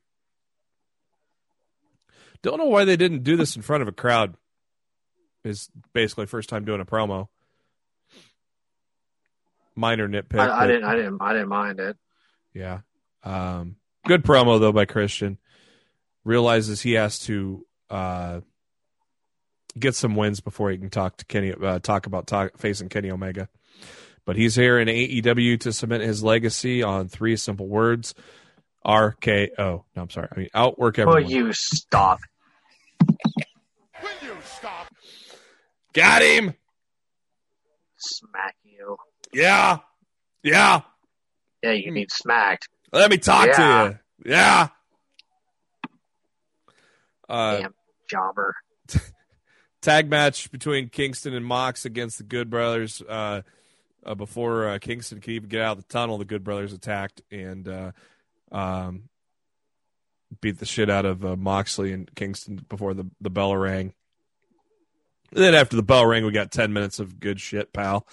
Don't 2.41 2.57
know 2.57 2.65
why 2.65 2.83
they 2.83 2.97
didn't 2.97 3.23
do 3.23 3.37
this 3.37 3.55
in 3.55 3.61
front 3.61 3.81
of 3.81 3.87
a 3.87 3.93
crowd. 3.93 4.35
Is 5.43 5.69
basically 5.93 6.25
first 6.25 6.47
time 6.49 6.63
doing 6.65 6.79
a 6.81 6.85
promo. 6.85 7.27
Minor 9.75 10.07
nitpick. 10.07 10.39
I, 10.39 10.45
I 10.45 10.59
but- 10.59 10.67
didn't. 10.67 10.83
I 10.85 10.95
didn't. 10.95 11.21
I 11.21 11.33
didn't 11.33 11.49
mind 11.49 11.79
it. 11.79 11.97
yeah. 12.53 12.79
Um, 13.23 13.77
good 14.05 14.23
promo 14.23 14.59
though 14.59 14.71
by 14.71 14.85
Christian. 14.85 15.37
Realizes 16.25 16.81
he 16.81 16.93
has 16.93 17.19
to 17.19 17.65
uh, 17.89 18.41
get 19.77 19.95
some 19.95 20.15
wins 20.15 20.39
before 20.39 20.71
he 20.71 20.77
can 20.77 20.89
talk 20.89 21.17
to 21.17 21.25
Kenny. 21.25 21.53
Uh, 21.53 21.79
talk 21.79 22.05
about 22.05 22.27
talk, 22.27 22.57
facing 22.57 22.87
Kenny 22.89 23.11
Omega. 23.11 23.49
But 24.25 24.37
he's 24.37 24.55
here 24.55 24.79
in 24.79 24.87
AEW 24.87 25.59
to 25.61 25.73
cement 25.73 26.03
his 26.03 26.23
legacy 26.23 26.81
on 26.83 27.09
three 27.09 27.35
simple 27.35 27.67
words: 27.67 28.13
RKO. 28.85 29.57
No, 29.57 29.83
I'm 30.01 30.09
sorry. 30.09 30.29
I 30.31 30.39
mean 30.39 30.49
outwork 30.53 30.99
everyone. 30.99 31.23
Oh, 31.25 31.27
you 31.27 31.51
stop. 31.51 32.19
Will 33.09 34.09
you 34.21 34.35
stop? 34.45 34.87
Got 35.93 36.21
him. 36.21 36.53
Smack 37.97 38.55
you. 38.63 38.97
Yeah. 39.33 39.79
Yeah. 40.43 40.81
Yeah, 41.61 41.71
you 41.71 41.91
need 41.91 42.11
smacked. 42.11 42.67
Let 42.91 43.09
me 43.09 43.17
talk 43.17 43.47
Yeah. 43.47 43.53
to 43.53 43.99
you. 44.25 44.31
Yeah. 44.31 44.67
Uh, 47.29 47.59
Damn 47.61 47.73
jobber. 48.09 48.55
tag 49.81 50.09
match 50.09 50.51
between 50.51 50.89
Kingston 50.89 51.33
and 51.33 51.45
Mox 51.45 51.85
against 51.85 52.17
the 52.17 52.23
Good 52.23 52.49
Brothers. 52.49 53.01
Uh, 53.07 53.41
uh, 54.05 54.15
before 54.15 54.67
uh, 54.67 54.79
Kingston 54.79 55.21
could 55.21 55.31
even 55.31 55.47
get 55.49 55.61
out 55.61 55.77
of 55.77 55.83
the 55.87 55.93
tunnel, 55.93 56.17
the 56.17 56.25
Good 56.25 56.43
Brothers 56.43 56.73
attacked 56.73 57.21
and 57.31 57.67
uh, 57.67 57.91
um, 58.51 59.03
beat 60.41 60.59
the 60.59 60.65
shit 60.65 60.89
out 60.89 61.05
of 61.05 61.23
uh, 61.23 61.35
Moxley 61.37 61.93
and 61.93 62.13
Kingston 62.13 62.65
before 62.67 62.93
the, 62.93 63.09
the 63.21 63.29
bell 63.29 63.55
rang. 63.55 63.93
And 65.33 65.43
then 65.43 65.55
after 65.55 65.75
the 65.75 65.83
bell 65.83 66.05
rang, 66.05 66.25
we 66.25 66.31
got 66.31 66.51
10 66.51 66.73
minutes 66.73 66.99
of 66.99 67.19
good 67.19 67.39
shit, 67.39 67.73
pal, 67.73 68.07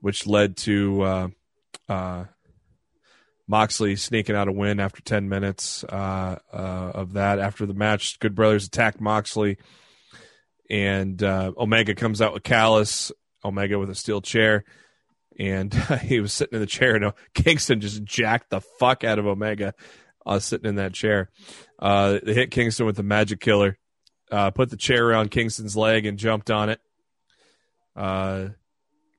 which 0.00 0.26
led 0.26 0.56
to 0.58 1.02
uh, 1.02 1.28
uh, 1.86 2.24
Moxley 3.46 3.96
sneaking 3.96 4.34
out 4.34 4.48
a 4.48 4.52
win 4.52 4.80
after 4.80 5.02
10 5.02 5.28
minutes 5.28 5.84
uh, 5.84 6.38
uh, 6.50 6.56
of 6.94 7.12
that. 7.12 7.40
After 7.40 7.66
the 7.66 7.74
match, 7.74 8.18
Good 8.20 8.34
Brothers 8.34 8.66
attack 8.66 9.00
Moxley 9.00 9.58
and 10.70 11.22
uh, 11.22 11.52
Omega 11.58 11.94
comes 11.94 12.22
out 12.22 12.32
with 12.32 12.42
Callis, 12.42 13.12
Omega 13.44 13.78
with 13.78 13.90
a 13.90 13.94
steel 13.94 14.22
chair, 14.22 14.64
and 15.38 15.74
he 16.02 16.20
was 16.20 16.32
sitting 16.32 16.56
in 16.56 16.60
the 16.60 16.66
chair, 16.66 16.96
and 16.96 17.12
Kingston 17.34 17.80
just 17.82 18.02
jacked 18.02 18.48
the 18.48 18.62
fuck 18.62 19.04
out 19.04 19.18
of 19.18 19.26
Omega, 19.26 19.74
uh, 20.24 20.38
sitting 20.38 20.70
in 20.70 20.76
that 20.76 20.94
chair. 20.94 21.30
They 21.80 22.34
hit 22.34 22.50
Kingston 22.50 22.86
with 22.86 22.96
the 22.96 23.02
Magic 23.02 23.40
Killer, 23.40 23.78
uh, 24.30 24.50
put 24.50 24.70
the 24.70 24.76
chair 24.76 25.06
around 25.06 25.30
Kingston's 25.30 25.76
leg, 25.76 26.06
and 26.06 26.18
jumped 26.18 26.50
on 26.50 26.68
it, 26.68 26.80
uh, 27.94 28.48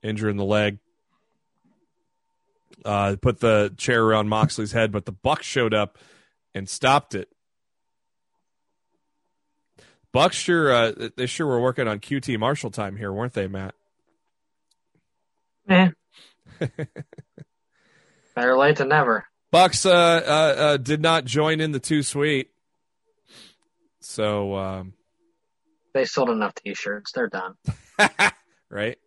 injuring 0.03 0.37
the 0.37 0.45
leg. 0.45 0.79
Uh, 2.85 3.15
put 3.21 3.39
the 3.39 3.73
chair 3.77 4.03
around 4.03 4.29
Moxley's 4.29 4.71
head, 4.71 4.91
but 4.91 5.05
the 5.05 5.11
Bucks 5.11 5.45
showed 5.45 5.73
up 5.73 5.97
and 6.53 6.69
stopped 6.69 7.15
it. 7.15 7.29
Bucks 10.13 10.35
sure 10.35 10.71
uh, 10.73 11.09
they 11.15 11.25
sure 11.25 11.45
were 11.45 11.59
working 11.59 11.87
on 11.87 11.99
QT 11.99 12.39
Marshall 12.39 12.71
time 12.71 12.95
here, 12.95 13.11
weren't 13.11 13.33
they, 13.33 13.47
Matt? 13.47 13.75
Eh. 15.69 15.89
Better 18.35 18.57
late 18.57 18.77
than 18.77 18.89
never. 18.89 19.25
Bucks 19.51 19.85
uh, 19.85 19.91
uh, 19.91 20.61
uh, 20.61 20.77
did 20.77 21.01
not 21.01 21.25
join 21.25 21.59
in 21.61 21.71
the 21.71 21.79
Too 21.79 22.03
Sweet, 22.03 22.49
so 23.99 24.55
um, 24.55 24.93
They 25.97 26.05
sold 26.05 26.29
enough 26.29 26.53
T-shirts. 26.53 27.11
They're 27.11 27.27
done. 27.27 27.55
right. 28.69 28.99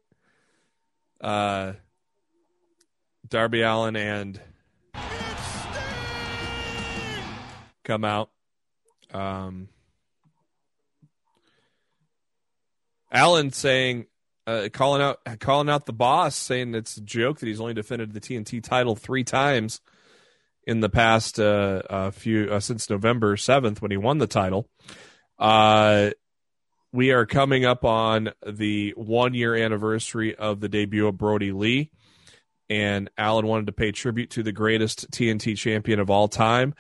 Uh, 1.21 1.75
Darby 3.29 3.63
Allin 3.63 3.95
and 3.95 4.41
come 7.85 8.05
out. 8.05 8.31
Um, 9.15 9.69
Allin 13.13 13.53
saying, 13.53 14.07
uh, 14.49 14.69
calling 14.73 15.01
out, 15.01 15.21
calling 15.39 15.69
out 15.69 15.87
the 15.87 15.93
boss, 15.93 16.35
saying 16.35 16.75
it's 16.75 16.97
a 16.97 17.03
joke 17.03 17.39
that 17.39 17.47
he's 17.47 17.61
only 17.61 17.75
defended 17.75 18.13
the 18.13 18.21
TNT 18.21 18.61
title 18.65 18.97
three 18.97 19.23
times 19.23 19.81
in 20.67 20.81
the 20.81 20.89
past 20.89 21.39
uh, 21.39 22.11
few 22.11 22.49
uh, 22.51 22.59
since 22.59 22.91
November 22.91 23.37
seventh 23.37 23.81
when 23.81 23.93
he 23.93 23.97
won 23.97 24.19
the 24.19 24.27
title. 24.27 24.69
Uh, 25.39 26.11
we 26.93 27.11
are 27.13 27.27
coming 27.27 27.65
up 27.65 27.85
on 27.85 28.31
the 28.47 28.93
one 28.97 29.35
year 29.35 29.55
anniversary 29.55 30.35
of 30.35 30.61
the 30.61 30.69
debut 30.69 31.07
of 31.07 31.17
Brodie 31.17 31.53
Lee, 31.53 31.91
and 32.69 33.11
Allin 33.17 33.47
wanted 33.47 33.67
to 33.67 33.73
pay 33.73 33.93
tribute 33.93 34.31
to 34.31 34.43
the 34.43 34.53
greatest 34.53 35.11
TNT 35.11 35.57
champion 35.57 36.01
of 36.01 36.11
all 36.11 36.29
time, 36.29 36.75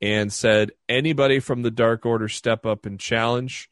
and 0.00 0.32
said 0.32 0.72
anybody 0.88 1.40
from 1.40 1.62
the 1.62 1.70
Dark 1.70 2.06
Order 2.06 2.28
step 2.28 2.66
up 2.66 2.86
and 2.86 2.98
challenge. 3.00 3.68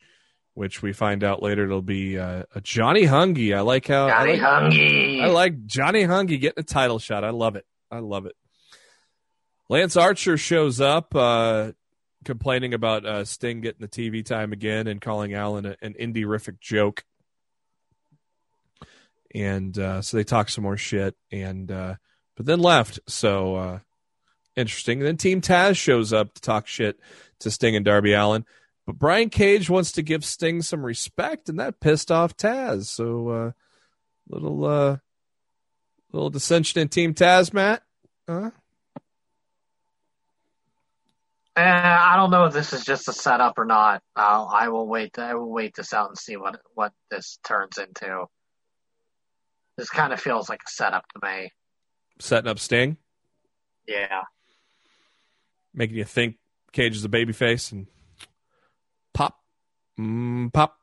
Which 0.57 0.83
we 0.83 0.93
find 0.93 1.25
out 1.25 1.43
later 1.43 1.65
it'll 1.65 1.83
be 1.83 2.17
uh, 2.17 2.45
a 2.55 2.61
Johnny 2.61 3.03
Hungee. 3.03 3.57
I 3.57 3.63
like 3.63 3.89
how 3.89 4.09
Johnny 4.09 4.41
I 4.41 4.61
like, 4.61 4.73
Hungee. 4.73 5.21
I 5.21 5.27
like 5.27 5.67
Johnny 5.67 6.05
Hungee 6.05 6.41
getting 6.41 6.61
a 6.61 6.63
title 6.63 7.01
shot. 7.01 7.25
I 7.25 7.31
love 7.31 7.57
it. 7.57 7.67
I 7.91 7.99
love 7.99 8.27
it. 8.27 8.37
Lance 9.69 9.97
Archer 9.97 10.37
shows 10.37 10.81
up, 10.81 11.13
uh, 11.17 11.73
complaining 12.25 12.75
about 12.75 13.05
uh, 13.05 13.25
Sting 13.25 13.61
getting 13.61 13.81
the 13.81 13.89
TV 13.89 14.25
time 14.25 14.53
again 14.53 14.87
and 14.87 15.01
calling 15.01 15.35
Allin 15.35 15.67
a, 15.67 15.77
an 15.83 15.95
indie-rific 16.01 16.61
joke. 16.61 17.05
And 19.35 19.77
uh, 19.79 20.03
so 20.03 20.17
they 20.17 20.25
talk 20.25 20.49
some 20.49 20.63
more 20.63 20.77
shit, 20.77 21.17
and 21.33 21.71
uh, 21.71 21.95
but 22.37 22.47
then 22.47 22.61
left. 22.61 23.01
So 23.09 23.57
uh, 23.57 23.79
interesting. 24.57 25.01
And 25.01 25.07
then 25.07 25.17
Team 25.17 25.41
Taz 25.41 25.77
shows 25.77 26.13
up 26.13 26.35
to 26.35 26.41
talk 26.41 26.67
shit 26.67 26.99
to 27.41 27.51
Sting 27.51 27.77
and 27.77 27.85
Darby 27.85 28.13
Allin. 28.13 28.45
But 28.87 28.99
Brian 28.99 29.31
Cage 29.31 29.71
wants 29.71 29.93
to 29.93 30.03
give 30.03 30.25
Sting 30.25 30.63
some 30.63 30.85
respect, 30.85 31.49
and 31.49 31.59
that 31.59 31.81
pissed 31.81 32.13
off 32.13 32.37
Taz. 32.37 32.85
So 32.85 33.29
uh, 33.29 33.51
little 34.29 34.65
uh, 34.65 34.99
little 36.13 36.31
dissension 36.31 36.81
in 36.81 36.89
Team 36.89 37.15
Taz, 37.15 37.53
Matt. 37.53 37.83
Huh? 38.29 38.51
Eh, 41.57 41.63
I 41.63 42.17
don't 42.17 42.31
know 42.33 42.47
if 42.47 42.53
this 42.53 42.73
is 42.73 42.85
just 42.85 43.09
a 43.09 43.13
setup 43.13 43.59
or 43.59 43.65
not. 43.65 44.03
I'll, 44.17 44.51
I 44.53 44.69
will 44.69 44.89
wait. 44.89 45.19
I 45.19 45.35
will 45.35 45.51
wait 45.53 45.75
this 45.77 45.93
out 45.93 46.09
and 46.09 46.19
see 46.19 46.37
what 46.37 46.61
what 46.75 46.93
this 47.11 47.39
turns 47.47 47.79
into. 47.79 48.27
This 49.77 49.89
kind 49.91 50.13
of 50.13 50.21
feels 50.21 50.49
like 50.49 50.61
a 50.67 50.71
setup 50.71 51.05
to 51.15 51.21
me. 51.27 51.51
Setting 52.21 52.51
up 52.51 52.59
Sting, 52.59 52.97
Yeah, 53.87 54.23
making 55.73 55.97
you 55.97 56.05
think 56.05 56.37
Cage 56.73 56.97
is 56.97 57.05
a 57.05 57.09
babyface 57.09 57.73
and 57.73 57.87
pop, 59.13 59.37
mm, 59.99 60.53
pop, 60.53 60.77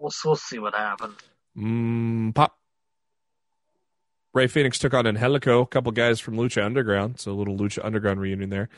we'll 0.00 0.12
we'll 0.24 0.36
see 0.36 0.58
what 0.58 0.74
happens. 0.74 1.16
mm, 1.56 2.34
pop. 2.34 2.56
Rey 4.36 4.48
Fenix 4.48 4.78
took 4.78 4.92
on 4.92 5.06
Angelico, 5.06 5.62
a 5.62 5.66
couple 5.66 5.90
guys 5.92 6.20
from 6.20 6.36
Lucha 6.36 6.62
Underground, 6.62 7.18
so 7.18 7.32
a 7.32 7.34
little 7.34 7.56
Lucha 7.56 7.82
Underground 7.82 8.20
reunion 8.20 8.50
there. 8.50 8.68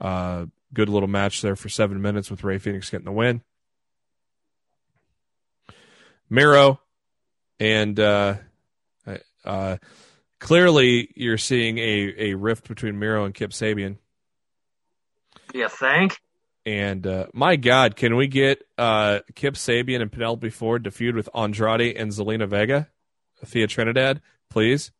Uh, 0.00 0.46
good 0.72 0.88
little 0.88 1.08
match 1.08 1.42
there 1.42 1.56
for 1.56 1.68
seven 1.68 2.00
minutes 2.00 2.30
with 2.30 2.44
Rey 2.44 2.58
Fenix 2.58 2.88
getting 2.90 3.06
the 3.06 3.12
win. 3.12 3.42
Miro 6.30 6.78
and 7.58 7.98
uh, 7.98 8.36
uh, 9.44 9.78
clearly 10.38 11.10
you're 11.16 11.38
seeing 11.38 11.78
a, 11.78 12.14
a 12.16 12.34
rift 12.34 12.68
between 12.68 12.96
Miro 12.96 13.24
and 13.24 13.34
Kip 13.34 13.50
Sabian. 13.50 13.96
You 15.52 15.68
think? 15.68 16.20
And 16.64 17.04
uh, 17.04 17.26
my 17.34 17.56
God, 17.56 17.96
can 17.96 18.14
we 18.14 18.28
get 18.28 18.62
uh, 18.78 19.20
Kip 19.34 19.54
Sabian 19.54 20.02
and 20.02 20.12
Penelope 20.12 20.50
Ford 20.50 20.84
to 20.84 20.92
feud 20.92 21.16
with 21.16 21.28
Andrade 21.34 21.96
and 21.96 22.12
Zelina 22.12 22.46
Vega, 22.48 22.88
Thea 23.44 23.66
Trinidad, 23.66 24.20
please? 24.50 24.92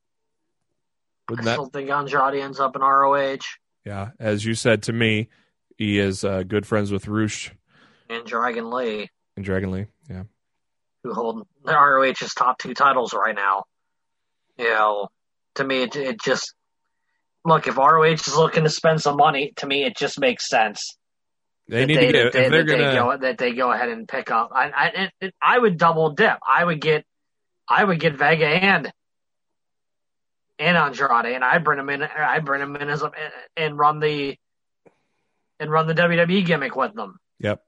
I 1.31 1.33
Wouldn't 1.33 1.47
that? 1.47 1.53
still 1.53 1.67
think 1.67 1.91
Andrade 1.91 2.43
ends 2.43 2.59
up 2.59 2.75
in 2.75 2.83
ROH 2.83 3.37
Yeah, 3.85 4.11
as 4.19 4.45
you 4.45 4.55
said 4.55 4.83
to 4.85 4.93
me, 4.93 5.29
he 5.79 5.99
is 5.99 6.25
uh, 6.25 6.43
good 6.43 6.67
friends 6.67 6.91
with 6.91 7.07
Rush 7.07 7.53
and 8.09 8.27
Dragon 8.27 8.69
Lee, 8.71 9.09
and 9.37 9.45
Dragon 9.45 9.71
Lee. 9.71 9.87
Yeah, 10.09 10.25
who 11.05 11.15
hold 11.15 11.47
the 11.65 11.73
ROH's 11.73 12.35
top 12.35 12.59
two 12.59 12.75
titles 12.75 13.15
right 13.15 13.35
now. 13.35 13.65
You 14.59 14.71
know, 14.71 15.09
to 15.55 15.65
me, 15.65 15.83
it, 15.85 15.95
it 15.95 16.21
just 16.21 16.53
look 17.45 17.69
if 17.69 17.77
ROH 17.77 18.03
is 18.05 18.37
looking 18.37 18.65
to 18.65 18.71
spend 18.71 19.01
some 19.01 19.17
money. 19.17 19.53
To 19.57 19.67
me, 19.67 19.85
it 19.85 19.97
just 19.97 20.19
makes 20.19 20.49
sense. 20.49 20.97
they 21.69 21.87
need 21.87 21.97
they, 21.97 22.07
to 22.07 22.13
get 22.13 22.33
they, 22.33 22.45
if 22.47 22.51
they're 22.51 22.65
that 22.65 22.77
gonna. 22.77 22.95
go, 22.95 23.17
that 23.19 23.39
they 23.39 23.53
go 23.53 23.71
ahead 23.71 23.89
and 23.89 24.09
pick 24.09 24.33
up. 24.33 24.51
I 24.53 24.71
I, 24.71 25.11
it, 25.21 25.35
I 25.41 25.59
would 25.59 25.79
double 25.79 26.11
dip. 26.11 26.39
I 26.47 26.65
would 26.65 26.81
get 26.81 27.05
I 27.69 27.85
would 27.85 28.01
get 28.01 28.19
Vega 28.19 28.47
and 28.47 28.93
and 30.61 30.77
Andrade, 30.77 31.35
and 31.35 31.43
I'd 31.43 31.65
bring 31.65 31.79
them 31.79 31.89
in. 31.91 32.03
I'd 32.03 32.45
bring 32.45 32.61
them 32.61 32.77
in 32.77 32.89
as 32.89 33.03
a, 33.03 33.11
and 33.57 33.77
run 33.79 33.99
the 33.99 34.37
and 35.59 35.71
run 35.71 35.87
the 35.89 35.95
WWE 35.95 36.45
gimmick 36.47 36.77
with 36.77 36.95
them. 36.95 37.19
Yep. 37.41 37.63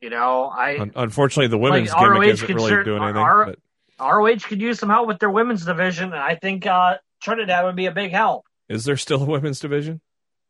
You 0.00 0.10
know, 0.10 0.44
I 0.44 0.78
Un- 0.78 0.92
unfortunately, 0.94 1.48
the 1.48 1.58
women's 1.58 1.90
Like, 1.90 1.98
gimmick 2.00 2.18
ROH 2.20 2.22
isn't 2.32 2.54
really 2.54 2.84
doing 2.84 3.02
anything. 3.02 3.16
R- 3.22 3.44
but 3.46 3.58
ROH 4.00 4.38
could 4.48 4.60
use 4.60 4.78
some 4.78 4.88
help 4.90 5.06
with 5.08 5.18
their 5.18 5.30
women's 5.30 5.64
division, 5.64 6.12
and 6.12 6.22
I 6.22 6.36
think 6.36 6.66
uh, 6.66 6.98
Trinidad 7.22 7.64
would 7.64 7.76
be 7.76 7.86
a 7.86 7.92
big 7.92 8.12
help. 8.12 8.46
is 8.68 8.84
there 8.84 8.96
still 8.96 9.22
a 9.22 9.26
women's 9.26 9.60
division? 9.60 10.00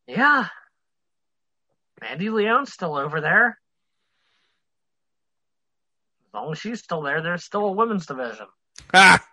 Yeah, 0.07 0.47
Mandy 2.01 2.29
Leon's 2.29 2.71
still 2.71 2.95
over 2.95 3.19
there. 3.21 3.57
As 6.29 6.33
long 6.33 6.51
as 6.51 6.59
she's 6.59 6.79
still 6.83 7.01
there, 7.01 7.21
there's 7.21 7.43
still 7.43 7.65
a 7.65 7.71
women's 7.71 8.05
division. 8.05 8.45
Ah. 8.93 9.23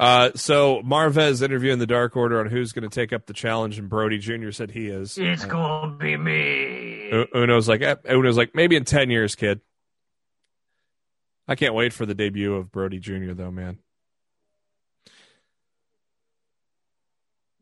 Uh, 0.00 0.30
so 0.34 0.80
Marvez 0.82 1.42
interviewing 1.42 1.78
the 1.78 1.86
Dark 1.86 2.16
Order 2.16 2.40
on 2.40 2.46
who's 2.46 2.72
going 2.72 2.88
to 2.88 2.94
take 2.94 3.12
up 3.12 3.26
the 3.26 3.34
challenge, 3.34 3.78
and 3.78 3.88
Brody 3.90 4.16
Jr. 4.18 4.50
said 4.50 4.70
he 4.70 4.86
is. 4.88 5.18
It's 5.18 5.44
Uh, 5.44 5.48
gonna 5.48 5.96
be 5.96 6.16
me. 6.16 7.10
Uno's 7.34 7.68
like 7.68 7.82
Uno's 8.08 8.36
like 8.38 8.54
maybe 8.54 8.76
in 8.76 8.84
ten 8.84 9.10
years, 9.10 9.34
kid. 9.34 9.60
I 11.46 11.54
can't 11.54 11.74
wait 11.74 11.92
for 11.92 12.06
the 12.06 12.14
debut 12.14 12.54
of 12.54 12.72
Brody 12.72 12.98
Jr. 12.98 13.32
though, 13.34 13.50
man. 13.50 13.78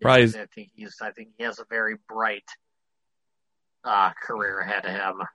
Probably- 0.01 0.23
I 0.41 0.47
think 0.55 0.71
he's. 0.77 1.01
I 1.01 1.11
think 1.11 1.31
he 1.39 1.43
has 1.45 1.59
a 1.59 1.65
very 1.69 1.97
bright 2.09 2.45
uh, 3.83 4.11
career 4.23 4.61
ahead 4.61 4.85
of 4.87 4.93
him. 4.93 5.27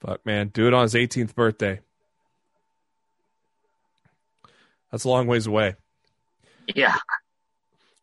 Fuck, 0.00 0.26
man, 0.26 0.48
do 0.48 0.66
it 0.66 0.74
on 0.74 0.82
his 0.82 0.92
18th 0.94 1.34
birthday. 1.34 1.80
That's 4.94 5.02
a 5.02 5.08
long 5.08 5.26
ways 5.26 5.48
away. 5.48 5.74
Yeah, 6.72 6.94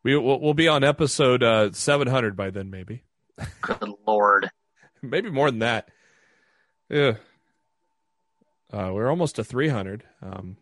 We 0.03 0.17
we'll, 0.17 0.41
we'll 0.41 0.53
be 0.53 0.67
on 0.67 0.83
episode 0.83 1.41
uh, 1.41 1.71
700 1.71 2.35
by 2.35 2.49
then, 2.49 2.69
maybe, 2.69 3.05
good 3.61 3.93
lord. 4.05 4.51
maybe 5.01 5.29
more 5.29 5.49
than 5.49 5.59
that. 5.59 5.87
Yeah, 6.89 7.13
uh, 8.73 8.91
we're 8.91 9.09
almost 9.09 9.37
to 9.37 9.45
300. 9.45 10.03
Um, 10.21 10.57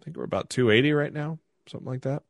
I 0.00 0.04
think 0.04 0.16
we're 0.16 0.22
about 0.22 0.50
280 0.50 0.92
right 0.92 1.12
now, 1.12 1.40
something 1.66 1.90
like 1.90 2.02
that. 2.02 2.22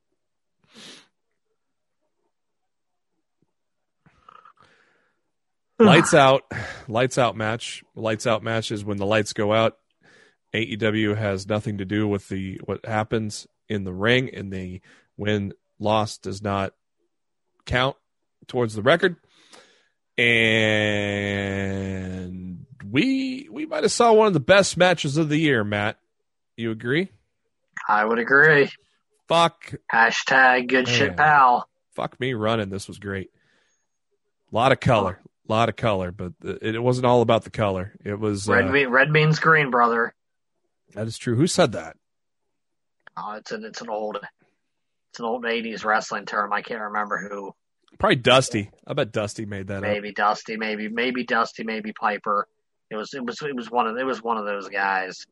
lights 5.78 6.14
out 6.14 6.50
lights 6.88 7.18
out 7.18 7.36
match 7.36 7.84
lights 7.94 8.26
out 8.26 8.42
match 8.42 8.70
is 8.70 8.82
when 8.82 8.96
the 8.96 9.04
lights 9.04 9.34
go 9.34 9.52
out 9.52 9.76
aew 10.54 11.16
has 11.16 11.48
nothing 11.48 11.78
to 11.78 11.84
do 11.84 12.06
with 12.08 12.28
the 12.28 12.60
what 12.64 12.84
happens 12.84 13.46
in 13.68 13.84
the 13.84 13.92
ring 13.92 14.32
and 14.34 14.52
the 14.52 14.80
win 15.16 15.52
loss 15.78 16.18
does 16.18 16.42
not 16.42 16.72
count 17.64 17.96
towards 18.46 18.74
the 18.74 18.82
record. 18.82 19.16
And 21.36 22.66
we 22.90 23.48
we 23.50 23.66
might 23.66 23.82
have 23.84 23.92
saw 23.92 24.12
one 24.12 24.26
of 24.26 24.32
the 24.32 24.40
best 24.40 24.76
matches 24.76 25.16
of 25.16 25.28
the 25.28 25.36
year 25.36 25.62
matt. 25.64 25.98
You 26.56 26.70
agree? 26.70 27.10
I 27.88 28.04
would 28.04 28.18
agree. 28.18 28.70
fuck. 29.28 29.74
Hashtag 29.92 30.68
good 30.68 30.86
Man. 30.86 30.94
shit, 30.94 31.16
pal. 31.16 31.68
fuck 31.92 32.18
me 32.18 32.32
running. 32.34 32.70
This 32.70 32.88
was 32.88 32.98
great. 32.98 33.30
A 34.52 34.54
lot 34.54 34.72
of 34.72 34.80
color. 34.80 35.20
A 35.48 35.52
lot 35.52 35.68
of 35.68 35.76
color 35.76 36.10
but 36.12 36.32
it, 36.42 36.82
wasn't 36.82 37.06
all 37.06 37.20
about 37.22 37.44
the 37.44 37.50
color. 37.50 37.92
It 38.04 38.18
was 38.18 38.48
Red, 38.48 38.66
uh, 38.68 38.90
red 38.90 39.10
means 39.10 39.38
green, 39.38 39.70
brother. 39.70 40.14
That 40.94 41.06
is 41.06 41.18
true 41.18 41.36
who 41.36 41.46
said 41.46 41.72
that 41.72 41.96
Oh, 43.16 43.32
it's 43.32 43.52
an 43.52 43.64
it's 43.64 43.80
an 43.80 43.88
old 43.88 44.18
it's 45.10 45.18
an 45.18 45.24
old 45.24 45.44
'80s 45.44 45.84
wrestling 45.84 46.26
term. 46.26 46.52
I 46.52 46.60
can't 46.62 46.82
remember 46.82 47.16
who. 47.18 47.52
Probably 47.98 48.16
Dusty. 48.16 48.70
I 48.86 48.92
bet 48.92 49.12
Dusty 49.12 49.46
made 49.46 49.68
that 49.68 49.78
up. 49.78 49.82
Maybe 49.82 50.12
Dusty, 50.12 50.56
maybe 50.56 50.88
maybe 50.88 51.24
Dusty, 51.24 51.64
maybe 51.64 51.92
Piper. 51.92 52.46
It 52.90 52.96
was 52.96 53.14
it 53.14 53.24
was 53.24 53.40
it 53.40 53.56
was 53.56 53.70
one 53.70 53.86
of 53.86 53.96
it 53.96 54.04
was 54.04 54.22
one 54.22 54.36
of 54.36 54.44
those 54.44 54.68
guys. 54.68 55.26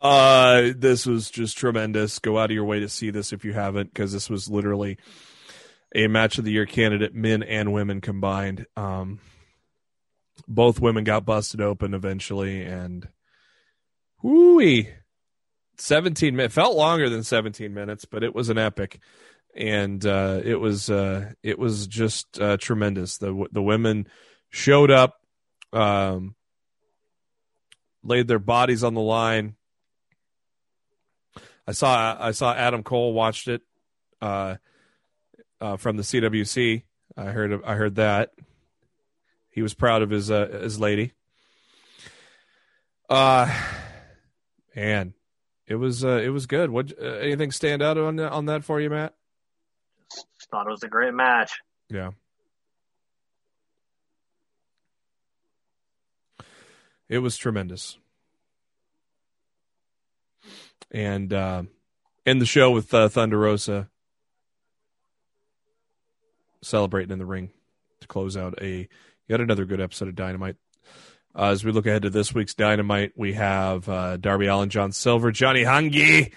Uh, 0.00 0.70
this 0.76 1.04
was 1.06 1.28
just 1.28 1.58
tremendous. 1.58 2.18
Go 2.20 2.38
out 2.38 2.50
of 2.50 2.54
your 2.54 2.64
way 2.64 2.80
to 2.80 2.88
see 2.88 3.10
this 3.10 3.32
if 3.32 3.44
you 3.44 3.52
haven't, 3.52 3.92
because 3.92 4.12
this 4.12 4.30
was 4.30 4.48
literally 4.48 4.96
a 5.94 6.06
match 6.06 6.38
of 6.38 6.44
the 6.44 6.52
year 6.52 6.66
candidate, 6.66 7.14
men 7.14 7.42
and 7.42 7.72
women 7.72 8.00
combined. 8.00 8.64
Um, 8.76 9.18
both 10.46 10.80
women 10.80 11.02
got 11.02 11.26
busted 11.26 11.60
open 11.60 11.94
eventually, 11.94 12.62
and 12.62 13.08
whooey, 14.22 14.88
seventeen 15.76 16.36
minutes 16.36 16.54
felt 16.54 16.76
longer 16.76 17.08
than 17.08 17.22
seventeen 17.22 17.74
minutes, 17.74 18.04
but 18.04 18.22
it 18.22 18.34
was 18.34 18.48
an 18.48 18.58
epic, 18.58 19.00
and 19.54 20.04
uh, 20.04 20.40
it 20.44 20.56
was 20.56 20.90
uh, 20.90 21.32
it 21.42 21.58
was 21.58 21.86
just 21.86 22.40
uh, 22.40 22.56
tremendous. 22.56 23.18
The 23.18 23.46
the 23.52 23.62
women 23.62 24.06
showed 24.50 24.90
up, 24.90 25.20
um, 25.72 26.34
laid 28.02 28.28
their 28.28 28.38
bodies 28.38 28.84
on 28.84 28.94
the 28.94 29.00
line. 29.00 29.54
I 31.66 31.72
saw 31.72 32.16
I 32.18 32.30
saw 32.30 32.54
Adam 32.54 32.82
Cole 32.82 33.12
watched 33.12 33.48
it 33.48 33.62
uh, 34.22 34.56
uh, 35.60 35.76
from 35.76 35.96
the 35.96 36.02
CWC. 36.02 36.82
I 37.16 37.24
heard 37.24 37.60
I 37.64 37.74
heard 37.74 37.96
that 37.96 38.30
he 39.50 39.62
was 39.62 39.74
proud 39.74 40.02
of 40.02 40.10
his 40.10 40.30
uh, 40.30 40.60
his 40.62 40.78
lady. 40.78 41.12
Uh 43.10 43.52
man, 44.78 45.14
it 45.66 45.74
was 45.74 46.04
uh, 46.04 46.20
it 46.22 46.28
was 46.28 46.46
good. 46.46 46.70
What 46.70 46.92
uh, 47.00 47.04
anything 47.04 47.50
stand 47.50 47.82
out 47.82 47.98
on 47.98 48.18
on 48.20 48.46
that 48.46 48.64
for 48.64 48.80
you, 48.80 48.90
Matt? 48.90 49.14
Just 50.10 50.50
thought 50.50 50.66
it 50.66 50.70
was 50.70 50.82
a 50.82 50.88
great 50.88 51.14
match. 51.14 51.52
Yeah. 51.90 52.10
It 57.08 57.18
was 57.18 57.36
tremendous. 57.36 57.96
And 60.90 61.32
uh, 61.32 61.62
end 62.26 62.40
the 62.40 62.46
show 62.46 62.70
with 62.70 62.92
uh, 62.92 63.08
Thunder 63.08 63.38
Rosa 63.38 63.88
celebrating 66.62 67.12
in 67.12 67.18
the 67.18 67.26
ring 67.26 67.50
to 68.00 68.06
close 68.06 68.36
out 68.36 68.54
a 68.60 68.88
Yet 69.28 69.42
another 69.42 69.66
good 69.66 69.80
episode 69.80 70.08
of 70.08 70.14
Dynamite. 70.14 70.56
Uh, 71.38 71.50
as 71.50 71.64
we 71.64 71.70
look 71.70 71.86
ahead 71.86 72.02
to 72.02 72.10
this 72.10 72.34
week's 72.34 72.54
Dynamite, 72.54 73.12
we 73.14 73.34
have 73.34 73.88
uh, 73.88 74.16
Darby 74.16 74.46
Allin, 74.46 74.70
John 74.70 74.90
Silver, 74.90 75.30
Johnny 75.30 75.62
Hungee 75.62 76.32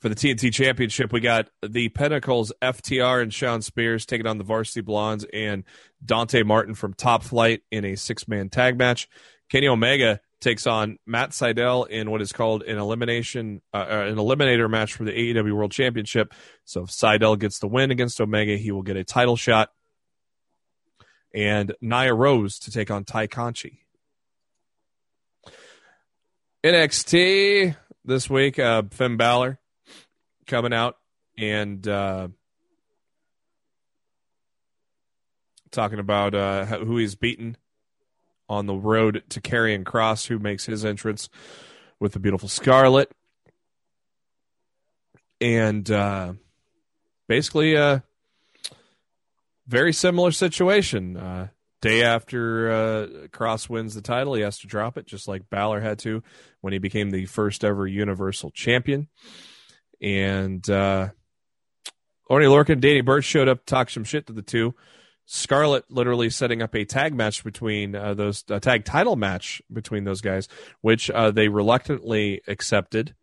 for 0.00 0.10
the 0.10 0.14
TNT 0.14 0.52
Championship. 0.52 1.14
We 1.14 1.20
got 1.20 1.48
the 1.66 1.88
Pinnacles, 1.88 2.52
FTR 2.60 3.22
and 3.22 3.32
Shawn 3.32 3.62
Spears 3.62 4.04
taking 4.04 4.26
on 4.26 4.36
the 4.36 4.44
Varsity 4.44 4.82
Blondes 4.82 5.24
and 5.32 5.64
Dante 6.04 6.42
Martin 6.42 6.74
from 6.74 6.92
Top 6.92 7.22
Flight 7.22 7.62
in 7.70 7.86
a 7.86 7.96
six 7.96 8.28
man 8.28 8.50
tag 8.50 8.76
match. 8.76 9.08
Kenny 9.48 9.66
Omega 9.66 10.20
takes 10.40 10.66
on 10.66 10.98
Matt 11.06 11.30
Sydal 11.30 11.88
in 11.88 12.10
what 12.10 12.20
is 12.20 12.32
called 12.32 12.64
an 12.64 12.76
elimination, 12.76 13.62
uh, 13.72 13.86
uh 13.88 14.06
an 14.08 14.16
eliminator 14.16 14.68
match 14.68 14.92
for 14.92 15.04
the 15.04 15.12
AEW 15.12 15.54
World 15.54 15.72
Championship. 15.72 16.34
So 16.66 16.82
if 16.82 16.90
Sydal 16.90 17.38
gets 17.38 17.60
the 17.60 17.68
win 17.68 17.90
against 17.90 18.20
Omega, 18.20 18.58
he 18.58 18.72
will 18.72 18.82
get 18.82 18.98
a 18.98 19.04
title 19.04 19.36
shot. 19.36 19.70
And 21.34 21.72
Nyla 21.82 22.14
Rose 22.14 22.58
to 22.58 22.70
take 22.70 22.90
on 22.90 23.04
Tay 23.04 23.26
Conti. 23.26 23.81
NXT 26.64 27.74
this 28.04 28.30
week, 28.30 28.58
uh, 28.58 28.84
Finn 28.92 29.16
Balor 29.16 29.58
coming 30.46 30.72
out 30.72 30.96
and 31.36 31.86
uh, 31.88 32.28
talking 35.72 35.98
about 35.98 36.36
uh, 36.36 36.64
who 36.66 36.98
he's 36.98 37.16
beaten 37.16 37.56
on 38.48 38.66
the 38.66 38.74
road 38.74 39.24
to 39.30 39.40
Karrion 39.40 39.82
Kross, 39.82 40.28
who 40.28 40.38
makes 40.38 40.64
his 40.64 40.84
entrance 40.84 41.28
with 41.98 42.12
the 42.12 42.20
beautiful 42.20 42.48
Scarlett. 42.48 43.10
And 45.40 45.90
uh, 45.90 46.34
basically, 47.26 47.74
a 47.74 47.84
uh, 47.84 47.98
very 49.66 49.92
similar 49.92 50.30
situation. 50.30 51.16
Uh, 51.16 51.48
day 51.82 52.02
after 52.02 52.70
uh, 52.70 53.06
Kross 53.28 53.68
wins 53.68 53.94
the 53.94 54.00
title, 54.00 54.34
he 54.34 54.42
has 54.42 54.58
to 54.60 54.66
drop 54.66 54.96
it, 54.96 55.06
just 55.06 55.28
like 55.28 55.50
Balor 55.50 55.80
had 55.80 55.98
to 56.00 56.22
when 56.62 56.72
he 56.72 56.78
became 56.78 57.10
the 57.10 57.26
first 57.26 57.64
ever 57.64 57.86
Universal 57.86 58.52
Champion. 58.52 59.08
And 60.00 60.68
uh, 60.70 61.10
Oney 62.30 62.46
Lorcan 62.46 62.70
and 62.70 62.82
Danny 62.82 63.02
Burch 63.02 63.24
showed 63.24 63.48
up, 63.48 63.66
talked 63.66 63.92
some 63.92 64.04
shit 64.04 64.26
to 64.28 64.32
the 64.32 64.42
two. 64.42 64.74
Scarlett 65.26 65.84
literally 65.90 66.30
setting 66.30 66.62
up 66.62 66.74
a 66.74 66.84
tag 66.84 67.14
match 67.14 67.44
between 67.44 67.94
uh, 67.94 68.14
those 68.14 68.44
a 68.48 68.58
tag 68.58 68.84
title 68.84 69.16
match 69.16 69.62
between 69.72 70.04
those 70.04 70.20
guys, 70.20 70.48
which 70.80 71.10
uh, 71.10 71.30
they 71.30 71.48
reluctantly 71.48 72.42
accepted. 72.48 73.14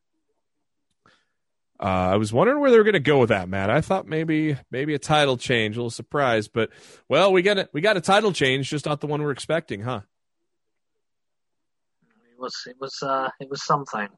Uh, 1.82 2.12
I 2.12 2.18
was 2.18 2.34
wondering 2.34 2.60
where 2.60 2.72
they 2.72 2.78
were 2.78 2.84
going 2.84 2.94
to 2.94 3.00
go 3.00 3.20
with 3.20 3.30
that, 3.30 3.48
Matt. 3.48 3.70
I 3.70 3.80
thought 3.80 4.06
maybe 4.06 4.58
maybe 4.70 4.94
a 4.94 5.00
title 5.00 5.38
change, 5.38 5.78
a 5.78 5.80
little 5.80 5.90
surprise, 5.90 6.50
but 6.50 6.70
well, 7.08 7.32
we 7.32 7.42
got 7.42 7.58
it. 7.58 7.70
We 7.72 7.80
got 7.80 7.96
a 7.96 8.02
title 8.02 8.34
change, 8.34 8.70
just 8.70 8.86
not 8.86 9.00
the 9.00 9.08
one 9.08 9.22
we're 9.22 9.32
expecting, 9.32 9.82
huh? 9.82 10.02
It 12.32 12.42
was 12.42 12.54
it 12.68 12.76
was 12.82 13.02
uh 13.02 13.30
it 13.40 13.50
was 13.50 13.64
something. 13.64 14.10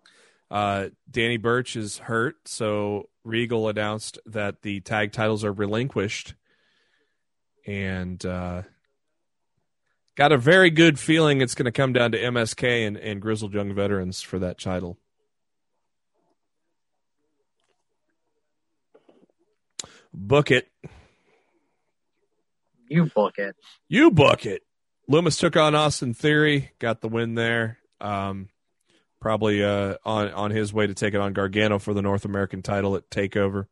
Uh, 0.50 0.90
Danny 1.10 1.38
Burch 1.38 1.76
is 1.78 2.00
hurt, 2.00 2.36
so 2.46 3.08
Regal 3.24 3.70
announced 3.70 4.20
that 4.26 4.64
the 4.64 4.82
tag 4.82 5.14
titles 5.14 5.46
are 5.46 5.54
relinquished, 5.54 6.34
and 7.66 8.26
uh, 8.26 8.64
got 10.16 10.34
a 10.34 10.38
very 10.38 10.70
good 10.70 11.00
feeling 11.00 11.40
it's 11.40 11.56
going 11.56 11.66
to 11.66 11.72
come 11.72 11.94
down 11.94 12.12
to 12.12 12.20
MSK 12.20 12.86
and, 12.86 12.98
and 12.98 13.22
Grizzled 13.22 13.54
Young 13.54 13.74
Veterans 13.74 14.22
for 14.22 14.40
that 14.40 14.60
title. 14.60 14.98
Book 20.14 20.52
it. 20.52 20.68
You 22.88 23.10
book 23.16 23.38
it. 23.38 23.56
You 23.88 24.12
book 24.12 24.46
it. 24.46 24.64
Lumis 25.10 25.40
took 25.40 25.56
on 25.56 25.76
Austin 25.76 26.14
Theory, 26.14 26.72
got 26.80 27.02
the 27.02 27.08
win 27.08 27.36
there. 27.36 27.78
Um, 28.02 28.50
probably 29.22 29.64
uh, 29.64 29.96
on 30.04 30.32
on 30.32 30.52
his 30.52 30.74
way 30.74 30.88
to 30.88 30.94
take 30.94 31.14
it 31.14 31.22
on 31.22 31.34
Gargano 31.34 31.80
for 31.80 31.94
the 31.94 32.02
North 32.02 32.26
American 32.26 32.62
title 32.62 32.96
at 32.96 33.10
Takeover. 33.10 33.68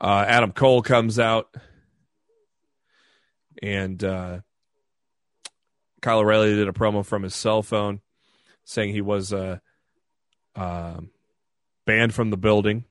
Uh, 0.00 0.24
Adam 0.26 0.52
Cole 0.52 0.80
comes 0.80 1.18
out, 1.18 1.54
and 3.62 4.02
uh, 4.02 4.40
Kyle 6.00 6.20
O'Reilly 6.20 6.54
did 6.54 6.68
a 6.68 6.72
promo 6.72 7.04
from 7.04 7.22
his 7.22 7.34
cell 7.34 7.62
phone, 7.62 8.00
saying 8.64 8.94
he 8.94 9.02
was 9.02 9.30
uh, 9.34 9.58
uh, 10.56 11.00
banned 11.84 12.14
from 12.14 12.30
the 12.30 12.38
building 12.38 12.84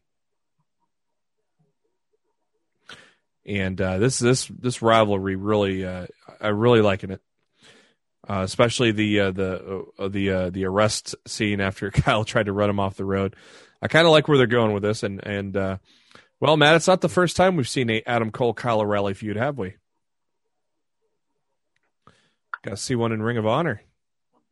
and 3.50 3.82
uh, 3.82 3.98
this 3.98 4.20
this 4.20 4.46
this 4.48 4.82
rivalry 4.82 5.36
really 5.36 5.84
uh, 5.84 6.06
I 6.40 6.50
really 6.50 6.82
liking 6.82 7.10
it, 7.10 7.22
uh, 8.30 8.42
especially 8.44 8.92
the 8.92 9.20
uh, 9.20 9.32
the 9.32 9.86
uh, 9.98 10.08
the 10.08 10.30
uh, 10.30 10.50
the 10.52 10.66
arrest 10.66 11.16
scene 11.28 11.60
after 11.60 11.90
Kyle 11.92 12.24
tried 12.24 12.46
to 12.46 12.54
run 12.54 12.70
him 12.70 12.80
off 12.80 12.96
the 12.96 13.06
road. 13.06 13.36
I 13.82 13.88
kind 13.88 14.06
of 14.06 14.12
like 14.12 14.28
where 14.28 14.38
they're 14.38 14.48
going 14.48 14.74
with 14.74 14.84
this, 14.84 15.02
and 15.02 15.26
and 15.26 15.80
well, 16.40 16.58
Matt, 16.58 16.76
it's 16.76 16.88
not 16.88 17.02
the 17.02 17.10
first 17.10 17.36
time 17.36 17.56
we've 17.56 17.68
seen 17.68 17.90
a 17.90 18.04
Adam 18.06 18.32
Cole 18.32 18.54
Kyle 18.54 18.82
O'Reilly 18.82 19.16
feud, 19.16 19.36
have 19.36 19.58
we? 19.58 19.76
Got 22.64 22.72
to 22.72 22.78
see 22.78 22.96
one 22.96 23.12
in 23.12 23.22
Ring 23.22 23.38
of 23.38 23.48
Honor. 23.48 23.82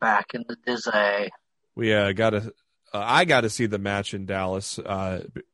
Back 0.00 0.34
in 0.34 0.44
the 0.48 0.56
Disney. 0.66 1.30
We 1.76 1.94
uh, 1.94 2.12
got 2.12 2.30
to. 2.30 2.52
I 2.92 3.26
got 3.26 3.42
to 3.42 3.50
see 3.50 3.66
the 3.66 3.78
match 3.78 4.12
in 4.14 4.26
Dallas, 4.26 4.80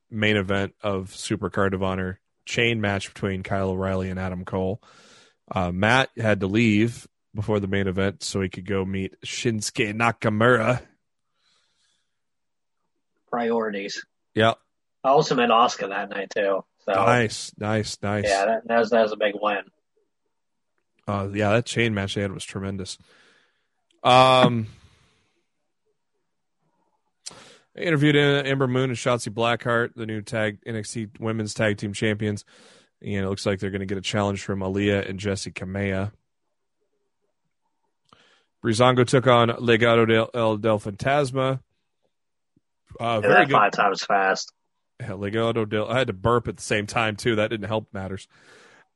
main 0.08 0.36
event 0.36 0.74
of 0.82 1.10
Supercard 1.10 1.74
of 1.74 1.82
Honor 1.82 2.20
chain 2.44 2.80
match 2.80 3.12
between 3.12 3.42
Kyle 3.42 3.70
O'Reilly 3.70 4.10
and 4.10 4.18
Adam 4.18 4.44
Cole. 4.44 4.82
Uh, 5.50 5.72
Matt 5.72 6.10
had 6.16 6.40
to 6.40 6.46
leave 6.46 7.06
before 7.34 7.60
the 7.60 7.66
main 7.66 7.86
event 7.86 8.22
so 8.22 8.40
he 8.40 8.48
could 8.48 8.66
go 8.66 8.84
meet 8.84 9.20
Shinsuke 9.24 9.94
Nakamura. 9.94 10.82
Priorities. 13.30 14.04
Yep. 14.34 14.58
I 15.02 15.08
also 15.08 15.34
met 15.34 15.50
Oscar 15.50 15.88
that 15.88 16.10
night 16.10 16.30
too. 16.30 16.64
So 16.86 16.92
nice, 16.92 17.52
nice, 17.58 17.98
nice. 18.02 18.24
Yeah, 18.26 18.46
that, 18.46 18.68
that 18.68 18.78
was 18.78 18.90
that 18.90 19.02
was 19.02 19.12
a 19.12 19.16
big 19.16 19.34
win. 19.40 19.62
Uh, 21.06 21.28
yeah, 21.32 21.52
that 21.52 21.66
chain 21.66 21.94
match 21.94 22.14
they 22.14 22.22
had 22.22 22.32
was 22.32 22.44
tremendous. 22.44 22.98
Um. 24.02 24.68
I 27.76 27.80
interviewed 27.80 28.16
Ember 28.16 28.68
Moon 28.68 28.90
and 28.90 28.98
Shotzi 28.98 29.30
Blackheart, 29.30 29.94
the 29.94 30.06
new 30.06 30.22
tag 30.22 30.58
NXT 30.66 31.20
Women's 31.20 31.54
Tag 31.54 31.76
Team 31.76 31.92
Champions, 31.92 32.44
and 33.02 33.24
it 33.24 33.28
looks 33.28 33.44
like 33.44 33.58
they're 33.58 33.70
going 33.70 33.80
to 33.80 33.86
get 33.86 33.98
a 33.98 34.02
challenge 34.02 34.42
from 34.42 34.60
Aliyah 34.60 35.08
and 35.08 35.18
Jessi 35.18 35.52
Kamea. 35.52 36.12
Breezango 38.64 39.06
took 39.06 39.26
on 39.26 39.48
Legado 39.48 40.08
del, 40.08 40.30
El 40.32 40.56
del 40.56 40.78
Fantasma. 40.78 41.60
Uh, 42.98 43.20
yeah, 43.22 43.28
very 43.28 43.46
good. 43.46 43.52
Five 43.52 43.72
times 43.72 44.04
fast. 44.04 44.52
Yeah, 45.00 45.10
Legado 45.10 45.68
del. 45.68 45.90
I 45.90 45.98
had 45.98 46.06
to 46.06 46.12
burp 46.12 46.48
at 46.48 46.56
the 46.56 46.62
same 46.62 46.86
time 46.86 47.16
too. 47.16 47.36
That 47.36 47.50
didn't 47.50 47.68
help 47.68 47.88
matters. 47.92 48.28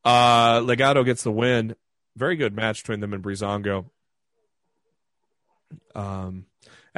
Uh, 0.05 0.61
Legado 0.61 1.05
gets 1.05 1.23
the 1.23 1.33
win. 1.33 1.75
Very 2.17 2.37
good 2.37 2.55
match 2.55 2.83
between 2.83 3.01
them 3.01 3.13
and 3.13 3.23
Breezango. 3.23 3.87
Um, 5.95 6.47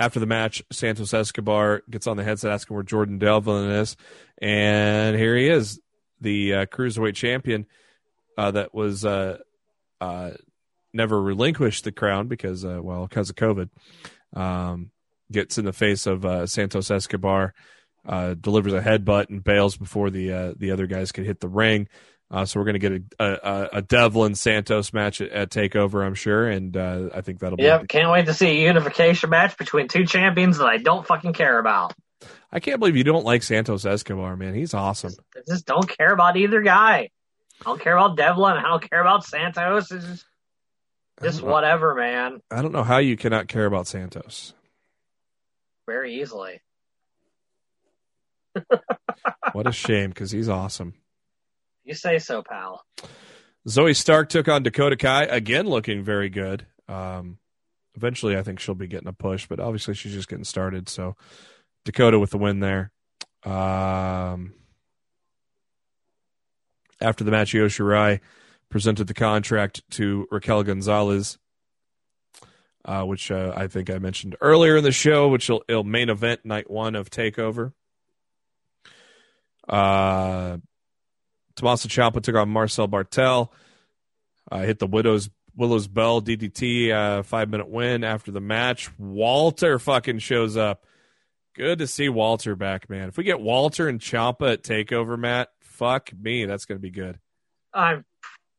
after 0.01 0.19
the 0.19 0.27
match, 0.27 0.63
Santos 0.73 1.13
Escobar 1.13 1.83
gets 1.91 2.07
on 2.07 2.17
the 2.17 2.25
headset 2.25 2.51
asking 2.51 2.75
where 2.75 2.83
Jordan 2.83 3.19
Devlin 3.19 3.71
is, 3.71 3.97
and 4.39 5.15
here 5.15 5.37
he 5.37 5.47
is, 5.47 5.79
the 6.23 6.55
uh, 6.55 6.67
cruiserweight 6.67 7.15
champion 7.15 7.67
uh, 8.39 8.51
that 8.51 8.75
was 8.75 9.05
uh, 9.05 9.39
uh 10.01 10.31
never 10.93 11.21
relinquished 11.21 11.85
the 11.85 11.93
crown 11.93 12.27
because, 12.29 12.65
uh, 12.65 12.81
well, 12.83 13.07
because 13.07 13.31
of 13.31 13.37
COVID. 13.37 13.69
Um, 14.35 14.91
gets 15.31 15.59
in 15.59 15.65
the 15.65 15.73
face 15.73 16.07
of 16.07 16.51
Santos 16.51 16.91
Escobar, 16.91 17.55
delivers 18.05 18.73
a 18.73 18.81
headbutt 18.81 19.29
and 19.29 19.45
bails 19.45 19.77
before 19.77 20.11
the 20.11 20.55
the 20.59 20.73
other 20.73 20.87
guys 20.87 21.13
could 21.13 21.27
hit 21.27 21.39
the 21.41 21.49
ring. 21.49 21.89
Uh, 22.31 22.45
so 22.45 22.61
we're 22.61 22.65
going 22.65 22.81
to 22.81 22.89
get 22.89 23.03
a, 23.19 23.25
a, 23.25 23.69
a 23.79 23.83
Devlin 23.83 24.37
Santos 24.37 24.93
match 24.93 25.21
at, 25.21 25.31
at 25.31 25.51
Takeover, 25.51 26.05
I'm 26.05 26.15
sure, 26.15 26.49
and 26.49 26.77
uh, 26.77 27.09
I 27.13 27.23
think 27.23 27.41
that'll. 27.41 27.57
Be 27.57 27.65
Yep, 27.65 27.83
be... 27.83 27.87
can't 27.89 28.11
wait 28.11 28.27
to 28.27 28.35
see 28.35 28.47
a 28.47 28.67
unification 28.69 29.31
match 29.31 29.59
between 29.59 29.89
two 29.89 30.07
champions 30.07 30.59
that 30.59 30.67
I 30.67 30.77
don't 30.77 31.05
fucking 31.05 31.33
care 31.33 31.59
about. 31.59 31.93
I 32.53 32.61
can't 32.61 32.79
believe 32.79 32.97
you 32.97 33.05
don't 33.05 33.25
like 33.25 33.43
Santos 33.43 33.85
Escobar, 33.85 34.37
man. 34.37 34.55
He's 34.55 34.75
awesome. 34.75 35.13
I 35.37 35.41
just 35.49 35.67
don't 35.67 35.89
care 35.89 36.13
about 36.13 36.37
either 36.37 36.61
guy. 36.63 37.11
I 37.61 37.65
don't 37.65 37.81
care 37.81 37.97
about 37.97 38.17
Devlin. 38.17 38.57
I 38.57 38.63
don't 38.63 38.89
care 38.89 39.01
about 39.01 39.25
Santos. 39.25 39.91
It's 39.91 40.05
just, 40.05 40.25
just 41.23 41.43
whatever, 41.43 41.95
man. 41.95 42.41
I 42.51 42.63
don't 42.63 42.73
know 42.73 42.83
how 42.85 42.99
you 42.99 43.17
cannot 43.17 43.49
care 43.49 43.67
about 43.67 43.87
Santos. 43.87 44.55
Very 45.87 46.21
easily. 46.21 46.61
what 49.53 49.67
a 49.67 49.73
shame, 49.73 50.11
because 50.11 50.31
he's 50.31 50.49
awesome. 50.49 50.95
You 51.91 51.97
say 51.97 52.21
so, 52.21 52.45
pal. 52.45 52.85
Zoey 53.67 53.97
Stark 53.97 54.29
took 54.29 54.47
on 54.47 54.63
Dakota 54.63 54.97
Kai 54.97 55.25
again, 55.25 55.67
looking 55.67 56.05
very 56.05 56.29
good. 56.29 56.65
Um, 56.87 57.39
eventually, 57.97 58.37
I 58.37 58.45
think 58.45 58.61
she'll 58.61 58.77
be 58.77 58.87
getting 58.87 59.09
a 59.09 59.13
push, 59.13 59.49
but 59.49 59.59
obviously 59.59 59.95
she's 59.95 60.13
just 60.13 60.29
getting 60.29 60.45
started. 60.45 60.89
So 60.89 61.17
Dakota 61.85 62.21
with 62.21 62.31
the 62.31 62.39
win 62.39 62.61
there. 62.61 62.93
Um, 63.45 64.55
after 67.01 67.25
the 67.25 67.33
match, 67.33 67.57
Io 67.57 67.67
Shirai 67.67 68.21
presented 68.69 69.09
the 69.09 69.15
contract 69.15 69.83
to 69.91 70.29
Raquel 70.31 70.63
Gonzalez, 70.63 71.39
uh, 72.85 73.03
which 73.03 73.33
uh, 73.33 73.53
I 73.57 73.67
think 73.67 73.91
I 73.91 73.99
mentioned 73.99 74.37
earlier 74.41 74.77
in 74.77 74.85
the 74.85 74.93
show, 74.93 75.27
which 75.27 75.49
will 75.49 75.83
main 75.83 76.09
event 76.09 76.45
night 76.45 76.71
one 76.71 76.95
of 76.95 77.11
Takeover. 77.11 77.73
Uh, 79.69 80.59
Tommaso 81.61 81.89
Ciampa 81.89 82.23
took 82.23 82.37
on 82.37 82.49
Marcel 82.49 82.89
Barthel. 82.89 83.51
Uh, 84.51 84.61
hit 84.61 84.79
the 84.79 84.87
Widow's 84.87 85.29
Willow's 85.55 85.89
Bell 85.89 86.23
DDT 86.23 86.91
uh, 86.91 87.23
five 87.23 87.51
minute 87.51 87.69
win 87.69 88.03
after 88.03 88.31
the 88.31 88.41
match. 88.41 88.91
Walter 88.99 89.79
fucking 89.79 90.21
shows 90.21 90.57
up. 90.57 90.87
Good 91.55 91.81
to 91.81 91.87
see 91.87 92.09
Walter 92.09 92.57
back, 92.57 92.89
man. 92.89 93.09
If 93.09 93.19
we 93.19 93.25
get 93.25 93.41
Walter 93.41 93.89
and 93.89 94.01
Ciampa 94.01 94.55
at 94.55 94.63
Takeover, 94.63 95.19
Matt, 95.19 95.51
fuck 95.61 96.11
me, 96.19 96.47
that's 96.47 96.65
gonna 96.65 96.81
be 96.81 96.91
good. 96.91 97.19
I'm, 97.75 98.05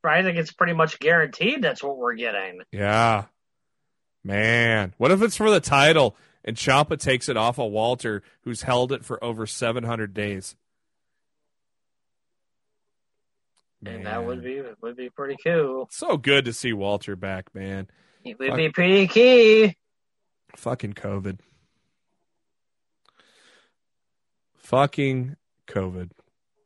I 0.04 0.22
think 0.22 0.38
it's 0.38 0.52
pretty 0.52 0.74
much 0.74 1.00
guaranteed 1.00 1.62
that's 1.62 1.82
what 1.82 1.98
we're 1.98 2.14
getting. 2.14 2.62
Yeah, 2.72 3.26
man. 4.24 4.94
What 4.98 5.12
if 5.12 5.22
it's 5.24 5.38
for 5.38 5.50
the 5.50 5.60
title 5.60 6.16
and 6.46 6.56
Ciampa 6.56 7.00
takes 7.00 7.30
it 7.30 7.38
off 7.38 7.58
of 7.58 7.72
Walter, 7.72 8.22
who's 8.44 8.62
held 8.62 8.92
it 8.92 9.04
for 9.04 9.24
over 9.24 9.48
seven 9.48 9.84
hundred 9.84 10.14
days? 10.14 10.56
And 13.86 14.06
that 14.06 14.24
would 14.24 14.44
be 14.44 14.62
would 14.82 14.96
be 14.96 15.10
pretty 15.10 15.38
cool. 15.44 15.88
so 15.92 16.16
good 16.18 16.46
to 16.46 16.54
see 16.54 16.72
Walter 16.72 17.16
back, 17.16 17.54
man. 17.56 17.88
It 18.24 18.38
would 18.38 18.56
be 18.56 18.70
pretty 18.70 19.08
key. 19.08 19.76
Fucking 20.56 20.94
COVID. 20.94 21.40
Fucking 24.58 25.36
COVID. 25.68 26.12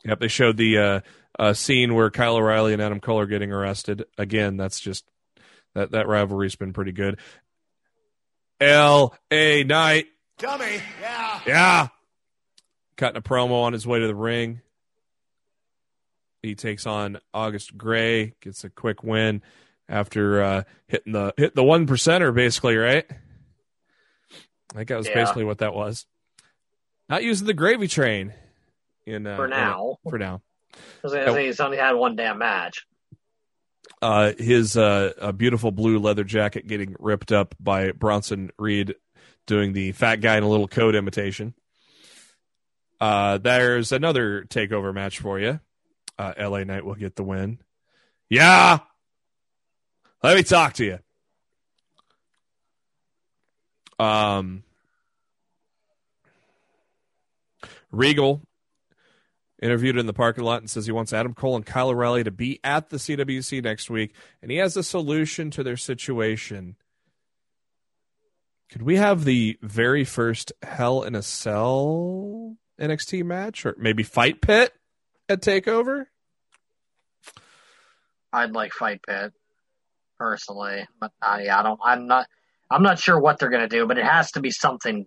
Yep, 0.04 0.20
they 0.20 0.28
showed 0.28 0.58
the 0.58 0.78
uh, 0.78 1.00
uh, 1.40 1.54
scene 1.54 1.96
where 1.96 2.12
Kyle 2.12 2.36
O'Reilly 2.36 2.74
and 2.74 2.82
Adam 2.82 3.00
Cole 3.00 3.20
are 3.20 3.26
getting 3.26 3.52
arrested. 3.52 4.04
Again, 4.18 4.58
that's 4.58 4.80
just 4.80 5.06
that 5.74 5.92
that 5.92 6.08
rivalry's 6.08 6.56
been 6.56 6.74
pretty 6.74 6.92
good. 6.92 7.20
L 8.60 9.16
A 9.32 9.64
Knight, 9.64 10.08
Dummy. 10.38 10.82
Yeah. 11.02 11.40
yeah, 11.48 11.88
cutting 12.98 13.18
a 13.18 13.22
promo 13.22 13.64
on 13.64 13.74
his 13.74 13.88
way 13.88 14.00
to 14.00 14.08
the 14.08 14.16
ring. 14.16 14.62
He 16.46 16.56
takes 16.56 16.86
on 16.86 17.20
August 17.34 17.78
Grey, 17.78 18.34
gets 18.42 18.64
a 18.64 18.70
quick 18.70 19.04
win 19.04 19.42
after 19.90 20.42
uh, 20.42 20.64
hitting 20.88 21.14
the 21.14 21.34
hit 21.38 21.56
the 21.56 21.64
one 21.64 21.88
percenter, 21.88 22.34
basically, 22.34 22.78
right? 22.78 23.06
I 24.74 24.78
think 24.78 24.90
that 24.90 24.98
was 24.98 25.08
Yeah. 25.08 25.16
basically 25.16 25.44
what 25.44 25.58
that 25.60 25.74
was. 25.74 26.06
Not 27.10 27.24
using 27.24 27.48
the 27.48 27.54
gravy 27.54 27.88
train 27.88 28.34
in 29.06 29.28
uh, 29.28 29.36
For 29.36 29.48
now. 29.48 29.98
For 30.10 30.18
now, 30.18 30.42
I 30.74 30.78
was 31.04 31.14
gonna 31.14 31.32
say 31.34 31.46
he's 31.48 31.60
only 31.60 31.78
had 31.78 31.94
one 31.94 32.16
damn 32.16 32.38
match. 32.40 32.86
uh, 34.02 34.34
his 34.38 34.76
uh, 34.76 35.14
a 35.20 35.32
beautiful 35.34 35.72
blue 35.72 36.00
leather 36.00 36.24
jacket 36.24 36.68
getting 36.68 36.96
ripped 37.00 37.32
up 37.32 37.56
by 37.60 37.92
Bronson 37.92 38.52
Reed 38.60 38.96
doing 39.48 39.74
the 39.74 39.92
fat 39.94 40.18
guy 40.18 40.38
in 40.38 40.44
a 40.44 40.50
little 40.50 40.68
coat 40.68 40.96
imitation. 40.96 41.54
Uh, 43.00 43.38
there's 43.38 43.92
another 43.92 44.44
takeover 44.44 44.94
match 44.94 45.20
for 45.20 45.40
you. 45.40 45.60
Uh, 46.18 46.34
LA 46.38 46.64
Knight 46.64 46.86
will 46.86 46.96
get 46.96 47.16
the 47.16 47.24
win. 47.24 47.60
Yeah. 48.30 48.80
Let 50.24 50.38
me 50.38 50.44
talk 50.44 50.74
to 50.74 50.86
you. 50.86 51.00
Um, 54.04 54.64
Regal 57.92 58.42
interviewed 59.62 59.98
in 59.98 60.06
the 60.06 60.14
parking 60.14 60.44
lot 60.44 60.62
and 60.62 60.70
says 60.70 60.86
he 60.86 60.92
wants 60.92 61.14
Adam 61.14 61.34
Cole 61.34 61.56
and 61.56 61.66
Kyle 61.66 61.90
O'Reilly 61.90 62.24
to 62.24 62.32
be 62.32 62.60
at 62.64 62.90
the 62.90 62.98
CWC 62.98 63.64
next 63.64 63.90
week, 63.90 64.14
and 64.42 64.52
he 64.52 64.58
has 64.58 64.76
a 64.76 64.84
solution 64.84 65.50
to 65.52 65.64
their 65.64 65.78
situation. 65.78 66.76
Could 68.70 68.82
we 68.82 68.98
have 68.98 69.24
the 69.24 69.58
very 69.62 70.04
first 70.04 70.52
Hell 70.62 71.04
in 71.04 71.16
a 71.16 71.22
Cell 71.22 72.58
NXT 72.80 73.24
match, 73.24 73.66
or 73.66 73.76
maybe 73.78 74.04
Fight 74.04 74.42
Pit 74.42 74.74
at 75.30 75.42
Takeover? 75.42 76.06
I'd 78.32 78.52
like 78.52 78.74
Fight 78.74 79.02
Pit 79.08 79.34
personally, 80.20 80.86
but 81.00 81.12
uh, 81.22 81.40
yeah, 81.42 81.60
I 81.60 81.64
don't. 81.64 81.80
I'm 81.84 82.08
not. 82.08 82.28
I'm 82.70 82.84
not 82.84 83.00
sure 83.00 83.20
what 83.20 83.40
they're 83.40 83.50
gonna 83.50 83.70
do, 83.70 83.88
but 83.88 83.98
it 83.98 84.06
has 84.06 84.32
to 84.32 84.42
be 84.42 84.52
something 84.52 85.06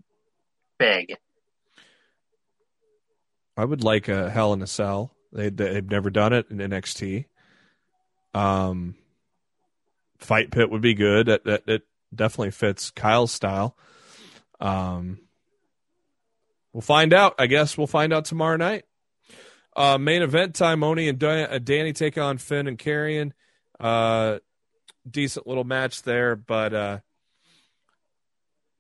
big. 0.79 1.17
I 3.57 3.65
would 3.65 3.83
like 3.83 4.09
a 4.09 4.31
Hell 4.31 4.53
in 4.53 4.63
a 4.63 4.67
Cell. 4.67 5.13
They 5.33 5.51
they've 5.51 5.91
never 5.91 6.11
done 6.11 6.33
it 6.33 6.47
in 6.51 6.59
NXT. 6.59 7.27
Um, 8.33 8.95
Fight 10.19 10.51
Pit 10.51 10.71
would 10.71 10.83
be 10.83 10.95
good. 10.95 11.27
That 11.27 11.45
that 11.45 11.63
it 11.67 11.83
definitely 12.15 12.53
fits 12.53 12.91
Kyle's 12.91 13.33
style. 13.33 13.77
Um, 14.61 15.21
we'll 16.73 16.81
find 16.81 17.13
out. 17.13 17.35
I 17.39 17.47
guess 17.47 17.77
we'll 17.77 17.87
find 17.87 18.13
out 18.13 18.25
tomorrow 18.25 18.57
night. 18.57 18.85
Uh, 19.79 19.97
main 19.97 20.23
event 20.23 20.57
time. 20.57 20.83
Oney 20.83 21.09
and 21.09 21.23
uh, 21.23 21.57
Danny 21.61 21.93
take 21.93 22.19
on 22.19 22.39
Finn 22.39 22.67
and 22.67 22.77
Karrion. 22.77 23.31
Uh, 23.79 24.41
decent 25.09 25.47
little 25.47 25.63
match 25.63 26.03
there, 26.03 26.35
but 26.35 26.75
uh, 26.75 26.99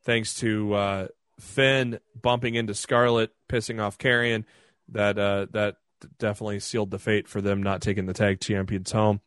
thanks 0.05 0.35
to 0.41 0.75
uh, 0.75 1.07
Finn 1.39 2.01
bumping 2.21 2.57
into 2.57 2.75
Scarlett, 2.75 3.31
pissing 3.49 3.81
off 3.81 3.97
Karrion, 3.97 4.45
that 4.89 5.17
uh, 5.21 5.47
that 5.53 5.77
definitely 6.19 6.59
sealed 6.59 6.91
the 6.91 6.99
fate 6.99 7.29
for 7.29 7.41
them 7.41 7.63
not 7.63 7.81
taking 7.81 8.07
the 8.07 8.13
tag 8.13 8.41
champions 8.41 8.91
home. 8.91 9.21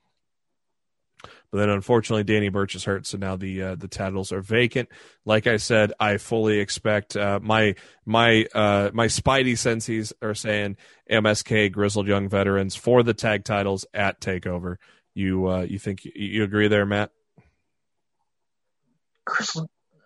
But 1.52 1.57
then, 1.57 1.69
unfortunately, 1.69 2.23
Danny 2.23 2.48
Burch 2.48 2.76
is 2.76 2.86
hurt, 2.86 3.06
so 3.06 3.18
now 3.18 3.36
the 3.36 3.61
uh, 3.61 3.76
the 3.76 3.90
titles 3.90 4.32
are 4.32 4.41
vacant. 4.41 4.88
Like 5.26 5.48
I 5.48 5.57
said, 5.57 5.91
I 5.99 6.15
fully 6.15 6.60
expect 6.60 7.18
uh, 7.18 7.41
my 7.44 7.76
my 8.06 8.45
uh, 8.56 8.91
my 8.94 9.07
Spidey 9.07 9.57
senses 9.57 10.14
are 10.22 10.34
saying 10.34 10.78
MSK 11.11 11.73
Grizzled 11.73 12.07
Young 12.07 12.30
Veterans 12.30 12.78
for 12.78 13.03
the 13.03 13.14
tag 13.14 13.44
titles 13.44 13.86
at 13.94 14.22
Takeover. 14.22 14.78
You 15.14 15.49
uh, 15.49 15.61
you 15.61 15.78
think 15.78 16.06
you, 16.06 16.11
you 16.15 16.44
agree 16.44 16.69
there, 16.69 16.86
Matt? 16.86 17.11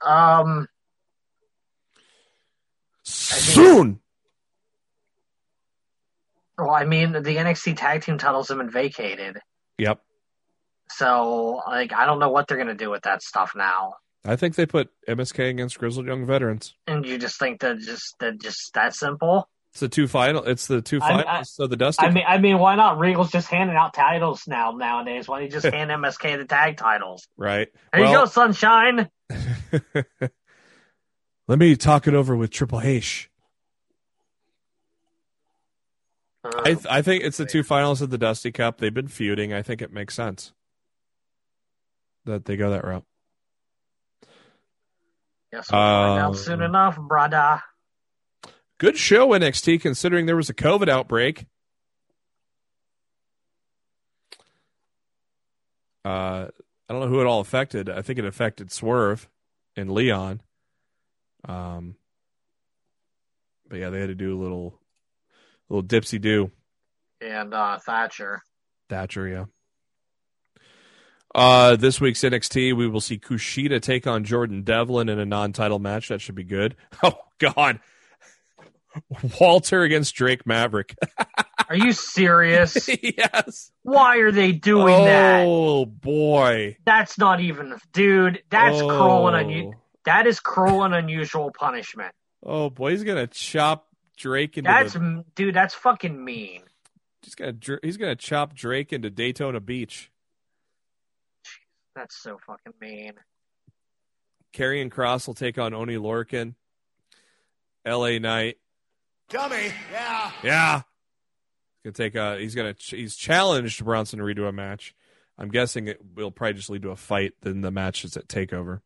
Um, 0.01 0.67
Soon. 3.03 3.99
well, 6.57 6.71
I 6.71 6.85
mean, 6.85 7.11
the 7.11 7.21
NXT 7.21 7.77
tag 7.77 8.01
team 8.01 8.17
titles 8.17 8.49
have 8.49 8.57
been 8.57 8.71
vacated, 8.71 9.39
Yep. 9.77 10.01
So 10.89 11.61
like 11.67 11.93
I 11.93 12.05
don't 12.05 12.19
know 12.19 12.29
what 12.29 12.47
they're 12.47 12.57
gonna 12.57 12.73
do 12.75 12.89
with 12.89 13.03
that 13.03 13.21
stuff 13.21 13.53
now. 13.55 13.95
I 14.27 14.35
think 14.35 14.55
they 14.55 14.65
put 14.65 14.89
MSK 15.07 15.49
against 15.51 15.77
Grizzled 15.77 16.07
Young 16.07 16.25
Veterans. 16.25 16.73
And 16.87 17.05
you 17.05 17.17
just 17.19 17.37
think 17.39 17.61
that 17.61 17.77
just 17.79 18.15
that 18.19 18.39
just 18.41 18.73
that 18.73 18.95
simple? 18.95 19.47
It's 19.71 19.81
the 19.81 19.89
two 19.89 20.07
final. 20.07 20.43
It's 20.45 20.67
the 20.67 20.81
two 20.81 20.99
I- 21.01 21.05
I- 21.19 21.23
finals 21.23 21.55
of 21.59 21.69
the 21.69 21.75
Dusty. 21.75 22.05
I 22.05 22.09
mean, 22.09 22.23
I 22.25 22.37
mean, 22.37 22.57
why 22.59 22.75
not? 22.75 22.97
Regal's 22.97 23.29
just 23.29 23.49
handing 23.49 23.75
out 23.75 23.93
titles 23.93 24.43
now 24.47 24.71
nowadays. 24.71 25.27
Why 25.27 25.39
don't 25.39 25.45
you 25.47 25.51
just 25.51 25.65
hand 25.75 25.91
MSK 25.91 26.37
the 26.37 26.45
tag 26.45 26.77
titles? 26.77 27.27
right. 27.37 27.67
There 27.93 28.05
you 28.05 28.13
go, 28.13 28.25
sunshine. 28.25 29.09
Let 31.47 31.59
me 31.59 31.75
talk 31.75 32.07
it 32.07 32.13
over 32.15 32.35
with 32.35 32.49
Triple 32.51 32.81
H. 32.81 33.29
I 36.43 36.73
th- 36.73 36.85
I 36.89 37.01
think 37.01 37.23
it's 37.23 37.37
the 37.37 37.45
two 37.45 37.63
finals 37.63 38.01
of 38.01 38.11
the 38.11 38.17
Dusty 38.17 38.51
Cup. 38.51 38.77
They've 38.77 38.93
been 38.93 39.07
feuding. 39.07 39.51
I 39.53 39.61
think 39.61 39.81
it 39.81 39.91
makes 39.91 40.13
sense 40.13 40.53
that 42.25 42.45
they 42.45 42.57
go 42.57 42.71
that 42.71 42.83
route. 42.85 43.03
Guess 45.51 45.71
we'll 45.71 45.79
find 45.79 46.19
Um, 46.19 46.25
out 46.31 46.37
soon 46.37 46.61
enough, 46.61 46.97
brother. 46.97 47.61
Good 48.77 48.97
show 48.97 49.29
NXT 49.29 49.81
considering 49.81 50.25
there 50.25 50.35
was 50.35 50.49
a 50.49 50.53
COVID 50.53 50.89
outbreak. 50.89 51.45
Uh, 56.03 56.47
I 56.87 56.93
don't 56.93 57.01
know 57.01 57.07
who 57.07 57.21
it 57.21 57.25
all 57.27 57.39
affected. 57.39 57.89
I 57.89 58.01
think 58.01 58.19
it 58.19 58.25
affected 58.25 58.71
Swerve 58.71 59.27
and 59.75 59.91
Leon. 59.91 60.41
Um, 61.47 61.95
but 63.67 63.79
yeah, 63.79 63.89
they 63.89 63.99
had 63.99 64.09
to 64.09 64.15
do 64.15 64.37
a 64.37 64.41
little, 64.41 64.79
little 65.69 65.83
dipsy 65.87 66.21
do. 66.21 66.51
And 67.21 67.53
uh, 67.53 67.79
Thatcher. 67.79 68.43
Thatcher, 68.89 69.27
yeah. 69.27 69.45
Uh, 71.35 71.75
this 71.75 71.99
week's 71.99 72.21
NXT, 72.21 72.77
we 72.77 72.87
will 72.87 73.01
see 73.01 73.19
Kushida 73.19 73.81
take 73.81 74.07
on 74.07 74.23
Jordan 74.23 74.63
Devlin 74.63 75.09
in 75.09 75.19
a 75.19 75.25
non-title 75.25 75.79
match. 75.79 76.07
That 76.07 76.21
should 76.21 76.35
be 76.35 76.45
good. 76.45 76.75
Oh 77.03 77.19
God, 77.37 77.81
Walter 79.41 79.83
against 79.83 80.15
Drake 80.15 80.47
Maverick. 80.47 80.95
Are 81.69 81.75
you 81.75 81.91
serious? 81.91 82.87
yes. 83.03 83.71
Why 83.83 84.19
are 84.19 84.31
they 84.31 84.53
doing 84.53 85.03
that? 85.03 85.43
Oh 85.45 85.85
boy. 85.85 86.77
That's 86.85 87.17
not 87.17 87.41
even, 87.41 87.75
dude. 87.91 88.41
That's 88.49 88.79
oh. 88.79 88.87
cruel 88.87 89.27
and 89.27 89.49
unu- 89.49 89.73
That 90.05 90.27
is 90.27 90.39
cruel 90.39 90.83
and 90.83 90.95
unusual 90.95 91.51
punishment. 91.51 92.13
Oh 92.41 92.69
boy, 92.69 92.91
he's 92.91 93.03
gonna 93.03 93.27
chop 93.27 93.89
Drake 94.15 94.57
into. 94.57 94.69
That's 94.69 94.93
the, 94.93 95.25
dude. 95.35 95.53
That's 95.53 95.73
fucking 95.73 96.23
mean. 96.23 96.61
he's 97.21 97.35
gonna 97.35 97.57
he's 97.83 97.97
gonna 97.97 98.15
chop 98.15 98.55
Drake 98.55 98.93
into 98.93 99.09
Daytona 99.09 99.59
Beach. 99.59 100.11
That's 101.95 102.15
so 102.21 102.37
fucking 102.45 102.73
mean. 102.81 103.13
Karrion 104.53 104.89
Kross 104.89 105.27
will 105.27 105.33
take 105.33 105.57
on 105.57 105.73
Oney 105.73 105.95
Lorcan. 105.95 106.55
L.A. 107.85 108.19
Knight. 108.19 108.57
Dummy. 109.29 109.71
Yeah. 109.91 110.31
Yeah. 110.43 110.81
He's 111.83 111.93
gonna 111.93 112.09
take 112.09 112.15
a. 112.15 112.39
He's 112.39 112.55
gonna. 112.55 112.75
He's 112.77 113.15
challenged 113.15 113.83
Bronson 113.83 114.19
to 114.19 114.25
redo 114.25 114.47
a 114.47 114.51
match. 114.51 114.95
I'm 115.37 115.49
guessing 115.49 115.87
it 115.87 115.99
will 116.15 116.31
probably 116.31 116.53
just 116.53 116.69
lead 116.69 116.83
to 116.83 116.91
a 116.91 116.95
fight. 116.95 117.33
Then 117.41 117.61
the 117.61 117.71
match 117.71 118.05
is 118.05 118.17
at 118.17 118.27
Takeover, 118.27 118.81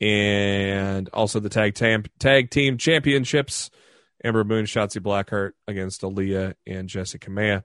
and 0.00 1.08
also 1.12 1.40
the 1.40 1.48
tag 1.48 1.74
tam- 1.74 2.04
tag 2.18 2.50
team 2.50 2.78
championships. 2.78 3.70
Ember 4.22 4.44
Moon, 4.44 4.66
Shotzi 4.66 5.00
Blackheart 5.00 5.52
against 5.66 6.02
Aliyah 6.02 6.54
and 6.66 6.88
Jessi 6.88 7.18
Kamea, 7.18 7.64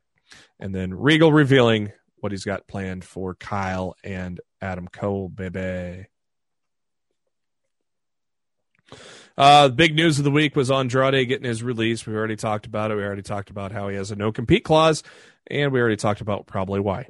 and 0.60 0.74
then 0.74 0.94
Regal 0.94 1.34
revealing 1.34 1.92
what 2.20 2.32
he's 2.32 2.46
got 2.46 2.68
planned 2.68 3.04
for 3.04 3.36
Kyle 3.36 3.96
and 4.04 4.40
Adam 4.62 4.88
Cole, 4.88 5.30
baby. 5.30 6.08
Uh, 9.38 9.68
big 9.70 9.96
news 9.96 10.18
of 10.18 10.24
the 10.24 10.32
week 10.32 10.56
was 10.56 10.72
Andrade 10.72 11.28
getting 11.28 11.48
his 11.48 11.62
release. 11.62 12.06
We 12.06 12.16
already 12.16 12.38
talked 12.38 12.66
about 12.66 12.92
it. 12.92 12.96
We 12.96 13.04
already 13.04 13.22
talked 13.22 13.50
about 13.50 13.72
how 13.72 13.90
he 13.90 13.98
has 13.98 14.12
a 14.12 14.16
no 14.16 14.32
compete 14.32 14.64
clause, 14.64 15.04
and 15.48 15.72
we 15.72 15.80
already 15.80 15.98
talked 15.98 16.22
about 16.22 16.48
probably 16.48 16.80
why. 16.80 17.08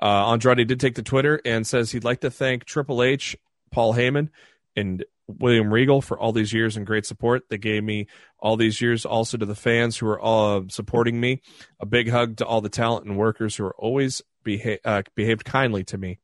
Uh, 0.00 0.32
Andrade 0.32 0.68
did 0.68 0.80
take 0.80 0.96
to 0.96 1.02
Twitter 1.02 1.40
and 1.44 1.66
says 1.66 1.90
he'd 1.90 2.04
like 2.04 2.20
to 2.20 2.30
thank 2.30 2.64
Triple 2.64 3.02
H, 3.02 3.36
Paul 3.70 3.94
Heyman, 3.94 4.28
and 4.76 5.04
William 5.26 5.72
Regal 5.72 6.02
for 6.02 6.18
all 6.18 6.32
these 6.32 6.52
years 6.52 6.76
and 6.76 6.86
great 6.86 7.06
support. 7.06 7.44
They 7.48 7.58
gave 7.58 7.82
me 7.82 8.08
all 8.38 8.56
these 8.56 8.80
years. 8.80 9.06
Also 9.06 9.38
to 9.38 9.46
the 9.46 9.54
fans 9.54 9.96
who 9.96 10.06
are 10.08 10.20
all 10.20 10.68
supporting 10.68 11.18
me. 11.18 11.40
A 11.80 11.86
big 11.86 12.10
hug 12.10 12.36
to 12.38 12.46
all 12.46 12.60
the 12.60 12.68
talent 12.68 13.06
and 13.06 13.16
workers 13.16 13.56
who 13.56 13.64
are 13.64 13.74
always 13.76 14.20
beha- 14.44 14.78
uh, 14.84 15.02
behaved 15.14 15.44
kindly 15.44 15.84
to 15.84 15.98
me. 15.98 16.18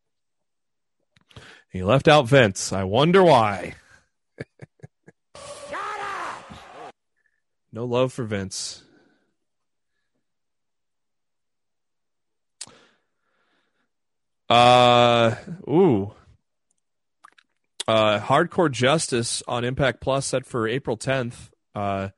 He 1.70 1.82
left 1.82 2.09
out 2.09 2.28
Vince. 2.28 2.72
I 2.72 2.84
wonder 2.84 3.22
why. 3.22 3.74
No 7.72 7.84
love 7.84 8.12
for 8.12 8.24
Vince. 8.24 8.82
Uh, 14.48 15.36
ooh. 15.68 16.12
Uh, 17.86 18.18
Hardcore 18.20 18.70
Justice 18.70 19.42
on 19.47 19.64
Impact 19.64 20.01
Plus 20.01 20.26
set 20.26 20.44
for 20.44 20.66
April 20.66 20.97
10th. 20.97 21.51
Uh, 21.74 22.09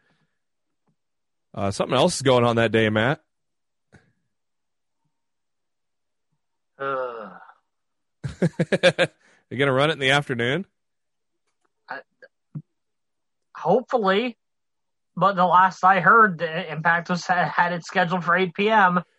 uh, 1.55 1.71
something 1.71 1.97
else 1.97 2.17
is 2.17 2.23
going 2.23 2.45
on 2.45 2.57
that 2.57 2.73
day, 2.73 2.89
Matt. 2.89 3.21
Ugh. 6.79 7.31
you 9.51 9.59
gonna 9.59 9.73
run 9.73 9.91
it 9.91 9.95
in 9.95 9.99
the 9.99 10.11
afternoon? 10.11 10.67
Hopefully, 13.57 14.37
but 15.17 15.37
the 15.37 15.45
last 15.47 15.85
I 15.85 16.01
heard, 16.01 16.39
the 16.39 16.73
Impact 16.73 17.09
was 17.11 17.27
had 17.27 17.73
it 17.73 17.85
scheduled 17.85 18.25
for 18.25 18.37
8 18.37 18.55
p.m. 18.55 19.03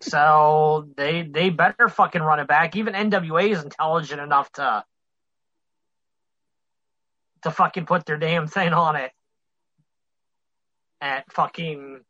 So 0.00 0.88
they 0.96 1.22
they 1.22 1.50
better 1.50 1.88
fucking 1.88 2.22
run 2.22 2.40
it 2.40 2.48
back. 2.48 2.74
Even 2.74 2.94
NWA 2.94 3.50
is 3.50 3.62
intelligent 3.62 4.20
enough 4.20 4.50
to 4.52 4.84
to 7.42 7.50
fucking 7.52 7.86
put 7.86 8.04
their 8.04 8.16
damn 8.16 8.48
thing 8.48 8.72
on 8.72 8.96
it 8.96 9.12
at 11.00 11.30
fucking 11.32 12.00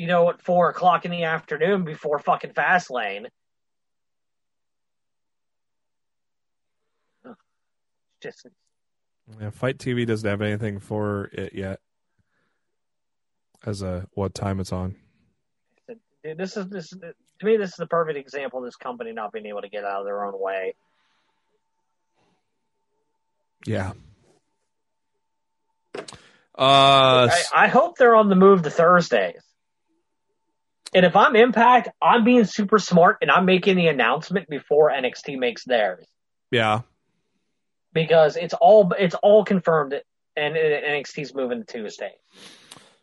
you 0.00 0.06
know 0.06 0.30
at 0.30 0.40
four 0.40 0.70
o'clock 0.70 1.04
in 1.04 1.10
the 1.10 1.24
afternoon 1.24 1.84
before 1.84 2.18
fucking 2.18 2.52
Fastlane. 2.52 3.26
Just 8.22 8.46
Yeah, 9.38 9.50
Fite 9.50 9.76
TV 9.76 10.06
doesn't 10.06 10.28
have 10.28 10.40
anything 10.40 10.80
for 10.80 11.24
it 11.34 11.54
yet. 11.54 11.80
As 13.66 13.82
a 13.82 14.06
what 14.14 14.32
time 14.32 14.58
it's 14.58 14.72
on. 14.72 14.96
Dude, 15.86 16.38
this 16.38 16.56
is 16.56 16.66
this 16.70 16.88
to 16.88 17.14
me. 17.44 17.58
This 17.58 17.70
is 17.70 17.76
the 17.76 17.86
perfect 17.86 18.18
example 18.18 18.60
of 18.60 18.64
this 18.64 18.76
company 18.76 19.12
not 19.12 19.32
being 19.32 19.44
able 19.44 19.60
to 19.60 19.68
get 19.68 19.84
out 19.84 20.00
of 20.00 20.06
their 20.06 20.24
own 20.24 20.40
way. 20.40 20.74
Yeah. 23.66 23.92
Uh, 25.94 27.28
I, 27.28 27.42
I 27.54 27.68
hope 27.68 27.98
they're 27.98 28.16
on 28.16 28.30
the 28.30 28.34
move 28.34 28.62
to 28.62 28.70
Thursdays. 28.70 29.42
And 30.92 31.06
if 31.06 31.14
I'm 31.14 31.36
Impact, 31.36 31.88
I'm 32.02 32.24
being 32.24 32.44
super 32.44 32.78
smart 32.78 33.18
and 33.22 33.30
I'm 33.30 33.44
making 33.44 33.76
the 33.76 33.88
announcement 33.88 34.48
before 34.48 34.90
NXT 34.90 35.38
makes 35.38 35.64
theirs 35.64 36.04
yeah. 36.50 36.80
because 37.92 38.36
it's 38.36 38.54
all 38.54 38.92
it's 38.98 39.14
all 39.14 39.44
confirmed 39.44 39.94
and 40.36 40.56
NXT's 40.56 41.34
moving 41.34 41.64
to 41.64 41.72
Tuesday. 41.72 42.12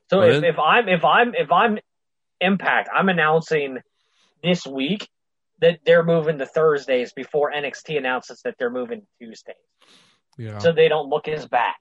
So 0.10 0.22
if, 0.22 0.44
if 0.44 0.60
I'm 0.60 0.90
if 0.90 1.04
I'm 1.06 1.34
if 1.36 1.52
I'm 1.52 1.80
Impact, 2.40 2.90
I'm 2.94 3.10
announcing 3.10 3.80
this 4.44 4.66
week 4.68 5.10
that 5.60 5.80
they're 5.86 6.04
moving 6.04 6.38
to 6.38 6.46
Thursdays 6.46 7.14
before 7.14 7.52
NXT 7.52 7.98
announces 7.98 8.42
that 8.44 8.56
they're 8.60 8.70
moving 8.70 9.02
to 9.02 9.26
Tuesdays. 9.26 9.56
Yeah. 10.38 10.60
so 10.60 10.72
they 10.72 10.88
don't 10.88 11.10
look 11.10 11.28
as 11.28 11.48
bad. 11.48 11.74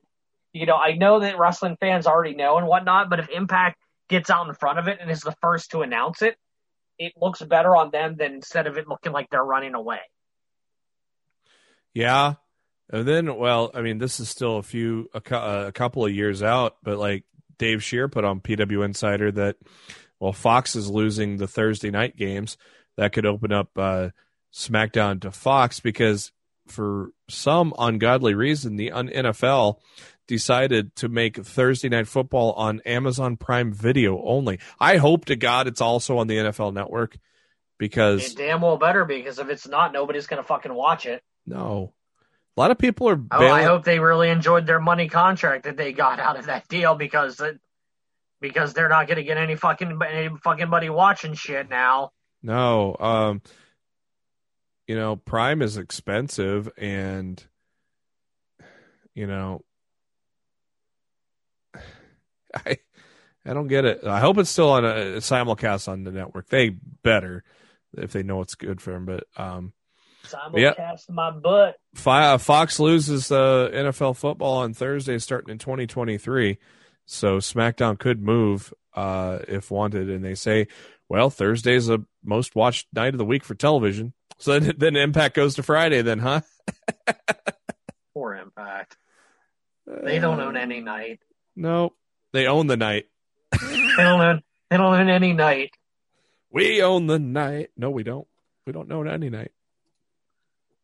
You 0.55 0.65
know, 0.65 0.77
I 0.77 0.93
know 0.93 1.21
that 1.21 1.39
wrestling 1.39 1.77
fans 1.79 2.07
already 2.07 2.35
know 2.35 2.57
and 2.57 2.67
whatnot, 2.67 3.11
but 3.11 3.21
if 3.21 3.29
Impact 3.29 3.77
gets 4.09 4.31
out 4.31 4.49
in 4.49 4.55
front 4.55 4.79
of 4.79 4.89
it 4.89 4.99
and 5.01 5.11
is 5.11 5.21
the 5.21 5.35
first 5.41 5.71
to 5.71 5.83
announce 5.83 6.23
it, 6.23 6.37
it 6.99 7.13
looks 7.21 7.43
better 7.43 7.75
on 7.77 7.91
them 7.91 8.17
than 8.17 8.35
instead 8.35 8.67
of 8.67 8.77
it 8.77 8.89
looking 8.89 9.13
like 9.13 9.29
they're 9.31 9.45
running 9.45 9.75
away. 9.75 10.01
Yeah. 11.95 12.35
And 12.91 13.07
then, 13.07 13.37
well, 13.37 13.71
I 13.75 13.81
mean, 13.81 13.99
this 13.99 14.21
is 14.21 14.29
still 14.29 14.59
a 14.59 14.63
few, 14.63 15.11
a, 15.13 15.67
a 15.67 15.73
couple 15.73 16.05
of 16.05 16.13
years 16.13 16.43
out, 16.43 16.77
but 16.83 16.99
like 16.99 17.25
Dave 17.59 17.83
Scherer 17.83 18.09
put 18.09 18.25
on 18.25 18.41
PW 18.41 18.85
Insider 18.85 19.33
that, 19.33 19.57
well, 20.21 20.33
Fox 20.33 20.77
is 20.77 20.89
losing 20.89 21.37
the 21.37 21.49
Thursday 21.49 21.91
night 21.91 22.17
games. 22.17 22.57
That 22.97 23.13
could 23.13 23.27
open 23.27 23.53
up 23.53 23.71
uh, 23.77 24.11
SmackDown 24.55 25.21
to 25.23 25.31
Fox 25.31 25.81
because 25.81 26.33
for 26.67 27.11
some 27.29 27.75
ungodly 27.79 28.35
reason, 28.35 28.77
the 28.77 28.91
NFL 28.91 29.79
decided 30.27 30.95
to 30.97 31.09
make 31.09 31.37
Thursday 31.37 31.89
night 31.89 32.09
football 32.09 32.53
on 32.53 32.81
Amazon 32.87 33.37
Prime 33.37 33.73
Video 33.73 34.23
only. 34.25 34.59
I 34.81 34.97
hope 34.97 35.27
to 35.27 35.37
God 35.37 35.67
it's 35.67 35.81
also 35.81 36.19
on 36.19 36.27
the 36.27 36.37
NFL 36.37 36.73
network 36.75 37.17
because 37.79 38.33
It 38.33 38.37
damn 38.37 38.61
well 38.61 38.77
better 38.79 39.05
because 39.05 39.39
if 39.39 39.49
it's 39.49 39.69
not, 39.69 39.93
nobody's 39.93 40.27
going 40.27 40.43
to 40.43 40.47
fucking 40.47 40.75
watch 40.75 41.07
it. 41.07 41.23
no. 41.47 41.93
A 42.57 42.61
lot 42.63 42.71
of 42.71 42.79
people 42.79 43.07
are 43.11 43.21
Oh. 43.33 43.49
I 43.51 43.65
hope 43.65 43.85
they 43.85 43.99
really 43.99 44.31
enjoyed 44.31 44.67
their 44.67 44.81
money 44.81 45.09
contract 45.11 45.65
that 45.65 45.77
they 45.77 45.93
got 45.93 46.19
out 46.19 46.39
of 46.39 46.47
that 46.47 46.67
deal 46.69 46.95
because 46.95 47.39
it, 47.39 47.61
because 48.41 48.73
they're 48.73 48.89
not 48.89 49.07
going 49.07 49.19
to 49.19 49.25
get 49.25 49.37
any 49.37 49.57
fucking 49.57 49.99
any 50.09 50.35
fucking 50.43 50.71
buddy 50.71 50.89
watching 50.89 51.35
shit 51.35 51.69
now. 51.69 52.13
No, 52.43 52.97
um, 52.99 53.43
you 54.87 54.97
know, 54.97 55.17
Prime 55.17 55.61
is 55.61 55.77
expensive, 55.77 56.71
and 56.79 57.45
you 59.15 59.27
know, 59.27 59.63
I 62.67 62.79
I 63.45 63.55
don't 63.55 63.69
get 63.69 63.85
it. 63.85 64.05
I 64.05 64.19
hope 64.19 64.39
it's 64.39 64.51
still 64.51 64.71
on 64.71 64.85
a, 64.85 64.89
a 64.89 65.17
simulcast 65.19 65.89
on 65.89 66.03
the 66.03 66.11
network. 66.11 66.49
They 66.49 66.71
better 66.71 67.45
if 67.97 68.13
they 68.13 68.23
know 68.23 68.41
it's 68.41 68.57
good 68.57 68.81
for 68.81 68.93
them. 68.93 69.07
But 69.07 69.25
um, 69.37 69.73
Simulcast 70.27 71.09
my 71.11 71.31
butt. 71.31 71.77
Fi- 71.95 72.39
Fox 72.39 72.81
loses 72.81 73.31
uh, 73.31 73.71
NFL 73.73 74.17
football 74.17 74.59
on 74.59 74.75
Thursday, 74.75 75.19
starting 75.19 75.51
in 75.51 75.59
2023. 75.59 76.59
So 77.07 77.39
SmackDown 77.39 77.99
could 77.99 78.21
move 78.21 78.75
uh, 78.95 79.39
if 79.47 79.71
wanted, 79.71 80.11
and 80.11 80.25
they 80.25 80.35
say, 80.35 80.67
well, 81.09 81.31
Thursday's 81.31 81.87
the 81.87 82.05
most 82.25 82.57
watched 82.57 82.89
night 82.93 83.15
of 83.15 83.19
the 83.19 83.25
week 83.25 83.45
for 83.45 83.55
television. 83.55 84.13
So 84.39 84.59
then, 84.59 84.75
then 84.79 84.97
Impact 84.97 85.37
goes 85.37 85.55
to 85.55 85.63
Friday, 85.63 86.03
then, 86.03 86.19
huh? 86.19 86.41
Poor 88.15 88.35
Impact. 88.35 88.97
They 89.87 90.19
don't 90.19 90.41
own 90.41 90.57
any 90.57 90.81
night. 90.81 91.21
No, 91.55 91.93
they 92.33 92.47
own 92.47 92.67
the 92.67 92.77
night. 92.77 93.07
They 93.53 94.03
don't 94.03 94.21
own. 94.21 94.43
They 94.71 94.77
don't 94.77 94.95
own 94.95 95.09
any 95.09 95.33
night. 95.33 95.71
We 96.51 96.83
own 96.83 97.07
the 97.07 97.19
night. 97.19 97.71
No, 97.77 97.91
we 97.91 98.03
don't. 98.03 98.27
We 98.67 98.73
don't 98.73 98.91
own 98.91 99.09
any 99.09 99.31
night. 99.31 99.53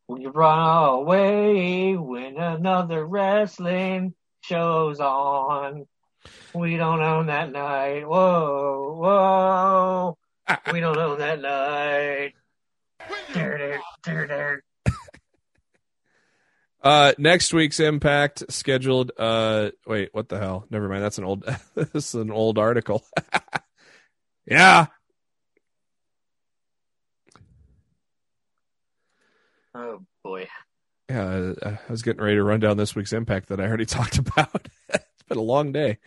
We 0.09 0.27
run 0.27 0.89
away 0.95 1.97
when 1.97 2.37
another 2.37 3.05
wrestling 3.07 4.15
show's 4.43 5.01
on. 5.01 5.87
We 6.55 6.77
don't 6.77 7.03
own 7.03 7.27
that 7.27 7.51
night. 7.51 8.07
Whoa, 8.07 8.97
whoa. 8.99 10.19
Ah, 10.49 10.61
ah. 10.67 10.73
We 10.73 10.81
don't 10.81 10.99
own 10.99 11.19
that 11.19 11.41
night. 11.41 12.35
There, 13.35 13.59
there, 13.59 13.81
there, 14.05 14.27
there. 14.27 14.63
Uh, 16.83 17.13
next 17.17 17.55
week's 17.55 17.79
Impact 17.79 18.45
scheduled. 18.51 19.13
Uh, 19.17 19.71
wait, 19.87 20.09
what 20.13 20.29
the 20.29 20.39
hell? 20.39 20.67
Never 20.69 20.89
mind. 20.89 21.03
That's 21.03 21.19
an 21.19 21.25
old. 21.25 21.45
this 21.75 22.09
is 22.09 22.15
an 22.15 22.31
old 22.33 22.59
article. 22.59 23.05
yeah. 24.47 24.87
Oh 29.75 30.01
boy. 30.25 30.49
Yeah, 31.09 31.53
I 31.65 31.79
was 31.89 32.03
getting 32.03 32.23
ready 32.23 32.37
to 32.37 32.43
run 32.43 32.61
down 32.61 32.77
this 32.77 32.95
week's 32.95 33.13
Impact 33.13 33.49
that 33.49 33.61
I 33.61 33.65
already 33.65 33.87
talked 33.87 34.19
about. 34.19 34.69
it's 34.89 35.23
been 35.29 35.39
a 35.39 35.43
long 35.43 35.73
day. 35.73 35.99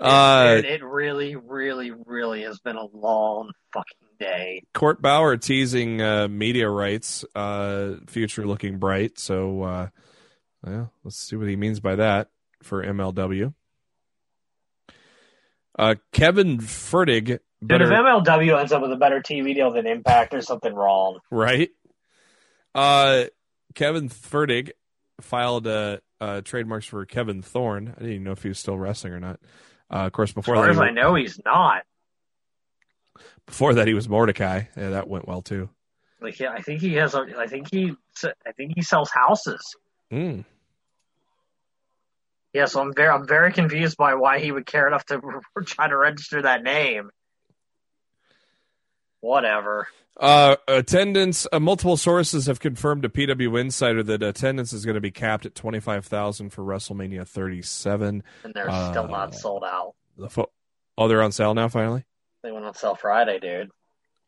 Uh, 0.00 0.56
it, 0.58 0.64
it, 0.64 0.84
really, 0.84 1.34
really, 1.36 1.90
really 1.90 2.42
has 2.42 2.60
been 2.60 2.76
a 2.76 2.86
long 2.86 3.50
fucking 3.72 4.08
day. 4.20 4.62
Court 4.72 5.02
Bauer 5.02 5.36
teasing 5.36 6.00
uh, 6.00 6.28
media 6.28 6.68
rights, 6.68 7.24
uh, 7.34 7.94
future 8.06 8.46
looking 8.46 8.78
bright. 8.78 9.18
So, 9.18 9.62
uh, 9.62 9.88
well, 10.62 10.92
let's 11.02 11.16
see 11.16 11.36
what 11.36 11.48
he 11.48 11.56
means 11.56 11.80
by 11.80 11.96
that 11.96 12.28
for 12.62 12.84
MLW. 12.84 13.54
Uh, 15.78 15.94
Kevin 16.12 16.58
Fertig. 16.58 17.38
Better... 17.60 17.84
Dude, 17.84 17.92
if 17.92 17.98
MLW 17.98 18.58
ends 18.58 18.72
up 18.72 18.82
with 18.82 18.92
a 18.92 18.96
better 18.96 19.20
TV 19.20 19.54
deal 19.54 19.72
than 19.72 19.86
Impact, 19.86 20.30
there's 20.30 20.46
something 20.46 20.74
wrong. 20.74 21.18
Right. 21.30 21.70
Uh, 22.74 23.24
Kevin 23.74 24.08
Fertig 24.08 24.70
filed 25.20 25.66
uh, 25.66 25.98
uh, 26.20 26.40
trademarks 26.42 26.86
for 26.86 27.04
Kevin 27.06 27.42
Thorn. 27.42 27.88
I 27.96 28.00
didn't 28.00 28.12
even 28.12 28.24
know 28.24 28.32
if 28.32 28.42
he 28.42 28.48
was 28.48 28.58
still 28.58 28.78
wrestling 28.78 29.12
or 29.12 29.20
not. 29.20 29.40
Uh, 29.90 30.06
of 30.06 30.12
course, 30.12 30.32
before 30.32 30.56
as 30.56 30.62
that, 30.64 30.70
as 30.70 30.78
I 30.80 30.90
know, 30.90 31.14
he's 31.14 31.40
not. 31.44 31.84
Before 33.46 33.74
that, 33.74 33.88
he 33.88 33.94
was 33.94 34.08
Mordecai. 34.08 34.64
Yeah, 34.76 34.90
that 34.90 35.08
went 35.08 35.26
well 35.26 35.42
too. 35.42 35.70
Like, 36.20 36.38
yeah, 36.38 36.50
I 36.52 36.60
think 36.60 36.80
he 36.80 36.94
has. 36.94 37.14
A, 37.14 37.24
I 37.38 37.46
think 37.46 37.68
he. 37.72 37.94
I 38.24 38.52
think 38.52 38.72
he 38.74 38.82
sells 38.82 39.10
houses. 39.10 39.76
Mm. 40.12 40.44
Yeah, 42.52 42.64
so 42.64 42.80
I'm 42.80 42.94
very, 42.94 43.08
I'm 43.08 43.26
very 43.26 43.52
confused 43.52 43.96
by 43.96 44.14
why 44.14 44.38
he 44.40 44.50
would 44.50 44.66
care 44.66 44.86
enough 44.86 45.04
to 45.06 45.20
try 45.64 45.88
to 45.88 45.96
register 45.96 46.42
that 46.42 46.62
name. 46.62 47.10
Whatever. 49.20 49.88
Uh, 50.18 50.56
attendance. 50.66 51.46
Uh, 51.52 51.60
multiple 51.60 51.96
sources 51.96 52.46
have 52.46 52.58
confirmed 52.58 53.02
to 53.02 53.08
PW 53.08 53.60
Insider 53.60 54.02
that 54.02 54.22
attendance 54.22 54.72
is 54.72 54.84
going 54.84 54.96
to 54.96 55.00
be 55.00 55.12
capped 55.12 55.46
at 55.46 55.54
twenty 55.54 55.78
five 55.78 56.06
thousand 56.06 56.50
for 56.50 56.62
WrestleMania 56.62 57.26
thirty 57.26 57.62
seven. 57.62 58.24
And 58.42 58.52
they're 58.52 58.68
uh, 58.68 58.90
still 58.90 59.06
not 59.06 59.34
sold 59.34 59.62
out. 59.64 59.94
The 60.16 60.28
fo- 60.28 60.50
oh, 60.96 61.06
they're 61.06 61.22
on 61.22 61.30
sale 61.30 61.54
now. 61.54 61.68
Finally, 61.68 62.04
they 62.42 62.50
went 62.50 62.64
on 62.64 62.74
sale 62.74 62.96
Friday, 62.96 63.38
dude. 63.38 63.70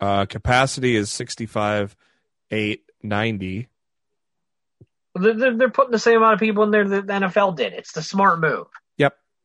Uh, 0.01 0.27
capacity 0.27 0.95
is 0.95 1.11
sixty 1.11 1.47
five 1.47 1.97
eight 2.53 2.85
ninety. 3.03 3.69
They're, 5.17 5.57
they're 5.57 5.71
putting 5.71 5.91
the 5.91 5.99
same 5.99 6.19
amount 6.19 6.35
of 6.35 6.41
people 6.41 6.63
in 6.63 6.71
there 6.71 6.89
that 6.89 7.07
the 7.09 7.13
NFL 7.13 7.57
did. 7.57 7.73
It's 7.73 7.93
the 7.93 8.03
smart 8.03 8.39
move. 8.39 8.69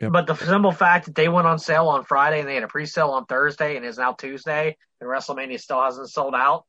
Yep. 0.02 0.12
But 0.12 0.28
the 0.28 0.36
simple 0.36 0.72
fact 0.72 1.06
that 1.06 1.16
they 1.16 1.30
went 1.30 1.48
on 1.48 1.58
sale 1.58 1.88
on 1.88 2.04
Friday 2.04 2.40
and 2.40 2.50
they 2.50 2.56
had 2.56 2.64
a 2.64 2.68
pre-sale 2.68 3.12
on 3.12 3.26
Thursday 3.26 3.78
and 3.78 3.86
is 3.86 3.98
now 3.98 4.12
Tuesday 4.14 4.76
and 5.00 5.10
WrestleMania 5.10 5.60
still 5.60 5.82
hasn't 5.82 6.10
sold 6.10 6.36
out 6.36 6.66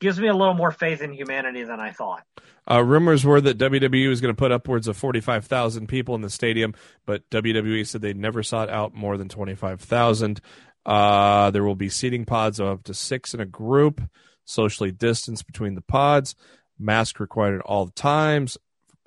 gives 0.00 0.18
me 0.18 0.28
a 0.28 0.34
little 0.34 0.54
more 0.54 0.72
faith 0.72 1.02
in 1.02 1.12
humanity 1.12 1.62
than 1.62 1.78
I 1.78 1.92
thought. 1.92 2.24
Uh, 2.68 2.82
rumors 2.82 3.24
were 3.24 3.40
that 3.40 3.58
WWE 3.58 4.08
was 4.08 4.20
going 4.20 4.34
to 4.34 4.38
put 4.38 4.52
upwards 4.52 4.88
of 4.88 4.96
45,000 4.96 5.86
people 5.86 6.14
in 6.14 6.22
the 6.22 6.30
stadium, 6.30 6.74
but 7.06 7.28
WWE 7.30 7.86
said 7.86 8.00
they 8.00 8.14
never 8.14 8.42
sought 8.42 8.68
out 8.68 8.94
more 8.94 9.16
than 9.16 9.28
25,000. 9.28 10.40
Uh, 10.86 11.50
there 11.50 11.64
will 11.64 11.74
be 11.74 11.88
seating 11.88 12.24
pods 12.24 12.58
of 12.58 12.66
up 12.66 12.84
to 12.84 12.94
six 12.94 13.34
in 13.34 13.40
a 13.40 13.46
group, 13.46 14.00
socially 14.44 14.90
distanced 14.90 15.46
between 15.46 15.74
the 15.74 15.82
pods, 15.82 16.34
mask 16.78 17.20
required 17.20 17.56
at 17.56 17.66
all 17.66 17.88
times, 17.88 18.56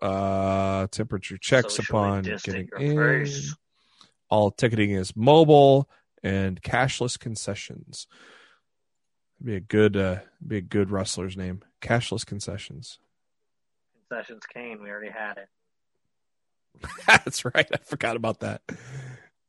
uh, 0.04 0.88
temperature 0.88 1.38
checks 1.38 1.76
socially 1.76 1.88
upon 1.90 2.24
getting 2.24 2.70
in. 2.80 3.28
All 4.30 4.52
ticketing 4.52 4.92
is 4.92 5.16
mobile 5.16 5.90
and 6.22 6.62
cashless 6.62 7.18
concessions. 7.18 8.08
Be 9.44 9.56
a 9.56 9.60
good, 9.60 9.96
uh, 9.96 10.20
be 10.46 10.58
a 10.58 10.62
good 10.62 10.92
wrestler's 10.92 11.38
name. 11.38 11.64
Cashless 11.82 12.26
concessions. 12.26 13.00
Concessions 14.10 14.44
Kane. 14.54 14.82
We 14.82 14.90
already 14.90 15.12
had 15.12 15.38
it. 15.38 15.48
That's 17.08 17.46
right. 17.46 17.68
I 17.72 17.78
forgot 17.86 18.16
about 18.16 18.40
that. 18.40 18.62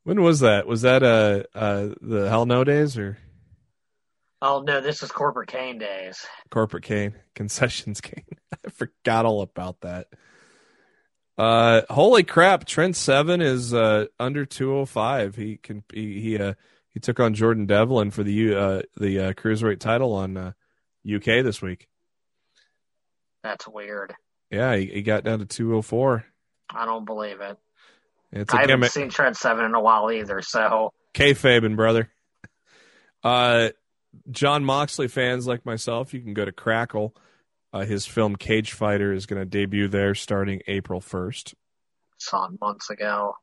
When 0.03 0.21
was 0.21 0.41
that? 0.41 0.67
Was 0.67 0.83
that 0.83 1.01
uh, 1.03 1.43
uh 1.57 1.95
the 2.01 2.29
Hell 2.29 2.45
No 2.45 2.63
days 2.63 2.97
or? 2.97 3.17
Oh 4.41 4.61
no, 4.61 4.79
this 4.79 5.01
is 5.01 5.11
corporate 5.11 5.49
Kane 5.49 5.79
days. 5.79 6.25
Corporate 6.51 6.83
Kane, 6.83 7.15
concessions 7.33 7.99
Kane. 8.01 8.23
I 8.65 8.69
forgot 8.69 9.25
all 9.25 9.41
about 9.41 9.81
that. 9.81 10.07
Uh, 11.37 11.81
holy 11.89 12.23
crap! 12.23 12.65
Trent 12.65 12.95
Seven 12.95 13.41
is 13.41 13.73
uh 13.73 14.05
under 14.19 14.45
two 14.45 14.73
oh 14.73 14.85
five. 14.85 15.35
He 15.35 15.57
can 15.57 15.83
he 15.93 16.21
he 16.21 16.37
uh 16.37 16.53
he 16.95 17.01
took 17.01 17.19
on 17.19 17.33
Jordan 17.33 17.65
Devlin 17.65 18.09
for 18.09 18.23
the 18.23 18.55
uh, 18.55 18.81
the 18.97 19.19
uh, 19.19 19.33
cruiserweight 19.33 19.79
title 19.79 20.13
on 20.13 20.37
uh, 20.37 20.51
UK 21.05 21.43
this 21.43 21.61
week. 21.61 21.89
That's 23.43 23.67
weird. 23.67 24.13
Yeah, 24.49 24.77
he, 24.77 24.85
he 24.85 25.01
got 25.01 25.25
down 25.25 25.39
to 25.39 25.45
204. 25.45 26.25
I 26.73 26.85
don't 26.85 27.05
believe 27.05 27.41
it. 27.41 27.57
It's 28.31 28.53
I 28.53 28.61
haven't 28.61 28.91
seen 28.91 29.09
Trent 29.09 29.35
Seven 29.35 29.65
in 29.65 29.75
a 29.75 29.81
while 29.81 30.09
either. 30.09 30.41
So 30.41 30.93
kayfabe, 31.13 31.75
brother. 31.75 32.09
Uh, 33.23 33.69
Jon 34.31 34.63
Moxley 34.63 35.09
fans 35.09 35.45
like 35.47 35.65
myself, 35.65 36.13
you 36.13 36.21
can 36.21 36.33
go 36.33 36.45
to 36.45 36.51
Crackle. 36.51 37.15
Uh, 37.75 37.83
his 37.83 38.05
film 38.05 38.37
Cage 38.37 38.71
Fighter 38.71 39.11
is 39.11 39.25
going 39.25 39.41
to 39.41 39.45
debut 39.45 39.89
there 39.89 40.15
starting 40.15 40.61
April 40.65 41.01
1st. 41.01 41.55
Saw 42.17 42.47
months 42.61 42.89
ago. 42.89 43.35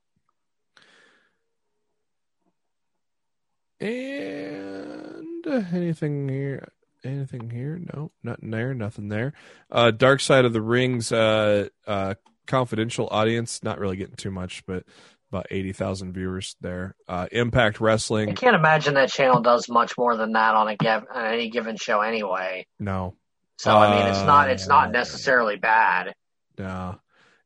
And 3.78 5.46
anything 5.74 6.30
here? 6.30 6.72
Anything 7.04 7.50
here? 7.50 7.78
No, 7.92 8.10
nothing 8.22 8.50
there. 8.50 8.72
Nothing 8.72 9.10
there. 9.10 9.34
Uh, 9.70 9.90
Dark 9.90 10.20
Side 10.20 10.46
of 10.46 10.54
the 10.54 10.62
Rings, 10.62 11.12
uh, 11.12 11.68
uh, 11.86 12.14
confidential 12.46 13.08
audience. 13.10 13.62
Not 13.62 13.80
really 13.80 13.98
getting 13.98 14.16
too 14.16 14.30
much, 14.30 14.64
but 14.64 14.84
about 15.30 15.48
eighty 15.50 15.74
thousand 15.74 16.14
viewers 16.14 16.56
there. 16.60 16.94
Uh, 17.06 17.26
Impact 17.32 17.80
Wrestling. 17.80 18.30
I 18.30 18.34
can't 18.34 18.56
imagine 18.56 18.94
that 18.94 19.10
channel 19.10 19.42
does 19.42 19.68
much 19.68 19.98
more 19.98 20.16
than 20.16 20.32
that 20.32 20.54
on 20.54 20.68
a 20.68 20.88
on 20.88 21.26
any 21.26 21.50
given 21.50 21.76
show 21.76 22.00
anyway. 22.00 22.66
No. 22.78 23.16
So 23.58 23.76
I 23.76 23.96
mean, 23.96 24.08
it's 24.08 24.26
not 24.26 24.50
it's 24.50 24.66
not 24.66 24.88
uh, 24.88 24.90
necessarily 24.92 25.56
bad. 25.56 26.14
No. 26.58 26.98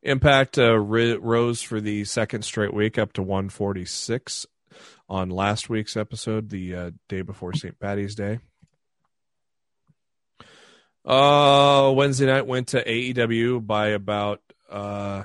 Impact 0.03 0.59
uh, 0.59 0.77
rose 0.79 1.63
for 1.63 1.81
the 1.81 2.05
second 2.05 2.43
straight 2.43 2.73
week 2.73 2.97
up 2.99 3.13
to 3.15 3.23
146 3.23 4.47
on 5.09 5.31
last 5.31 5.69
week's 5.69 5.97
episode, 5.97 6.51
the 6.51 6.75
uh, 6.75 6.91
day 7.09 7.23
before 7.23 7.53
St. 7.53 7.79
Patty's 7.79 8.15
Day. 8.15 8.39
Uh, 11.05 11.93
Wednesday 11.95 12.27
night 12.27 12.47
went 12.47 12.69
to 12.69 12.85
AEW 12.85 13.65
by 13.65 13.89
about 13.89 14.41
uh, 14.69 15.23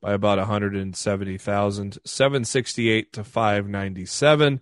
by 0.00 0.12
about 0.12 0.38
170,000, 0.38 1.98
768 2.04 3.12
to 3.14 3.24
597, 3.24 4.60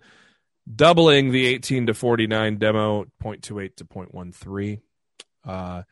doubling 0.73 1.31
the 1.31 1.45
18 1.45 1.87
to 1.87 1.93
49 1.93 2.57
demo, 2.57 3.05
0.28 3.23 3.75
to 3.75 3.85
0.13. 3.85 4.81
Uh, 5.43 5.83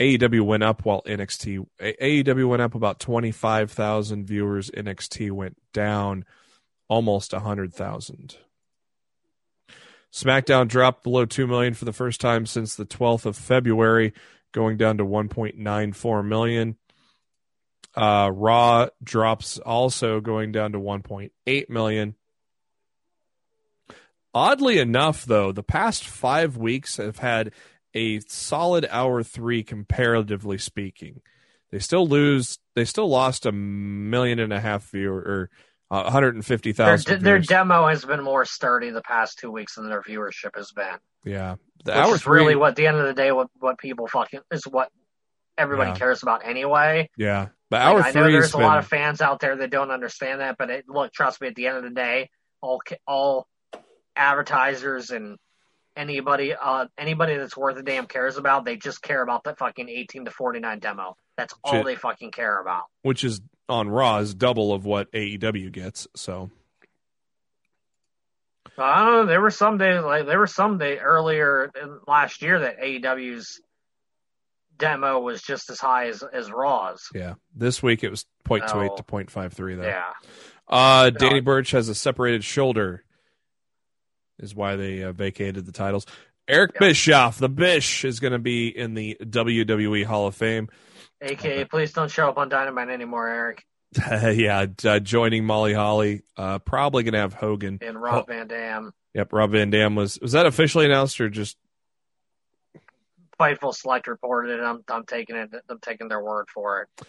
AEW 0.00 0.44
went 0.44 0.62
up 0.62 0.84
while 0.84 1.02
NXT 1.02 1.66
AEW 1.80 2.48
went 2.48 2.62
up 2.62 2.74
about 2.74 2.98
25,000 2.98 4.26
viewers. 4.26 4.70
NXT 4.70 5.30
went 5.30 5.56
down 5.72 6.24
almost 6.88 7.32
100,000. 7.32 8.36
SmackDown 10.12 10.68
dropped 10.68 11.02
below 11.02 11.24
2 11.24 11.46
million 11.46 11.74
for 11.74 11.84
the 11.84 11.92
first 11.92 12.20
time 12.20 12.46
since 12.46 12.74
the 12.74 12.86
12th 12.86 13.26
of 13.26 13.36
February, 13.36 14.12
going 14.52 14.76
down 14.76 14.98
to 14.98 15.04
1.94 15.04 16.24
million. 16.24 16.76
Uh, 17.96 18.30
Raw 18.32 18.88
drops 19.02 19.58
also 19.58 20.20
going 20.20 20.52
down 20.52 20.72
to 20.72 20.78
1.8 20.78 21.68
million. 21.68 22.14
Oddly 24.34 24.78
enough, 24.78 25.24
though, 25.24 25.52
the 25.52 25.62
past 25.62 26.04
five 26.06 26.56
weeks 26.56 26.96
have 26.96 27.18
had 27.18 27.52
a 27.94 28.20
solid 28.20 28.86
hour 28.90 29.22
three, 29.22 29.62
comparatively 29.62 30.58
speaking. 30.58 31.20
They 31.70 31.78
still 31.78 32.06
lose. 32.06 32.58
They 32.74 32.84
still 32.84 33.08
lost 33.08 33.46
a 33.46 33.52
million 33.52 34.40
and 34.40 34.52
a 34.52 34.60
half 34.60 34.90
viewer 34.90 35.18
or 35.18 35.50
uh, 35.90 36.02
150,000. 36.04 37.06
Their, 37.06 37.18
their, 37.18 37.38
demo 37.38 37.86
has 37.86 38.04
been 38.04 38.22
more 38.22 38.44
sturdy 38.44 38.90
the 38.90 39.02
past 39.02 39.38
two 39.38 39.50
weeks 39.50 39.76
than 39.76 39.88
their 39.88 40.02
viewership 40.02 40.56
has 40.56 40.72
been. 40.72 40.96
Yeah, 41.24 41.56
the 41.84 41.92
Which 41.92 41.96
hour 41.96 42.14
is 42.14 42.22
three, 42.22 42.40
really 42.40 42.56
what 42.56 42.70
at 42.70 42.76
the 42.76 42.86
end 42.86 42.96
of 42.96 43.06
the 43.06 43.14
day 43.14 43.32
what 43.32 43.48
what 43.60 43.78
people 43.78 44.06
fucking 44.08 44.40
is 44.50 44.66
what 44.66 44.90
everybody 45.56 45.90
yeah. 45.90 45.96
cares 45.96 46.22
about 46.22 46.44
anyway. 46.44 47.10
Yeah, 47.16 47.48
but 47.70 47.80
hour 47.82 48.00
like, 48.00 48.16
I 48.16 48.20
know 48.20 48.30
there's 48.30 48.52
been... 48.52 48.62
a 48.62 48.64
lot 48.64 48.78
of 48.78 48.86
fans 48.86 49.20
out 49.20 49.40
there 49.40 49.56
that 49.56 49.70
don't 49.70 49.90
understand 49.90 50.40
that, 50.40 50.56
but 50.58 50.70
it, 50.70 50.84
look, 50.88 51.12
trust 51.12 51.40
me, 51.40 51.48
at 51.48 51.54
the 51.54 51.66
end 51.68 51.78
of 51.78 51.84
the 51.84 51.90
day, 51.90 52.30
all 52.60 52.82
all 53.06 53.46
advertisers 54.16 55.10
and 55.10 55.38
anybody 55.96 56.52
uh 56.54 56.86
anybody 56.98 57.36
that's 57.36 57.56
worth 57.56 57.76
a 57.76 57.82
damn 57.82 58.06
cares 58.06 58.36
about 58.36 58.64
they 58.64 58.76
just 58.76 59.00
care 59.00 59.22
about 59.22 59.44
that 59.44 59.58
fucking 59.58 59.88
18 59.88 60.24
to 60.24 60.30
49 60.32 60.78
demo 60.80 61.16
that's 61.36 61.54
all 61.62 61.84
they 61.84 61.94
fucking 61.94 62.32
care 62.32 62.60
about 62.60 62.84
which 63.02 63.22
is 63.24 63.40
on 63.68 63.88
Raw 63.88 64.18
is 64.18 64.34
double 64.34 64.72
of 64.74 64.84
what 64.84 65.10
AEW 65.12 65.72
gets. 65.72 66.06
So 66.14 66.50
I 68.76 69.04
don't 69.04 69.12
know. 69.12 69.26
There 69.26 69.40
were 69.40 69.50
some 69.50 69.78
days 69.78 70.02
like 70.02 70.26
there 70.26 70.38
were 70.38 70.46
some 70.46 70.78
day 70.78 70.98
earlier 70.98 71.70
last 72.06 72.42
year 72.42 72.58
that 72.60 72.78
AEW's 72.80 73.60
demo 74.76 75.20
was 75.20 75.40
just 75.42 75.70
as 75.70 75.78
high 75.78 76.08
as 76.08 76.22
as 76.32 76.50
Raw's. 76.50 77.08
Yeah, 77.14 77.34
this 77.54 77.82
week 77.82 78.02
it 78.02 78.10
was 78.10 78.26
0.28 78.46 78.90
Oh. 78.92 78.96
to 78.96 79.02
0.53 79.02 79.76
though. 79.76 79.82
Yeah. 79.86 80.12
Uh, 80.68 81.10
Danny 81.10 81.40
Burch 81.40 81.70
has 81.70 81.88
a 81.88 81.94
separated 81.94 82.42
shoulder, 82.42 83.04
is 84.38 84.54
why 84.54 84.76
they 84.76 85.02
uh, 85.02 85.12
vacated 85.12 85.66
the 85.66 85.72
titles. 85.72 86.06
Eric 86.46 86.72
Yep. 86.74 86.80
Bischoff, 86.80 87.38
the 87.38 87.48
Bish, 87.48 88.04
is 88.04 88.20
going 88.20 88.32
to 88.32 88.38
be 88.38 88.68
in 88.68 88.94
the 88.94 89.16
WWE 89.20 90.04
Hall 90.04 90.26
of 90.26 90.34
Fame. 90.34 90.68
AKA, 91.22 91.64
please 91.66 91.92
don't 91.92 92.10
show 92.10 92.28
up 92.28 92.36
on 92.36 92.48
Dynamite 92.48 92.90
anymore, 92.90 93.28
Eric. 93.28 93.64
yeah, 94.32 94.66
uh, 94.84 94.98
joining 94.98 95.44
Molly 95.44 95.72
Holly. 95.72 96.22
Uh, 96.36 96.58
probably 96.58 97.02
going 97.04 97.14
to 97.14 97.20
have 97.20 97.32
Hogan. 97.32 97.78
And 97.80 98.00
Rob 98.00 98.26
Van 98.26 98.46
Dam. 98.48 98.92
Yep, 99.14 99.32
Rob 99.32 99.52
Van 99.52 99.70
Dam 99.70 99.94
was 99.94 100.18
was 100.20 100.32
that 100.32 100.46
officially 100.46 100.84
announced 100.84 101.20
or 101.20 101.30
just 101.30 101.56
Fightful 103.38 103.74
Select 103.74 104.08
reported 104.08 104.58
it. 104.58 104.62
I'm 104.62 104.82
I'm 104.88 105.04
taking 105.06 105.36
it. 105.36 105.50
I'm 105.68 105.78
taking 105.78 106.08
their 106.08 106.20
word 106.20 106.48
for 106.52 106.82
it. 106.82 107.06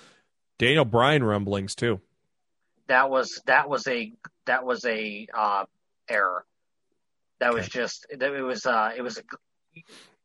Daniel 0.60 0.86
Bryan 0.86 1.24
rumblings 1.24 1.76
too? 1.76 2.00
That 2.88 3.10
was 3.10 3.42
that 3.46 3.68
was 3.70 3.88
a 3.88 4.14
that 4.46 4.64
was 4.66 4.86
a 4.86 5.28
uh, 5.34 5.66
error. 6.08 6.46
That 7.40 7.54
was 7.54 7.68
just 7.68 8.06
that 8.18 8.34
it 8.34 8.42
was 8.42 8.66
uh 8.66 8.92
it 8.96 9.02
was 9.02 9.18
a, 9.18 9.22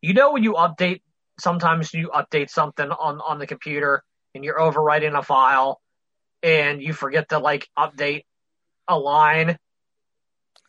you 0.01 0.15
know 0.15 0.33
when 0.33 0.43
you 0.45 0.55
update 0.55 1.03
sometimes 1.39 1.93
you 1.93 2.09
update 2.15 2.51
something 2.51 2.91
on 2.91 3.21
on 3.21 3.39
the 3.39 3.47
computer 3.47 4.03
and 4.35 4.45
you're 4.45 4.59
overwriting 4.59 5.19
a 5.19 5.23
file 5.23 5.81
and 6.43 6.83
you 6.83 6.93
forget 6.93 7.29
to 7.31 7.39
like 7.39 7.69
update 7.79 8.25
a 8.89 8.99
line 8.99 9.57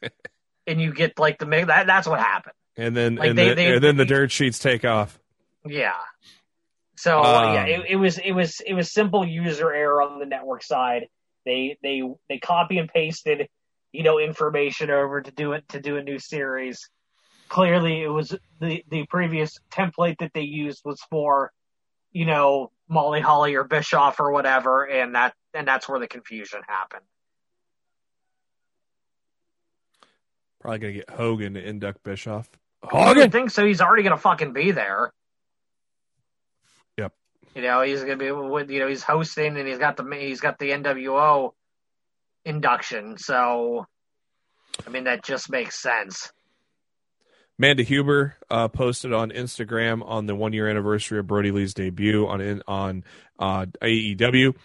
and 0.67 0.81
you 0.81 0.93
get 0.93 1.17
like 1.19 1.37
the 1.39 1.45
that 1.45 1.87
that's 1.87 2.07
what 2.07 2.19
happened. 2.19 2.53
And 2.77 2.95
then 2.95 3.15
Like, 3.15 3.29
and, 3.31 3.37
they- 3.37 3.49
the, 3.49 3.55
they- 3.55 3.73
and 3.75 3.83
then 3.83 3.97
the 3.97 4.05
dirt 4.05 4.31
sheets 4.31 4.59
take 4.59 4.85
off. 4.85 5.19
Yeah. 5.65 5.93
So 6.97 7.19
Um, 7.23 7.53
yeah, 7.53 7.65
it, 7.65 7.85
it 7.89 7.95
was 7.95 8.17
it 8.17 8.31
was 8.31 8.59
it 8.65 8.73
was 8.73 8.91
simple 8.91 9.25
user 9.25 9.73
error 9.73 10.01
on 10.01 10.19
the 10.19 10.25
network 10.25 10.63
side. 10.63 11.07
They 11.45 11.77
they 11.81 12.03
they 12.29 12.37
copy 12.37 12.77
and 12.77 12.87
pasted, 12.89 13.47
you 13.91 14.03
know, 14.03 14.19
information 14.19 14.89
over 14.89 15.21
to 15.21 15.31
do 15.31 15.53
it 15.53 15.67
to 15.69 15.79
do 15.79 15.97
a 15.97 16.03
new 16.03 16.19
series. 16.19 16.89
Clearly, 17.49 18.01
it 18.01 18.07
was 18.07 18.35
the 18.59 18.83
the 18.89 19.05
previous 19.07 19.59
template 19.71 20.19
that 20.19 20.31
they 20.33 20.41
used 20.41 20.81
was 20.85 21.01
for, 21.09 21.51
you 22.11 22.25
know, 22.25 22.71
Molly 22.87 23.19
Holly 23.19 23.55
or 23.55 23.63
Bischoff 23.63 24.19
or 24.19 24.31
whatever, 24.31 24.85
and 24.85 25.15
that 25.15 25.33
and 25.53 25.67
that's 25.67 25.89
where 25.89 25.99
the 25.99 26.07
confusion 26.07 26.61
happened. 26.67 27.03
Probably 30.61 30.79
going 30.79 30.93
to 30.93 30.99
get 30.99 31.09
Hogan 31.09 31.55
to 31.55 31.67
induct 31.67 32.03
Bischoff. 32.03 32.47
Hogan. 32.83 33.15
don't 33.15 33.31
think 33.31 33.51
so. 33.51 33.65
He's 33.65 33.81
already 33.81 34.03
gonna 34.03 34.17
fucking 34.17 34.53
be 34.53 34.71
there. 34.71 35.11
Yep. 36.97 37.13
You 37.55 37.61
know, 37.61 37.81
he's 37.81 38.01
gonna 38.01 38.17
be 38.17 38.31
with 38.31 38.69
you 38.69 38.79
know 38.79 38.87
he's 38.87 39.03
hosting 39.03 39.57
and 39.57 39.67
he's 39.67 39.77
got 39.77 39.97
the 39.97 40.03
he's 40.19 40.39
got 40.39 40.57
the 40.57 40.71
NWO 40.71 41.51
induction. 42.45 43.17
So, 43.17 43.85
I 44.85 44.89
mean 44.89 45.05
that 45.05 45.23
just 45.23 45.49
makes 45.49 45.81
sense. 45.81 46.31
Amanda 47.59 47.83
Huber 47.83 48.37
uh, 48.49 48.69
posted 48.69 49.13
on 49.13 49.29
Instagram 49.29 50.01
on 50.03 50.25
the 50.25 50.33
one 50.33 50.51
year 50.51 50.67
anniversary 50.67 51.19
of 51.19 51.27
Brodie 51.27 51.51
Lee's 51.51 51.75
debut 51.75 52.27
on 52.27 52.63
on 52.67 53.03
uh, 53.37 53.67
AEW. 53.83 54.55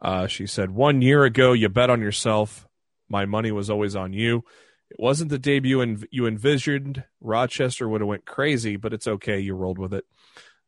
Uh, 0.00 0.26
she 0.28 0.46
said, 0.46 0.70
"One 0.70 1.02
year 1.02 1.24
ago, 1.24 1.52
you 1.52 1.68
bet 1.68 1.90
on 1.90 2.00
yourself. 2.00 2.68
My 3.08 3.24
money 3.24 3.50
was 3.50 3.70
always 3.70 3.96
on 3.96 4.12
you. 4.12 4.44
It 4.88 5.00
wasn't 5.00 5.30
the 5.30 5.38
debut 5.38 5.80
en- 5.80 6.04
you 6.12 6.26
envisioned. 6.26 7.02
Rochester 7.20 7.88
would 7.88 8.00
have 8.00 8.08
went 8.08 8.24
crazy, 8.24 8.76
but 8.76 8.92
it's 8.92 9.08
okay. 9.08 9.40
You 9.40 9.54
rolled 9.54 9.78
with 9.78 9.92
it. 9.92 10.04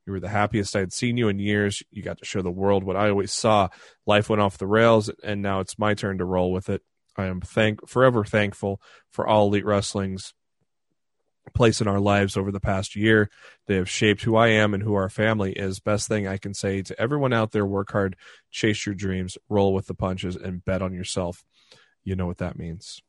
You 0.06 0.12
were 0.12 0.20
the 0.20 0.28
happiest 0.28 0.76
I'd 0.76 0.92
seen 0.92 1.16
you 1.16 1.28
in 1.28 1.38
years. 1.40 1.82
You 1.90 2.02
got 2.02 2.18
to 2.18 2.24
show 2.24 2.40
the 2.40 2.50
world 2.50 2.84
what 2.84 2.96
I 2.96 3.10
always 3.10 3.32
saw. 3.32 3.68
Life 4.06 4.30
went 4.30 4.40
off 4.40 4.56
the 4.56 4.66
rails, 4.66 5.10
and 5.24 5.42
now 5.42 5.60
it's 5.60 5.78
my 5.78 5.94
turn 5.94 6.18
to 6.18 6.24
roll 6.24 6.52
with 6.52 6.68
it. 6.68 6.82
I 7.16 7.26
am 7.26 7.40
thank 7.40 7.88
forever 7.88 8.24
thankful 8.24 8.80
for 9.10 9.26
all 9.26 9.48
Elite 9.48 9.64
Wrestling's 9.64 10.32
place 11.54 11.80
in 11.80 11.88
our 11.88 12.00
lives 12.00 12.36
over 12.36 12.52
the 12.52 12.60
past 12.60 12.94
year. 12.94 13.30
They 13.66 13.76
have 13.76 13.90
shaped 13.90 14.22
who 14.22 14.36
I 14.36 14.48
am 14.48 14.74
and 14.74 14.82
who 14.82 14.94
our 14.94 15.08
family 15.08 15.52
is. 15.52 15.80
Best 15.80 16.08
thing 16.08 16.26
I 16.26 16.36
can 16.36 16.54
say 16.54 16.82
to 16.82 17.00
everyone 17.00 17.32
out 17.32 17.52
there 17.52 17.66
work 17.66 17.90
hard, 17.92 18.16
chase 18.50 18.86
your 18.86 18.94
dreams, 18.94 19.38
roll 19.48 19.74
with 19.74 19.86
the 19.86 19.94
punches, 19.94 20.36
and 20.36 20.64
bet 20.64 20.82
on 20.82 20.92
yourself. 20.92 21.44
You 22.04 22.14
know 22.14 22.26
what 22.26 22.38
that 22.38 22.58
means. 22.58 23.00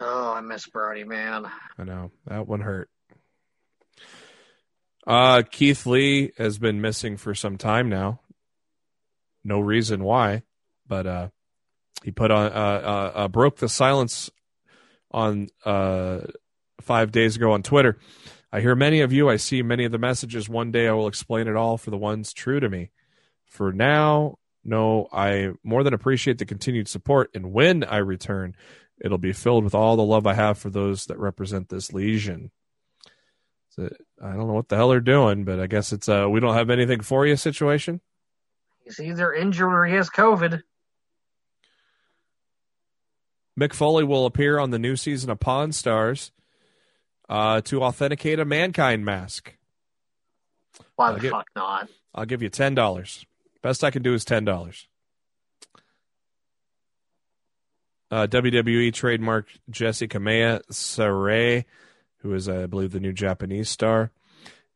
Oh, 0.00 0.32
I 0.32 0.40
miss 0.40 0.66
Brodie, 0.66 1.04
man. 1.04 1.46
I 1.78 1.84
know 1.84 2.10
that 2.26 2.46
one 2.46 2.60
hurt. 2.60 2.88
Uh, 5.06 5.42
Keith 5.50 5.86
Lee 5.86 6.32
has 6.36 6.58
been 6.58 6.80
missing 6.80 7.16
for 7.16 7.34
some 7.34 7.56
time 7.56 7.88
now. 7.88 8.20
No 9.42 9.58
reason 9.58 10.04
why, 10.04 10.42
but 10.86 11.06
uh, 11.06 11.28
he 12.04 12.10
put 12.10 12.30
on 12.30 12.52
uh, 12.52 12.54
uh, 12.54 13.12
uh, 13.14 13.28
broke 13.28 13.56
the 13.56 13.68
silence 13.68 14.30
on 15.10 15.48
uh, 15.64 16.20
five 16.80 17.10
days 17.10 17.36
ago 17.36 17.52
on 17.52 17.62
Twitter. 17.62 17.98
I 18.52 18.60
hear 18.60 18.74
many 18.74 19.00
of 19.00 19.12
you. 19.12 19.28
I 19.28 19.36
see 19.36 19.62
many 19.62 19.84
of 19.84 19.92
the 19.92 19.98
messages. 19.98 20.48
One 20.48 20.70
day 20.70 20.88
I 20.88 20.92
will 20.92 21.08
explain 21.08 21.48
it 21.48 21.56
all 21.56 21.76
for 21.78 21.90
the 21.90 21.98
ones 21.98 22.32
true 22.32 22.60
to 22.60 22.68
me. 22.68 22.90
For 23.46 23.72
now, 23.72 24.36
no, 24.64 25.08
I 25.12 25.52
more 25.64 25.82
than 25.82 25.94
appreciate 25.94 26.38
the 26.38 26.44
continued 26.44 26.88
support. 26.88 27.30
And 27.34 27.52
when 27.52 27.84
I 27.84 27.98
return, 27.98 28.54
it'll 29.00 29.18
be 29.18 29.32
filled 29.32 29.64
with 29.64 29.74
all 29.74 29.96
the 29.96 30.02
love 30.04 30.26
I 30.26 30.34
have 30.34 30.58
for 30.58 30.70
those 30.70 31.06
that 31.06 31.18
represent 31.18 31.68
this 31.68 31.92
lesion. 31.92 32.50
So, 33.70 33.88
I 34.22 34.30
don't 34.32 34.46
know 34.48 34.54
what 34.54 34.68
the 34.68 34.76
hell 34.76 34.88
they're 34.88 35.00
doing, 35.00 35.44
but 35.44 35.60
I 35.60 35.66
guess 35.66 35.92
it's 35.92 36.08
a 36.08 36.28
we 36.28 36.40
don't 36.40 36.54
have 36.54 36.70
anything 36.70 37.00
for 37.00 37.26
you 37.26 37.36
situation. 37.36 38.00
He's 38.84 38.98
either 39.00 39.32
injured 39.32 39.72
or 39.72 39.84
he 39.86 39.94
has 39.94 40.08
COVID. 40.10 40.62
Mick 43.58 43.72
Foley 43.74 44.04
will 44.04 44.26
appear 44.26 44.58
on 44.58 44.70
the 44.70 44.78
new 44.78 44.96
season 44.96 45.30
of 45.30 45.40
Pawn 45.40 45.72
Stars 45.72 46.30
uh, 47.28 47.60
to 47.62 47.82
authenticate 47.82 48.38
a 48.38 48.44
mankind 48.44 49.04
mask. 49.04 49.54
Why 50.96 51.08
I'll 51.08 51.14
the 51.14 51.20
get- 51.20 51.30
fuck 51.32 51.46
not? 51.54 51.88
I'll 52.14 52.24
give 52.26 52.42
you 52.42 52.48
ten 52.48 52.74
dollars. 52.74 53.24
Best 53.62 53.84
I 53.84 53.90
can 53.90 54.02
do 54.02 54.14
is 54.14 54.24
ten 54.24 54.44
dollars. 54.44 54.87
Uh, 58.10 58.26
WWE 58.26 58.90
trademarked 58.90 59.58
Jessi 59.70 60.08
Kamea 60.08 60.62
Sarray, 60.72 61.64
who 62.18 62.32
is, 62.34 62.48
I 62.48 62.66
believe, 62.66 62.92
the 62.92 63.00
new 63.00 63.12
Japanese 63.12 63.68
star, 63.68 64.12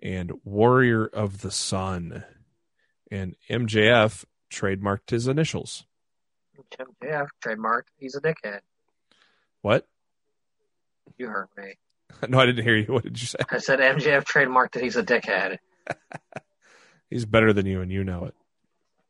and 0.02 0.32
Warrior 0.44 1.06
of 1.06 1.40
the 1.40 1.50
Sun. 1.50 2.24
And 3.10 3.36
MJF 3.50 4.24
trademarked 4.52 5.10
his 5.10 5.28
initials. 5.28 5.84
MJF 6.78 7.28
trademarked. 7.44 7.88
He's 7.98 8.14
a 8.14 8.20
dickhead. 8.20 8.60
What? 9.62 9.86
You 11.16 11.28
heard 11.28 11.48
me. 11.56 11.74
No, 12.28 12.38
I 12.38 12.46
didn't 12.46 12.64
hear 12.64 12.76
you. 12.76 12.92
What 12.92 13.04
did 13.04 13.20
you 13.20 13.26
say? 13.26 13.38
I 13.50 13.58
said 13.58 13.78
MJF 13.80 14.24
trademarked 14.24 14.72
that 14.72 14.82
he's 14.82 14.96
a 14.96 15.02
dickhead. 15.02 15.56
He's 17.10 17.24
better 17.26 17.52
than 17.52 17.66
you, 17.66 17.80
and 17.82 17.90
you 17.90 18.04
know 18.04 18.24
it. 18.24 18.34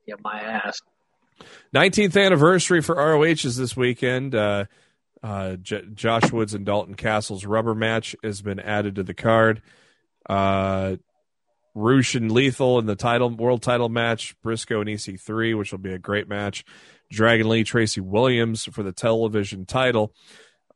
Yeah, 0.07 0.15
my 0.25 0.41
ass. 0.41 0.81
19th 1.75 2.23
anniversary 2.23 2.81
for 2.81 2.97
ROH 2.97 3.23
is 3.23 3.57
this 3.57 3.77
weekend. 3.77 4.35
Uh, 4.35 4.67
uh, 5.23 5.57
J- 5.57 5.85
Josh 5.95 6.33
Woods 6.33 6.55
and 6.55 6.67
Dalton 6.67 6.95
Castle's 6.95 7.45
rubber 7.45 7.75
match 7.75 8.17
has 8.23 8.43
been 8.43 8.61
added 8.61 8.97
to 8.97 9.03
the 9.03 9.15
card. 9.15 9.63
Uh, 10.29 10.97
Rush 11.75 12.15
and 12.15 12.31
Lethal 12.31 12.79
in 12.79 12.87
the 12.87 12.97
title 12.97 13.31
world 13.31 13.63
title 13.63 13.89
match. 13.89 14.35
Briscoe 14.43 14.81
and 14.81 14.91
EC3, 14.91 15.57
which 15.57 15.73
will 15.73 15.79
be 15.79 15.93
a 15.93 15.99
great 15.99 16.29
match. 16.29 16.65
Dragon 17.11 17.49
Lee, 17.49 17.65
Tracy 17.65 18.01
Williams 18.01 18.65
for 18.65 18.83
the 18.83 18.93
television 18.93 19.65
title. 19.65 20.13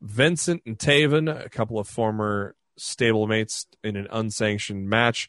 Vincent 0.01 0.61
and 0.65 0.77
Taven, 0.77 1.27
a 1.45 1.49
couple 1.49 1.79
of 1.79 1.87
former 1.87 2.55
stablemates 2.79 3.65
in 3.83 3.95
an 3.95 4.07
unsanctioned 4.11 4.89
match. 4.89 5.27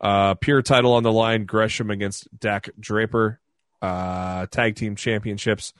Uh, 0.00 0.34
pure 0.34 0.62
title 0.62 0.94
on 0.94 1.02
the 1.02 1.12
line. 1.12 1.44
Gresham 1.44 1.90
against 1.90 2.28
Dak 2.38 2.70
Draper 2.78 3.40
uh, 3.82 4.46
tag 4.46 4.76
team 4.76 4.96
championships. 4.96 5.72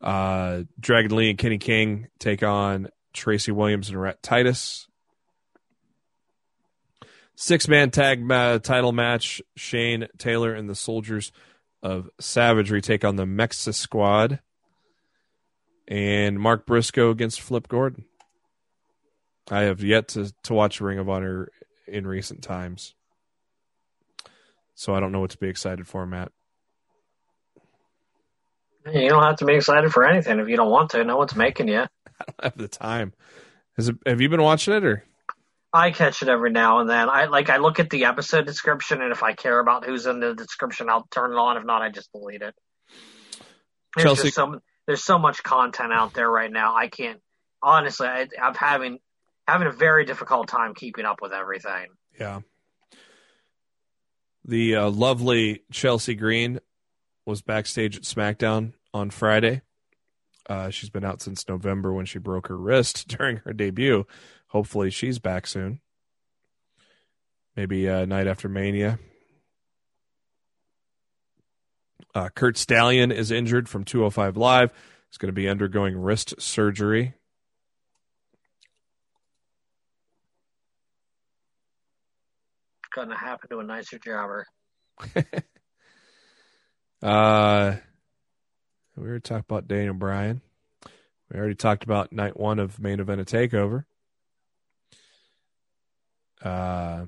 Uh, 0.00 0.62
Dragon 0.80 1.16
Lee 1.16 1.30
and 1.30 1.38
Kenny 1.38 1.58
King 1.58 2.08
take 2.18 2.42
on 2.42 2.88
Tracy 3.12 3.52
Williams 3.52 3.88
and 3.88 4.00
Rhett 4.00 4.22
Titus. 4.22 4.88
Six 7.34 7.68
man 7.68 7.90
tag 7.90 8.30
uh, 8.30 8.58
title 8.58 8.92
match. 8.92 9.40
Shane 9.56 10.08
Taylor 10.18 10.54
and 10.54 10.68
the 10.68 10.74
Soldiers 10.74 11.32
of 11.82 12.08
Savagery 12.20 12.80
take 12.80 13.04
on 13.04 13.16
the 13.16 13.24
MexiSquad. 13.24 14.40
And 15.88 16.38
Mark 16.38 16.66
Briscoe 16.66 17.10
against 17.10 17.40
Flip 17.40 17.66
Gordon. 17.68 18.04
I 19.50 19.62
have 19.62 19.82
yet 19.82 20.08
to, 20.08 20.32
to 20.44 20.54
watch 20.54 20.80
Ring 20.80 20.98
of 20.98 21.08
Honor 21.08 21.50
in 21.86 22.06
recent 22.06 22.42
times. 22.42 22.94
So 24.74 24.94
I 24.94 25.00
don't 25.00 25.12
know 25.12 25.20
what 25.20 25.30
to 25.30 25.38
be 25.38 25.48
excited 25.48 25.86
for, 25.86 26.06
Matt. 26.06 26.32
You 28.86 29.08
don't 29.08 29.22
have 29.22 29.36
to 29.36 29.44
be 29.44 29.54
excited 29.54 29.92
for 29.92 30.04
anything 30.04 30.40
if 30.40 30.48
you 30.48 30.56
don't 30.56 30.70
want 30.70 30.90
to. 30.90 31.04
No 31.04 31.16
one's 31.16 31.36
making 31.36 31.68
you. 31.68 31.80
I 32.20 32.24
don't 32.26 32.44
have 32.44 32.58
the 32.58 32.68
time. 32.68 33.12
It, 33.78 33.94
have 34.06 34.20
you 34.20 34.28
been 34.28 34.42
watching 34.42 34.74
it 34.74 34.84
or? 34.84 35.04
I 35.72 35.90
catch 35.90 36.22
it 36.22 36.28
every 36.28 36.50
now 36.50 36.80
and 36.80 36.90
then. 36.90 37.08
I 37.08 37.26
like 37.26 37.48
I 37.48 37.56
look 37.56 37.80
at 37.80 37.88
the 37.88 38.04
episode 38.04 38.44
description, 38.44 39.00
and 39.00 39.10
if 39.10 39.22
I 39.22 39.32
care 39.32 39.58
about 39.58 39.86
who's 39.86 40.04
in 40.04 40.20
the 40.20 40.34
description, 40.34 40.90
I'll 40.90 41.06
turn 41.10 41.32
it 41.32 41.36
on. 41.36 41.56
If 41.56 41.64
not, 41.64 41.80
I 41.80 41.88
just 41.88 42.12
delete 42.12 42.42
it. 42.42 42.54
There's 43.96 44.04
Chelsea- 44.04 44.30
so 44.30 44.60
there's 44.86 45.02
so 45.02 45.18
much 45.18 45.42
content 45.42 45.92
out 45.92 46.12
there 46.12 46.30
right 46.30 46.50
now. 46.50 46.74
I 46.74 46.88
can't 46.88 47.20
honestly. 47.62 48.06
I, 48.06 48.28
I'm 48.42 48.54
having 48.54 48.98
having 49.48 49.66
a 49.66 49.72
very 49.72 50.04
difficult 50.04 50.48
time 50.48 50.74
keeping 50.74 51.06
up 51.06 51.20
with 51.22 51.32
everything. 51.32 51.86
Yeah. 52.18 52.40
The 54.44 54.76
uh, 54.76 54.90
lovely 54.90 55.62
Chelsea 55.70 56.14
Green 56.14 56.60
was 57.24 57.42
backstage 57.42 57.96
at 57.96 58.02
SmackDown 58.02 58.72
on 58.92 59.10
Friday. 59.10 59.62
Uh, 60.48 60.70
she's 60.70 60.90
been 60.90 61.04
out 61.04 61.22
since 61.22 61.48
November 61.48 61.92
when 61.92 62.06
she 62.06 62.18
broke 62.18 62.48
her 62.48 62.56
wrist 62.56 63.08
during 63.18 63.38
her 63.38 63.52
debut. 63.52 64.04
Hopefully, 64.48 64.90
she's 64.90 65.18
back 65.18 65.46
soon. 65.46 65.80
Maybe 67.56 67.88
uh, 67.88 68.04
night 68.06 68.26
after 68.26 68.48
Mania. 68.48 68.98
Uh, 72.14 72.28
Curt 72.28 72.58
Stallion 72.58 73.10
is 73.10 73.30
injured 73.30 73.68
from 73.68 73.84
205 73.84 74.36
Live. 74.36 74.72
He's 75.08 75.18
going 75.18 75.28
to 75.28 75.32
be 75.32 75.48
undergoing 75.48 75.96
wrist 75.96 76.34
surgery. 76.40 77.14
Couldn't 82.92 83.10
have 83.12 83.20
happened 83.20 83.50
to 83.50 83.58
a 83.60 83.64
nicer 83.64 83.98
jobber. 83.98 84.46
Uh, 87.02 87.76
we 88.96 89.04
already 89.04 89.20
talked 89.20 89.44
about 89.50 89.66
Daniel 89.66 89.94
Bryan. 89.94 90.40
We 91.32 91.38
already 91.38 91.54
talked 91.54 91.84
about 91.84 92.12
night 92.12 92.38
one 92.38 92.58
of 92.58 92.78
main 92.78 93.00
event 93.00 93.20
of 93.20 93.26
takeover. 93.26 93.84
Uh, 96.42 97.06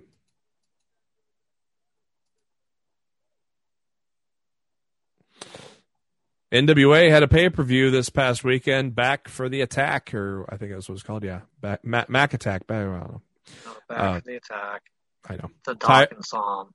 NWA 6.53 7.11
had 7.11 7.23
a 7.23 7.29
pay 7.29 7.49
per 7.51 7.63
view 7.63 7.91
this 7.91 8.11
past 8.11 8.45
weekend. 8.45 8.95
Back 8.95 9.29
for 9.29 9.49
the 9.49 9.61
attack, 9.61 10.15
or 10.15 10.47
I 10.53 10.57
think 10.57 10.73
that's 10.73 10.89
what 10.89 10.95
it's 10.95 11.03
called. 11.03 11.25
Yeah, 11.25 11.41
back 11.61 11.85
Mac, 11.85 12.09
Mac 12.09 12.33
attack. 12.35 12.67
Back, 12.67 12.79
I 12.79 12.83
don't 12.83 12.93
know. 13.01 13.23
Back 13.89 13.99
Uh, 13.99 14.21
the 14.25 14.37
attack. 14.37 14.83
I 15.29 15.37
know. 15.37 15.51
The 15.67 15.75
Ty- 15.75 16.05
Dawkins 16.07 16.29
song. 16.29 16.71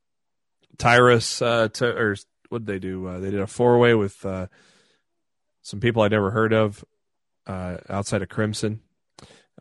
Tyrus 0.78 1.41
uh, 1.41 1.70
to, 1.70 1.86
or 1.96 2.16
what 2.50 2.66
did 2.66 2.68
they 2.68 2.80
do? 2.80 3.08
Uh, 3.08 3.20
they 3.20 3.32
did 3.32 3.40
a 3.40 3.48
four 3.48 3.80
way 3.80 3.94
with 3.96 4.26
uh, 4.26 4.48
some 5.62 5.80
people 5.80 6.02
I'd 6.02 6.12
never 6.12 6.32
heard 6.32 6.54
of 6.54 6.84
uh, 7.48 7.78
outside 7.90 8.22
of 8.22 8.30
Crimson. 8.30 8.82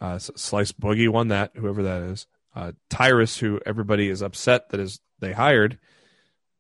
Uh, 0.01 0.19
Slice 0.19 0.73
Boogie 0.73 1.09
won 1.09 1.29
that, 1.29 1.53
whoever 1.55 1.83
that 1.85 2.03
is. 2.03 2.27
Uh, 2.55 2.73
Tyrus, 2.91 3.39
who 3.39 3.61
everybody 3.67 4.09
is 4.09 4.23
upset 4.23 4.71
that 4.71 4.81
is 4.81 5.01
they 5.21 5.33
hired 5.33 5.79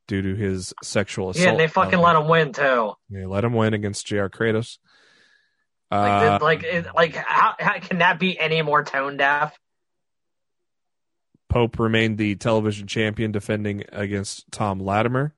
due 0.07 0.23
to 0.23 0.35
his 0.35 0.75
sexual 0.83 1.31
assault. 1.31 1.45
Yeah, 1.45 1.51
and 1.51 1.61
they 1.61 1.69
fucking 1.69 1.99
let 1.99 2.17
him 2.17 2.29
win 2.29 2.53
too. 2.53 2.93
They 3.11 3.27
let 3.27 3.45
him 3.45 3.53
win 3.53 3.75
against 3.75 4.07
Jr. 4.07 4.27
Kratos. 4.27 4.79
Like, 5.91 6.23
Uh, 6.23 6.39
like, 6.43 6.95
like, 6.95 7.15
how, 7.15 7.55
how 7.59 7.79
can 7.79 7.99
that 7.99 8.19
be 8.19 8.39
any 8.39 8.61
more 8.63 8.85
tone 8.85 9.17
deaf? 9.17 9.59
Pope 11.49 11.79
remained 11.79 12.19
the 12.19 12.35
television 12.37 12.87
champion, 12.87 13.33
defending 13.33 13.85
against 13.91 14.51
Thom 14.53 14.81
Latimer. 14.81 15.35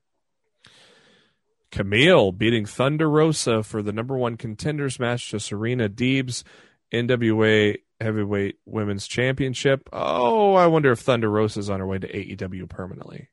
Kamille 1.71 2.37
beating 2.37 2.67
Thunder 2.67 3.09
Rosa 3.09 3.63
for 3.63 3.83
the 3.83 3.93
number 3.93 4.17
one 4.17 4.37
contenders 4.37 4.99
match 4.99 5.31
to 5.31 5.41
Serena 5.41 5.89
Deeb's 5.89 6.45
NWA 6.93 7.77
Heavyweight 8.01 8.57
Women's 8.65 9.07
Championship. 9.07 9.89
Oh, 9.93 10.55
I 10.55 10.67
wonder 10.67 10.91
if 10.91 11.01
Thunder 11.01 11.31
Rosa's 11.31 11.71
on 11.71 11.81
her 11.81 11.87
way 11.87 11.99
to 11.99 12.09
AEW 12.09 12.69
permanently. 12.69 13.29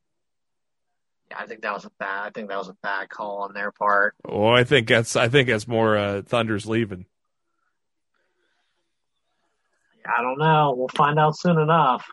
Yeah, 1.30 1.38
I 1.40 1.46
think 1.46 1.62
that 1.62 1.74
was 1.74 1.86
a 1.86 1.92
bad. 2.00 2.28
I 2.28 2.30
think 2.30 2.50
that 2.50 2.58
was 2.58 2.70
a 2.70 2.78
bad 2.84 3.10
call 3.10 3.40
on 3.40 3.54
their 3.54 3.72
part. 3.72 4.16
Oh, 4.24 4.48
I 4.48 4.64
think 4.64 4.88
that's 4.88 5.16
I 5.16 5.30
think 5.30 5.50
that's 5.50 5.68
more 5.68 5.98
uh, 5.98 6.22
Thunder's 6.22 6.66
leaving. 6.66 7.06
I 10.06 10.22
don't 10.22 10.40
know. 10.40 10.74
We'll 10.78 10.88
find 10.90 11.20
out 11.20 11.38
soon 11.38 11.60
enough. 11.60 12.10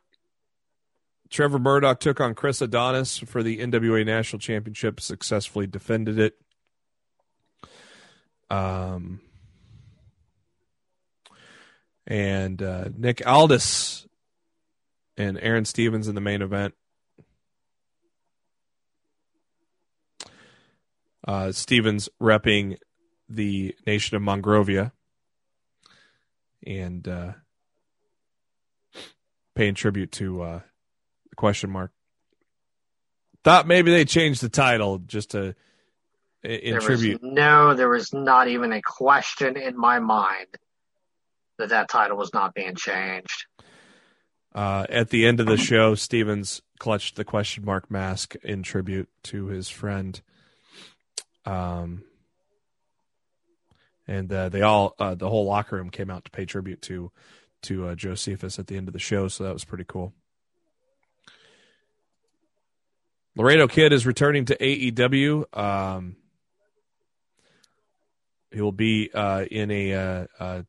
Trevor 1.35 1.59
Murdoch 1.59 1.99
took 1.99 2.21
on 2.21 2.37
Chris 2.37 2.61
Adonis 2.61 3.19
for 3.19 3.43
the 3.43 3.59
NWA 3.59 4.07
National 4.07 4.39
Championship, 4.39 5.01
successfully 5.01 5.67
defended 5.67 6.17
it. 6.17 6.41
Um, 8.49 9.21
and 12.07 12.63
uh, 12.63 12.85
Nick 12.97 13.21
Aldis 13.27 14.07
and 15.17 15.37
Aron 15.43 15.65
Stevens 15.65 16.07
in 16.07 16.15
the 16.15 16.21
main 16.21 16.41
event. 16.41 16.75
Uh, 21.27 21.51
Stevens 21.51 22.09
repping 22.23 22.77
the 23.29 23.75
nation 23.89 24.17
of 24.17 24.23
Mongrovia 24.23 24.93
and 26.65 27.09
uh, 27.09 27.33
paying 29.57 29.75
tribute 29.75 30.13
to 30.13 30.41
uh, 30.41 30.61
question 31.35 31.71
mark. 31.71 31.93
Thought 33.43 33.67
maybe 33.67 33.91
they 33.91 34.05
changed 34.05 34.43
the 34.43 34.49
title 34.49 34.99
just 34.99 35.33
to 35.33 35.55
in 36.43 36.73
There 36.73 36.81
tribute. 36.81 37.23
no, 37.23 37.75
there 37.75 37.89
was 37.89 38.13
not 38.13 38.49
even 38.49 38.73
a 38.73 38.83
question 38.83 39.57
in 39.57 39.77
my 39.77 39.99
mind 39.99 40.47
that 41.59 41.71
that 41.71 41.89
title 41.89 42.17
was 42.17 42.33
not 42.35 42.55
being 42.55 42.75
changed. 42.75 43.47
Uh, 44.55 44.87
at 44.89 45.11
the 45.11 45.27
end 45.27 45.41
of 45.41 45.47
the 45.47 45.57
show, 45.57 45.95
Stevens 45.95 46.63
clutched 46.79 47.17
the 47.17 47.25
question 47.25 47.65
mark 47.65 47.91
mask 47.91 48.37
in 48.43 48.63
tribute 48.63 49.09
to 49.25 49.47
his 49.47 49.69
friend. 49.69 50.21
Um, 51.45 52.05
and 54.07 54.33
uh, 54.33 54.49
they 54.49 54.63
all, 54.63 54.95
uh, 54.99 55.15
the 55.15 55.29
whole 55.29 55.47
locker 55.47 55.77
room 55.77 55.91
came 55.91 56.11
out 56.11 56.25
to 56.25 56.31
pay 56.31 56.45
tribute 56.45 56.83
to 56.83 57.11
to 57.63 57.89
uh, 57.89 57.95
Josephus 57.95 58.59
at 58.59 58.67
the 58.67 58.77
end 58.77 58.89
of 58.89 58.93
the 58.93 58.99
show, 58.99 59.27
so 59.27 59.45
that 59.45 59.55
was 59.55 59.65
pretty 59.65 59.85
cool. 59.89 60.13
Laredo 63.37 63.67
Kid 63.67 63.93
is 63.93 64.07
returning 64.07 64.45
to 64.47 64.57
AEW. 64.57 65.45
Um, 65.57 66.17
he 68.53 68.61
will 68.61 68.73
be 68.73 69.11
uh, 69.13 69.45
in 69.51 69.71
a, 69.71 69.93
uh, 69.93 70.27
uh 70.39 70.63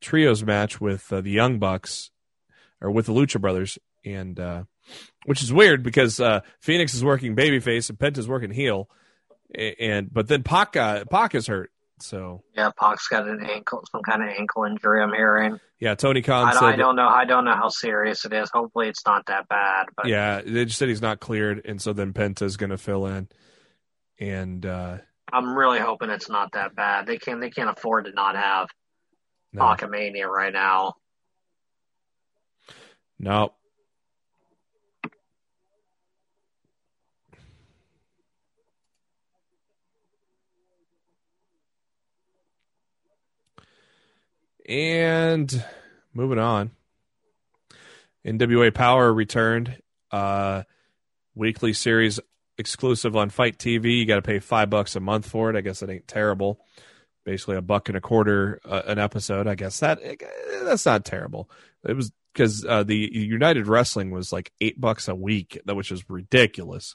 trios 0.00 0.44
match 0.44 0.80
with 0.80 1.12
uh, 1.12 1.20
the 1.20 1.30
Young 1.30 1.58
Bucks 1.58 2.10
or 2.80 2.90
with 2.90 3.06
the 3.06 3.12
Lucha 3.12 3.40
Brothers, 3.40 3.78
and 4.04 4.38
uh, 4.38 4.64
which 5.24 5.42
is 5.42 5.52
weird 5.52 5.82
because 5.82 6.20
Fenix 6.60 6.94
is 6.94 7.02
working 7.02 7.34
babyface 7.34 7.88
and 7.88 7.98
Penta's 7.98 8.28
working 8.28 8.52
heel, 8.52 8.88
and 9.52 10.12
but 10.12 10.28
then 10.28 10.42
Pac 10.44 10.74
Pac 10.74 11.34
is 11.34 11.48
hurt. 11.48 11.72
So 12.02 12.42
Yeah, 12.54 12.70
Pac's 12.78 13.08
got 13.08 13.26
an 13.28 13.44
ankle, 13.44 13.84
some 13.90 14.02
kind 14.02 14.22
of 14.22 14.28
ankle 14.28 14.64
injury. 14.64 15.02
I'm 15.02 15.12
hearing. 15.12 15.58
yeah, 15.78 15.94
Tony 15.94 16.22
Khan 16.22 16.48
I, 16.48 16.52
said 16.52 16.60
don't- 16.60 16.72
I 16.72 16.76
don't 16.76 16.96
know. 16.96 17.08
I 17.08 17.24
don't 17.24 17.44
know 17.44 17.54
how 17.54 17.68
serious 17.68 18.24
it 18.24 18.32
is. 18.32 18.50
Hopefully, 18.52 18.88
it's 18.88 19.04
not 19.06 19.26
that 19.26 19.48
bad. 19.48 19.86
But 19.96 20.06
yeah 20.06 20.40
they 20.42 20.64
just 20.64 20.78
said 20.78 20.88
he's 20.88 21.02
not 21.02 21.20
cleared, 21.20 21.62
and 21.64 21.80
so 21.80 21.92
then 21.92 22.12
Penta's 22.12 22.56
going 22.56 22.70
to 22.70 22.78
fill 22.78 23.06
in, 23.06 23.28
and 24.18 24.64
uh, 24.64 24.98
I'm 25.32 25.56
really 25.56 25.78
hoping 25.80 26.10
it's 26.10 26.28
not 26.28 26.52
that 26.52 26.74
bad. 26.74 27.06
They 27.06 27.18
can't. 27.18 27.40
they 27.40 27.50
can't 27.50 27.70
afford 27.70 28.06
to 28.06 28.12
not 28.12 28.34
have 28.36 28.68
no, 29.52 29.62
Pacamania 29.62 30.26
right 30.26 30.52
now. 30.52 30.94
no. 33.18 33.52
And 44.68 45.64
moving 46.12 46.38
on. 46.38 46.72
NWA 48.26 48.72
Power 48.72 49.12
returned. 49.12 49.80
Uh, 50.10 50.64
weekly 51.34 51.72
series 51.72 52.20
exclusive 52.58 53.16
on 53.16 53.30
Fite 53.30 53.58
TV. 53.58 53.98
You 53.98 54.06
got 54.06 54.16
to 54.16 54.22
pay 54.22 54.40
five 54.40 54.68
bucks 54.68 54.94
a 54.96 55.00
month 55.00 55.26
for 55.28 55.48
it. 55.48 55.56
I 55.56 55.62
guess 55.62 55.82
it 55.82 55.88
ain't 55.88 56.06
terrible. 56.06 56.60
Basically, 57.24 57.56
a 57.56 57.62
buck 57.62 57.88
and 57.88 57.96
a 57.96 58.00
quarter 58.00 58.60
uh, 58.64 58.82
an 58.86 58.98
episode. 58.98 59.46
I 59.46 59.54
guess 59.54 59.80
that 59.80 60.00
eh, 60.02 60.16
that's 60.64 60.86
not 60.86 61.04
terrible. 61.04 61.50
It 61.86 61.94
was 61.94 62.12
because 62.32 62.64
uh, 62.64 62.84
the 62.84 62.96
United 63.12 63.66
Wrestling 63.66 64.10
was 64.10 64.32
like 64.32 64.52
eight 64.60 64.80
bucks 64.80 65.08
a 65.08 65.14
week, 65.14 65.58
which 65.66 65.92
is 65.92 66.08
ridiculous. 66.08 66.94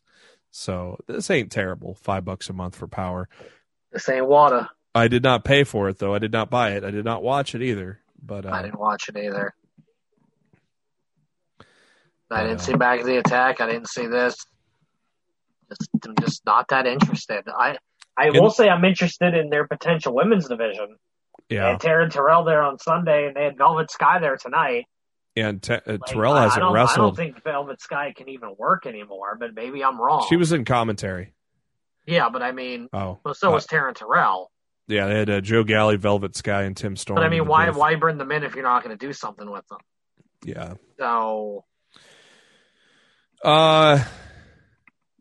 So 0.52 0.98
this 1.08 1.30
ain't 1.30 1.52
terrible. 1.52 1.96
Five 1.96 2.26
bucks 2.26 2.50
a 2.50 2.54
month 2.54 2.76
for 2.76 2.88
Power. 2.88 3.30
This 3.92 4.10
ain't 4.10 4.28
water. 4.28 4.70
I 4.96 5.08
did 5.08 5.24
not 5.24 5.44
pay 5.44 5.64
for 5.64 5.90
it 5.90 5.98
though. 5.98 6.14
I 6.14 6.20
did 6.20 6.32
not 6.32 6.50
buy 6.50 6.72
it. 6.72 6.84
I 6.84 6.92
did 6.92 7.06
not 7.06 7.24
watch 7.24 7.56
it 7.56 7.62
either. 7.62 8.00
But 8.22 8.46
I 8.46 8.60
uh, 8.60 8.62
didn't 8.62 8.80
watch 8.80 9.10
it 9.10 9.18
either. 9.18 9.54
I 12.32 12.42
Uh, 12.42 12.48
didn't 12.48 12.62
see 12.62 12.74
Back 12.76 13.00
of 13.00 13.06
the 13.06 13.18
Attack. 13.18 13.62
I 13.62 13.68
didn't 13.68 13.90
see 13.90 14.08
this. 14.08 14.36
Just, 15.70 15.90
I'm 16.06 16.16
just 16.20 16.46
not 16.46 16.68
that 16.70 16.86
interested. 16.88 17.44
I 17.48 17.78
I 18.16 18.30
will 18.30 18.52
say 18.52 18.70
I'm 18.70 18.86
interested 18.86 19.34
in 19.34 19.50
their 19.50 19.68
potential 19.68 20.14
women's 20.14 20.48
division. 20.48 20.98
They 21.50 21.56
yeah, 21.56 21.72
had 21.72 21.80
Taryn 21.82 22.12
Terrell 22.12 22.44
there 22.44 22.62
on 22.62 22.78
Sunday, 22.80 23.26
and 23.28 23.36
they 23.36 23.44
had 23.46 23.58
Velvet 23.58 23.90
Sky 23.92 24.20
there 24.20 24.38
tonight. 24.38 24.86
and 25.36 25.62
Te- 25.64 25.74
uh, 25.74 25.80
Like, 25.88 26.06
Terrell 26.06 26.34
I- 26.34 26.42
I 26.42 26.44
hasn't 26.44 26.62
don't- 26.62 26.78
I 26.78 26.96
don't 26.96 27.16
think 27.16 27.44
Velvet 27.44 27.82
Sky 27.82 28.14
can 28.16 28.30
even 28.30 28.56
work 28.56 28.86
anymore, 28.86 29.36
but 29.40 29.56
maybe 29.56 29.84
I'm 29.84 30.00
wrong. 30.00 30.28
She 30.30 30.36
was 30.38 30.52
in 30.52 30.64
commentary. 30.64 31.34
yeah, 32.06 32.30
but 32.30 32.44
I 32.44 32.52
mean, 32.52 32.88
Oh, 32.94 33.18
well, 33.26 33.34
so 33.34 33.50
uh, 33.50 33.54
was 33.54 33.66
Taryn 33.66 33.96
Terrell. 33.96 34.52
Yeah. 34.88 35.08
They 35.08 35.16
had 35.20 35.30
uh, 35.30 35.42
Joe 35.42 35.64
Galli, 35.64 35.96
Velvet 35.98 36.36
Sky, 36.36 36.64
and 36.64 36.76
Tim 36.76 36.96
Storm. 36.96 37.16
But 37.16 37.24
I 37.26 37.30
mean, 37.30 37.48
why 37.48 37.68
booth. 37.68 37.78
why 37.78 37.96
bring 37.96 38.18
them 38.18 38.32
in 38.32 38.44
if 38.44 38.56
you're 38.56 38.64
not 38.64 38.84
going 38.84 38.98
to 38.98 39.06
do 39.08 39.14
something 39.14 39.50
with 39.50 39.68
them? 39.68 39.80
Yeah. 40.46 40.74
So 41.00 41.66
Uh, 43.44 44.04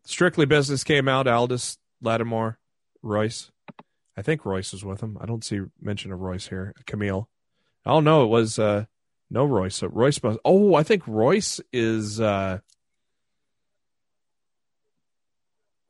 Strictly 0.05 0.45
Business 0.45 0.83
came 0.83 1.07
out. 1.07 1.27
Aldis, 1.27 1.77
Latimer, 2.01 2.59
Royce. 3.01 3.51
I 4.17 4.21
think 4.21 4.45
Royce 4.45 4.71
was 4.73 4.83
with 4.85 5.01
him. 5.01 5.17
I 5.19 5.25
don't 5.25 5.43
see 5.43 5.61
mention 5.81 6.11
of 6.11 6.19
Royce 6.19 6.47
here. 6.47 6.73
Kamille. 6.85 7.25
Oh 7.85 7.99
no, 7.99 8.23
it 8.23 8.27
was 8.27 8.59
uh 8.59 8.85
no 9.29 9.45
Royce. 9.45 9.75
So 9.77 9.87
Royce 9.87 10.21
must. 10.21 10.39
Oh, 10.45 10.75
I 10.75 10.83
think 10.83 11.07
Royce 11.07 11.59
is. 11.71 12.19
uh 12.21 12.59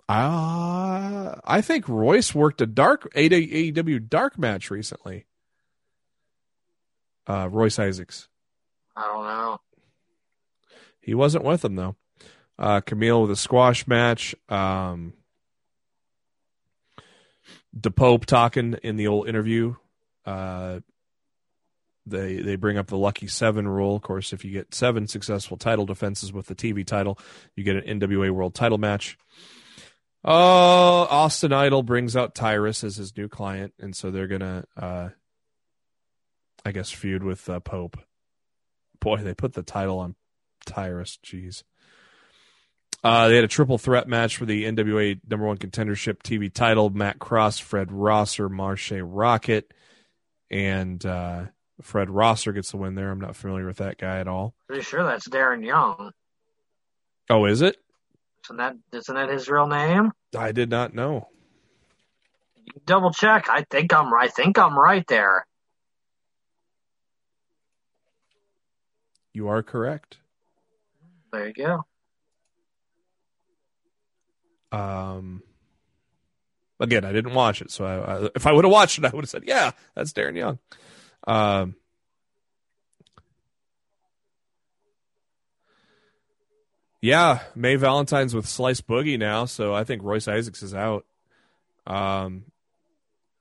uh, 0.09 1.35
I 1.43 1.61
think 1.61 1.87
Royce 1.87 2.35
worked 2.35 2.61
a 2.61 2.65
dark 2.65 3.11
AEW 3.13 4.09
dark 4.09 4.37
match 4.37 4.69
recently. 4.69 5.25
Uh, 7.27 7.47
Royce 7.49 7.79
Isaacs. 7.79 8.27
I 8.95 9.07
don't 9.07 9.25
know. 9.25 9.59
He 10.99 11.13
wasn't 11.13 11.45
with 11.45 11.61
them 11.61 11.75
though. 11.75 11.95
Uh, 12.59 12.81
Kamille 12.81 13.21
with 13.21 13.31
a 13.31 13.35
squash 13.35 13.87
match. 13.87 14.35
Um, 14.49 15.13
DePope 17.77 18.25
talking 18.25 18.75
in 18.83 18.97
the 18.97 19.07
old 19.07 19.27
interview. 19.27 19.75
Uh, 20.25 20.81
they 22.05 22.37
they 22.37 22.55
bring 22.57 22.77
up 22.77 22.87
the 22.87 22.97
lucky 22.97 23.27
seven 23.27 23.67
rule. 23.67 23.95
Of 23.95 24.01
course, 24.01 24.33
if 24.33 24.43
you 24.43 24.51
get 24.51 24.75
seven 24.75 25.07
successful 25.07 25.57
title 25.57 25.85
defenses 25.85 26.33
with 26.33 26.47
the 26.47 26.55
TV 26.55 26.85
title, 26.85 27.17
you 27.55 27.63
get 27.63 27.77
an 27.77 27.99
NWA 27.99 28.29
World 28.31 28.53
Title 28.53 28.77
match. 28.77 29.17
Oh, 30.25 31.07
Austin 31.09 31.51
Idol 31.51 31.83
brings 31.83 32.15
out 32.15 32.33
Tyrus 32.33 32.83
as 32.83 32.95
his 32.95 33.15
new 33.17 33.27
client, 33.27 33.73
and 33.79 33.95
so 33.95 34.09
they're 34.09 34.27
gonna, 34.27 34.63
uh, 34.77 35.09
I 36.65 36.71
guess, 36.71 36.91
feud 36.91 37.23
with 37.23 37.49
uh, 37.49 37.59
Pope. 37.59 37.97
Boy, 39.01 39.17
they 39.17 39.33
put 39.33 39.53
the 39.53 39.63
title 39.63 39.99
on 39.99 40.15
Tyrus. 40.65 41.19
Jeez. 41.25 41.63
Uh, 43.03 43.27
they 43.27 43.35
had 43.35 43.43
a 43.43 43.49
triple 43.49 43.77
threat 43.77 44.07
match 44.07 44.37
for 44.37 44.45
the 44.45 44.63
NWA 44.63 45.19
number 45.29 45.45
one 45.45 45.57
contendership 45.57 46.23
TV 46.23 46.51
title. 46.51 46.89
Matt 46.89 47.19
Cross, 47.19 47.59
Fred 47.59 47.91
Rosser, 47.91 48.47
Marshe 48.47 49.01
Rockett, 49.01 49.63
and 50.49 51.05
uh, 51.05 51.47
Fred 51.81 52.09
Rosser 52.09 52.53
gets 52.53 52.71
the 52.71 52.77
win 52.77 52.95
there. 52.95 53.11
I'm 53.11 53.19
not 53.19 53.35
familiar 53.35 53.65
with 53.65 53.77
that 53.77 53.97
guy 53.97 54.19
at 54.19 54.29
all. 54.29 54.55
Pretty 54.67 54.83
sure 54.83 55.03
that's 55.03 55.27
Darren 55.27 55.65
Young. 55.65 56.11
Oh, 57.29 57.43
is 57.43 57.61
it? 57.61 57.75
Isn't 58.45 58.57
that 58.57 58.75
isn't 58.91 59.15
that 59.15 59.29
his 59.29 59.47
real 59.49 59.67
name? 59.67 60.11
I 60.37 60.51
did 60.51 60.69
not 60.69 60.93
know. 60.93 61.29
You 62.65 62.81
double 62.85 63.11
check. 63.11 63.47
I 63.49 63.65
think 63.69 63.93
I'm 63.93 64.13
I 64.13 64.27
think 64.27 64.57
I'm 64.57 64.77
right 64.77 65.05
there. 65.07 65.45
You 69.33 69.47
are 69.47 69.63
correct. 69.63 70.17
There 71.31 71.47
you 71.47 71.53
go. 71.53 71.85
Um, 74.71 75.41
again, 76.79 77.05
I 77.05 77.11
didn't 77.11 77.33
watch 77.33 77.61
it, 77.61 77.71
so 77.71 77.85
I, 77.85 78.25
I, 78.25 78.29
if 78.35 78.45
I 78.45 78.51
would 78.51 78.65
have 78.65 78.71
watched 78.71 78.97
it, 78.97 79.05
I 79.05 79.09
would 79.09 79.23
have 79.23 79.29
said, 79.29 79.43
"Yeah, 79.45 79.71
that's 79.95 80.13
Darren 80.13 80.35
Young." 80.35 80.59
Um, 81.25 81.75
yeah, 87.03 87.41
May 87.53 87.75
Valentine's 87.75 88.33
with 88.33 88.47
Slice 88.47 88.79
Boogie 88.79 89.19
now, 89.19 89.43
so 89.43 89.73
I 89.75 89.83
think 89.83 90.03
Royce 90.03 90.29
Isaacs 90.29 90.63
is 90.63 90.73
out. 90.73 91.05
Um, 91.85 92.45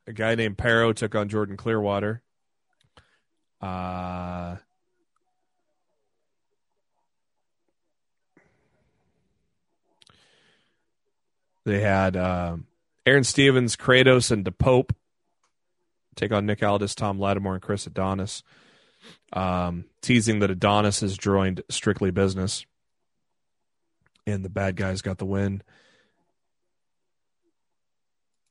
a 0.05 0.13
guy 0.13 0.35
named 0.35 0.59
Perro 0.59 0.93
took 0.93 1.15
on 1.15 1.29
Jordan 1.29 1.57
Clearwater. 1.57 2.23
Uh, 3.61 4.57
They 11.65 11.79
had 11.79 12.17
um, 12.17 12.67
Aron 13.07 13.23
Stevens, 13.23 13.77
Kratos, 13.77 14.33
and 14.33 14.45
DePope 14.45 14.91
take 16.17 16.33
on 16.33 16.45
Nick 16.45 16.61
Aldis, 16.65 16.97
Thom 16.97 17.21
Latimer, 17.21 17.55
and 17.55 17.63
Chris 17.63 17.87
Adonis, 17.87 18.43
um, 19.33 19.85
teasing 20.01 20.41
that 20.41 20.51
Adonis 20.51 21.03
has 21.03 21.17
joined 21.17 21.63
Strictly 21.69 22.11
Business, 22.11 22.67
and 24.27 24.45
the 24.45 24.49
bad 24.49 24.77
guys 24.77 25.03
got 25.03 25.19
the 25.19 25.27
win. 25.27 25.63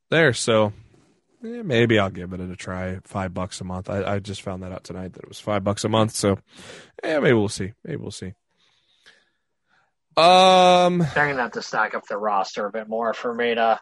There, 0.10 0.34
so 0.34 0.74
eh, 1.44 1.62
maybe 1.64 1.98
I'll 1.98 2.10
give 2.10 2.34
it 2.34 2.40
a 2.40 2.56
try. 2.56 3.00
Five 3.04 3.34
bucks 3.34 3.62
a 3.62 3.64
month. 3.64 3.90
I, 3.90 4.04
I 4.04 4.20
just 4.20 4.42
found 4.42 4.64
that 4.64 4.72
out 4.72 4.84
tonight 4.84 5.14
that 5.14 5.24
it 5.24 5.30
was 5.30 5.40
five 5.40 5.64
bucks 5.64 5.84
a 5.86 5.90
month. 5.90 6.14
So, 6.16 6.38
yeah, 7.04 7.20
maybe 7.20 7.34
we'll 7.34 7.50
see. 7.50 7.74
Maybe 7.86 7.98
we'll 7.98 8.12
see. 8.12 8.34
Um, 10.18 11.00
They're 11.00 11.30
gonna 11.30 11.42
have 11.42 11.54
to 11.54 11.62
stack 11.62 11.94
up 11.94 12.06
the 12.08 12.18
roster 12.18 12.66
a 12.66 12.72
bit 12.72 12.90
more 12.90 13.14
for 13.14 13.34
me 13.34 13.56
to. 13.56 13.80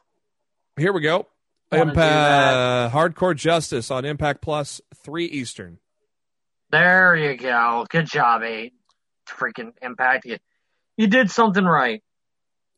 Here 0.78 0.94
we 0.94 1.02
go. 1.02 1.28
Impact 1.72 2.94
Hardcore 2.94 3.36
Justice 3.36 3.92
on 3.92 4.06
Impact 4.06 4.42
Plus 4.42 4.82
three 5.04 5.26
Eastern. 5.26 5.80
There 6.72 7.16
you 7.16 7.36
go. 7.36 7.86
Good 7.90 8.06
job, 8.06 8.44
eight. 8.44 8.74
Freaking 9.28 9.74
impact. 9.82 10.26
You, 10.26 10.38
you 11.00 11.08
did 11.08 11.32
something 11.32 11.64
right. 11.66 12.04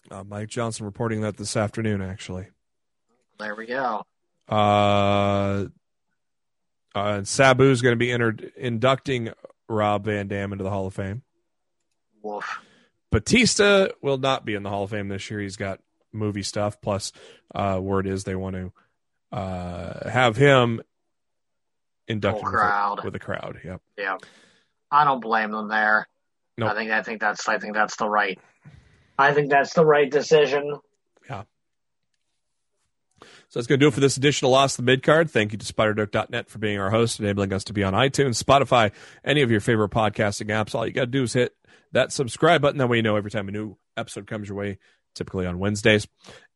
Uh, 0.10 0.23
Mike 0.23 0.48
Johnson 0.49 0.85
reporting 0.85 1.22
that 1.22 1.38
this 1.38 1.57
afternoon. 1.57 2.02
Actually, 2.02 2.48
There 3.39 3.56
we 3.56 3.65
go. 3.65 4.03
uh, 4.49 5.65
uh, 6.93 7.22
Sabu's 7.22 7.81
going 7.81 7.93
to 7.93 7.98
be 7.98 8.11
entered 8.11 8.52
inducting 8.57 9.31
Rob 9.69 10.06
Van 10.06 10.27
Dam 10.27 10.52
into 10.52 10.64
the 10.64 10.69
Hall 10.69 10.88
of 10.88 10.93
Fame. 10.93 11.23
Woof. 12.22 12.60
Batista 13.11 13.88
will 14.02 14.18
not 14.18 14.45
be 14.45 14.53
in 14.56 14.64
the 14.64 14.69
Hall 14.69 14.84
of 14.84 14.89
Fame 14.91 15.07
this 15.07 15.30
year. 15.31 15.39
He's 15.39 15.57
got 15.57 15.80
movie 16.14 16.43
stuff. 16.43 16.80
Plus, 16.81 17.11
uh, 17.56 17.80
word 17.81 18.07
is 18.07 18.23
they 18.23 18.35
want 18.35 18.56
to 18.56 18.72
uh, 19.38 20.10
have 20.10 20.35
him 20.35 20.81
inducted 22.07 22.41
Full 22.43 22.52
with 22.52 22.60
a- 22.60 22.64
crowd. 22.64 23.03
with 23.06 23.15
a 23.15 23.19
crowd. 23.19 23.60
Yep. 23.64 23.81
Yeah. 23.98 24.18
I 24.91 25.06
don't 25.06 25.22
blame 25.22 25.52
them 25.52 25.69
there. 25.69 26.07
Nope. 26.57 26.72
I 26.72 26.76
think 26.76 26.91
I 26.91 27.03
think 27.03 27.22
that's 27.22 27.48
I 27.48 27.57
think 27.57 27.73
that's 27.73 27.95
the 27.95 28.10
right. 28.10 28.40
I 29.18 29.34
think 29.34 29.49
that's 29.49 29.73
the 29.73 29.86
right 29.86 30.10
decision. 30.10 30.80
Yeah. 31.30 31.44
So 33.49 33.60
that's 33.60 33.68
going 33.68 33.80
to 33.80 33.84
do 33.84 33.90
it 33.90 33.94
for 33.94 33.99
this 33.99 34.15
edition 34.18 34.45
of 34.45 34.52
Lost 34.52 34.78
the 34.78 34.84
Mid 34.84 35.03
Card. 35.03 35.30
Thank 35.30 35.52
you 35.52 35.57
to 35.57 35.73
SpiderDoke.net 35.73 36.49
for 36.49 36.60
being 36.60 36.80
our 36.80 36.90
host, 36.90 37.19
enabling 37.19 37.52
us 37.52 37.65
to 37.65 37.73
be 37.73 37.84
on 37.84 37.94
iTunes, 37.94 38.41
Spotify, 38.41 38.91
any 39.26 39.41
of 39.41 39.52
your 39.52 39.60
favorite 39.60 39.91
podcasting 39.91 40.48
apps. 40.48 40.73
All 40.73 40.88
you 40.88 40.94
got 40.94 41.02
to 41.02 41.07
do 41.07 41.23
is 41.23 41.34
hit 41.34 41.53
that 41.91 42.14
subscribe 42.14 42.61
button. 42.61 42.78
That 42.78 42.88
way 42.88 42.98
you 42.98 43.03
know 43.03 43.18
every 43.18 43.30
time 43.30 43.49
a 43.49 43.52
new 43.52 43.76
episode 43.98 44.26
comes 44.26 44.48
your 44.48 44.57
way, 44.57 44.80
typically 45.15 45.45
on 45.45 45.60
Wednesdays. 45.60 46.07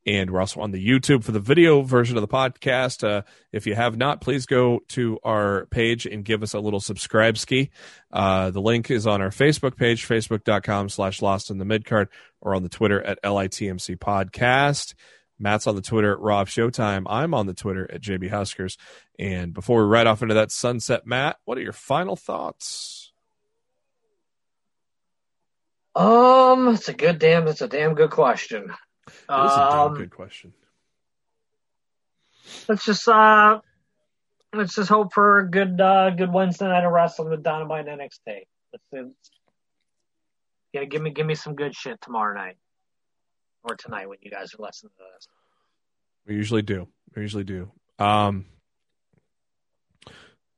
And 0.06 0.30
we're 0.30 0.40
also 0.40 0.62
on 0.62 0.72
the 0.72 0.88
YouTube 0.88 1.24
for 1.24 1.32
the 1.32 1.40
video 1.40 1.82
version 1.82 2.16
of 2.16 2.22
the 2.22 2.28
podcast. 2.28 3.08
Uh, 3.08 3.24
if 3.52 3.66
you 3.66 3.74
have 3.74 3.98
not, 3.98 4.22
please 4.22 4.46
go 4.46 4.82
to 4.90 5.20
our 5.24 5.66
page 5.68 6.06
and 6.06 6.24
give 6.24 6.44
us 6.44 6.54
a 6.54 6.60
little 6.60 6.80
subscribe 6.80 7.38
ski. 7.38 7.72
Uh, 8.12 8.52
the 8.52 8.62
link 8.62 8.92
is 8.92 9.08
on 9.08 9.22
our 9.22 9.32
Facebook 9.32 9.76
page, 9.76 10.08
facebook.com 10.08 10.90
slash 10.90 11.22
lost 11.24 11.50
in 11.50 11.58
the 11.58 11.66
midcard, 11.66 12.08
or 12.40 12.54
on 12.54 12.62
the 12.62 12.70
Twitter 12.70 13.02
at 13.02 13.22
LITMC 13.24 13.98
podcast. 13.98 14.94
Matt's 15.40 15.68
on 15.68 15.76
the 15.76 15.82
Twitter 15.82 16.14
at 16.14 16.20
Rob 16.20 16.48
Showtime. 16.48 17.04
I'm 17.08 17.34
on 17.34 17.48
the 17.48 17.54
Twitter 17.54 17.90
at 17.92 18.02
JB 18.02 18.30
Huskers. 18.30 18.78
And 19.20 19.54
before 19.54 19.82
we 19.82 19.90
ride 19.90 20.08
off 20.08 20.22
into 20.22 20.36
that 20.36 20.52
sunset, 20.52 21.06
Matt, 21.06 21.38
what 21.46 21.58
are 21.58 21.62
your 21.62 21.74
final 21.74 22.16
thoughts? 22.16 23.12
Um, 25.96 26.70
it's 26.70 26.90
a 26.90 26.94
good 26.94 27.20
damn. 27.20 27.48
It's 27.48 27.62
a 27.62 27.68
damn 27.68 27.96
good 27.96 28.12
question. 28.12 28.74
It 29.08 29.12
is 29.12 29.28
a 29.30 29.72
Um, 29.72 29.94
good 29.96 30.12
question. 30.12 30.54
let's 32.68 32.86
just 32.86 33.08
uh, 33.08 33.60
let's 34.54 34.76
just 34.76 34.90
hope 34.90 35.14
for 35.14 35.40
a 35.40 35.50
good 35.50 35.80
uh, 35.80 36.10
good 36.12 36.32
Wednesday 36.32 36.68
night 36.68 36.84
of 36.86 36.92
wrestling 36.92 37.30
with 37.30 37.44
Dynamite 37.44 37.88
and 37.88 38.00
NXT. 38.02 38.44
Let's 38.74 38.84
see. 38.92 39.12
Yeah, 40.74 40.86
give 40.86 41.02
me 41.02 41.12
give 41.12 41.26
me 41.26 41.36
some 41.36 41.56
good 41.56 41.76
shit 41.76 42.02
tomorrow 42.02 42.36
night 42.36 42.58
or 43.64 43.76
tonight 43.76 44.08
when 44.10 44.18
you 44.22 44.30
guys 44.32 44.54
are 44.54 44.62
listening 44.64 44.92
to 44.98 45.04
this. 45.16 45.28
We 46.28 46.36
usually 46.36 46.62
do. 46.64 46.88
We 47.16 47.22
usually 47.22 47.44
do. 47.44 47.72
Um, 48.00 48.46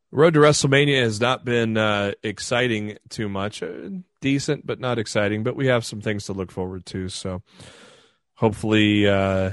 Road 0.09 0.33
to 0.35 0.39
WrestleMania 0.39 1.01
has 1.01 1.19
not 1.19 1.43
been 1.43 1.75
uh, 1.77 2.13
exciting 2.23 2.97
too 3.09 3.27
much. 3.27 3.61
Uh, 3.61 3.89
decent, 4.21 4.65
but 4.65 4.79
not 4.79 4.97
exciting. 4.97 5.43
But 5.43 5.55
we 5.57 5.67
have 5.67 5.85
some 5.85 5.99
things 5.99 6.25
to 6.25 6.33
look 6.33 6.49
forward 6.49 6.85
to. 6.87 7.09
So 7.09 7.41
hopefully 8.37 9.07
uh, 9.07 9.51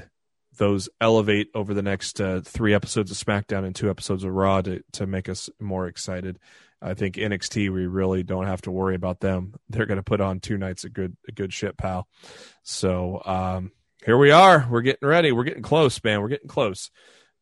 those 0.57 0.89
elevate 1.01 1.49
over 1.55 1.75
the 1.75 1.83
next 1.83 2.21
uh, 2.21 2.41
three 2.45 2.75
episodes 2.75 3.11
of 3.11 3.17
SmackDown 3.17 3.65
and 3.65 3.75
two 3.75 3.91
episodes 3.91 4.25
of 4.25 4.33
Raw 4.33 4.63
to, 4.63 4.83
to 4.93 5.07
make 5.07 5.29
us 5.29 5.51
more 5.61 5.89
excited. 5.89 6.39
I 6.81 6.95
think 6.95 7.17
NXT 7.17 7.73
we 7.73 7.87
really 7.87 8.23
don't 8.23 8.47
have 8.47 8.63
to 8.63 8.71
worry 8.71 8.95
about 8.95 9.21
them. 9.21 9.55
They're 9.71 9.87
going 9.87 9.97
to 9.97 10.03
put 10.03 10.21
on 10.21 10.41
two 10.41 10.59
nights 10.59 10.85
of 10.85 10.93
good 10.93 11.17
a 11.27 11.33
good 11.33 11.53
shit, 11.53 11.79
pal. 11.79 12.07
So 12.63 13.23
um, 13.25 13.73
here 14.05 14.19
we 14.19 14.31
are. 14.31 14.67
We're 14.71 14.83
getting 14.83 15.09
ready. 15.09 15.33
We're 15.33 15.45
getting 15.45 15.63
close, 15.63 16.03
man. 16.05 16.21
We're 16.21 16.29
getting 16.29 16.49
close. 16.49 16.91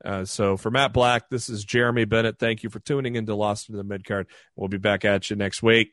Uh, 0.05 0.25
so 0.25 0.57
for 0.57 0.71
Matt 0.71 0.93
Black, 0.93 1.29
this 1.29 1.49
is 1.49 1.65
Jeremy 1.65 2.05
Bennett. 2.05 2.39
Thank 2.39 2.63
you 2.63 2.71
for 2.71 2.79
tuning 2.79 3.17
into 3.17 3.35
Lost 3.35 3.69
in 3.69 3.77
the 3.77 3.85
Midcard. 3.85 4.27
We'll 4.55 4.69
be 4.69 4.79
back 4.79 5.05
at 5.05 5.29
you 5.29 5.37
next 5.37 5.63
week. 5.63 5.93